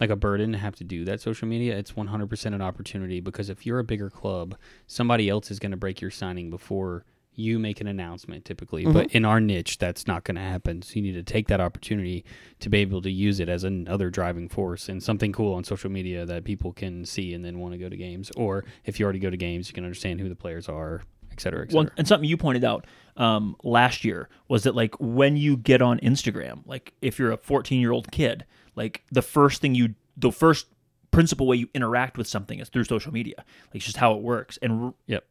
like 0.00 0.10
a 0.10 0.16
burden 0.16 0.52
to 0.52 0.58
have 0.58 0.76
to 0.76 0.84
do 0.84 1.04
that 1.06 1.20
social 1.20 1.48
media. 1.48 1.76
It's 1.76 1.96
one 1.96 2.06
hundred 2.06 2.28
percent 2.30 2.54
an 2.54 2.62
opportunity 2.62 3.20
because 3.20 3.48
if 3.50 3.64
you're 3.66 3.78
a 3.80 3.84
bigger 3.84 4.10
club, 4.10 4.56
somebody 4.86 5.28
else 5.28 5.50
is 5.50 5.58
going 5.58 5.72
to 5.72 5.76
break 5.76 6.00
your 6.00 6.10
signing 6.12 6.50
before 6.50 7.04
you 7.36 7.58
make 7.58 7.80
an 7.80 7.86
announcement. 7.86 8.44
Typically, 8.44 8.84
but 8.86 9.10
in 9.12 9.24
our 9.24 9.40
niche, 9.40 9.78
that's 9.78 10.06
not 10.06 10.24
going 10.24 10.36
to 10.36 10.40
happen. 10.40 10.82
So 10.82 10.94
you 10.94 11.02
need 11.02 11.12
to 11.14 11.22
take 11.22 11.48
that 11.48 11.60
opportunity 11.60 12.24
to 12.60 12.68
be 12.68 12.78
able 12.78 13.02
to 13.02 13.10
use 13.10 13.40
it 13.40 13.48
as 13.48 13.64
another 13.64 14.10
driving 14.10 14.48
force 14.48 14.88
and 14.88 15.02
something 15.02 15.32
cool 15.32 15.54
on 15.54 15.64
social 15.64 15.90
media 15.90 16.24
that 16.26 16.44
people 16.44 16.72
can 16.72 17.04
see 17.04 17.34
and 17.34 17.44
then 17.44 17.58
want 17.58 17.72
to 17.72 17.78
go 17.78 17.88
to 17.88 17.96
games. 17.96 18.30
Or 18.36 18.64
if 18.84 18.98
you 18.98 19.04
already 19.04 19.18
go 19.18 19.30
to 19.30 19.36
games, 19.36 19.68
you 19.68 19.74
can 19.74 19.84
understand 19.84 20.20
who 20.20 20.28
the 20.28 20.36
players 20.36 20.68
are, 20.68 21.02
et 21.32 21.40
cetera, 21.40 21.62
et 21.62 21.68
cetera. 21.68 21.76
One, 21.76 21.90
and 21.96 22.06
something 22.06 22.28
you 22.28 22.36
pointed 22.36 22.64
out 22.64 22.86
um, 23.16 23.56
last 23.62 24.04
year 24.04 24.28
was 24.48 24.62
that 24.64 24.74
like 24.74 24.94
when 25.00 25.36
you 25.36 25.56
get 25.56 25.82
on 25.82 25.98
Instagram, 26.00 26.60
like 26.66 26.92
if 27.02 27.18
you're 27.18 27.32
a 27.32 27.36
14 27.36 27.80
year 27.80 27.92
old 27.92 28.10
kid, 28.12 28.44
like 28.76 29.02
the 29.12 29.22
first 29.22 29.60
thing 29.60 29.74
you, 29.74 29.94
the 30.16 30.32
first 30.32 30.66
principal 31.10 31.46
way 31.46 31.56
you 31.56 31.68
interact 31.74 32.18
with 32.18 32.26
something 32.26 32.58
is 32.58 32.68
through 32.68 32.84
social 32.84 33.12
media. 33.12 33.34
Like 33.38 33.76
it's 33.76 33.84
just 33.84 33.98
how 33.98 34.14
it 34.14 34.22
works. 34.22 34.58
And 34.62 34.86
r- 34.86 34.94
Yep. 35.06 35.24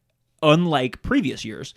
Unlike 0.44 1.02
previous 1.02 1.44
years, 1.44 1.74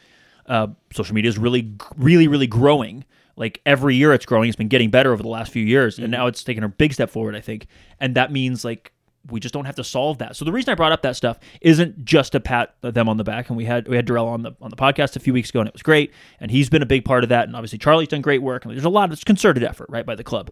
uh, 0.48 0.68
social 0.94 1.16
media 1.16 1.30
is 1.30 1.38
really, 1.38 1.74
really, 1.98 2.28
really 2.28 2.48
growing. 2.48 3.06
Like 3.36 3.62
every 3.66 3.96
year 3.96 4.14
it's 4.14 4.26
growing. 4.26 4.50
It's 4.50 4.56
been 4.56 4.68
getting 4.68 4.90
better 4.90 5.14
over 5.14 5.22
the 5.22 5.30
last 5.30 5.52
few 5.52 5.64
years, 5.64 6.00
and 6.00 6.10
now 6.10 6.28
it's 6.28 6.44
taken 6.44 6.64
a 6.64 6.70
big 6.70 6.94
step 6.94 7.10
forward, 7.10 7.36
I 7.36 7.42
think. 7.42 7.68
And 8.00 8.16
that 8.16 8.32
means 8.32 8.66
like 8.66 8.92
we 9.30 9.40
just 9.40 9.54
don't 9.54 9.66
have 9.66 9.76
to 9.76 9.84
solve 9.84 10.20
that. 10.20 10.36
So 10.36 10.46
the 10.46 10.52
reason 10.52 10.72
I 10.72 10.76
brought 10.76 10.92
up 10.92 11.02
that 11.02 11.16
stuff 11.16 11.40
isn't 11.62 12.04
just 12.06 12.32
to 12.32 12.40
pat 12.40 12.76
them 12.82 13.10
on 13.10 13.18
the 13.18 13.24
back. 13.24 13.50
And 13.50 13.58
we 13.58 13.66
had 13.66 13.88
we 13.88 13.96
had 13.96 14.06
Darrell 14.06 14.28
on 14.28 14.42
the 14.42 14.54
on 14.62 14.70
the 14.70 14.76
podcast 14.76 15.16
a 15.16 15.20
few 15.20 15.34
weeks 15.34 15.50
ago, 15.50 15.60
and 15.60 15.68
it 15.68 15.74
was 15.74 15.84
great. 15.84 16.12
And 16.40 16.50
he's 16.50 16.70
been 16.70 16.82
a 16.82 16.88
big 16.88 17.06
part 17.06 17.24
of 17.24 17.30
that. 17.30 17.48
And 17.48 17.56
obviously 17.56 17.78
Charlie's 17.78 18.08
done 18.08 18.22
great 18.22 18.42
work. 18.42 18.66
And 18.66 18.74
there's 18.74 18.86
a 18.86 18.90
lot 18.90 19.12
of 19.12 19.24
concerted 19.26 19.64
effort, 19.64 19.88
right, 19.90 20.06
by 20.06 20.16
the 20.16 20.24
club. 20.24 20.52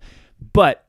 But 0.54 0.86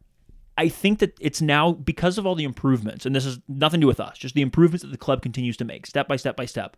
I 0.58 0.68
think 0.68 1.00
that 1.00 1.16
it's 1.20 1.42
now 1.42 1.72
because 1.72 2.18
of 2.18 2.26
all 2.26 2.34
the 2.34 2.44
improvements, 2.44 3.04
and 3.04 3.14
this 3.14 3.26
is 3.26 3.38
nothing 3.46 3.80
to 3.80 3.84
do 3.84 3.88
with 3.88 4.00
us, 4.00 4.16
just 4.18 4.34
the 4.34 4.42
improvements 4.42 4.82
that 4.82 4.90
the 4.90 4.98
club 4.98 5.22
continues 5.22 5.56
to 5.58 5.64
make, 5.64 5.86
step 5.86 6.08
by 6.08 6.16
step 6.16 6.36
by 6.36 6.46
step. 6.46 6.76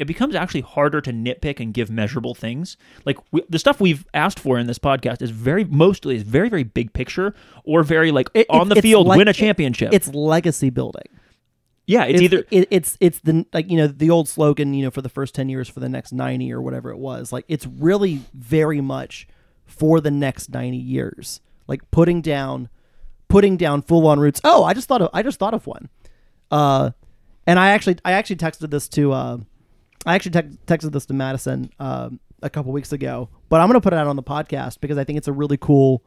It 0.00 0.06
becomes 0.06 0.34
actually 0.34 0.62
harder 0.62 1.00
to 1.02 1.12
nitpick 1.12 1.60
and 1.60 1.74
give 1.74 1.90
measurable 1.90 2.34
things. 2.34 2.76
Like 3.04 3.18
we, 3.32 3.42
the 3.48 3.58
stuff 3.58 3.80
we've 3.80 4.06
asked 4.14 4.40
for 4.40 4.58
in 4.58 4.66
this 4.66 4.78
podcast 4.78 5.20
is 5.22 5.30
very 5.30 5.64
mostly 5.64 6.16
is 6.16 6.22
very 6.22 6.48
very 6.48 6.64
big 6.64 6.92
picture 6.92 7.34
or 7.64 7.82
very 7.82 8.10
like 8.10 8.28
It- 8.34 8.46
on 8.50 8.62
it's- 8.62 8.76
the 8.76 8.82
field 8.82 9.06
like- 9.06 9.18
win 9.18 9.28
a 9.28 9.32
championship. 9.32 9.92
It's 9.92 10.08
legacy 10.08 10.70
building. 10.70 11.04
yeah, 11.86 12.04
it's, 12.04 12.22
either 12.22 12.44
it, 12.50 12.66
it's 12.70 12.96
it's 13.00 13.18
the 13.20 13.44
like 13.52 13.70
you 13.70 13.76
know 13.76 13.86
the 13.88 14.10
old 14.10 14.28
slogan 14.28 14.72
you 14.74 14.84
know 14.84 14.90
for 14.90 15.02
the 15.02 15.08
first 15.08 15.34
10 15.34 15.48
years 15.48 15.68
for 15.68 15.80
the 15.80 15.88
next 15.88 16.12
90 16.12 16.52
or 16.52 16.60
whatever 16.62 16.90
it 16.90 16.98
was 16.98 17.32
like 17.32 17.44
it's 17.48 17.66
really 17.66 18.22
very 18.32 18.80
much 18.80 19.26
for 19.66 20.00
the 20.00 20.10
next 20.10 20.50
90 20.50 20.76
years 20.76 21.40
like 21.66 21.88
putting 21.90 22.20
down 22.22 22.68
putting 23.28 23.56
down 23.56 23.82
full 23.82 24.06
on 24.06 24.20
roots 24.20 24.40
oh 24.44 24.62
i 24.64 24.72
just 24.72 24.86
thought 24.88 25.02
of 25.02 25.08
i 25.12 25.22
just 25.22 25.38
thought 25.40 25.52
of 25.54 25.66
one 25.66 25.88
uh 26.52 26.90
and 27.46 27.58
i 27.58 27.70
actually 27.70 27.96
i 28.04 28.12
actually 28.12 28.36
texted 28.36 28.70
this 28.70 28.88
to 28.88 29.10
uh 29.12 29.38
i 30.06 30.14
actually 30.14 30.30
tex 30.30 30.56
texted 30.66 30.92
this 30.92 31.06
to 31.06 31.14
madison 31.14 31.70
um 31.78 32.20
a 32.42 32.50
couple 32.50 32.72
weeks 32.72 32.92
ago 32.92 33.28
but 33.48 33.60
i'm 33.60 33.68
gonna 33.68 33.80
put 33.80 33.92
it 33.92 33.98
out 33.98 34.06
on 34.06 34.16
the 34.16 34.22
podcast 34.22 34.80
because 34.80 34.96
i 34.98 35.04
think 35.04 35.16
it's 35.16 35.28
a 35.28 35.32
really 35.32 35.56
cool 35.56 36.02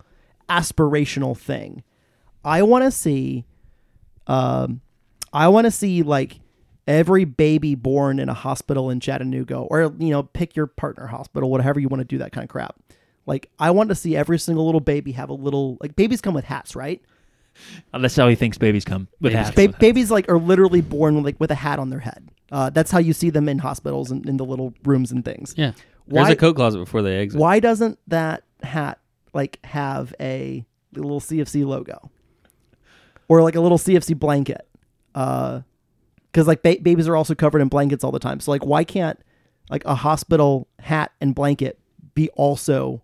aspirational 0.50 1.38
thing 1.38 1.84
i 2.44 2.62
want 2.62 2.84
to 2.84 2.91
see 2.91 3.46
um 4.28 4.82
I 5.34 5.48
want 5.48 5.66
to 5.66 5.72
see 5.72 6.04
like 6.04 6.39
every 6.88 7.26
baby 7.26 7.76
born 7.76 8.20
in 8.20 8.30
a 8.30 8.34
hospital 8.34 8.89
in 8.91 9.00
Chattanooga, 9.00 9.58
or 9.58 9.94
you 9.98 10.10
know, 10.10 10.24
pick 10.24 10.56
your 10.56 10.68
partner 10.68 11.08
hospital, 11.08 11.50
whatever 11.50 11.80
you 11.80 11.89
want 11.89 12.02
to 12.02 12.06
do 12.06 12.20
that 12.20 12.32
kind 12.32 12.44
of 12.44 12.50
crap. 12.50 12.76
Like, 13.26 13.50
I 13.58 13.72
want 13.72 13.89
to 13.89 13.96
see 13.96 14.16
every 14.16 14.38
single 14.38 14.66
little 14.66 14.82
baby 14.82 15.14
have 15.14 15.30
a 15.30 15.34
little 15.34 15.78
like 15.82 15.96
babies 15.96 16.22
come 16.22 16.36
with 16.36 16.46
hats, 16.46 16.76
right? 16.76 17.02
that's 17.93 18.16
how 18.16 18.28
he 18.28 18.36
thinks 18.36 18.58
babies 18.58 18.86
come 18.86 19.08
with 19.20 19.34
Babies 19.34 19.47
hats. 19.47 19.56
Ba- 19.56 19.78
babies 19.80 20.12
like 20.12 20.30
are 20.30 20.38
literally 20.38 20.82
born 20.82 21.22
like 21.24 21.39
with 21.39 21.51
a 21.51 21.56
hat 21.56 21.80
on 21.80 21.89
their 21.89 21.99
head. 21.99 22.30
Uh, 22.51 22.70
that's 22.70 22.91
how 22.91 22.99
you 22.99 23.14
see 23.14 23.30
them 23.30 23.49
in 23.49 23.60
hospitals 23.60 24.12
and 24.12 24.28
in 24.28 24.38
the 24.38 24.45
little 24.45 24.74
rooms 24.84 25.12
and 25.12 25.26
things. 25.26 25.54
Yeah. 25.58 25.72
There's 26.08 26.28
Why- 26.28 26.32
a 26.32 26.36
coat 26.36 26.56
closet 26.56 26.80
before 26.80 27.01
they 27.01 27.18
exit. 27.18 27.39
Why 27.39 27.60
doesn't 27.60 27.99
that 28.08 28.43
hat 28.62 28.99
like 29.34 29.60
have 29.66 30.14
a 30.20 30.66
little 30.93 31.20
CFC 31.20 31.66
logo 31.66 32.12
or 33.28 33.41
like 33.41 33.56
a 33.56 33.62
little 33.62 33.78
CFC 33.78 34.18
blanket? 34.18 34.68
Uh, 35.16 35.62
because 36.32 36.47
like 36.47 36.64
ba- 36.64 36.78
babies 36.82 37.08
are 37.08 37.16
also 37.16 37.36
covered 37.36 37.62
in 37.62 37.68
blankets 37.68 38.04
all 38.04 38.12
the 38.12 38.20
time. 38.20 38.39
So 38.39 38.51
like, 38.51 38.66
why 38.66 38.84
can't 38.84 39.20
like 39.70 39.86
a 39.86 39.95
hospital 39.95 40.68
hat 40.80 41.12
and 41.22 41.34
blanket 41.34 41.80
be 42.16 42.30
also 42.30 43.01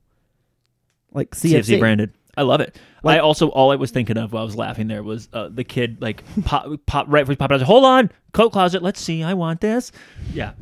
like 1.12 1.32
CFC, 1.32 1.60
CFC 1.60 1.80
branded. 1.80 2.14
I 2.40 2.44
love 2.44 2.62
it. 2.62 2.80
Like- 3.04 3.18
I 3.18 3.20
also 3.20 3.50
all 3.50 3.72
I 3.72 3.76
was 3.76 3.92
thinking 3.92 4.18
of 4.18 4.34
while 4.34 4.42
I 4.42 4.46
was 4.46 4.56
laughing 4.56 4.88
there 4.88 5.04
was 5.04 5.28
uh, 5.34 5.50
the 5.50 5.64
kid 5.64 6.02
like 6.02 6.24
pop 6.46 6.68
pop 6.86 7.06
right 7.10 7.28
he 7.28 7.36
popped 7.36 7.54
out. 7.54 7.62
Hold 7.62 7.86
on, 7.86 8.12
coat 8.34 8.52
closet. 8.52 8.82
Let's 8.82 9.00
see. 9.02 9.24
I 9.24 9.34
want 9.34 9.62
this. 9.62 9.92
Yeah, 10.34 10.54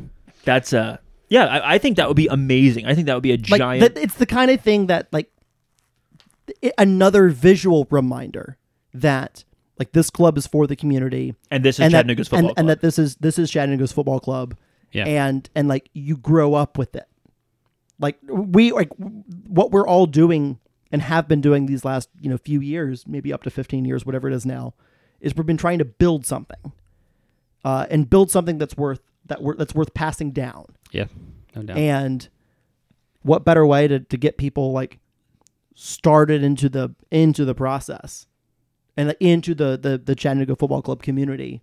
that's 0.43 0.73
uh 0.73 0.97
yeah. 1.29 1.45
I, 1.45 1.75
I 1.75 1.77
think 1.77 1.97
that 1.97 2.07
would 2.07 2.17
be 2.17 2.27
amazing. 2.27 2.85
I 2.85 2.93
think 2.95 3.07
that 3.07 3.13
would 3.13 3.23
be 3.23 3.31
a 3.33 3.37
Like 3.37 3.59
giant. 3.59 3.95
that, 3.95 4.01
it's 4.01 4.15
the 4.15 4.25
kind 4.25 4.51
of 4.51 4.59
thing 4.61 4.87
that 4.87 5.07
like 5.11 5.31
it, 6.61 6.73
another 6.77 7.29
visual 7.29 7.87
reminder 7.89 8.57
that 8.93 9.43
like 9.79 9.91
this 9.91 10.09
club 10.09 10.37
is 10.37 10.47
for 10.47 10.65
the 10.67 10.75
community 10.75 11.35
and 11.51 11.63
this 11.63 11.75
is 11.79 11.81
and 11.81 11.93
that, 11.93 12.07
football 12.07 12.39
and, 12.49 12.53
and 12.57 12.69
that 12.69 12.81
this 12.81 12.97
is 12.97 13.15
this 13.17 13.37
is 13.37 13.51
Chattanooga's 13.51 13.91
football 13.91 14.19
club. 14.19 14.55
Yeah. 14.91 15.05
And 15.05 15.49
and 15.55 15.67
like 15.67 15.89
you 15.93 16.17
grow 16.17 16.53
up 16.53 16.77
with 16.77 16.95
it. 16.95 17.07
Like 17.99 18.17
we 18.27 18.71
like 18.71 18.89
what 19.47 19.71
we're 19.71 19.87
all 19.87 20.05
doing 20.05 20.59
and 20.91 21.01
have 21.01 21.27
been 21.27 21.41
doing 21.41 21.65
these 21.65 21.83
last, 21.83 22.09
you 22.19 22.29
know, 22.29 22.37
few 22.37 22.61
years, 22.61 23.05
maybe 23.07 23.33
up 23.33 23.43
to 23.43 23.49
15 23.49 23.85
years, 23.85 24.05
whatever 24.05 24.27
it 24.27 24.33
is 24.33 24.45
now, 24.45 24.73
is 25.19 25.35
we've 25.35 25.45
been 25.45 25.57
trying 25.57 25.79
to 25.79 25.85
build 25.85 26.25
something. 26.25 26.71
Uh, 27.65 27.85
and 27.89 28.09
build 28.09 28.31
something 28.31 28.57
that's 28.57 28.77
worth 28.77 29.01
that 29.25 29.41
wor- 29.41 29.55
that's 29.55 29.75
worth 29.75 29.93
passing 29.93 30.31
down. 30.31 30.65
Yeah. 30.91 31.07
No 31.55 31.63
doubt. 31.63 31.77
And 31.77 32.29
what 33.23 33.43
better 33.43 33.65
way 33.65 33.87
to, 33.87 33.99
to 33.99 34.17
get 34.17 34.37
people 34.37 34.71
like 34.71 34.99
started 35.75 36.43
into 36.43 36.69
the 36.69 36.95
into 37.11 37.43
the 37.43 37.53
process 37.53 38.25
and 38.95 39.09
like, 39.09 39.17
into 39.19 39.53
the, 39.53 39.77
the 39.77 39.97
the 39.97 40.15
Chattanooga 40.15 40.55
Football 40.55 40.81
Club 40.81 41.03
community 41.03 41.61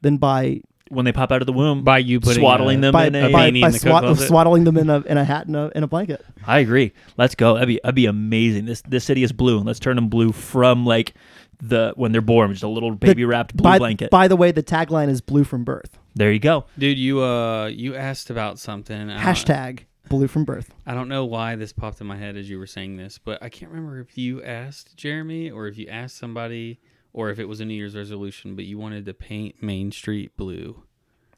than 0.00 0.16
by 0.16 0.60
when 0.88 1.04
they 1.04 1.12
pop 1.12 1.32
out 1.32 1.42
of 1.42 1.46
the 1.46 1.52
womb, 1.52 1.82
by 1.82 1.98
you 1.98 2.20
putting 2.20 2.42
swaddling 2.42 2.78
a- 2.78 2.80
them 2.82 2.92
by, 2.92 3.06
in 3.06 3.14
a. 3.14 3.30
by, 3.30 3.50
beanie 3.50 3.60
by 3.60 3.66
in 3.68 3.72
the 3.72 3.78
coat 3.80 4.16
swat- 4.16 4.28
swaddling 4.28 4.64
them 4.64 4.76
in 4.76 4.88
a 4.90 5.00
in 5.00 5.18
a 5.18 5.24
hat 5.24 5.46
and 5.46 5.56
a 5.56 5.70
in 5.74 5.82
a 5.82 5.86
blanket. 5.86 6.24
I 6.46 6.60
agree. 6.60 6.92
Let's 7.16 7.34
go. 7.34 7.54
That'd 7.54 7.68
be 7.68 7.80
that'd 7.82 7.94
be 7.94 8.06
amazing. 8.06 8.66
This 8.66 8.82
this 8.82 9.04
city 9.04 9.22
is 9.22 9.32
blue, 9.32 9.58
and 9.58 9.66
let's 9.66 9.80
turn 9.80 9.96
them 9.96 10.08
blue 10.08 10.32
from 10.32 10.84
like 10.86 11.14
the 11.58 11.92
when 11.96 12.12
they're 12.12 12.20
born, 12.20 12.52
just 12.52 12.62
a 12.62 12.68
little 12.68 12.94
baby 12.94 13.24
wrapped 13.24 13.56
blue 13.56 13.64
by, 13.64 13.78
blanket. 13.78 14.10
By 14.10 14.28
the 14.28 14.36
way, 14.36 14.52
the 14.52 14.62
tagline 14.62 15.08
is 15.08 15.20
blue 15.20 15.44
from 15.44 15.64
birth. 15.64 15.98
there 16.14 16.32
you 16.32 16.38
go. 16.38 16.64
Dude, 16.78 16.98
you 16.98 17.22
uh 17.22 17.66
you 17.66 17.94
asked 17.94 18.30
about 18.30 18.58
something. 18.58 19.10
I 19.10 19.20
Hashtag 19.22 19.84
blue 20.08 20.28
from 20.28 20.44
birth. 20.44 20.72
I 20.86 20.94
don't 20.94 21.08
know 21.08 21.24
why 21.24 21.56
this 21.56 21.72
popped 21.72 22.00
in 22.00 22.06
my 22.06 22.16
head 22.16 22.36
as 22.36 22.48
you 22.48 22.58
were 22.58 22.66
saying 22.66 22.96
this, 22.96 23.18
but 23.18 23.42
I 23.42 23.48
can't 23.48 23.72
remember 23.72 23.98
if 24.00 24.16
you 24.16 24.42
asked 24.42 24.96
Jeremy 24.96 25.50
or 25.50 25.66
if 25.66 25.78
you 25.78 25.88
asked 25.88 26.16
somebody 26.18 26.78
or 27.16 27.30
if 27.30 27.38
it 27.40 27.46
was 27.46 27.60
a 27.60 27.64
New 27.64 27.74
Year's 27.74 27.96
resolution, 27.96 28.54
but 28.54 28.66
you 28.66 28.76
wanted 28.78 29.06
to 29.06 29.14
paint 29.14 29.62
Main 29.62 29.90
Street 29.90 30.36
blue. 30.36 30.82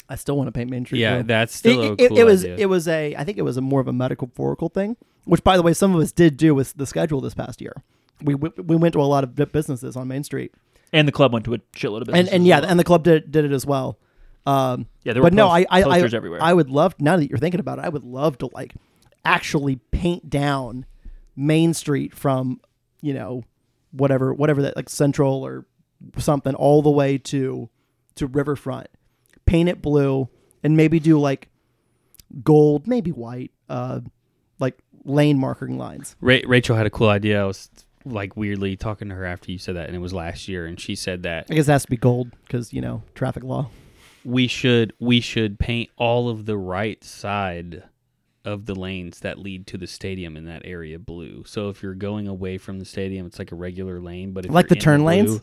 I 0.09 0.17
still 0.17 0.37
want 0.37 0.49
to 0.49 0.53
paint 0.53 0.69
Main 0.71 0.85
Street 0.85 0.99
yeah, 1.01 1.17
blue. 1.19 1.23
that's 1.23 1.55
still 1.55 1.81
a 1.83 1.93
it, 1.93 2.01
it- 2.01 2.09
cool 2.09 2.19
it 2.19 2.25
was 2.25 2.45
idea. 2.45 2.57
it 2.59 2.67
was 2.67 2.89
a 2.89 3.15
I 3.15 3.25
think 3.25 3.39
it 3.39 3.43
was 3.43 3.57
a 3.57 3.61
more 3.61 3.81
of 3.81 3.89
a 3.89 3.93
metaphorical 3.93 4.69
thing, 4.69 4.97
which 5.25 5.45
by 5.45 5.57
the 5.57 5.63
way 5.63 5.73
some 5.73 5.95
of 5.95 6.01
us 6.03 6.13
did 6.13 6.37
do 6.37 6.55
with 6.55 6.75
the 6.75 6.87
schedule 6.87 7.21
this 7.21 7.35
past 7.35 7.61
year. 7.63 7.83
We 8.23 8.35
we, 8.35 8.51
we 8.57 8.75
went 8.77 8.93
to 8.95 9.01
a 9.01 9.05
lot 9.05 9.23
of 9.25 9.35
businesses 9.53 9.97
on 9.97 10.09
Main 10.09 10.25
Street, 10.25 10.53
And 10.93 11.07
the 11.07 11.13
club 11.13 11.33
went 11.33 11.45
to 11.45 11.55
a 11.55 11.59
shitload 11.77 12.01
of 12.01 12.07
business. 12.09 12.27
and 12.27 12.29
and 12.29 12.47
yeah, 12.47 12.59
and 12.61 12.79
the 12.81 12.85
club 12.85 13.05
did 13.05 13.31
did 13.31 13.45
it 13.45 13.53
as 13.53 13.65
well. 13.65 13.99
Um, 14.47 14.87
Yeah, 15.05 15.13
there 15.13 15.23
were 15.23 15.27
but 15.31 15.35
no, 15.35 15.47
I 15.49 15.61
I, 15.71 15.83
I, 15.83 16.01
everywhere. 16.01 16.43
I 16.43 16.53
would 16.55 16.71
love 16.71 16.95
now 16.99 17.17
that 17.19 17.29
you're 17.29 17.39
thinking 17.39 17.61
about 17.61 17.79
it, 17.79 17.85
I 17.85 17.89
would 17.91 18.05
love 18.05 18.39
to 18.39 18.51
like 18.55 18.75
actually 19.25 19.77
paint 19.93 20.29
down 20.31 20.87
Main 21.37 21.75
Street 21.75 22.15
from 22.15 22.61
you 23.03 23.13
know 23.15 23.45
whatever 23.93 24.33
whatever 24.35 24.63
that 24.63 24.77
like 24.77 24.89
Central 24.89 25.45
or 25.45 25.67
something 26.17 26.55
all 26.55 26.83
the 26.83 26.91
way 26.91 27.19
to 27.19 27.69
to 28.17 28.27
Riverfront, 28.27 28.89
paint 29.47 29.69
it 29.69 29.81
blue, 29.83 30.29
and 30.63 30.77
maybe 30.77 31.01
do 31.01 31.19
like 31.19 31.49
gold, 32.43 32.87
maybe 32.87 33.11
white, 33.13 33.53
uh, 33.69 34.01
like 34.59 34.79
lane 35.05 35.39
marking 35.39 35.79
lines. 35.79 36.17
Ra- 36.21 36.39
Rachel 36.47 36.77
had 36.77 36.87
a 36.87 36.91
cool 36.91 37.09
idea. 37.09 37.43
I 37.43 37.47
was 37.47 37.71
like 38.05 38.37
weirdly 38.37 38.77
talking 38.77 39.09
to 39.09 39.15
her 39.15 39.25
after 39.25 39.51
you 39.53 39.59
said 39.59 39.77
that, 39.77 39.87
and 39.87 39.97
it 39.97 40.01
was 40.01 40.13
last 40.13 40.49
year, 40.49 40.67
and 40.67 40.79
she 40.81 40.95
said 40.95 41.23
that 41.25 41.47
I 41.51 41.55
guess 41.55 41.69
it 41.69 41.73
has 41.73 41.83
to 41.85 41.91
be 41.91 41.97
gold 41.97 42.33
because 42.47 42.73
you 42.73 42.81
know 42.81 43.03
traffic 43.15 43.43
law. 43.45 43.71
we 44.25 44.47
should 44.47 44.93
we 44.99 45.21
should 45.21 45.59
paint 45.59 45.91
all 45.97 46.29
of 46.29 46.47
the 46.47 46.57
right 46.57 47.03
side 47.05 47.85
of 48.49 48.67
the 48.67 48.75
lanes 48.75 49.21
that 49.21 49.39
lead 49.39 49.67
to 49.69 49.77
the 49.79 49.87
stadium 49.87 50.37
in 50.37 50.45
that 50.47 50.63
area 50.65 50.99
blue. 50.99 51.45
So 51.47 51.69
if 51.69 51.83
you're 51.83 51.95
going 51.95 52.27
away 52.27 52.59
from 52.59 52.79
the 52.79 52.85
stadium, 52.85 53.27
it's 53.27 53.39
like 53.39 53.53
a 53.53 53.57
regular 53.57 54.01
lane. 54.01 54.33
But 54.33 54.47
if 54.47 54.51
Like 54.51 54.69
the 54.69 54.75
turn 54.77 55.01
blue- 55.01 55.07
lanes? 55.09 55.41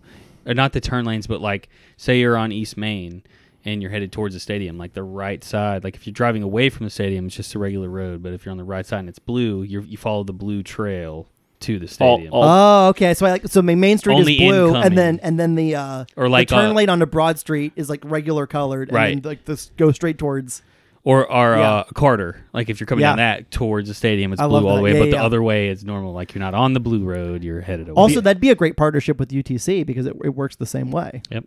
or 0.48 0.54
not 0.54 0.74
the 0.74 0.82
turn 0.82 1.06
lanes, 1.06 1.28
but 1.28 1.42
like 1.42 1.70
say 1.98 2.20
you're 2.20 2.38
on 2.38 2.52
East 2.52 2.78
Main 2.78 3.24
and 3.64 3.82
you're 3.82 3.90
headed 3.92 4.12
towards 4.12 4.34
the 4.36 4.40
stadium, 4.40 4.78
like 4.78 4.94
the 4.94 5.04
right 5.04 5.44
side. 5.44 5.84
Like 5.84 5.96
if 5.96 6.06
you're 6.06 6.14
driving 6.14 6.44
away 6.44 6.70
from 6.70 6.86
the 6.86 6.90
stadium, 6.92 7.26
it's 7.28 7.36
just 7.36 7.56
a 7.56 7.60
regular 7.60 7.90
road. 7.90 8.22
But 8.24 8.34
if 8.34 8.46
you're 8.46 8.52
on 8.52 8.58
the 8.58 8.64
right 8.64 8.86
side 8.86 9.00
and 9.00 9.10
it's 9.10 9.20
blue, 9.20 9.64
you 9.64 9.82
you 9.82 9.98
follow 9.98 10.24
the 10.24 10.34
blue 10.34 10.62
trail 10.64 11.28
to 11.62 11.80
the 11.80 11.88
stadium. 11.88 12.32
all- 12.34 12.44
Oh, 12.44 12.90
okay. 12.90 13.14
So 13.16 13.26
I 13.26 13.32
like 13.32 13.48
so 13.48 13.62
my 13.62 13.74
main 13.76 13.98
street 13.98 14.20
is 14.20 14.26
blue, 14.26 14.68
incoming. 14.68 14.84
and 14.86 14.98
then 14.98 15.20
and 15.24 15.40
then 15.40 15.56
the 15.56 15.76
uh 15.76 16.06
Or 16.16 16.28
like, 16.30 16.50
the 16.50 16.56
turn 16.56 16.72
uh, 16.72 16.74
lane 16.74 16.90
onto 16.90 17.06
Broad 17.06 17.40
Street 17.40 17.72
is 17.76 17.90
like 17.90 18.02
regular 18.04 18.46
colored, 18.46 18.90
and 18.90 18.96
Right. 18.96 19.16
then 19.24 19.28
like 19.30 19.46
this 19.46 19.72
go 19.78 19.92
straight 19.92 20.18
towards. 20.18 20.62
Or 21.06 21.32
or 21.32 21.56
Yeah. 21.56 21.72
uh, 21.72 21.84
Carter, 21.94 22.44
like 22.52 22.68
if 22.70 22.80
you're 22.80 22.88
coming 22.88 23.04
Yeah. 23.04 23.12
down 23.12 23.18
that 23.20 23.52
towards 23.52 23.88
the 23.88 23.94
stadium, 23.94 24.34
it's 24.34 24.42
I 24.42 24.48
blue 24.48 24.68
all 24.68 24.76
the 24.76 24.82
way. 24.82 24.94
Yeah, 24.94 25.00
but 25.00 25.06
yeah, 25.10 25.12
the 25.20 25.24
other 25.24 25.42
way, 25.44 25.70
it's 25.70 25.84
normal. 25.84 26.14
Like 26.14 26.34
you're 26.34 26.40
not 26.42 26.54
on 26.56 26.74
the 26.74 26.80
blue 26.80 27.04
road, 27.06 27.44
you're 27.44 27.62
headed 27.62 27.88
away. 27.90 27.96
Also, 27.96 28.20
that'd 28.22 28.42
be 28.42 28.50
a 28.50 28.56
great 28.56 28.76
partnership 28.76 29.20
with 29.20 29.30
UTC 29.30 29.86
because 29.86 30.08
it, 30.08 30.16
it 30.24 30.30
works 30.36 30.56
the 30.56 30.66
same 30.66 30.90
way. 30.92 31.22
yep. 31.30 31.46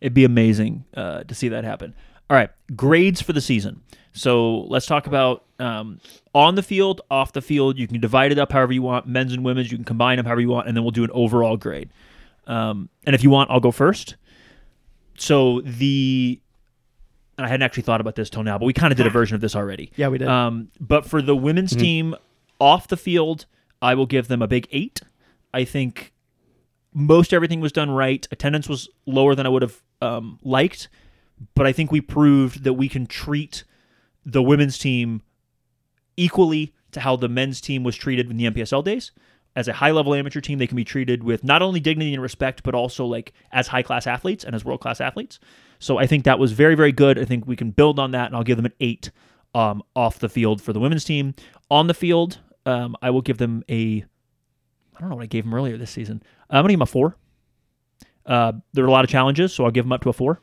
It'd 0.00 0.14
be 0.14 0.24
amazing 0.24 0.84
uh, 0.96 1.24
to 1.24 1.34
see 1.34 1.48
that 1.48 1.64
happen. 1.64 1.94
All 2.30 2.36
right, 2.36 2.50
grades 2.76 3.20
for 3.20 3.32
the 3.32 3.40
season. 3.40 3.82
So 4.12 4.60
let's 4.62 4.86
talk 4.86 5.06
about 5.08 5.44
um, 5.58 5.98
on 6.34 6.54
the 6.54 6.62
field, 6.62 7.00
off 7.10 7.32
the 7.32 7.42
field. 7.42 7.78
You 7.78 7.88
can 7.88 8.00
divide 8.00 8.30
it 8.30 8.38
up 8.38 8.52
however 8.52 8.72
you 8.72 8.82
want, 8.82 9.06
men's 9.06 9.32
and 9.32 9.44
women's. 9.44 9.70
You 9.72 9.78
can 9.78 9.84
combine 9.84 10.16
them 10.16 10.26
however 10.26 10.40
you 10.40 10.48
want, 10.48 10.68
and 10.68 10.76
then 10.76 10.84
we'll 10.84 10.90
do 10.92 11.04
an 11.04 11.10
overall 11.12 11.56
grade. 11.56 11.90
Um, 12.46 12.88
and 13.04 13.14
if 13.14 13.22
you 13.24 13.30
want, 13.30 13.50
I'll 13.50 13.60
go 13.60 13.70
first. 13.72 14.14
So 15.16 15.60
the 15.62 16.40
I 17.38 17.48
hadn't 17.48 17.62
actually 17.62 17.84
thought 17.84 18.00
about 18.00 18.14
this 18.14 18.30
till 18.30 18.42
now, 18.42 18.58
but 18.58 18.66
we 18.66 18.72
kind 18.72 18.92
of 18.92 18.96
did 18.96 19.06
a 19.06 19.10
version 19.10 19.34
of 19.34 19.40
this 19.40 19.56
already. 19.56 19.90
Yeah, 19.96 20.08
we 20.08 20.18
did. 20.18 20.28
Um, 20.28 20.68
but 20.78 21.06
for 21.06 21.22
the 21.22 21.34
women's 21.34 21.74
team 21.74 22.14
off 22.60 22.88
the 22.88 22.96
field, 22.96 23.46
I 23.80 23.94
will 23.94 24.06
give 24.06 24.28
them 24.28 24.42
a 24.42 24.46
big 24.46 24.68
eight. 24.70 25.00
I 25.54 25.64
think 25.64 26.12
most 26.94 27.32
everything 27.32 27.60
was 27.60 27.72
done 27.72 27.90
right. 27.90 28.26
Attendance 28.30 28.68
was 28.68 28.88
lower 29.06 29.34
than 29.34 29.46
I 29.46 29.48
would 29.48 29.62
have 29.62 29.82
um, 30.00 30.38
liked, 30.42 30.88
but 31.54 31.66
I 31.66 31.72
think 31.72 31.90
we 31.90 32.00
proved 32.00 32.64
that 32.64 32.74
we 32.74 32.88
can 32.88 33.06
treat 33.06 33.64
the 34.24 34.42
women's 34.42 34.78
team 34.78 35.22
equally 36.16 36.74
to 36.92 37.00
how 37.00 37.16
the 37.16 37.28
men's 37.28 37.60
team 37.60 37.82
was 37.82 37.96
treated 37.96 38.30
in 38.30 38.36
the 38.36 38.44
MPSL 38.50 38.84
days. 38.84 39.10
As 39.54 39.68
a 39.68 39.72
high 39.72 39.90
level 39.90 40.14
amateur 40.14 40.40
team, 40.40 40.58
they 40.58 40.66
can 40.66 40.76
be 40.76 40.84
treated 40.84 41.22
with 41.22 41.44
not 41.44 41.60
only 41.60 41.78
dignity 41.78 42.14
and 42.14 42.22
respect, 42.22 42.62
but 42.62 42.74
also 42.74 43.04
like 43.04 43.32
as 43.52 43.66
high 43.66 43.82
class 43.82 44.06
athletes 44.06 44.44
and 44.44 44.54
as 44.54 44.64
world 44.64 44.80
class 44.80 45.00
athletes. 45.00 45.38
So 45.78 45.98
I 45.98 46.06
think 46.06 46.24
that 46.24 46.38
was 46.38 46.52
very, 46.52 46.74
very 46.74 46.92
good. 46.92 47.18
I 47.18 47.24
think 47.24 47.46
we 47.46 47.56
can 47.56 47.70
build 47.70 47.98
on 47.98 48.12
that, 48.12 48.26
and 48.26 48.36
I'll 48.36 48.44
give 48.44 48.56
them 48.56 48.66
an 48.66 48.72
eight 48.80 49.10
um, 49.54 49.82
off 49.94 50.18
the 50.18 50.28
field 50.28 50.62
for 50.62 50.72
the 50.72 50.80
women's 50.80 51.04
team. 51.04 51.34
On 51.70 51.86
the 51.86 51.94
field, 51.94 52.38
um, 52.64 52.96
I 53.02 53.10
will 53.10 53.20
give 53.20 53.38
them 53.38 53.62
a. 53.68 54.04
I 54.96 55.00
don't 55.00 55.10
know 55.10 55.16
what 55.16 55.24
I 55.24 55.26
gave 55.26 55.44
them 55.44 55.54
earlier 55.54 55.76
this 55.76 55.90
season. 55.90 56.22
I'm 56.48 56.62
gonna 56.62 56.68
give 56.68 56.78
them 56.78 56.82
a 56.82 56.86
four. 56.86 57.16
Uh, 58.24 58.52
there 58.72 58.84
are 58.84 58.88
a 58.88 58.92
lot 58.92 59.04
of 59.04 59.10
challenges, 59.10 59.52
so 59.52 59.64
I'll 59.64 59.70
give 59.70 59.84
them 59.84 59.92
up 59.92 60.02
to 60.02 60.08
a 60.08 60.12
four. 60.12 60.40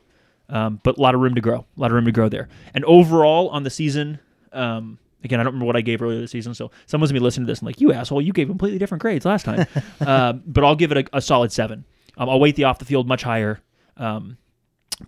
Um, 0.48 0.80
but 0.82 0.98
a 0.98 1.00
lot 1.00 1.14
of 1.14 1.20
room 1.20 1.34
to 1.36 1.40
grow. 1.40 1.64
A 1.76 1.80
lot 1.80 1.90
of 1.90 1.92
room 1.92 2.04
to 2.04 2.12
grow 2.12 2.28
there. 2.28 2.48
And 2.74 2.84
overall 2.84 3.48
on 3.50 3.62
the 3.62 3.70
season, 3.70 4.18
um, 4.52 4.98
again, 5.24 5.40
I 5.40 5.42
don't 5.42 5.52
remember 5.52 5.66
what 5.66 5.76
I 5.76 5.80
gave 5.80 6.02
earlier 6.02 6.20
this 6.20 6.30
season, 6.30 6.54
so 6.54 6.70
someone's 6.86 7.10
gonna 7.10 7.20
be 7.20 7.24
listening 7.24 7.46
to 7.46 7.52
this 7.52 7.60
and 7.60 7.66
like, 7.66 7.80
you 7.80 7.92
asshole, 7.92 8.22
you 8.22 8.32
gave 8.32 8.48
completely 8.48 8.78
different 8.78 9.02
grades 9.02 9.24
last 9.24 9.44
time. 9.44 9.66
um, 10.06 10.42
but 10.46 10.64
I'll 10.64 10.76
give 10.76 10.92
it 10.92 10.98
a, 10.98 11.18
a 11.18 11.20
solid 11.20 11.52
seven. 11.52 11.84
Um, 12.16 12.28
I'll 12.28 12.40
weight 12.40 12.56
the 12.56 12.64
off 12.64 12.78
the 12.78 12.84
field 12.84 13.06
much 13.06 13.22
higher. 13.22 13.60
Um, 13.96 14.38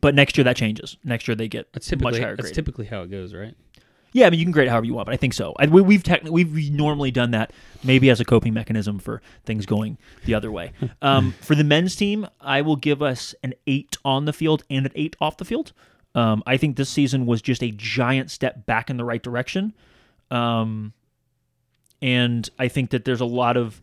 but 0.00 0.14
next 0.14 0.36
year 0.36 0.44
that 0.44 0.56
changes. 0.56 0.96
Next 1.04 1.28
year 1.28 1.34
they 1.34 1.48
get 1.48 1.72
That's 1.72 1.90
much 2.00 2.18
higher 2.18 2.36
that's 2.36 2.48
grade. 2.48 2.54
typically 2.54 2.86
how 2.86 3.02
it 3.02 3.10
goes, 3.10 3.34
right? 3.34 3.54
Yeah, 4.12 4.26
I 4.26 4.30
mean 4.30 4.40
you 4.40 4.44
can 4.44 4.52
grade 4.52 4.66
it 4.66 4.70
however 4.70 4.86
you 4.86 4.94
want, 4.94 5.06
but 5.06 5.14
I 5.14 5.16
think 5.16 5.32
so. 5.32 5.54
I, 5.58 5.66
we, 5.66 5.80
we've 5.80 6.02
technically 6.02 6.44
we've 6.44 6.72
normally 6.72 7.10
done 7.10 7.30
that 7.30 7.52
maybe 7.82 8.10
as 8.10 8.20
a 8.20 8.24
coping 8.24 8.52
mechanism 8.52 8.98
for 8.98 9.22
things 9.44 9.66
going 9.66 9.98
the 10.24 10.34
other 10.34 10.50
way. 10.50 10.72
Um, 11.00 11.32
for 11.40 11.54
the 11.56 11.64
men's 11.64 11.96
team, 11.96 12.28
I 12.40 12.62
will 12.62 12.76
give 12.76 13.02
us 13.02 13.34
an 13.42 13.54
eight 13.66 13.96
on 14.04 14.24
the 14.24 14.32
field 14.32 14.62
and 14.70 14.86
an 14.86 14.92
eight 14.94 15.16
off 15.20 15.36
the 15.36 15.44
field. 15.44 15.72
Um, 16.14 16.42
I 16.46 16.56
think 16.56 16.76
this 16.76 16.90
season 16.90 17.26
was 17.26 17.42
just 17.42 17.62
a 17.62 17.72
giant 17.72 18.30
step 18.30 18.66
back 18.66 18.88
in 18.88 18.98
the 18.98 19.04
right 19.04 19.22
direction, 19.22 19.74
um, 20.32 20.94
and 22.00 22.48
I 22.58 22.68
think 22.68 22.90
that 22.90 23.04
there's 23.04 23.20
a 23.20 23.26
lot 23.26 23.56
of 23.56 23.80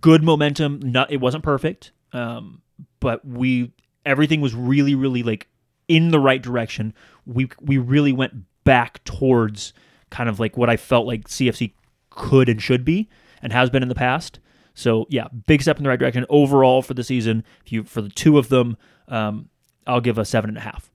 good 0.00 0.22
momentum. 0.22 0.80
Not 0.82 1.10
it 1.10 1.20
wasn't 1.20 1.44
perfect, 1.44 1.92
um, 2.12 2.60
but 3.00 3.24
we 3.24 3.72
everything 4.04 4.40
was 4.40 4.54
really 4.54 4.94
really 4.94 5.22
like 5.22 5.48
in 5.88 6.10
the 6.10 6.18
right 6.18 6.42
direction. 6.42 6.92
We 7.24 7.48
we 7.60 7.78
really 7.78 8.12
went 8.12 8.34
back 8.64 9.02
towards 9.04 9.72
kind 10.10 10.28
of 10.28 10.40
like 10.40 10.56
what 10.56 10.68
I 10.68 10.76
felt 10.76 11.06
like 11.06 11.28
CFC 11.28 11.72
could 12.10 12.48
and 12.48 12.60
should 12.60 12.84
be 12.84 13.08
and 13.40 13.52
has 13.52 13.70
been 13.70 13.82
in 13.82 13.88
the 13.88 13.94
past. 13.94 14.40
So 14.74 15.06
yeah, 15.08 15.28
big 15.46 15.62
step 15.62 15.78
in 15.78 15.84
the 15.84 15.88
right 15.88 15.98
direction 15.98 16.26
overall 16.28 16.82
for 16.82 16.94
the 16.94 17.04
season. 17.04 17.44
If 17.64 17.72
you 17.72 17.84
for 17.84 18.02
the 18.02 18.08
two 18.08 18.36
of 18.36 18.48
them, 18.48 18.76
um, 19.06 19.48
I'll 19.86 20.00
give 20.00 20.18
a 20.18 20.24
seven 20.24 20.50
and 20.50 20.58
a 20.58 20.62
half. 20.62 20.90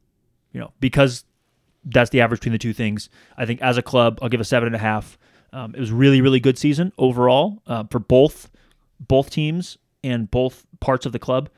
You 0.52 0.60
know, 0.60 0.74
because 0.80 1.24
that's 1.92 2.10
the 2.10 2.22
average 2.22 2.40
between 2.42 2.54
the 2.54 2.60
two 2.60 2.74
things. 2.74 3.10
I 3.38 3.46
think 3.46 3.62
as 3.62 3.78
a 3.78 3.82
club, 3.82 4.20
I'll 4.22 4.30
give 4.30 4.42
a 4.42 4.46
seven 4.46 4.68
and 4.68 4.76
a 4.76 4.80
half. 4.80 5.18
Um, 5.52 5.74
it 5.74 5.80
was 5.80 5.92
really, 5.92 6.22
really 6.22 6.40
good 6.40 6.58
season 6.58 6.94
overall 6.98 7.62
uh, 7.68 7.84
for 7.90 8.00
both 8.00 8.50
both 9.00 9.30
teams 9.30 9.78
and 10.04 10.30
both 10.30 10.66
parts 10.80 11.06
of 11.06 11.12
the 11.12 11.20
club. 11.20 11.50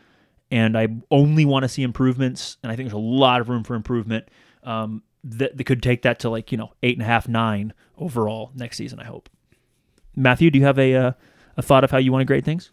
And 0.49 0.77
I 0.77 0.87
only 1.09 1.45
want 1.45 1.63
to 1.63 1.69
see 1.69 1.81
improvements, 1.81 2.57
and 2.61 2.71
I 2.71 2.75
think 2.75 2.87
there's 2.87 2.93
a 2.93 2.97
lot 2.97 3.39
of 3.41 3.49
room 3.49 3.63
for 3.63 3.75
improvement. 3.75 4.27
Um, 4.63 5.03
that, 5.23 5.55
that 5.55 5.63
could 5.65 5.83
take 5.83 6.01
that 6.01 6.19
to 6.19 6.29
like 6.29 6.51
you 6.51 6.57
know 6.57 6.73
eight 6.83 6.95
and 6.95 7.03
a 7.03 7.05
half, 7.05 7.27
nine 7.27 7.73
overall 7.97 8.51
next 8.55 8.77
season. 8.77 8.99
I 8.99 9.05
hope. 9.05 9.29
Matthew, 10.15 10.51
do 10.51 10.59
you 10.59 10.65
have 10.65 10.79
a 10.79 10.95
uh, 10.95 11.11
a 11.57 11.61
thought 11.61 11.83
of 11.83 11.91
how 11.91 11.97
you 11.97 12.11
want 12.11 12.21
to 12.21 12.25
grade 12.25 12.45
things? 12.45 12.71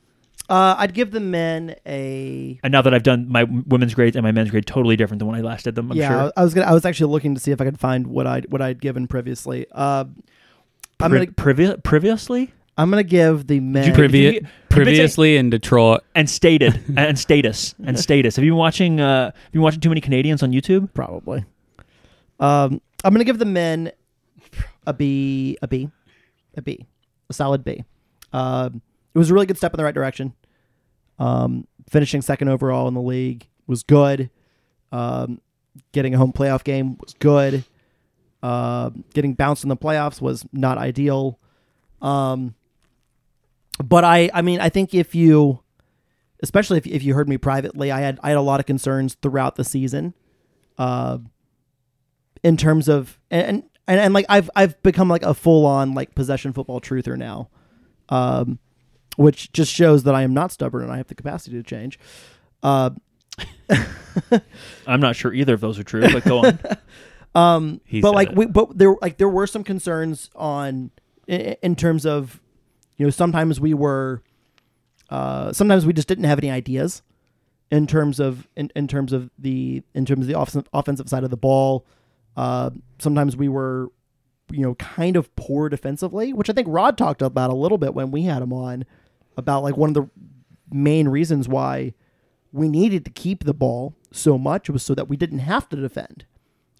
Uh, 0.48 0.74
I'd 0.78 0.94
give 0.94 1.10
the 1.10 1.20
men 1.20 1.76
a 1.86 2.58
And 2.62 2.72
now 2.72 2.80
that 2.80 2.94
I've 2.94 3.02
done 3.02 3.28
my 3.28 3.44
women's 3.44 3.92
grades 3.94 4.16
and 4.16 4.22
my 4.24 4.32
men's 4.32 4.50
grade 4.50 4.66
totally 4.66 4.96
different 4.96 5.18
than 5.18 5.28
when 5.28 5.36
I 5.38 5.42
last 5.42 5.64
did 5.64 5.74
them, 5.74 5.90
I'm 5.92 5.96
yeah. 5.98 6.08
sure. 6.08 6.32
I 6.36 6.42
was 6.44 6.54
gonna. 6.54 6.66
I 6.66 6.72
was 6.72 6.84
actually 6.86 7.12
looking 7.12 7.34
to 7.34 7.40
see 7.40 7.50
if 7.50 7.60
I 7.60 7.64
could 7.64 7.78
find 7.78 8.06
what 8.06 8.26
I 8.26 8.40
what 8.48 8.62
I'd 8.62 8.80
given 8.80 9.06
previously. 9.06 9.66
Uh, 9.72 10.04
I'm 11.00 11.10
Pri- 11.10 11.26
gonna 11.26 11.32
previ- 11.32 11.82
previously 11.84 12.52
I'm 12.78 12.88
gonna 12.90 13.02
give 13.02 13.46
the 13.46 13.60
men. 13.60 13.88
you- 13.88 13.92
Previ- 13.92 13.98
you've 13.98 14.10
been 14.10 14.44
saying- 14.44 14.46
previously 14.70 15.36
in 15.36 15.50
Detroit, 15.50 16.02
and 16.14 16.30
stated 16.30 16.80
and 16.96 17.18
status 17.18 17.74
and 17.84 17.98
status. 17.98 18.36
Have 18.36 18.44
you 18.44 18.52
been 18.52 18.58
watching? 18.58 19.00
Uh, 19.00 19.26
have 19.26 19.34
you 19.52 19.58
been 19.58 19.62
watching 19.62 19.80
too 19.80 19.90
many 19.90 20.00
Canadians 20.00 20.42
on 20.42 20.52
YouTube? 20.52 20.92
probably. 20.94 21.44
Um, 22.40 22.80
I'm 23.04 23.12
gonna 23.12 23.24
give 23.24 23.38
the 23.38 23.44
men 23.44 23.92
a 24.86 24.94
B, 24.94 25.58
a 25.60 25.68
B, 25.68 25.90
a 26.56 26.62
B, 26.62 26.86
a 27.28 27.32
solid 27.34 27.64
B. 27.64 27.84
Um, 28.32 28.80
it 29.14 29.18
was 29.18 29.30
a 29.30 29.34
really 29.34 29.46
good 29.46 29.56
step 29.56 29.74
in 29.74 29.78
the 29.78 29.84
right 29.84 29.94
direction. 29.94 30.32
Um, 31.18 31.66
finishing 31.88 32.22
second 32.22 32.48
overall 32.48 32.88
in 32.88 32.94
the 32.94 33.02
league 33.02 33.48
was 33.66 33.82
good. 33.82 34.30
Um, 34.92 35.40
getting 35.92 36.14
a 36.14 36.18
home 36.18 36.32
playoff 36.32 36.64
game 36.64 36.96
was 36.98 37.14
good. 37.14 37.64
Uh, 38.42 38.90
getting 39.14 39.34
bounced 39.34 39.64
in 39.64 39.68
the 39.68 39.76
playoffs 39.76 40.20
was 40.20 40.46
not 40.52 40.78
ideal. 40.78 41.38
Um, 42.00 42.54
but 43.82 44.04
I, 44.04 44.30
I 44.32 44.42
mean, 44.42 44.60
I 44.60 44.68
think 44.68 44.94
if 44.94 45.14
you, 45.14 45.60
especially 46.42 46.78
if, 46.78 46.86
if 46.86 47.02
you 47.02 47.14
heard 47.14 47.28
me 47.28 47.38
privately, 47.38 47.90
I 47.90 48.00
had 48.00 48.18
I 48.22 48.28
had 48.30 48.38
a 48.38 48.42
lot 48.42 48.60
of 48.60 48.66
concerns 48.66 49.14
throughout 49.14 49.56
the 49.56 49.64
season. 49.64 50.14
Uh, 50.76 51.18
in 52.44 52.56
terms 52.56 52.88
of 52.88 53.18
and 53.30 53.64
and, 53.86 54.00
and 54.00 54.14
like 54.14 54.26
I've 54.28 54.50
I've 54.54 54.80
become 54.82 55.08
like 55.08 55.22
a 55.22 55.34
full 55.34 55.66
on 55.66 55.94
like 55.94 56.14
possession 56.14 56.52
football 56.52 56.80
truther 56.80 57.16
now, 57.16 57.50
um, 58.08 58.58
which 59.18 59.52
just 59.52 59.72
shows 59.72 60.04
that 60.04 60.14
I 60.14 60.22
am 60.22 60.32
not 60.32 60.52
stubborn 60.52 60.84
and 60.84 60.92
I 60.92 60.96
have 60.98 61.08
the 61.08 61.14
capacity 61.16 61.56
to 61.56 61.62
change. 61.64 61.98
Uh, 62.62 62.90
I'm 64.86 65.00
not 65.00 65.16
sure 65.16 65.34
either 65.34 65.54
of 65.54 65.60
those 65.60 65.76
are 65.76 65.82
true, 65.82 66.02
but 66.02 66.24
go 66.24 66.44
on. 66.44 66.58
um, 67.34 67.80
but 68.00 68.14
like 68.14 68.30
we 68.30 68.46
but 68.46 68.78
there 68.78 68.94
like 69.02 69.18
there 69.18 69.28
were 69.28 69.48
some 69.48 69.64
concerns 69.64 70.30
on 70.36 70.92
in, 71.26 71.56
in 71.62 71.76
terms 71.76 72.06
of 72.06 72.40
you 72.96 73.06
know 73.06 73.10
sometimes 73.10 73.60
we 73.60 73.74
were 73.74 74.22
uh, 75.10 75.52
sometimes 75.52 75.84
we 75.84 75.92
just 75.92 76.06
didn't 76.06 76.24
have 76.24 76.38
any 76.38 76.50
ideas 76.50 77.02
in 77.72 77.88
terms 77.88 78.20
of 78.20 78.46
in, 78.54 78.70
in 78.76 78.86
terms 78.86 79.12
of 79.12 79.30
the 79.36 79.82
in 79.94 80.06
terms 80.06 80.22
of 80.22 80.28
the 80.28 80.38
offensive 80.38 80.68
offensive 80.72 81.08
side 81.08 81.24
of 81.24 81.30
the 81.30 81.36
ball. 81.36 81.84
Uh, 82.36 82.70
sometimes 83.00 83.36
we 83.36 83.48
were 83.48 83.90
you 84.52 84.62
know 84.62 84.76
kind 84.76 85.16
of 85.16 85.34
poor 85.34 85.68
defensively, 85.68 86.32
which 86.32 86.48
I 86.48 86.52
think 86.52 86.68
Rod 86.70 86.96
talked 86.96 87.20
about 87.20 87.50
a 87.50 87.54
little 87.54 87.78
bit 87.78 87.94
when 87.94 88.12
we 88.12 88.22
had 88.22 88.42
him 88.42 88.52
on 88.52 88.84
about 89.38 89.62
like 89.62 89.76
one 89.76 89.88
of 89.88 89.94
the 89.94 90.10
main 90.70 91.08
reasons 91.08 91.48
why 91.48 91.94
we 92.52 92.68
needed 92.68 93.04
to 93.06 93.10
keep 93.10 93.44
the 93.44 93.54
ball 93.54 93.94
so 94.10 94.36
much 94.36 94.68
was 94.68 94.82
so 94.82 94.94
that 94.94 95.08
we 95.08 95.16
didn't 95.16 95.38
have 95.38 95.68
to 95.70 95.76
defend 95.76 96.26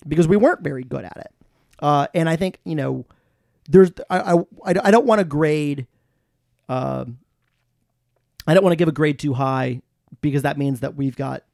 because 0.06 0.28
we 0.28 0.36
weren't 0.36 0.61
very 0.61 0.84
good 0.84 1.04
at 1.04 1.16
it. 1.16 1.32
Uh, 1.78 2.09
and 2.14 2.28
I 2.28 2.36
think 2.36 2.59
you 2.64 2.74
know, 2.74 3.06
there's 3.68 3.92
I 4.11 4.32
I, 4.32 4.74
I 4.84 4.90
don't 4.90 5.06
want 5.06 5.20
to 5.20 5.24
grade. 5.24 5.86
Um, 6.68 7.18
I 8.46 8.54
don't 8.54 8.62
want 8.62 8.72
to 8.72 8.76
give 8.76 8.88
a 8.88 8.92
grade 8.92 9.18
too 9.18 9.34
high 9.34 9.80
because 10.20 10.42
that 10.42 10.59
means 10.59 10.80
that 10.80 10.96
we've 10.96 11.16
got 11.16 11.44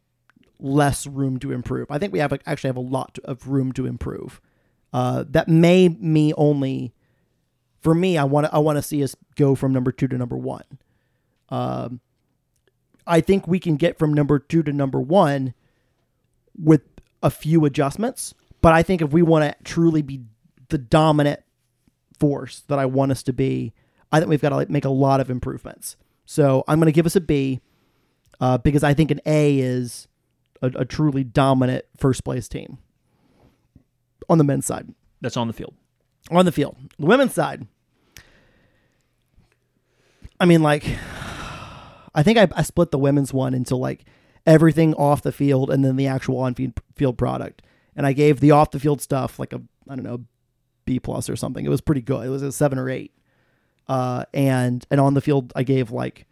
less 0.59 1.07
room 1.07 1.39
to 1.41 1.53
improve. 1.53 1.91
I 1.91 1.99
think 1.99 2.13
we 2.13 2.21
have 2.21 2.33
actually 2.47 2.69
have 2.69 2.77
a 2.77 2.81
lot 2.81 3.19
of 3.25 3.49
room 3.49 3.73
to 3.73 3.87
improve. 3.87 4.41
Uh, 4.93 5.25
that 5.29 5.49
may 5.49 5.89
me 5.89 6.33
only 6.37 6.95
for 7.81 7.95
me. 7.95 8.17
I 8.17 8.25
want 8.25 8.47
to 8.47 8.55
I 8.55 8.59
want 8.59 8.77
to 8.77 8.83
see 8.83 9.03
us 9.03 9.15
go 9.37 9.55
from 9.55 9.73
number 9.73 9.93
two 9.93 10.09
to 10.09 10.17
number 10.17 10.37
one. 10.37 10.65
Um, 11.55 12.01
I 13.07 13.21
think 13.21 13.47
we 13.47 13.61
can 13.61 13.77
get 13.77 13.97
from 13.97 14.13
number 14.13 14.41
two 14.41 14.65
to 14.65 14.73
number 14.73 15.01
one 15.01 15.55
with 16.61 16.83
a 17.23 17.31
few 17.31 17.65
adjustments. 17.65 18.35
But 18.61 18.73
I 18.73 18.83
think 18.83 19.03
if 19.03 19.13
we 19.13 19.23
want 19.23 19.45
to 19.45 19.63
truly 19.63 20.03
be 20.03 20.23
the 20.69 20.79
dominant 20.79 21.41
force 22.19 22.65
that 22.69 22.79
I 22.79 22.87
want 22.87 23.13
us 23.13 23.23
to 23.25 23.33
be, 23.33 23.73
I 24.11 24.19
think 24.19 24.31
we've 24.31 24.41
got 24.41 24.49
to 24.49 24.57
like, 24.57 24.71
make 24.71 24.85
a 24.85 24.91
lot 24.91 25.21
of 25.21 25.31
improvements. 25.31 25.97
So 26.27 26.65
I'm 26.67 26.81
going 26.81 26.87
to 26.87 26.93
give 26.93 27.07
us 27.07 27.15
a 27.15 27.21
B 27.21 27.61
uh, 28.41 28.59
because 28.59 28.83
I 28.83 28.95
think 28.95 29.13
an 29.13 29.21
A 29.27 29.59
is 29.59 30.09
a, 30.61 30.73
a 30.75 30.85
truly 30.85 31.23
dominant 31.23 31.85
first 31.97 32.25
place 32.25 32.49
team 32.49 32.79
on 34.29 34.39
the 34.39 34.45
men's 34.45 34.67
side. 34.67 34.93
That's 35.21 35.37
on 35.37 35.47
the 35.47 35.53
field. 35.53 35.75
On 36.31 36.45
the 36.47 36.53
field, 36.53 36.77
the 36.99 37.07
women's 37.07 37.35
side. 37.35 37.67
I 40.41 40.47
mean, 40.47 40.63
like, 40.63 40.85
I 42.15 42.23
think 42.23 42.39
I, 42.39 42.49
I 42.55 42.63
split 42.63 42.91
the 42.91 42.99
women's 42.99 43.33
one 43.33 43.55
into 43.55 43.77
like 43.77 44.05
everything 44.47 44.95
off 44.95 45.23
the 45.23 45.33
field 45.33 45.71
and 45.71 45.85
then 45.85 45.97
the 45.97 46.07
actual 46.07 46.39
on 46.39 46.55
field 46.97 47.19
product. 47.19 47.63
And 47.97 48.07
I 48.07 48.13
gave 48.13 48.41
the 48.41 48.51
off 48.51 48.71
the 48.71 48.81
field 48.81 49.01
stuff 49.01 49.39
like 49.39 49.53
a 49.53 49.63
I 49.89 49.95
don't 49.95 50.05
know 50.05 50.25
B 50.85 51.01
plus 51.01 51.29
or 51.29 51.37
something. 51.37 51.65
It 51.65 51.71
was 51.71 51.81
pretty 51.81 52.03
good. 52.03 52.27
It 52.27 52.31
was 52.31 52.43
a 52.43 52.53
seven 52.53 52.79
or 52.79 52.89
eight. 52.89 53.13
Uh, 53.89 54.25
and 54.33 54.87
and 54.91 55.01
on 55.01 55.15
the 55.15 55.21
field 55.21 55.53
I 55.55 55.63
gave 55.63 55.91
like 55.91 56.27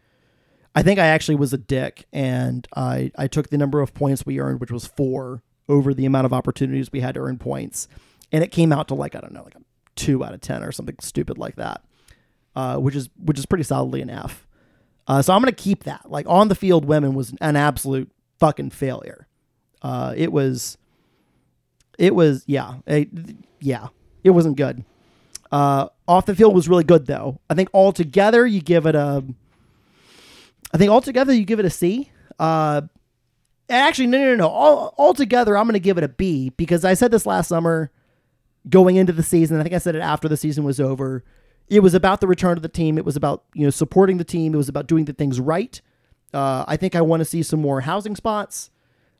I 0.74 0.82
think 0.82 0.98
I 0.98 1.06
actually 1.06 1.34
was 1.34 1.52
a 1.52 1.58
dick 1.58 2.06
and 2.12 2.66
I 2.74 3.12
I 3.16 3.26
took 3.26 3.50
the 3.50 3.58
number 3.58 3.80
of 3.80 3.94
points 3.94 4.24
we 4.24 4.40
earned, 4.40 4.60
which 4.60 4.70
was 4.70 4.86
four, 4.86 5.42
over 5.68 5.94
the 5.94 6.06
amount 6.06 6.26
of 6.26 6.32
opportunities 6.32 6.92
we 6.92 7.00
had 7.00 7.14
to 7.14 7.20
earn 7.20 7.38
points, 7.38 7.88
and 8.30 8.42
it 8.42 8.52
came 8.52 8.72
out 8.72 8.88
to 8.88 8.94
like 8.94 9.14
I 9.14 9.20
don't 9.20 9.32
know 9.32 9.44
like 9.44 9.54
a 9.54 9.62
two 9.96 10.24
out 10.24 10.34
of 10.34 10.40
ten 10.40 10.62
or 10.62 10.72
something 10.72 10.96
stupid 11.00 11.38
like 11.38 11.56
that, 11.56 11.82
uh, 12.56 12.76
which 12.78 12.94
is 12.94 13.10
which 13.16 13.38
is 13.38 13.46
pretty 13.46 13.64
solidly 13.64 14.00
an 14.00 14.10
F. 14.10 14.46
Uh, 15.06 15.22
so 15.22 15.32
I'm 15.32 15.40
gonna 15.40 15.52
keep 15.52 15.84
that. 15.84 16.10
Like 16.10 16.26
on 16.28 16.48
the 16.48 16.54
field, 16.54 16.84
women 16.84 17.14
was 17.14 17.34
an 17.40 17.56
absolute 17.56 18.10
fucking 18.38 18.70
failure. 18.70 19.26
Uh, 19.82 20.14
it 20.16 20.32
was, 20.32 20.78
it 21.98 22.14
was 22.14 22.44
yeah, 22.46 22.76
it, 22.86 23.08
yeah, 23.60 23.88
it 24.22 24.30
wasn't 24.30 24.56
good. 24.56 24.84
Uh, 25.50 25.88
off 26.08 26.26
the 26.26 26.34
field 26.34 26.54
was 26.54 26.68
really 26.68 26.84
good 26.84 27.06
though. 27.06 27.40
I 27.50 27.54
think 27.54 27.68
altogether 27.74 28.46
you 28.46 28.60
give 28.60 28.86
it 28.86 28.94
a. 28.94 29.24
I 30.72 30.78
think 30.78 30.90
altogether 30.90 31.34
you 31.34 31.44
give 31.44 31.58
it 31.58 31.66
a 31.66 31.70
C. 31.70 32.10
Uh, 32.38 32.82
actually, 33.68 34.06
no, 34.06 34.18
no, 34.18 34.24
no, 34.30 34.36
no. 34.36 34.48
All 34.48 34.94
altogether, 34.96 35.56
I'm 35.56 35.64
going 35.66 35.74
to 35.74 35.80
give 35.80 35.98
it 35.98 36.04
a 36.04 36.08
B 36.08 36.50
because 36.56 36.84
I 36.84 36.94
said 36.94 37.10
this 37.10 37.26
last 37.26 37.48
summer, 37.48 37.90
going 38.68 38.96
into 38.96 39.12
the 39.12 39.22
season. 39.22 39.60
I 39.60 39.62
think 39.62 39.74
I 39.74 39.78
said 39.78 39.94
it 39.94 40.00
after 40.00 40.28
the 40.28 40.36
season 40.36 40.64
was 40.64 40.80
over 40.80 41.24
it 41.72 41.80
was 41.80 41.94
about 41.94 42.20
the 42.20 42.26
return 42.26 42.58
of 42.58 42.62
the 42.62 42.68
team. 42.68 42.98
It 42.98 43.04
was 43.04 43.16
about 43.16 43.44
you 43.54 43.64
know 43.64 43.70
supporting 43.70 44.18
the 44.18 44.24
team. 44.24 44.52
It 44.52 44.58
was 44.58 44.68
about 44.68 44.86
doing 44.86 45.06
the 45.06 45.14
things 45.14 45.40
right. 45.40 45.80
Uh, 46.34 46.64
I 46.68 46.76
think 46.76 46.94
I 46.94 47.00
want 47.00 47.20
to 47.20 47.24
see 47.24 47.42
some 47.42 47.62
more 47.62 47.80
housing 47.80 48.14
spots, 48.14 48.70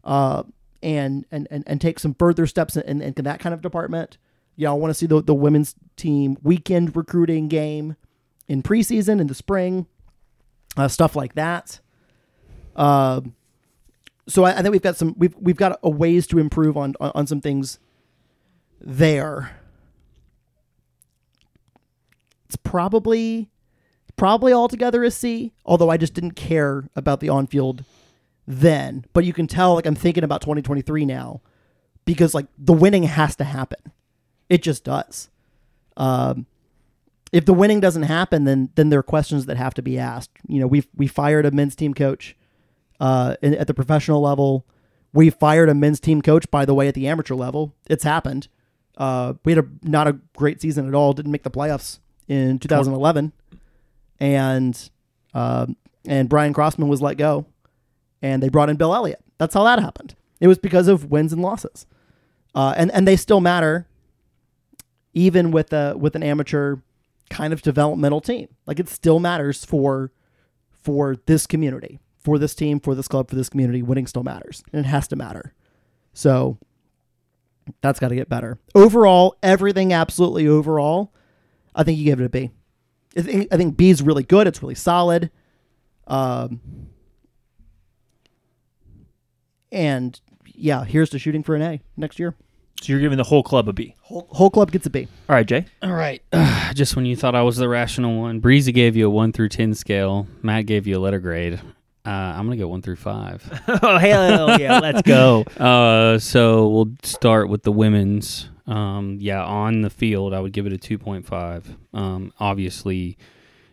uh, 0.05 0.43
and, 0.83 1.25
and 1.31 1.49
and 1.51 1.65
and 1.67 1.81
take 1.81 1.99
some 1.99 2.15
further 2.15 2.47
steps 2.47 2.77
in, 2.77 3.01
in, 3.01 3.15
in 3.17 3.25
that 3.25 3.41
kind 3.41 3.55
of 3.55 3.63
department. 3.63 4.19
Yeah, 4.57 4.71
I 4.71 4.75
want 4.75 4.91
to 4.91 4.95
see 4.95 5.07
the 5.07 5.23
the 5.23 5.35
women's 5.35 5.75
team 5.97 6.37
weekend 6.43 6.95
recruiting 6.95 7.49
game 7.49 7.97
in 8.49 8.63
preseason 8.63 9.19
in 9.19 9.29
the 9.29 9.35
spring, 9.35 9.87
uh, 10.77 10.89
stuff 10.89 11.17
like 11.17 11.35
that. 11.35 11.81
Uh, 12.77 13.23
so 14.29 14.45
I, 14.45 14.59
I, 14.59 14.63
think 14.63 14.73
we've 14.73 14.83
got 14.83 14.97
some 14.97 15.15
we've 15.17 15.35
we've 15.41 15.57
got 15.57 15.81
a 15.83 15.89
ways 15.89 16.27
to 16.29 16.39
improve 16.39 16.77
on 16.77 16.95
on, 17.01 17.13
on 17.15 17.27
some 17.27 17.41
things 17.41 17.79
there 18.79 19.57
it's 22.53 22.57
probably 22.63 23.49
probably 24.17 24.53
altogether 24.53 25.03
a 25.05 25.11
C, 25.11 25.55
although 25.65 25.89
I 25.89 25.97
just 25.97 26.13
didn't 26.13 26.33
care 26.33 26.85
about 26.95 27.21
the 27.21 27.31
on 27.31 27.47
field 27.47 27.83
then. 28.47 29.07
But 29.15 29.25
you 29.25 29.33
can 29.33 29.47
tell 29.47 29.75
like 29.75 29.87
I'm 29.87 29.95
thinking 29.95 30.23
about 30.23 30.43
2023 30.43 31.07
now 31.07 31.41
because 32.05 32.35
like 32.35 32.47
the 32.59 32.75
winning 32.75 33.05
has 33.05 33.37
to 33.37 33.45
happen. 33.45 33.79
It 34.51 34.63
just 34.63 34.85
does. 34.85 35.31
Um, 35.97 36.45
if 37.33 37.47
the 37.47 37.55
winning 37.55 37.81
doesn't 37.81 38.03
happen, 38.03 38.45
then 38.45 38.69
then 38.75 38.91
there 38.91 38.99
are 38.99 39.05
questions 39.05 39.47
that 39.47 39.57
have 39.57 39.73
to 39.75 39.83
be 39.83 39.99
asked. 39.99 40.37
You 40.47 40.61
know, 40.61 40.67
we 40.67 40.85
we 40.95 41.07
fired 41.07 41.47
a 41.47 41.51
men's 41.51 41.75
team 41.75 41.95
coach 41.95 42.37
uh, 43.01 43.37
in, 43.41 43.55
at 43.55 43.67
the 43.67 43.75
professional 43.75 44.21
level. 44.21 44.67
We 45.15 45.31
fired 45.31 45.71
a 45.71 45.75
men's 45.75 46.01
team 46.01 46.21
coach, 46.21 46.51
by 46.51 46.67
the 46.67 46.75
way, 46.75 46.87
at 46.87 46.95
the 46.95 47.09
amateur 47.09 47.35
level. 47.35 47.75
It's 47.89 48.05
happened. 48.05 48.49
Uh, 48.99 49.35
we 49.43 49.53
had 49.53 49.65
a 49.65 49.89
not 49.89 50.07
a 50.07 50.19
great 50.37 50.61
season 50.61 50.87
at 50.87 50.95
all. 50.95 51.15
Didn't 51.15 51.33
make 51.33 51.45
the 51.45 51.51
playoffs 51.51 52.01
in 52.33 52.59
2011, 52.59 53.33
and 54.19 54.91
um, 55.35 55.77
and 56.07 56.29
Brian 56.29 56.53
Crossman 56.53 56.89
was 56.89 57.03
let 57.03 57.17
go, 57.17 57.47
and 58.23 58.43
they 58.43 58.49
brought 58.49 58.71
in 58.71 58.77
Bill 58.77 58.95
Elliott. 58.95 59.23
That's 59.39 59.55
how 59.55 59.65
that 59.65 59.79
happened. 59.79 60.15
It 60.41 60.49
was 60.49 60.59
because 60.59 60.89
of 60.89 61.11
wins 61.11 61.33
and 61.33 61.43
losses, 61.43 61.87
uh, 62.55 62.75
and 62.77 62.91
and 62.93 63.07
they 63.07 63.17
still 63.17 63.41
matter, 63.41 63.87
even 65.13 65.51
with 65.51 65.73
a 65.73 65.95
with 65.97 66.17
an 66.17 66.23
amateur 66.23 66.77
kind 67.29 67.53
of 67.53 67.63
developmental 67.63 68.21
team. 68.21 68.49
Like 68.67 68.81
it 68.81 68.89
still 68.89 69.19
matters 69.19 69.65
for 69.65 70.11
for 70.71 71.17
this 71.27 71.47
community, 71.47 71.99
for 72.19 72.39
this 72.39 72.55
team, 72.55 72.81
for 72.81 72.95
this 72.95 73.09
club, 73.09 73.29
for 73.29 73.37
this 73.37 73.51
community. 73.51 73.83
Winning 73.83 74.07
still 74.07 74.25
matters, 74.25 74.63
and 74.73 74.85
it 74.85 74.89
has 74.89 75.07
to 75.09 75.17
matter. 75.17 75.53
So 76.15 76.59
that's 77.81 78.01
got 78.01 78.09
to 78.09 78.15
get 78.15 78.29
better. 78.29 78.59
Overall, 78.75 79.37
everything 79.43 79.93
absolutely 79.93 80.49
overall 80.49 81.13
I 81.75 81.83
think 81.83 81.99
you 81.99 82.05
give 82.05 82.21
it 82.21 82.25
a 82.25 82.29
B. 82.29 82.51
I 83.17 83.23
think, 83.23 83.53
I 83.53 83.57
think 83.57 83.77
B 83.77 83.91
is 83.91 84.03
really 84.03 84.23
good. 84.23 84.47
It's 84.47 84.63
really 84.63 84.75
solid. 84.75 85.31
Um, 86.07 86.61
and 89.71 90.21
yeah, 90.47 90.85
here's 90.85 91.11
the 91.11 91.19
shooting 91.19 91.43
for 91.43 91.55
an 91.55 91.63
A 91.63 91.81
next 91.97 92.19
year. 92.19 92.35
So 92.81 92.93
you're 92.93 93.01
giving 93.01 93.19
the 93.19 93.25
whole 93.25 93.43
club 93.43 93.69
a 93.69 93.73
B. 93.73 93.95
Whole, 94.01 94.27
whole 94.31 94.51
club 94.51 94.73
gets 94.73 94.87
a 94.87 94.91
B. 94.91 95.07
All 95.29 95.37
right, 95.37 95.47
Jay. 95.47 95.67
All 95.83 95.93
right. 95.93 96.21
just 96.75 96.97
when 96.97 97.07
you 97.07 97.15
thought 97.15 97.35
I 97.35 97.43
was 97.43 97.57
the 97.57 97.69
rational 97.69 98.21
one, 98.21 98.41
Breezy 98.41 98.73
gave 98.73 98.97
you 98.97 99.07
a 99.07 99.11
one 99.11 99.33
through 99.33 99.51
ten 99.51 99.75
scale. 99.75 100.27
Matt 100.43 100.67
gave 100.67 100.87
you 100.87 100.99
a 100.99 101.01
letter 101.01 101.21
grade. 101.21 101.61
Uh, 102.05 102.09
I'm 102.11 102.47
gonna 102.47 102.57
go 102.57 102.67
one 102.67 102.83
through 102.83 102.97
five. 102.97 103.49
oh 103.69 103.99
hell 103.99 104.59
yeah, 104.61 104.81
let's 104.81 105.03
go. 105.03 105.45
Uh, 105.63 106.19
so 106.19 106.69
we'll 106.69 106.91
start 107.05 107.49
with 107.49 107.63
the 107.63 107.71
women's. 107.71 108.49
Um, 108.67 109.19
yeah, 109.21 109.43
on 109.43 109.83
the 109.83 109.91
field, 109.91 110.33
I 110.35 110.41
would 110.41 110.53
give 110.53 110.67
it 110.67 110.73
a 110.73 110.79
2.5. 110.79 111.77
Um, 111.93 112.33
obviously, 112.39 113.19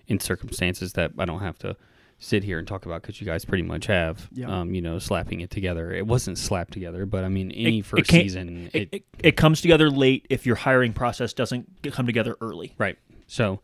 in 0.07 0.19
circumstances 0.19 0.93
that 0.93 1.11
I 1.17 1.25
don't 1.25 1.41
have 1.41 1.57
to 1.59 1.77
sit 2.17 2.43
here 2.43 2.59
and 2.59 2.67
talk 2.67 2.85
about 2.85 3.01
because 3.01 3.21
you 3.21 3.25
guys 3.25 3.45
pretty 3.45 3.63
much 3.63 3.85
have, 3.85 4.27
yeah. 4.33 4.59
um, 4.59 4.73
you 4.73 4.81
know, 4.81 4.99
slapping 4.99 5.39
it 5.41 5.49
together. 5.49 5.93
It 5.93 6.05
wasn't 6.05 6.37
slapped 6.37 6.73
together, 6.73 7.05
but 7.05 7.23
I 7.23 7.29
mean, 7.29 7.51
any 7.51 7.79
it, 7.79 7.85
first 7.85 8.09
it 8.09 8.11
season, 8.11 8.69
it, 8.73 8.89
it, 8.91 9.03
it 9.19 9.37
comes 9.37 9.61
together 9.61 9.89
late 9.89 10.25
if 10.29 10.45
your 10.45 10.57
hiring 10.57 10.91
process 10.91 11.31
doesn't 11.31 11.91
come 11.91 12.05
together 12.05 12.35
early. 12.41 12.73
Right. 12.77 12.97
So 13.27 13.61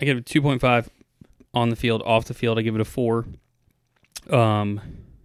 I 0.00 0.06
give 0.06 0.16
it 0.16 0.24
2.5 0.24 0.88
on 1.52 1.68
the 1.68 1.76
field. 1.76 2.02
Off 2.06 2.24
the 2.24 2.34
field, 2.34 2.58
I 2.58 2.62
give 2.62 2.74
it 2.74 2.80
a 2.80 2.84
four. 2.84 3.26
Um, 4.30 4.80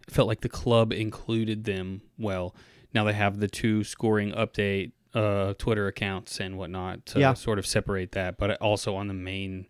felt 0.10 0.28
like 0.28 0.42
the 0.42 0.50
club 0.50 0.92
included 0.92 1.64
them 1.64 2.02
well. 2.18 2.54
Now 2.94 3.06
they 3.06 3.14
have 3.14 3.40
the 3.40 3.48
two 3.48 3.84
scoring 3.86 4.34
update 4.34 4.92
uh, 5.14 5.54
Twitter 5.58 5.88
accounts 5.88 6.40
and 6.40 6.58
whatnot 6.58 7.06
to 7.08 7.20
yeah. 7.20 7.34
sort 7.34 7.60
of 7.60 7.66
separate 7.66 8.12
that. 8.14 8.38
But 8.38 8.62
also 8.62 8.96
on 8.96 9.08
the 9.08 9.14
main 9.14 9.68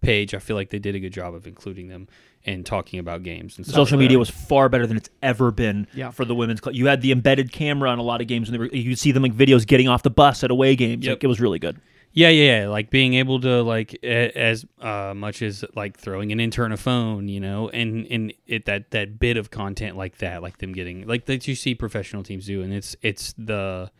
page, 0.00 0.34
I 0.34 0.38
feel 0.38 0.56
like 0.56 0.70
they 0.70 0.78
did 0.78 0.94
a 0.94 1.00
good 1.00 1.12
job 1.12 1.34
of 1.34 1.46
including 1.46 1.88
them 1.88 2.08
and 2.46 2.64
talking 2.64 2.98
about 2.98 3.22
games. 3.22 3.56
And 3.56 3.66
social 3.66 3.98
media 3.98 4.18
was 4.18 4.28
far 4.28 4.68
better 4.68 4.86
than 4.86 4.96
it's 4.96 5.10
ever 5.22 5.50
been 5.50 5.86
yeah. 5.94 6.10
for 6.10 6.24
the 6.24 6.34
women's 6.34 6.60
club. 6.60 6.74
You 6.74 6.86
had 6.86 7.00
the 7.00 7.10
embedded 7.10 7.52
camera 7.52 7.90
on 7.90 7.98
a 7.98 8.02
lot 8.02 8.20
of 8.20 8.26
games, 8.26 8.50
and 8.50 8.70
you 8.72 8.90
could 8.90 8.98
see 8.98 9.12
them 9.12 9.22
like 9.22 9.34
videos 9.34 9.66
getting 9.66 9.88
off 9.88 10.02
the 10.02 10.10
bus 10.10 10.44
at 10.44 10.50
away 10.50 10.76
games. 10.76 11.04
Yep. 11.06 11.16
Like, 11.16 11.24
it 11.24 11.26
was 11.26 11.40
really 11.40 11.58
good. 11.58 11.80
Yeah, 12.16 12.28
yeah, 12.28 12.60
yeah, 12.60 12.68
like 12.68 12.90
being 12.90 13.14
able 13.14 13.40
to 13.40 13.62
like 13.62 13.92
as 14.04 14.64
uh, 14.80 15.14
much 15.16 15.42
as 15.42 15.64
like 15.74 15.98
throwing 15.98 16.30
an 16.30 16.38
intern 16.38 16.70
a 16.70 16.76
phone, 16.76 17.26
you 17.26 17.40
know, 17.40 17.70
and 17.70 18.06
and 18.06 18.32
it 18.46 18.66
that 18.66 18.92
that 18.92 19.18
bit 19.18 19.36
of 19.36 19.50
content 19.50 19.96
like 19.96 20.18
that, 20.18 20.40
like 20.40 20.58
them 20.58 20.72
getting 20.72 21.08
like 21.08 21.24
that 21.24 21.48
you 21.48 21.56
see 21.56 21.74
professional 21.74 22.22
teams 22.22 22.46
do, 22.46 22.62
and 22.62 22.72
it's 22.72 22.94
it's 23.02 23.34
the 23.36 23.90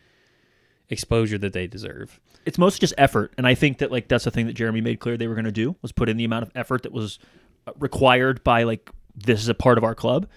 exposure 0.89 1.37
that 1.37 1.53
they 1.53 1.67
deserve. 1.67 2.19
It's 2.45 2.57
mostly 2.57 2.81
just 2.81 2.93
effort, 2.97 3.33
and 3.37 3.47
I 3.47 3.55
think 3.55 3.79
that 3.79 3.91
like 3.91 4.07
that's 4.07 4.25
the 4.25 4.31
thing 4.31 4.47
that 4.47 4.53
Jeremy 4.53 4.81
made 4.81 4.99
clear 4.99 5.17
they 5.17 5.27
were 5.27 5.35
going 5.35 5.45
to 5.45 5.51
do 5.51 5.75
was 5.81 5.91
put 5.91 6.09
in 6.09 6.17
the 6.17 6.25
amount 6.25 6.43
of 6.43 6.51
effort 6.55 6.83
that 6.83 6.91
was 6.91 7.19
uh, 7.67 7.71
required 7.79 8.43
by 8.43 8.63
like 8.63 8.89
this 9.15 9.41
is 9.41 9.49
a 9.49 9.55
part 9.55 9.77
of 9.77 9.83
our 9.83 9.95
club, 9.95 10.27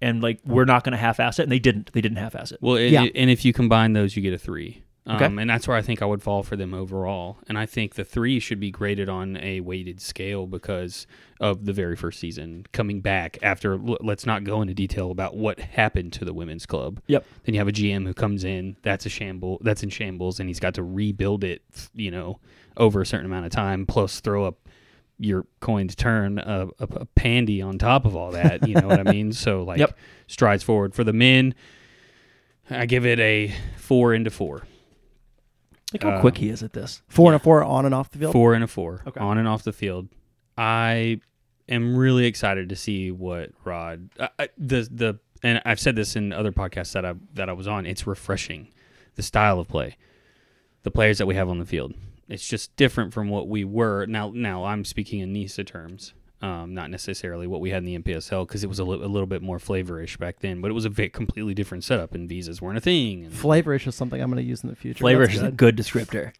and 0.00 0.22
like 0.22 0.40
we're 0.44 0.64
not 0.64 0.84
going 0.84 0.92
to 0.92 0.98
half-ass 0.98 1.38
it, 1.38 1.42
and 1.42 1.52
they 1.52 1.58
didn't. 1.58 1.92
They 1.92 2.00
didn't 2.00 2.18
half-ass 2.18 2.52
it. 2.52 2.60
Well, 2.62 2.76
it, 2.76 2.90
yeah. 2.90 3.06
and 3.14 3.30
if 3.30 3.44
you 3.44 3.52
combine 3.52 3.92
those, 3.92 4.16
you 4.16 4.22
get 4.22 4.32
a 4.32 4.38
three. 4.38 4.82
Okay. 5.16 5.24
Um, 5.24 5.38
and 5.38 5.48
that's 5.50 5.66
where 5.66 5.76
I 5.76 5.82
think 5.82 6.02
I 6.02 6.04
would 6.04 6.22
fall 6.22 6.42
for 6.42 6.56
them 6.56 6.72
overall. 6.74 7.38
And 7.48 7.58
I 7.58 7.66
think 7.66 7.94
the 7.94 8.04
three 8.04 8.38
should 8.38 8.60
be 8.60 8.70
graded 8.70 9.08
on 9.08 9.36
a 9.38 9.60
weighted 9.60 10.00
scale 10.00 10.46
because 10.46 11.06
of 11.40 11.64
the 11.64 11.72
very 11.72 11.96
first 11.96 12.20
season 12.20 12.66
coming 12.72 13.00
back 13.00 13.38
after. 13.42 13.76
Let's 13.78 14.26
not 14.26 14.44
go 14.44 14.60
into 14.62 14.74
detail 14.74 15.10
about 15.10 15.36
what 15.36 15.58
happened 15.58 16.12
to 16.14 16.24
the 16.24 16.32
women's 16.34 16.66
club. 16.66 17.00
Yep. 17.06 17.24
Then 17.44 17.54
you 17.54 17.60
have 17.60 17.68
a 17.68 17.72
GM 17.72 18.06
who 18.06 18.14
comes 18.14 18.44
in 18.44 18.76
that's 18.82 19.06
a 19.06 19.08
shamble 19.08 19.58
that's 19.62 19.82
in 19.82 19.90
shambles, 19.90 20.38
and 20.38 20.48
he's 20.48 20.60
got 20.60 20.74
to 20.74 20.82
rebuild 20.82 21.44
it. 21.44 21.62
You 21.94 22.10
know, 22.10 22.40
over 22.76 23.00
a 23.00 23.06
certain 23.06 23.26
amount 23.26 23.46
of 23.46 23.52
time, 23.52 23.86
plus 23.86 24.20
throw 24.20 24.44
up 24.44 24.68
your 25.18 25.44
coined 25.60 25.94
turn 25.98 26.38
a, 26.38 26.68
a, 26.78 26.84
a 26.92 27.04
pandy 27.06 27.60
on 27.60 27.78
top 27.78 28.04
of 28.06 28.16
all 28.16 28.30
that. 28.30 28.66
You 28.66 28.74
know 28.76 28.86
what 28.88 29.00
I 29.00 29.02
mean? 29.12 29.32
So 29.32 29.62
like 29.64 29.78
Yep. 29.78 29.98
strides 30.28 30.62
forward 30.62 30.94
for 30.94 31.04
the 31.04 31.12
men. 31.12 31.54
I 32.70 32.86
give 32.86 33.04
it 33.04 33.18
a 33.18 33.52
four 33.76 34.14
into 34.14 34.30
four. 34.30 34.62
Look 35.92 36.02
how 36.02 36.10
Uh, 36.10 36.20
quick 36.20 36.38
he 36.38 36.48
is 36.48 36.62
at 36.62 36.72
this. 36.72 37.02
Four 37.08 37.32
and 37.32 37.36
a 37.36 37.42
four 37.42 37.62
on 37.64 37.84
and 37.84 37.94
off 37.94 38.10
the 38.10 38.18
field. 38.18 38.32
Four 38.32 38.54
and 38.54 38.62
a 38.64 38.66
four 38.66 39.02
Okay. 39.06 39.20
on 39.20 39.38
and 39.38 39.48
off 39.48 39.62
the 39.64 39.72
field. 39.72 40.08
I 40.56 41.20
am 41.68 41.96
really 41.96 42.26
excited 42.26 42.68
to 42.68 42.76
see 42.76 43.10
what 43.10 43.50
Rod 43.64 44.10
uh, 44.18 44.28
uh, 44.38 44.46
the 44.58 44.88
the 44.90 45.18
and 45.42 45.62
I've 45.64 45.80
said 45.80 45.96
this 45.96 46.16
in 46.16 46.32
other 46.32 46.52
podcasts 46.52 46.92
that 46.92 47.04
I 47.04 47.14
that 47.34 47.48
I 47.48 47.52
was 47.52 47.66
on. 47.66 47.86
It's 47.86 48.06
refreshing, 48.06 48.68
the 49.16 49.22
style 49.22 49.58
of 49.58 49.68
play, 49.68 49.96
the 50.82 50.90
players 50.90 51.18
that 51.18 51.26
we 51.26 51.34
have 51.34 51.48
on 51.48 51.58
the 51.58 51.64
field. 51.66 51.94
It's 52.28 52.46
just 52.46 52.76
different 52.76 53.12
from 53.12 53.28
what 53.28 53.48
we 53.48 53.64
were. 53.64 54.06
Now 54.06 54.30
now 54.34 54.64
I'm 54.64 54.84
speaking 54.84 55.20
in 55.20 55.32
NISA 55.32 55.64
terms. 55.64 56.14
Um, 56.42 56.72
not 56.72 56.88
necessarily 56.90 57.46
what 57.46 57.60
we 57.60 57.68
had 57.68 57.84
in 57.84 57.84
the 57.84 57.98
MPSL 57.98 58.48
because 58.48 58.64
it 58.64 58.66
was 58.68 58.78
a, 58.78 58.84
li- 58.84 59.04
a 59.04 59.08
little 59.08 59.26
bit 59.26 59.42
more 59.42 59.58
flavorish 59.58 60.18
back 60.18 60.38
then, 60.40 60.62
but 60.62 60.70
it 60.70 60.74
was 60.74 60.86
a 60.86 60.88
vi- 60.88 61.10
completely 61.10 61.52
different 61.52 61.84
setup 61.84 62.14
and 62.14 62.30
visas 62.30 62.62
weren't 62.62 62.78
a 62.78 62.80
thing. 62.80 63.26
And 63.26 63.34
Flavorish 63.34 63.86
is 63.86 63.94
something 63.94 64.18
I'm 64.22 64.30
going 64.30 64.42
to 64.42 64.48
use 64.48 64.62
in 64.62 64.70
the 64.70 64.76
future. 64.76 65.00
Flavor 65.00 65.26
That's 65.26 65.36
is 65.36 65.42
a 65.42 65.50
good. 65.50 65.76
good 65.76 65.76
descriptor. 65.76 66.32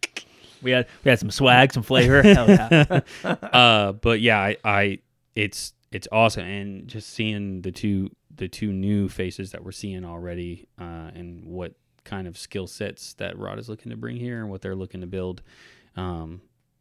We 0.62 0.70
had 0.70 0.86
we 1.04 1.10
had 1.10 1.18
some 1.18 1.30
swag, 1.30 1.74
some 1.74 1.82
flavor. 1.82 2.22
Hell 2.22 2.48
yeah. 2.48 3.00
uh, 3.24 3.92
but 3.92 4.20
yeah, 4.22 4.38
I, 4.40 4.56
I 4.64 4.98
it's 5.34 5.74
it's 5.92 6.08
awesome, 6.10 6.44
and 6.44 6.88
just 6.88 7.10
seeing 7.10 7.60
the 7.62 7.72
two 7.72 8.10
the 8.34 8.48
two 8.48 8.72
new 8.72 9.08
faces 9.08 9.52
that 9.52 9.64
we're 9.64 9.72
seeing 9.72 10.04
already, 10.04 10.66
uh, 10.78 11.10
and 11.14 11.44
what 11.44 11.74
kind 12.04 12.26
of 12.26 12.38
skill 12.38 12.66
sets 12.66 13.12
that 13.14 13.38
Rod 13.38 13.58
is 13.58 13.68
looking 13.68 13.90
to 13.90 13.96
bring 13.96 14.16
here, 14.16 14.40
and 14.40 14.50
what 14.50 14.62
they're 14.62 14.74
looking 14.74 15.02
to 15.02 15.06
build. 15.06 15.42
Um, 15.96 16.40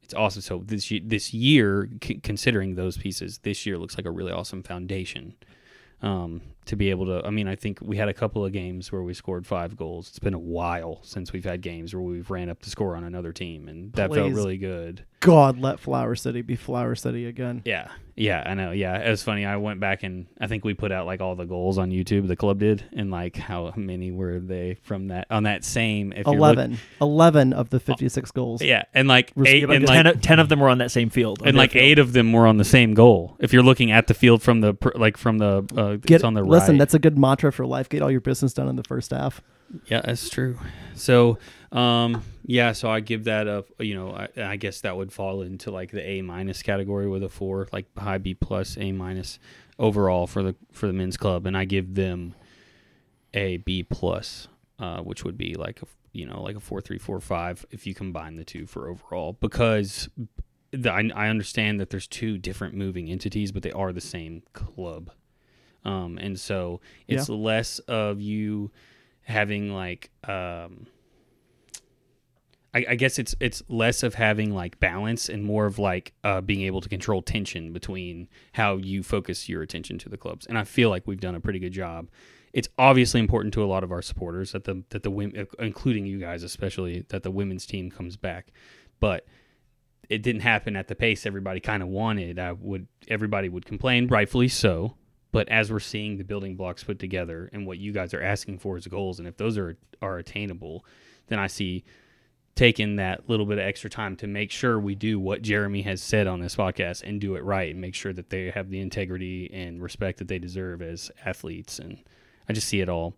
it's 0.09 0.15
awesome. 0.15 0.41
So 0.41 0.63
this 0.65 0.91
this 1.03 1.35
year, 1.35 1.87
c- 2.03 2.19
considering 2.23 2.73
those 2.73 2.97
pieces, 2.97 3.37
this 3.43 3.67
year 3.67 3.77
looks 3.77 3.95
like 3.95 4.07
a 4.07 4.11
really 4.11 4.31
awesome 4.31 4.63
foundation. 4.63 5.35
Um, 6.01 6.41
to 6.65 6.75
be 6.75 6.89
able 6.89 7.05
to, 7.07 7.27
I 7.27 7.29
mean, 7.29 7.47
I 7.47 7.55
think 7.55 7.77
we 7.81 7.97
had 7.97 8.09
a 8.09 8.13
couple 8.13 8.43
of 8.43 8.51
games 8.51 8.91
where 8.91 9.03
we 9.03 9.13
scored 9.13 9.45
five 9.45 9.75
goals. 9.75 10.07
It's 10.07 10.17
been 10.17 10.33
a 10.33 10.39
while 10.39 11.03
since 11.03 11.31
we've 11.31 11.43
had 11.43 11.61
games 11.61 11.93
where 11.93 12.01
we've 12.01 12.29
ran 12.31 12.49
up 12.49 12.61
the 12.61 12.69
score 12.71 12.95
on 12.95 13.03
another 13.03 13.33
team, 13.33 13.67
and 13.67 13.93
that 13.93 14.09
felt 14.17 14.33
really 14.33 14.57
good. 14.57 15.05
God, 15.21 15.59
let 15.59 15.79
Flower 15.79 16.15
City 16.15 16.41
be 16.41 16.55
Flower 16.55 16.95
City 16.95 17.25
again. 17.25 17.61
Yeah, 17.65 17.89
yeah, 18.15 18.41
I 18.45 18.53
know. 18.53 18.71
Yeah, 18.71 18.97
it 18.97 19.09
was 19.09 19.21
funny. 19.21 19.45
I 19.45 19.57
went 19.57 19.79
back 19.81 20.03
and 20.03 20.27
I 20.39 20.47
think 20.47 20.63
we 20.63 20.73
put 20.73 20.91
out 20.93 21.05
like 21.05 21.19
all 21.19 21.35
the 21.35 21.45
goals 21.45 21.77
on 21.77 21.91
YouTube. 21.91 22.27
The 22.27 22.37
club 22.37 22.59
did, 22.59 22.85
and 22.93 23.11
like 23.11 23.35
how 23.35 23.73
many 23.75 24.11
were 24.11 24.39
they 24.39 24.75
from 24.83 25.09
that 25.09 25.27
on 25.29 25.43
that 25.43 25.65
same? 25.65 26.13
If 26.13 26.25
you're 26.25 26.35
look- 26.35 26.55
11. 26.55 26.77
11 27.01 27.53
of 27.53 27.69
the 27.69 27.79
56 27.81 28.31
goals. 28.31 28.61
yeah, 28.61 28.83
and 28.93 29.07
like 29.09 29.33
Was- 29.35 29.47
eight, 29.49 29.61
yeah, 29.61 29.65
but 29.67 29.75
and 29.75 29.87
ten, 29.87 30.05
like 30.05 30.15
of- 30.15 30.21
10 30.21 30.39
of 30.39 30.47
them 30.49 30.59
were 30.61 30.69
on 30.69 30.77
that 30.77 30.91
same 30.91 31.09
field. 31.09 31.41
and 31.45 31.57
like 31.57 31.71
field. 31.71 31.83
eight 31.83 31.99
of 31.99 32.13
them 32.13 32.31
were 32.31 32.47
on 32.47 32.55
the 32.57 32.63
same 32.63 32.93
goal. 32.93 33.35
If 33.39 33.51
you're 33.51 33.63
looking 33.63 33.91
at 33.91 34.07
the 34.07 34.13
field 34.13 34.41
from 34.41 34.61
the 34.61 34.75
like 34.95 35.17
from 35.17 35.37
the 35.39 35.65
uh, 35.75 35.95
Get, 35.97 36.15
it's 36.15 36.23
on 36.23 36.33
the 36.33 36.43
right. 36.43 36.49
listen, 36.49 36.75
right. 36.75 36.79
that's 36.79 36.93
a 36.93 36.99
good 36.99 37.17
mantra 37.17 37.51
for 37.51 37.65
life. 37.65 37.89
Get 37.89 38.01
all 38.01 38.11
your 38.11 38.21
business 38.21 38.53
done 38.53 38.69
in 38.69 38.77
the 38.77 38.83
first 38.83 39.11
half. 39.11 39.41
Yeah, 39.87 40.01
that's 40.03 40.29
true. 40.29 40.57
So, 40.95 41.37
um, 41.71 42.23
yeah, 42.45 42.71
so 42.71 42.89
I 42.89 42.99
give 42.99 43.25
that 43.25 43.47
a, 43.47 43.63
you 43.79 43.95
know, 43.95 44.11
I, 44.11 44.27
I 44.41 44.55
guess 44.55 44.81
that 44.81 44.97
would 44.97 45.11
fall 45.11 45.41
into 45.41 45.71
like 45.71 45.91
the 45.91 46.05
A 46.07 46.21
minus 46.21 46.61
category 46.61 47.07
with 47.07 47.23
a 47.23 47.29
four, 47.29 47.67
like 47.71 47.85
high 47.97 48.17
B 48.17 48.33
plus, 48.33 48.77
A 48.77 48.91
minus 48.91 49.39
overall 49.77 50.27
for 50.27 50.43
the 50.43 50.55
for 50.71 50.87
the 50.87 50.93
men's 50.93 51.17
club, 51.17 51.45
and 51.45 51.55
I 51.55 51.65
give 51.65 51.95
them 51.95 52.33
a 53.33 53.57
B 53.57 53.83
plus, 53.83 54.47
uh, 54.79 55.01
which 55.01 55.23
would 55.23 55.37
be 55.37 55.55
like 55.55 55.81
a 55.81 55.85
you 56.11 56.25
know 56.25 56.41
like 56.41 56.55
a 56.55 56.59
four 56.59 56.81
three 56.81 56.97
four 56.97 57.19
five 57.19 57.65
if 57.71 57.85
you 57.85 57.93
combine 57.93 58.35
the 58.35 58.45
two 58.45 58.65
for 58.65 58.87
overall 58.87 59.33
because. 59.39 60.09
The, 60.71 60.93
I, 60.93 61.09
I 61.15 61.29
understand 61.29 61.79
that 61.79 61.89
there's 61.89 62.05
two 62.05 62.37
different 62.37 62.75
moving 62.75 63.09
entities, 63.09 63.51
but 63.51 63.63
they 63.63 63.71
are 63.71 63.91
the 63.91 63.99
same 63.99 64.43
club. 64.53 65.09
Um, 65.83 66.19
and 66.21 66.39
so 66.39 66.79
it's 67.07 67.27
less 67.27 67.79
of 67.79 68.21
you 68.21 68.69
having 69.29 69.73
like 69.73 70.09
um 70.27 70.87
I, 72.73 72.85
I 72.89 72.95
guess 72.95 73.17
it's 73.17 73.35
it's 73.39 73.63
less 73.67 74.03
of 74.03 74.15
having 74.15 74.53
like 74.53 74.79
balance 74.79 75.27
and 75.27 75.43
more 75.43 75.65
of 75.65 75.79
like 75.79 76.13
uh, 76.23 76.41
being 76.41 76.61
able 76.61 76.81
to 76.81 76.89
control 76.89 77.21
tension 77.21 77.73
between 77.73 78.27
how 78.53 78.77
you 78.77 79.01
focus 79.01 79.49
your 79.49 79.61
attention 79.61 79.97
to 79.99 80.09
the 80.09 80.17
clubs. 80.17 80.45
And 80.45 80.57
I 80.57 80.63
feel 80.63 80.89
like 80.89 81.07
we've 81.07 81.19
done 81.19 81.35
a 81.35 81.39
pretty 81.39 81.59
good 81.59 81.73
job. 81.73 82.09
It's 82.53 82.69
obviously 82.77 83.19
important 83.19 83.53
to 83.55 83.63
a 83.63 83.65
lot 83.65 83.83
of 83.83 83.91
our 83.91 84.01
supporters 84.01 84.51
that 84.51 84.65
the 84.65 84.83
that 84.89 85.03
the 85.03 85.09
women, 85.09 85.47
including 85.57 86.05
you 86.05 86.19
guys 86.19 86.43
especially, 86.43 87.05
that 87.09 87.23
the 87.23 87.31
women's 87.31 87.65
team 87.65 87.89
comes 87.89 88.17
back. 88.17 88.51
But 88.99 89.25
it 90.07 90.21
didn't 90.21 90.41
happen 90.41 90.75
at 90.75 90.87
the 90.87 90.95
pace 90.95 91.25
everybody 91.25 91.59
kind 91.59 91.81
of 91.81 91.89
wanted. 91.89 92.37
I 92.37 92.51
would 92.51 92.87
everybody 93.07 93.49
would 93.49 93.65
complain, 93.65 94.07
rightfully 94.07 94.47
so. 94.47 94.95
But 95.31 95.49
as 95.49 95.71
we're 95.71 95.79
seeing 95.79 96.17
the 96.17 96.23
building 96.23 96.55
blocks 96.55 96.83
put 96.83 96.99
together 96.99 97.49
and 97.53 97.67
what 97.67 97.77
you 97.77 97.91
guys 97.91 98.13
are 98.13 98.21
asking 98.21 98.59
for 98.59 98.77
as 98.77 98.87
goals, 98.87 99.19
and 99.19 99.27
if 99.27 99.37
those 99.37 99.57
are 99.57 99.77
are 100.01 100.17
attainable, 100.17 100.85
then 101.27 101.39
I 101.39 101.47
see 101.47 101.83
taking 102.55 102.97
that 102.97 103.29
little 103.29 103.45
bit 103.45 103.57
of 103.57 103.63
extra 103.63 103.89
time 103.89 104.17
to 104.17 104.27
make 104.27 104.51
sure 104.51 104.79
we 104.79 104.93
do 104.93 105.17
what 105.17 105.41
Jeremy 105.41 105.81
has 105.83 106.01
said 106.01 106.27
on 106.27 106.41
this 106.41 106.55
podcast 106.57 107.03
and 107.03 107.21
do 107.21 107.35
it 107.35 107.43
right 107.43 107.71
and 107.71 107.79
make 107.79 107.95
sure 107.95 108.11
that 108.11 108.29
they 108.29 108.49
have 108.49 108.69
the 108.69 108.81
integrity 108.81 109.49
and 109.53 109.81
respect 109.81 110.19
that 110.19 110.27
they 110.27 110.39
deserve 110.39 110.81
as 110.81 111.09
athletes. 111.23 111.79
And 111.79 111.99
I 112.49 112.53
just 112.53 112.67
see 112.67 112.81
it 112.81 112.89
all 112.89 113.15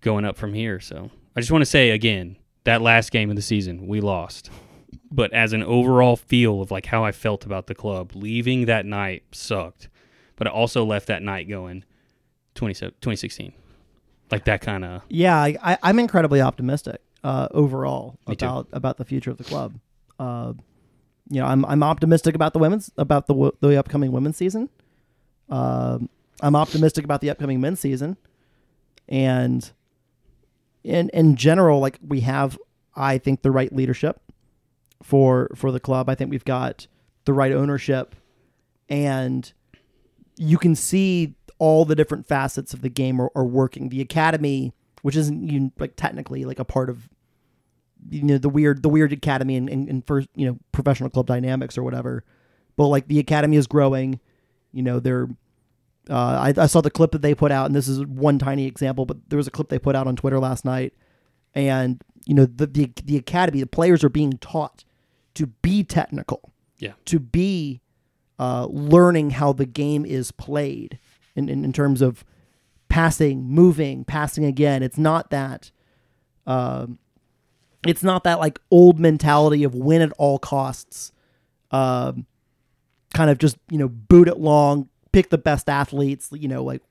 going 0.00 0.24
up 0.24 0.36
from 0.36 0.52
here. 0.52 0.80
So 0.80 1.10
I 1.36 1.40
just 1.40 1.52
want 1.52 1.62
to 1.62 1.66
say 1.70 1.90
again, 1.90 2.36
that 2.64 2.82
last 2.82 3.12
game 3.12 3.30
of 3.30 3.36
the 3.36 3.42
season, 3.42 3.86
we 3.86 4.00
lost. 4.00 4.50
But 5.12 5.32
as 5.32 5.52
an 5.52 5.62
overall 5.62 6.16
feel 6.16 6.60
of 6.60 6.70
like 6.70 6.86
how 6.86 7.04
I 7.04 7.12
felt 7.12 7.44
about 7.44 7.68
the 7.68 7.74
club, 7.74 8.12
leaving 8.14 8.66
that 8.66 8.84
night 8.86 9.22
sucked. 9.32 9.88
But 10.40 10.46
I 10.46 10.52
also 10.52 10.86
left 10.86 11.08
that 11.08 11.22
night 11.22 11.50
going 11.50 11.84
20, 12.54 12.72
2016. 12.72 13.52
Like 14.30 14.46
that 14.46 14.62
kind 14.62 14.86
of 14.86 15.02
Yeah, 15.10 15.36
I, 15.36 15.54
I, 15.62 15.78
I'm 15.82 15.98
incredibly 15.98 16.40
optimistic 16.40 17.02
uh, 17.22 17.48
overall 17.50 18.18
Me 18.26 18.34
too. 18.36 18.46
about 18.46 18.68
about 18.72 18.96
the 18.96 19.04
future 19.04 19.30
of 19.30 19.36
the 19.36 19.44
club. 19.44 19.74
Uh, 20.18 20.54
you 21.28 21.42
know, 21.42 21.46
I'm 21.46 21.66
I'm 21.66 21.82
optimistic 21.82 22.34
about 22.34 22.54
the 22.54 22.58
women's 22.58 22.90
about 22.96 23.26
the 23.26 23.52
the 23.60 23.76
upcoming 23.76 24.12
women's 24.12 24.38
season. 24.38 24.70
Um, 25.50 26.08
I'm 26.40 26.56
optimistic 26.56 27.04
about 27.04 27.20
the 27.20 27.28
upcoming 27.28 27.60
men's 27.60 27.80
season, 27.80 28.16
and 29.10 29.70
in 30.82 31.10
in 31.10 31.36
general, 31.36 31.80
like 31.80 31.98
we 32.06 32.20
have, 32.20 32.58
I 32.96 33.18
think 33.18 33.42
the 33.42 33.50
right 33.50 33.70
leadership 33.74 34.22
for 35.02 35.50
for 35.54 35.70
the 35.70 35.80
club. 35.80 36.08
I 36.08 36.14
think 36.14 36.30
we've 36.30 36.46
got 36.46 36.86
the 37.26 37.34
right 37.34 37.52
ownership, 37.52 38.14
and 38.88 39.52
you 40.42 40.56
can 40.56 40.74
see 40.74 41.34
all 41.58 41.84
the 41.84 41.94
different 41.94 42.26
facets 42.26 42.72
of 42.72 42.80
the 42.80 42.88
game 42.88 43.20
are, 43.20 43.30
are 43.34 43.44
working. 43.44 43.90
The 43.90 44.00
academy, 44.00 44.72
which 45.02 45.14
isn't 45.14 45.46
you 45.48 45.70
like 45.78 45.94
technically 45.96 46.46
like 46.46 46.58
a 46.58 46.64
part 46.64 46.88
of 46.88 47.08
you 48.08 48.22
know 48.22 48.38
the 48.38 48.48
weird 48.48 48.82
the 48.82 48.88
weird 48.88 49.12
academy 49.12 49.56
and, 49.56 49.68
and, 49.68 49.86
and 49.86 50.06
first 50.06 50.28
you 50.34 50.46
know 50.46 50.58
professional 50.72 51.10
club 51.10 51.26
dynamics 51.26 51.76
or 51.76 51.82
whatever, 51.82 52.24
but 52.76 52.86
like 52.86 53.06
the 53.08 53.18
academy 53.18 53.58
is 53.58 53.66
growing. 53.66 54.18
You 54.72 54.82
know 54.82 54.98
they're. 54.98 55.28
Uh, 56.08 56.52
I, 56.56 56.62
I 56.62 56.66
saw 56.66 56.80
the 56.80 56.90
clip 56.90 57.12
that 57.12 57.20
they 57.22 57.34
put 57.34 57.52
out, 57.52 57.66
and 57.66 57.74
this 57.74 57.86
is 57.86 58.04
one 58.06 58.38
tiny 58.38 58.66
example, 58.66 59.04
but 59.04 59.18
there 59.28 59.36
was 59.36 59.46
a 59.46 59.50
clip 59.50 59.68
they 59.68 59.78
put 59.78 59.94
out 59.94 60.06
on 60.06 60.16
Twitter 60.16 60.40
last 60.40 60.64
night, 60.64 60.94
and 61.54 62.02
you 62.24 62.34
know 62.34 62.46
the 62.46 62.66
the, 62.66 62.90
the 63.04 63.16
academy, 63.18 63.60
the 63.60 63.66
players 63.66 64.02
are 64.02 64.08
being 64.08 64.32
taught 64.38 64.84
to 65.34 65.46
be 65.48 65.84
technical, 65.84 66.50
Yeah. 66.78 66.94
to 67.04 67.20
be 67.20 67.82
uh, 68.40 68.66
learning 68.70 69.28
how 69.28 69.52
the 69.52 69.66
game 69.66 70.06
is 70.06 70.32
played 70.32 70.98
in, 71.36 71.50
in, 71.50 71.62
in 71.62 71.74
terms 71.74 72.00
of 72.00 72.24
passing, 72.88 73.44
moving, 73.44 74.02
passing 74.02 74.46
again. 74.46 74.82
It's 74.82 74.96
not 74.96 75.28
that. 75.28 75.70
Um, 76.46 76.98
it's 77.86 78.02
not 78.02 78.24
that 78.24 78.38
like 78.38 78.58
old 78.70 78.98
mentality 78.98 79.62
of 79.62 79.74
win 79.74 80.00
at 80.00 80.12
all 80.12 80.38
costs. 80.38 81.12
Um, 81.70 82.26
kind 83.12 83.28
of 83.28 83.36
just 83.36 83.58
you 83.70 83.76
know 83.76 83.88
boot 83.88 84.26
it 84.26 84.38
long, 84.38 84.88
pick 85.12 85.28
the 85.28 85.38
best 85.38 85.68
athletes. 85.68 86.30
You 86.32 86.48
know 86.48 86.64
like 86.64 86.82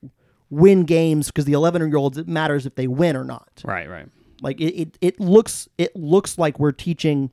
win 0.50 0.84
games 0.84 1.26
because 1.26 1.46
the 1.46 1.52
eleven 1.52 1.82
year 1.88 1.96
olds 1.96 2.16
it 2.16 2.28
matters 2.28 2.64
if 2.64 2.76
they 2.76 2.86
win 2.86 3.16
or 3.16 3.24
not. 3.24 3.60
right, 3.64 3.90
right. 3.90 4.06
Like 4.40 4.60
it, 4.60 4.80
it, 4.80 4.98
it 5.00 5.20
looks 5.20 5.68
it 5.78 5.96
looks 5.96 6.38
like 6.38 6.60
we're 6.60 6.70
teaching 6.70 7.32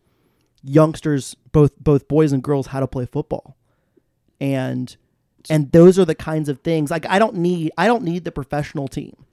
youngsters 0.63 1.35
both 1.51 1.77
both 1.79 2.07
boys 2.07 2.31
and 2.31 2.41
girls 2.41 2.67
how 2.67 2.79
to 2.79 2.87
play 2.87 3.05
football. 3.05 3.56
And 4.39 4.95
and 5.49 5.71
those 5.71 5.97
are 5.97 6.05
the 6.05 6.15
kinds 6.15 6.49
of 6.49 6.59
things 6.59 6.91
like 6.91 7.05
I 7.07 7.19
don't 7.19 7.35
need 7.35 7.71
I 7.77 7.87
don't 7.87 8.03
need 8.03 8.23
the 8.23 8.31
professional 8.31 8.87
team 8.87 9.25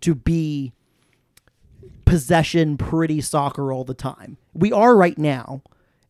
to 0.00 0.14
be 0.14 0.72
possession, 2.04 2.76
pretty 2.76 3.20
soccer 3.20 3.72
all 3.72 3.84
the 3.84 3.94
time. 3.94 4.36
We 4.52 4.72
are 4.72 4.96
right 4.96 5.16
now. 5.16 5.62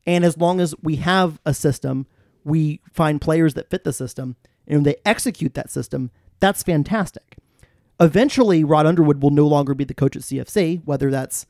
And 0.06 0.24
as 0.24 0.38
long 0.38 0.60
as 0.60 0.74
we 0.82 0.96
have 0.96 1.38
a 1.44 1.52
system, 1.52 2.06
we 2.42 2.80
find 2.90 3.20
players 3.20 3.54
that 3.54 3.68
fit 3.68 3.84
the 3.84 3.92
system 3.92 4.36
and 4.66 4.86
they 4.86 4.96
execute 5.04 5.54
that 5.54 5.70
system, 5.70 6.10
that's 6.38 6.62
fantastic. 6.62 7.36
Eventually, 8.00 8.64
Rod 8.64 8.86
Underwood 8.86 9.22
will 9.22 9.30
no 9.30 9.46
longer 9.46 9.74
be 9.74 9.84
the 9.84 9.92
coach 9.92 10.16
at 10.16 10.22
CFC, 10.22 10.80
whether 10.86 11.10
that's 11.10 11.44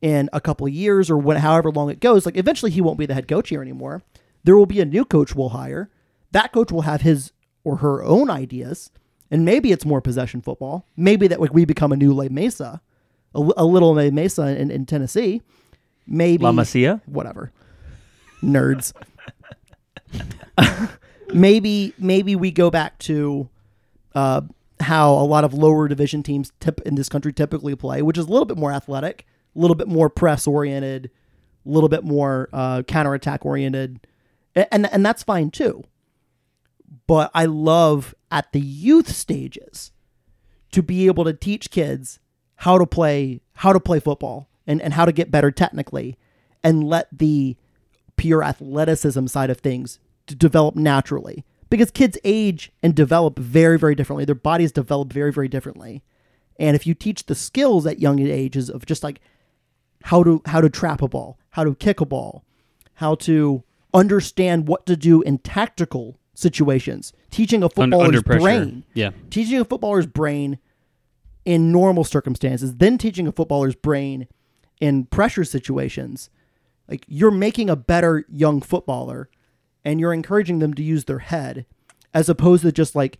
in 0.00 0.30
a 0.32 0.40
couple 0.40 0.66
of 0.66 0.72
years 0.72 1.10
or 1.10 1.18
what, 1.18 1.38
however 1.38 1.72
long 1.72 1.90
it 1.90 1.98
goes. 1.98 2.24
Like 2.24 2.36
eventually, 2.36 2.70
he 2.70 2.80
won't 2.80 2.98
be 2.98 3.06
the 3.06 3.14
head 3.14 3.26
coach 3.26 3.48
here 3.48 3.62
anymore. 3.62 4.02
There 4.44 4.56
will 4.56 4.66
be 4.66 4.80
a 4.80 4.84
new 4.84 5.04
coach 5.04 5.34
we'll 5.34 5.48
hire. 5.48 5.90
That 6.32 6.52
coach 6.52 6.70
will 6.70 6.82
have 6.82 7.02
his 7.02 7.32
or 7.64 7.76
her 7.76 8.02
own 8.02 8.30
ideas, 8.30 8.90
and 9.30 9.44
maybe 9.44 9.72
it's 9.72 9.84
more 9.84 10.00
possession 10.00 10.40
football. 10.40 10.86
Maybe 10.96 11.28
that 11.28 11.40
like 11.40 11.52
we 11.52 11.64
become 11.64 11.92
a 11.92 11.96
new 11.96 12.12
La 12.12 12.26
Mesa, 12.30 12.80
a, 13.34 13.50
a 13.56 13.64
little 13.64 13.94
La 13.94 14.10
Mesa 14.10 14.48
in, 14.56 14.70
in 14.70 14.86
Tennessee. 14.86 15.42
Maybe 16.06 16.42
La 16.42 16.52
Masia? 16.52 17.00
whatever, 17.06 17.52
nerds. 18.42 18.92
maybe 21.34 21.92
maybe 21.98 22.36
we 22.36 22.50
go 22.50 22.70
back 22.70 22.98
to 23.00 23.48
uh, 24.14 24.42
how 24.80 25.12
a 25.12 25.24
lot 25.24 25.44
of 25.44 25.54
lower 25.54 25.88
division 25.88 26.22
teams 26.22 26.52
tip 26.60 26.80
in 26.82 26.94
this 26.94 27.08
country 27.08 27.32
typically 27.32 27.74
play, 27.74 28.02
which 28.02 28.18
is 28.18 28.26
a 28.26 28.30
little 28.30 28.46
bit 28.46 28.56
more 28.56 28.72
athletic, 28.72 29.26
a 29.54 29.58
little 29.58 29.74
bit 29.74 29.88
more 29.88 30.08
press 30.08 30.46
oriented, 30.46 31.10
a 31.66 31.68
little 31.68 31.88
bit 31.88 32.04
more 32.04 32.48
uh, 32.52 32.82
counterattack 32.82 33.44
oriented, 33.44 34.06
and 34.54 34.90
and 34.92 35.04
that's 35.04 35.22
fine 35.22 35.50
too. 35.50 35.84
But 37.06 37.30
I 37.34 37.46
love 37.46 38.14
at 38.30 38.52
the 38.52 38.60
youth 38.60 39.08
stages 39.08 39.92
to 40.72 40.82
be 40.82 41.06
able 41.06 41.24
to 41.24 41.32
teach 41.32 41.70
kids 41.70 42.18
how 42.56 42.78
to 42.78 42.86
play 42.86 43.40
how 43.54 43.72
to 43.72 43.80
play 43.80 44.00
football 44.00 44.48
and, 44.66 44.80
and 44.82 44.94
how 44.94 45.04
to 45.04 45.12
get 45.12 45.30
better 45.30 45.50
technically 45.50 46.16
and 46.62 46.84
let 46.84 47.08
the 47.16 47.56
pure 48.16 48.42
athleticism 48.42 49.26
side 49.26 49.50
of 49.50 49.58
things 49.58 49.98
to 50.26 50.34
develop 50.34 50.76
naturally. 50.76 51.44
Because 51.70 51.90
kids 51.90 52.18
age 52.24 52.72
and 52.82 52.94
develop 52.94 53.38
very 53.38 53.78
very 53.78 53.94
differently. 53.94 54.24
Their 54.24 54.34
bodies 54.34 54.72
develop 54.72 55.12
very 55.12 55.32
very 55.32 55.48
differently. 55.48 56.02
And 56.58 56.74
if 56.74 56.86
you 56.86 56.94
teach 56.94 57.26
the 57.26 57.34
skills 57.34 57.86
at 57.86 58.00
young 58.00 58.18
ages 58.18 58.68
of 58.68 58.84
just 58.84 59.02
like 59.02 59.20
how 60.04 60.22
to 60.22 60.42
how 60.46 60.60
to 60.60 60.70
trap 60.70 61.02
a 61.02 61.08
ball 61.08 61.38
how 61.50 61.64
to 61.64 61.74
kick 61.74 62.00
a 62.00 62.06
ball 62.06 62.44
how 62.94 63.14
to 63.14 63.62
understand 63.94 64.68
what 64.68 64.86
to 64.86 64.96
do 64.96 65.22
in 65.22 65.38
tactical 65.38 66.18
situations. 66.38 67.12
Teaching 67.30 67.64
a 67.64 67.68
footballer's 67.68 68.22
brain. 68.22 68.84
Yeah. 68.94 69.10
teaching 69.28 69.60
a 69.60 69.64
footballer's 69.64 70.06
brain 70.06 70.58
in 71.44 71.72
normal 71.72 72.04
circumstances, 72.04 72.76
then 72.76 72.96
teaching 72.96 73.26
a 73.26 73.32
footballer's 73.32 73.74
brain 73.74 74.28
in 74.80 75.06
pressure 75.06 75.44
situations, 75.44 76.30
like 76.88 77.04
you're 77.08 77.32
making 77.32 77.68
a 77.68 77.74
better 77.74 78.24
young 78.28 78.60
footballer 78.60 79.28
and 79.84 79.98
you're 79.98 80.12
encouraging 80.12 80.60
them 80.60 80.74
to 80.74 80.82
use 80.82 81.06
their 81.06 81.18
head 81.18 81.66
as 82.14 82.28
opposed 82.28 82.62
to 82.62 82.70
just 82.70 82.94
like 82.94 83.18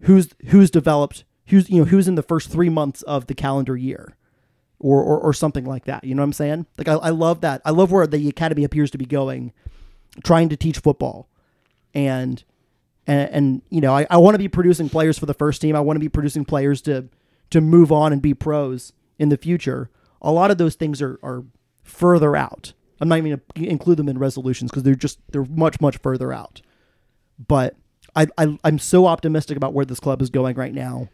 who's 0.00 0.30
who's 0.46 0.70
developed 0.70 1.24
who's 1.46 1.70
you 1.70 1.78
know 1.78 1.84
who's 1.84 2.08
in 2.08 2.14
the 2.16 2.22
first 2.22 2.50
three 2.50 2.68
months 2.68 3.02
of 3.02 3.26
the 3.26 3.34
calendar 3.34 3.76
year 3.76 4.16
or 4.80 5.02
or, 5.02 5.20
or 5.20 5.32
something 5.32 5.64
like 5.64 5.84
that. 5.84 6.02
You 6.02 6.14
know 6.16 6.22
what 6.22 6.28
i'm 6.28 6.32
saying? 6.32 6.66
Like 6.76 6.88
I, 6.88 6.94
I 6.94 7.10
love 7.10 7.42
that. 7.42 7.62
I 7.64 7.70
love 7.70 7.92
where 7.92 8.06
the 8.06 8.28
academy 8.28 8.64
appears 8.64 8.90
to 8.90 8.98
be 8.98 9.06
going 9.06 9.52
trying 10.24 10.48
to 10.48 10.56
teach 10.56 10.78
football 10.78 11.28
and 11.94 12.42
and, 13.06 13.30
and 13.30 13.62
you 13.70 13.80
know 13.80 13.94
I, 13.94 14.06
I 14.10 14.16
want 14.18 14.34
to 14.34 14.38
be 14.38 14.48
producing 14.48 14.88
players 14.88 15.18
for 15.18 15.26
the 15.26 15.34
first 15.34 15.60
team. 15.60 15.76
I 15.76 15.80
want 15.80 15.96
to 15.96 16.00
be 16.00 16.08
producing 16.08 16.44
players 16.44 16.80
to 16.82 17.08
to 17.50 17.60
move 17.60 17.90
on 17.90 18.12
and 18.12 18.22
be 18.22 18.34
pros 18.34 18.92
in 19.18 19.28
the 19.28 19.36
future. 19.36 19.90
A 20.22 20.32
lot 20.32 20.50
of 20.50 20.58
those 20.58 20.74
things 20.74 21.00
are 21.02 21.18
are 21.22 21.44
further 21.82 22.36
out. 22.36 22.72
I'm 23.00 23.08
not 23.08 23.18
even 23.18 23.40
to 23.54 23.66
include 23.66 23.96
them 23.96 24.08
in 24.08 24.18
resolutions 24.18 24.70
because 24.70 24.82
they're 24.82 24.94
just 24.94 25.18
they're 25.32 25.46
much 25.46 25.80
much 25.80 25.98
further 25.98 26.32
out. 26.32 26.60
But 27.46 27.76
I, 28.14 28.26
I 28.36 28.58
I'm 28.64 28.78
so 28.78 29.06
optimistic 29.06 29.56
about 29.56 29.72
where 29.72 29.84
this 29.84 30.00
club 30.00 30.20
is 30.20 30.30
going 30.30 30.56
right 30.56 30.74
now, 30.74 31.08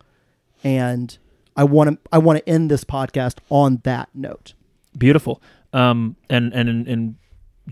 and 0.65 1.17
I 1.57 1.65
want 1.65 1.91
to 1.91 1.99
I 2.13 2.19
want 2.19 2.39
to 2.39 2.49
end 2.49 2.71
this 2.71 2.85
podcast 2.85 3.39
on 3.51 3.81
that 3.85 4.09
note. 4.15 4.55
Beautiful. 4.97 5.41
Um, 5.73 6.17
and 6.29 6.53
and, 6.53 6.89
and 6.89 7.17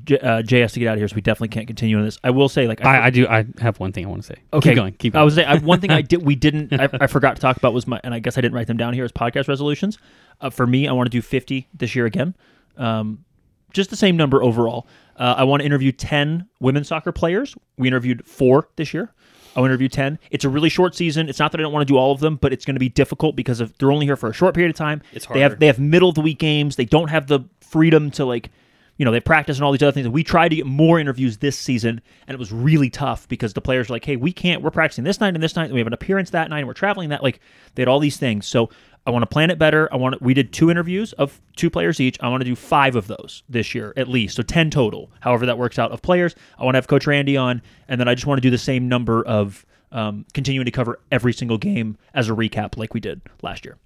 Jay, 0.03 0.19
uh, 0.19 0.43
has 0.43 0.73
to 0.73 0.81
get 0.81 0.89
out 0.89 0.95
of 0.95 0.99
here, 0.99 1.07
so 1.07 1.15
we 1.15 1.23
definitely 1.23 1.49
can't 1.49 1.69
continue 1.69 1.97
on 1.97 2.05
this. 2.05 2.19
I 2.25 2.31
will 2.31 2.49
say, 2.49 2.67
like, 2.67 2.85
I, 2.85 3.07
I 3.07 3.11
do. 3.11 3.29
I 3.29 3.47
have 3.61 3.79
one 3.79 3.93
thing 3.93 4.05
I 4.05 4.09
want 4.09 4.23
to 4.23 4.27
say. 4.27 4.37
Okay, 4.53 4.71
Keep 4.71 4.77
going. 4.77 4.93
Keep 4.95 5.15
I 5.15 5.23
was 5.23 5.37
say 5.37 5.45
I, 5.45 5.57
one 5.59 5.81
thing 5.81 5.93
I 5.93 6.03
did 6.03 6.25
we 6.25 6.35
didn't 6.35 6.73
I, 6.73 6.89
I 7.01 7.07
forgot 7.07 7.37
to 7.37 7.43
talk 7.43 7.57
about 7.57 7.73
was 7.73 7.87
my 7.87 8.01
and 8.03 8.13
I 8.13 8.19
guess 8.19 8.37
I 8.37 8.41
didn't 8.41 8.55
write 8.55 8.67
them 8.67 8.77
down 8.77 8.93
here 8.95 9.05
as 9.05 9.13
podcast 9.13 9.47
resolutions. 9.47 9.99
Uh, 10.41 10.51
for 10.51 10.67
me, 10.67 10.89
I 10.89 10.93
want 10.93 11.07
to 11.07 11.11
do 11.11 11.23
fifty 11.23 11.69
this 11.73 11.95
year 11.95 12.07
again, 12.07 12.35
um, 12.77 13.25
just 13.73 13.91
the 13.91 13.97
same 13.97 14.17
number 14.17 14.43
overall. 14.43 14.89
Uh, 15.17 15.35
I 15.39 15.45
want 15.45 15.61
to 15.61 15.67
interview 15.67 15.93
ten 15.93 16.49
women's 16.59 16.89
soccer 16.89 17.13
players. 17.13 17.55
We 17.79 17.87
interviewed 17.87 18.27
four 18.27 18.69
this 18.75 18.93
year. 18.93 19.13
I 19.55 19.61
want 19.61 19.71
to 19.71 19.75
interview 19.75 19.89
ten. 19.89 20.19
It's 20.33 20.45
a 20.45 20.49
really 20.49 20.71
short 20.71 20.97
season. 20.97 21.29
It's 21.29 21.39
not 21.39 21.53
that 21.53 21.61
I 21.61 21.63
don't 21.63 21.73
want 21.73 21.87
to 21.87 21.93
do 21.93 21.97
all 21.97 22.11
of 22.11 22.19
them, 22.19 22.35
but 22.35 22.53
it's 22.53 22.65
going 22.65 22.75
to 22.75 22.81
be 22.81 22.89
difficult 22.89 23.37
because 23.37 23.61
of 23.61 23.79
they're 23.79 23.93
only 23.93 24.07
here 24.07 24.17
for 24.17 24.29
a 24.29 24.33
short 24.33 24.57
period 24.57 24.71
of 24.71 24.77
time. 24.77 25.03
It's 25.13 25.27
They 25.27 25.39
have 25.39 25.61
they 25.61 25.69
have 25.69 25.79
middle 25.79 26.09
of 26.09 26.17
the 26.17 26.21
week 26.21 26.41
games. 26.41 26.75
They 26.75 26.85
don't 26.85 27.11
have 27.11 27.29
the 27.29 27.41
freedom 27.61 28.11
to 28.13 28.25
like 28.25 28.51
you 28.97 29.05
know, 29.05 29.11
they 29.11 29.21
practice 29.21 29.57
and 29.57 29.65
all 29.65 29.73
these 29.73 29.83
other 29.83 29.93
things. 29.93 30.09
We 30.09 30.23
tried 30.23 30.51
to 30.51 30.57
get 30.57 30.67
more 30.67 31.01
interviews 31.01 31.39
this 31.39 31.59
season, 31.59 32.01
and 32.27 32.35
it 32.35 32.39
was 32.39 32.53
really 32.53 32.91
tough 32.91 33.29
because 33.29 33.53
the 33.53 33.61
players 33.61 33.89
were 33.89 33.95
like, 33.95 34.05
hey, 34.05 34.17
we 34.17 34.33
can't, 34.33 34.63
we're 34.63 34.71
practicing 34.71 35.05
this 35.05 35.21
night 35.21 35.35
and 35.35 35.43
this 35.43 35.57
night, 35.57 35.65
and 35.65 35.73
we 35.73 35.81
have 35.81 35.87
an 35.87 35.93
appearance 35.93 36.31
that 36.31 36.49
night, 36.51 36.61
and 36.61 36.69
we're 36.69 36.75
traveling 36.75 37.09
that. 37.09 37.23
Like, 37.23 37.41
they 37.75 37.83
had 37.83 37.89
all 37.89 37.99
these 37.99 38.17
things. 38.17 38.47
So 38.47 38.71
I 39.07 39.11
want 39.11 39.23
to 39.23 39.27
plan 39.27 39.51
it 39.51 39.59
better. 39.59 39.93
I 39.93 39.97
want 39.97 40.19
to, 40.19 40.25
we 40.25 40.33
did 40.33 40.53
two 40.53 40.71
interviews 40.71 41.13
of 41.15 41.41
two 41.57 41.71
players 41.71 42.01
each. 42.01 42.19
I 42.21 42.29
want 42.29 42.41
to 42.41 42.45
do 42.45 42.55
five 42.55 42.97
of 42.97 43.07
those 43.07 43.43
this 43.49 43.75
year 43.75 43.93
at 43.97 44.09
least. 44.09 44.37
So 44.37 44.43
10 44.43 44.71
total, 44.71 45.11
however 45.21 45.47
that 45.47 45.59
works 45.59 45.79
out, 45.79 45.91
of 45.91 46.01
players. 46.01 46.35
I 46.59 46.65
want 46.65 46.75
to 46.75 46.79
have 46.79 46.87
Coach 46.87 47.07
Randy 47.07 47.37
on, 47.37 47.63
and 47.89 48.01
then 48.01 48.09
I 48.09 48.15
just 48.15 48.27
want 48.27 48.39
to 48.39 48.43
do 48.43 48.51
the 48.51 48.59
same 48.59 48.89
number 48.89 49.25
of 49.27 49.67
um, 49.93 50.25
continuing 50.35 50.65
to 50.65 50.71
cover 50.71 51.01
every 51.13 51.33
single 51.33 51.59
game 51.59 51.97
as 52.15 52.29
a 52.29 52.33
recap 52.33 52.77
like 52.77 52.95
we 52.95 53.01
did 53.01 53.21
last 53.43 53.65
year 53.65 53.77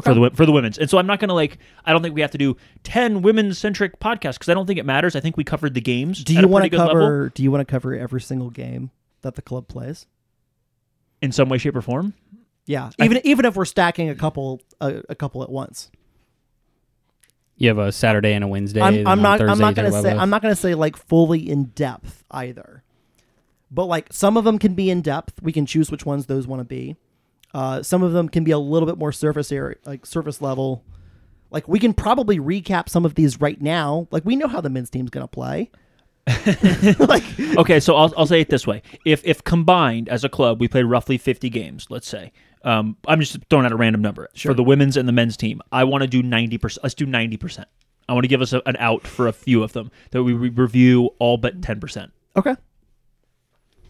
for 0.00 0.14
the 0.14 0.30
for 0.34 0.46
the 0.46 0.52
women's. 0.52 0.78
And 0.78 0.88
so 0.88 0.98
I'm 0.98 1.06
not 1.06 1.20
going 1.20 1.28
to 1.28 1.34
like. 1.34 1.58
I 1.84 1.92
don't 1.92 2.02
think 2.02 2.14
we 2.14 2.20
have 2.20 2.30
to 2.32 2.38
do 2.38 2.56
ten 2.82 3.22
women's 3.22 3.58
centric 3.58 3.98
podcasts 4.00 4.34
because 4.34 4.48
I 4.48 4.54
don't 4.54 4.66
think 4.66 4.78
it 4.78 4.86
matters. 4.86 5.16
I 5.16 5.20
think 5.20 5.36
we 5.36 5.44
covered 5.44 5.74
the 5.74 5.80
games. 5.80 6.24
Do 6.24 6.34
you 6.34 6.48
want 6.48 6.64
to 6.64 6.70
cover? 6.70 7.02
level 7.02 7.28
Do 7.34 7.42
you 7.42 7.50
want 7.50 7.66
to 7.66 7.70
cover 7.70 7.94
every 7.94 8.20
single 8.20 8.50
game 8.50 8.90
that 9.22 9.34
the 9.34 9.42
club 9.42 9.68
plays? 9.68 10.06
in 11.20 11.32
some 11.32 11.48
way, 11.48 11.58
shape, 11.58 11.76
or 11.76 11.82
form? 11.82 12.14
Yeah, 12.66 12.90
even 13.02 13.20
even 13.24 13.44
if 13.44 13.56
we're 13.56 13.64
stacking 13.64 14.10
a 14.10 14.14
couple 14.14 14.60
a, 14.80 15.02
a 15.08 15.14
couple 15.14 15.42
at 15.42 15.50
once. 15.50 15.90
you 17.56 17.68
have 17.68 17.78
a 17.78 17.90
Saturday 17.90 18.34
and 18.34 18.44
a 18.44 18.46
Wednesday. 18.48 18.80
I'm, 18.80 18.94
and 18.94 19.08
I'm 19.08 19.18
on 19.18 19.22
not. 19.22 19.40
I'm 19.40 19.48
Thursday 19.48 19.62
not 19.62 19.74
gonna 19.74 20.02
say. 20.02 20.16
I'm 20.16 20.30
not 20.30 20.42
gonna 20.42 20.56
say 20.56 20.74
like 20.74 20.96
fully 20.96 21.48
in 21.48 21.64
depth 21.64 22.24
either. 22.30 22.82
But 23.70 23.86
like 23.86 24.12
some 24.12 24.36
of 24.36 24.44
them 24.44 24.58
can 24.58 24.74
be 24.74 24.90
in 24.90 25.00
depth. 25.02 25.42
We 25.42 25.52
can 25.52 25.66
choose 25.66 25.90
which 25.90 26.04
ones 26.06 26.26
those 26.26 26.46
want 26.46 26.60
to 26.60 26.64
be. 26.64 26.96
Uh, 27.54 27.82
some 27.82 28.02
of 28.02 28.12
them 28.12 28.28
can 28.28 28.44
be 28.44 28.50
a 28.50 28.58
little 28.58 28.86
bit 28.86 28.98
more 28.98 29.12
surface 29.12 29.50
area, 29.50 29.76
like 29.84 30.04
surface 30.06 30.40
level. 30.42 30.84
Like 31.50 31.66
we 31.66 31.78
can 31.78 31.94
probably 31.94 32.38
recap 32.38 32.88
some 32.88 33.04
of 33.04 33.14
these 33.14 33.40
right 33.40 33.60
now. 33.60 34.06
Like 34.10 34.24
we 34.24 34.36
know 34.36 34.48
how 34.48 34.60
the 34.60 34.70
men's 34.70 34.90
team's 34.90 35.10
gonna 35.10 35.28
play. 35.28 35.70
like 36.98 37.24
Okay, 37.56 37.80
so 37.80 37.96
I'll, 37.96 38.12
I'll 38.16 38.26
say 38.26 38.42
it 38.42 38.50
this 38.50 38.66
way: 38.66 38.82
if 39.06 39.22
if 39.24 39.42
combined 39.44 40.08
as 40.10 40.24
a 40.24 40.28
club 40.28 40.60
we 40.60 40.68
played 40.68 40.84
roughly 40.84 41.16
50 41.16 41.48
games, 41.48 41.86
let's 41.88 42.06
say, 42.06 42.32
um, 42.64 42.96
I'm 43.06 43.20
just 43.20 43.38
throwing 43.48 43.64
out 43.64 43.72
a 43.72 43.76
random 43.76 44.02
number 44.02 44.28
for 44.36 44.52
the 44.52 44.62
women's 44.62 44.98
and 44.98 45.08
the 45.08 45.12
men's 45.12 45.38
team. 45.38 45.62
I 45.72 45.84
want 45.84 46.02
to 46.02 46.08
do 46.08 46.22
90 46.22 46.58
percent. 46.58 46.82
Let's 46.82 46.94
do 46.94 47.06
90 47.06 47.38
percent. 47.38 47.68
I 48.10 48.12
want 48.12 48.24
to 48.24 48.28
give 48.28 48.42
us 48.42 48.52
a, 48.52 48.62
an 48.66 48.76
out 48.78 49.06
for 49.06 49.26
a 49.26 49.32
few 49.32 49.62
of 49.62 49.72
them 49.72 49.90
that 50.10 50.22
we 50.22 50.32
re- 50.34 50.50
review 50.50 51.10
all 51.18 51.38
but 51.38 51.62
10 51.62 51.80
percent. 51.80 52.12
okay, 52.36 52.56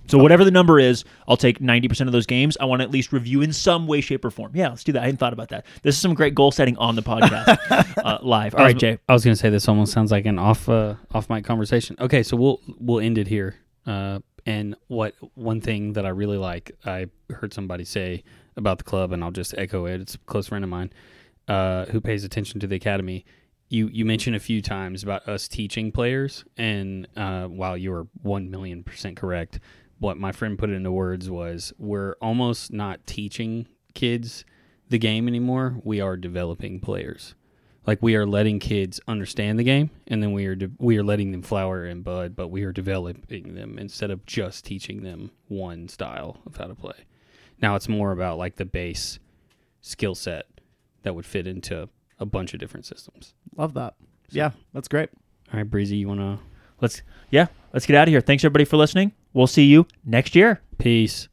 So 0.08 0.18
whatever 0.18 0.44
the 0.44 0.50
number 0.50 0.78
is, 0.78 1.04
I'll 1.26 1.36
take 1.36 1.60
90% 1.60 2.06
of 2.06 2.12
those 2.12 2.26
games. 2.26 2.56
I 2.60 2.64
want 2.64 2.80
to 2.80 2.84
at 2.84 2.90
least 2.90 3.12
review 3.12 3.42
in 3.42 3.52
some 3.52 3.86
way, 3.86 4.00
shape, 4.00 4.24
or 4.24 4.30
form. 4.30 4.52
Yeah, 4.54 4.70
let's 4.70 4.84
do 4.84 4.92
that. 4.92 5.02
I 5.02 5.04
hadn't 5.04 5.18
thought 5.18 5.32
about 5.32 5.50
that. 5.50 5.66
This 5.82 5.94
is 5.94 6.00
some 6.00 6.14
great 6.14 6.34
goal 6.34 6.50
setting 6.50 6.76
on 6.78 6.96
the 6.96 7.02
podcast 7.02 7.96
uh, 8.04 8.18
live. 8.22 8.54
All 8.54 8.64
right, 8.64 8.76
Jay. 8.76 8.98
I 9.08 9.12
was 9.12 9.24
going 9.24 9.34
to 9.34 9.40
say 9.40 9.50
this 9.50 9.68
almost 9.68 9.92
sounds 9.92 10.10
like 10.10 10.26
an 10.26 10.38
off 10.38 10.68
uh, 10.68 10.94
off 11.12 11.28
mic 11.28 11.44
conversation. 11.44 11.96
Okay, 12.00 12.22
so 12.22 12.36
we'll 12.36 12.60
we'll 12.78 13.00
end 13.00 13.18
it 13.18 13.28
here. 13.28 13.56
Uh, 13.86 14.20
and 14.46 14.76
what 14.86 15.14
one 15.34 15.60
thing 15.60 15.92
that 15.92 16.06
I 16.06 16.10
really 16.10 16.38
like, 16.38 16.72
I 16.84 17.06
heard 17.30 17.52
somebody 17.52 17.84
say 17.84 18.24
about 18.56 18.78
the 18.78 18.84
club, 18.84 19.12
and 19.12 19.22
I'll 19.22 19.30
just 19.30 19.54
echo 19.58 19.84
it. 19.86 20.00
It's 20.00 20.14
a 20.14 20.18
close 20.18 20.48
friend 20.48 20.64
of 20.64 20.70
mine 20.70 20.90
uh, 21.48 21.84
who 21.86 22.00
pays 22.00 22.24
attention 22.24 22.60
to 22.60 22.66
the 22.66 22.76
academy. 22.76 23.26
You 23.68 23.88
you 23.88 24.06
mentioned 24.06 24.36
a 24.36 24.40
few 24.40 24.62
times 24.62 25.02
about 25.02 25.28
us 25.28 25.48
teaching 25.48 25.92
players, 25.92 26.44
and 26.56 27.06
uh, 27.16 27.46
while 27.46 27.76
you 27.76 27.90
were 27.90 28.06
one 28.22 28.50
million 28.50 28.82
percent 28.82 29.16
correct, 29.16 29.60
what 29.98 30.16
my 30.16 30.32
friend 30.32 30.58
put 30.58 30.70
into 30.70 30.92
words 30.92 31.30
was 31.30 31.72
we're 31.78 32.14
almost 32.20 32.72
not 32.72 33.06
teaching 33.06 33.66
kids 33.94 34.44
the 34.88 34.98
game 34.98 35.28
anymore. 35.28 35.80
We 35.84 36.00
are 36.00 36.16
developing 36.16 36.80
players 36.80 37.34
like 37.86 38.02
we 38.02 38.16
are 38.16 38.26
letting 38.26 38.58
kids 38.58 39.00
understand 39.08 39.58
the 39.58 39.64
game 39.64 39.90
and 40.06 40.22
then 40.22 40.32
we 40.32 40.46
are 40.46 40.54
de- 40.54 40.70
we 40.78 40.98
are 40.98 41.02
letting 41.02 41.32
them 41.32 41.40
flower 41.40 41.84
and 41.84 42.04
bud 42.04 42.36
but 42.36 42.48
we 42.48 42.62
are 42.64 42.72
developing 42.72 43.54
them 43.54 43.78
instead 43.78 44.10
of 44.10 44.26
just 44.26 44.66
teaching 44.66 45.02
them 45.02 45.30
one 45.46 45.88
style 45.88 46.36
of 46.44 46.56
how 46.56 46.66
to 46.66 46.74
play 46.74 47.06
now 47.62 47.74
it's 47.76 47.88
more 47.88 48.12
about 48.12 48.36
like 48.36 48.56
the 48.56 48.64
base 48.66 49.18
skill 49.80 50.14
set 50.14 50.46
that 51.02 51.14
would 51.14 51.26
fit 51.26 51.46
into 51.46 51.88
a 52.18 52.26
bunch 52.26 52.52
of 52.54 52.60
different 52.60 52.86
systems. 52.86 53.34
Love 53.56 53.74
that. 53.74 53.94
Yeah, 54.30 54.50
that's 54.74 54.88
great. 54.88 55.10
All 55.52 55.58
right, 55.58 55.68
Breezy, 55.68 55.96
you 55.96 56.08
want 56.08 56.20
to 56.20 56.38
Let's 56.80 57.02
yeah, 57.30 57.46
let's 57.72 57.86
get 57.86 57.96
out 57.96 58.06
of 58.06 58.12
here. 58.12 58.20
Thanks 58.20 58.44
everybody 58.44 58.64
for 58.64 58.76
listening. 58.76 59.12
We'll 59.32 59.46
see 59.46 59.64
you 59.64 59.86
next 60.04 60.34
year. 60.34 60.60
peace? 60.78 61.28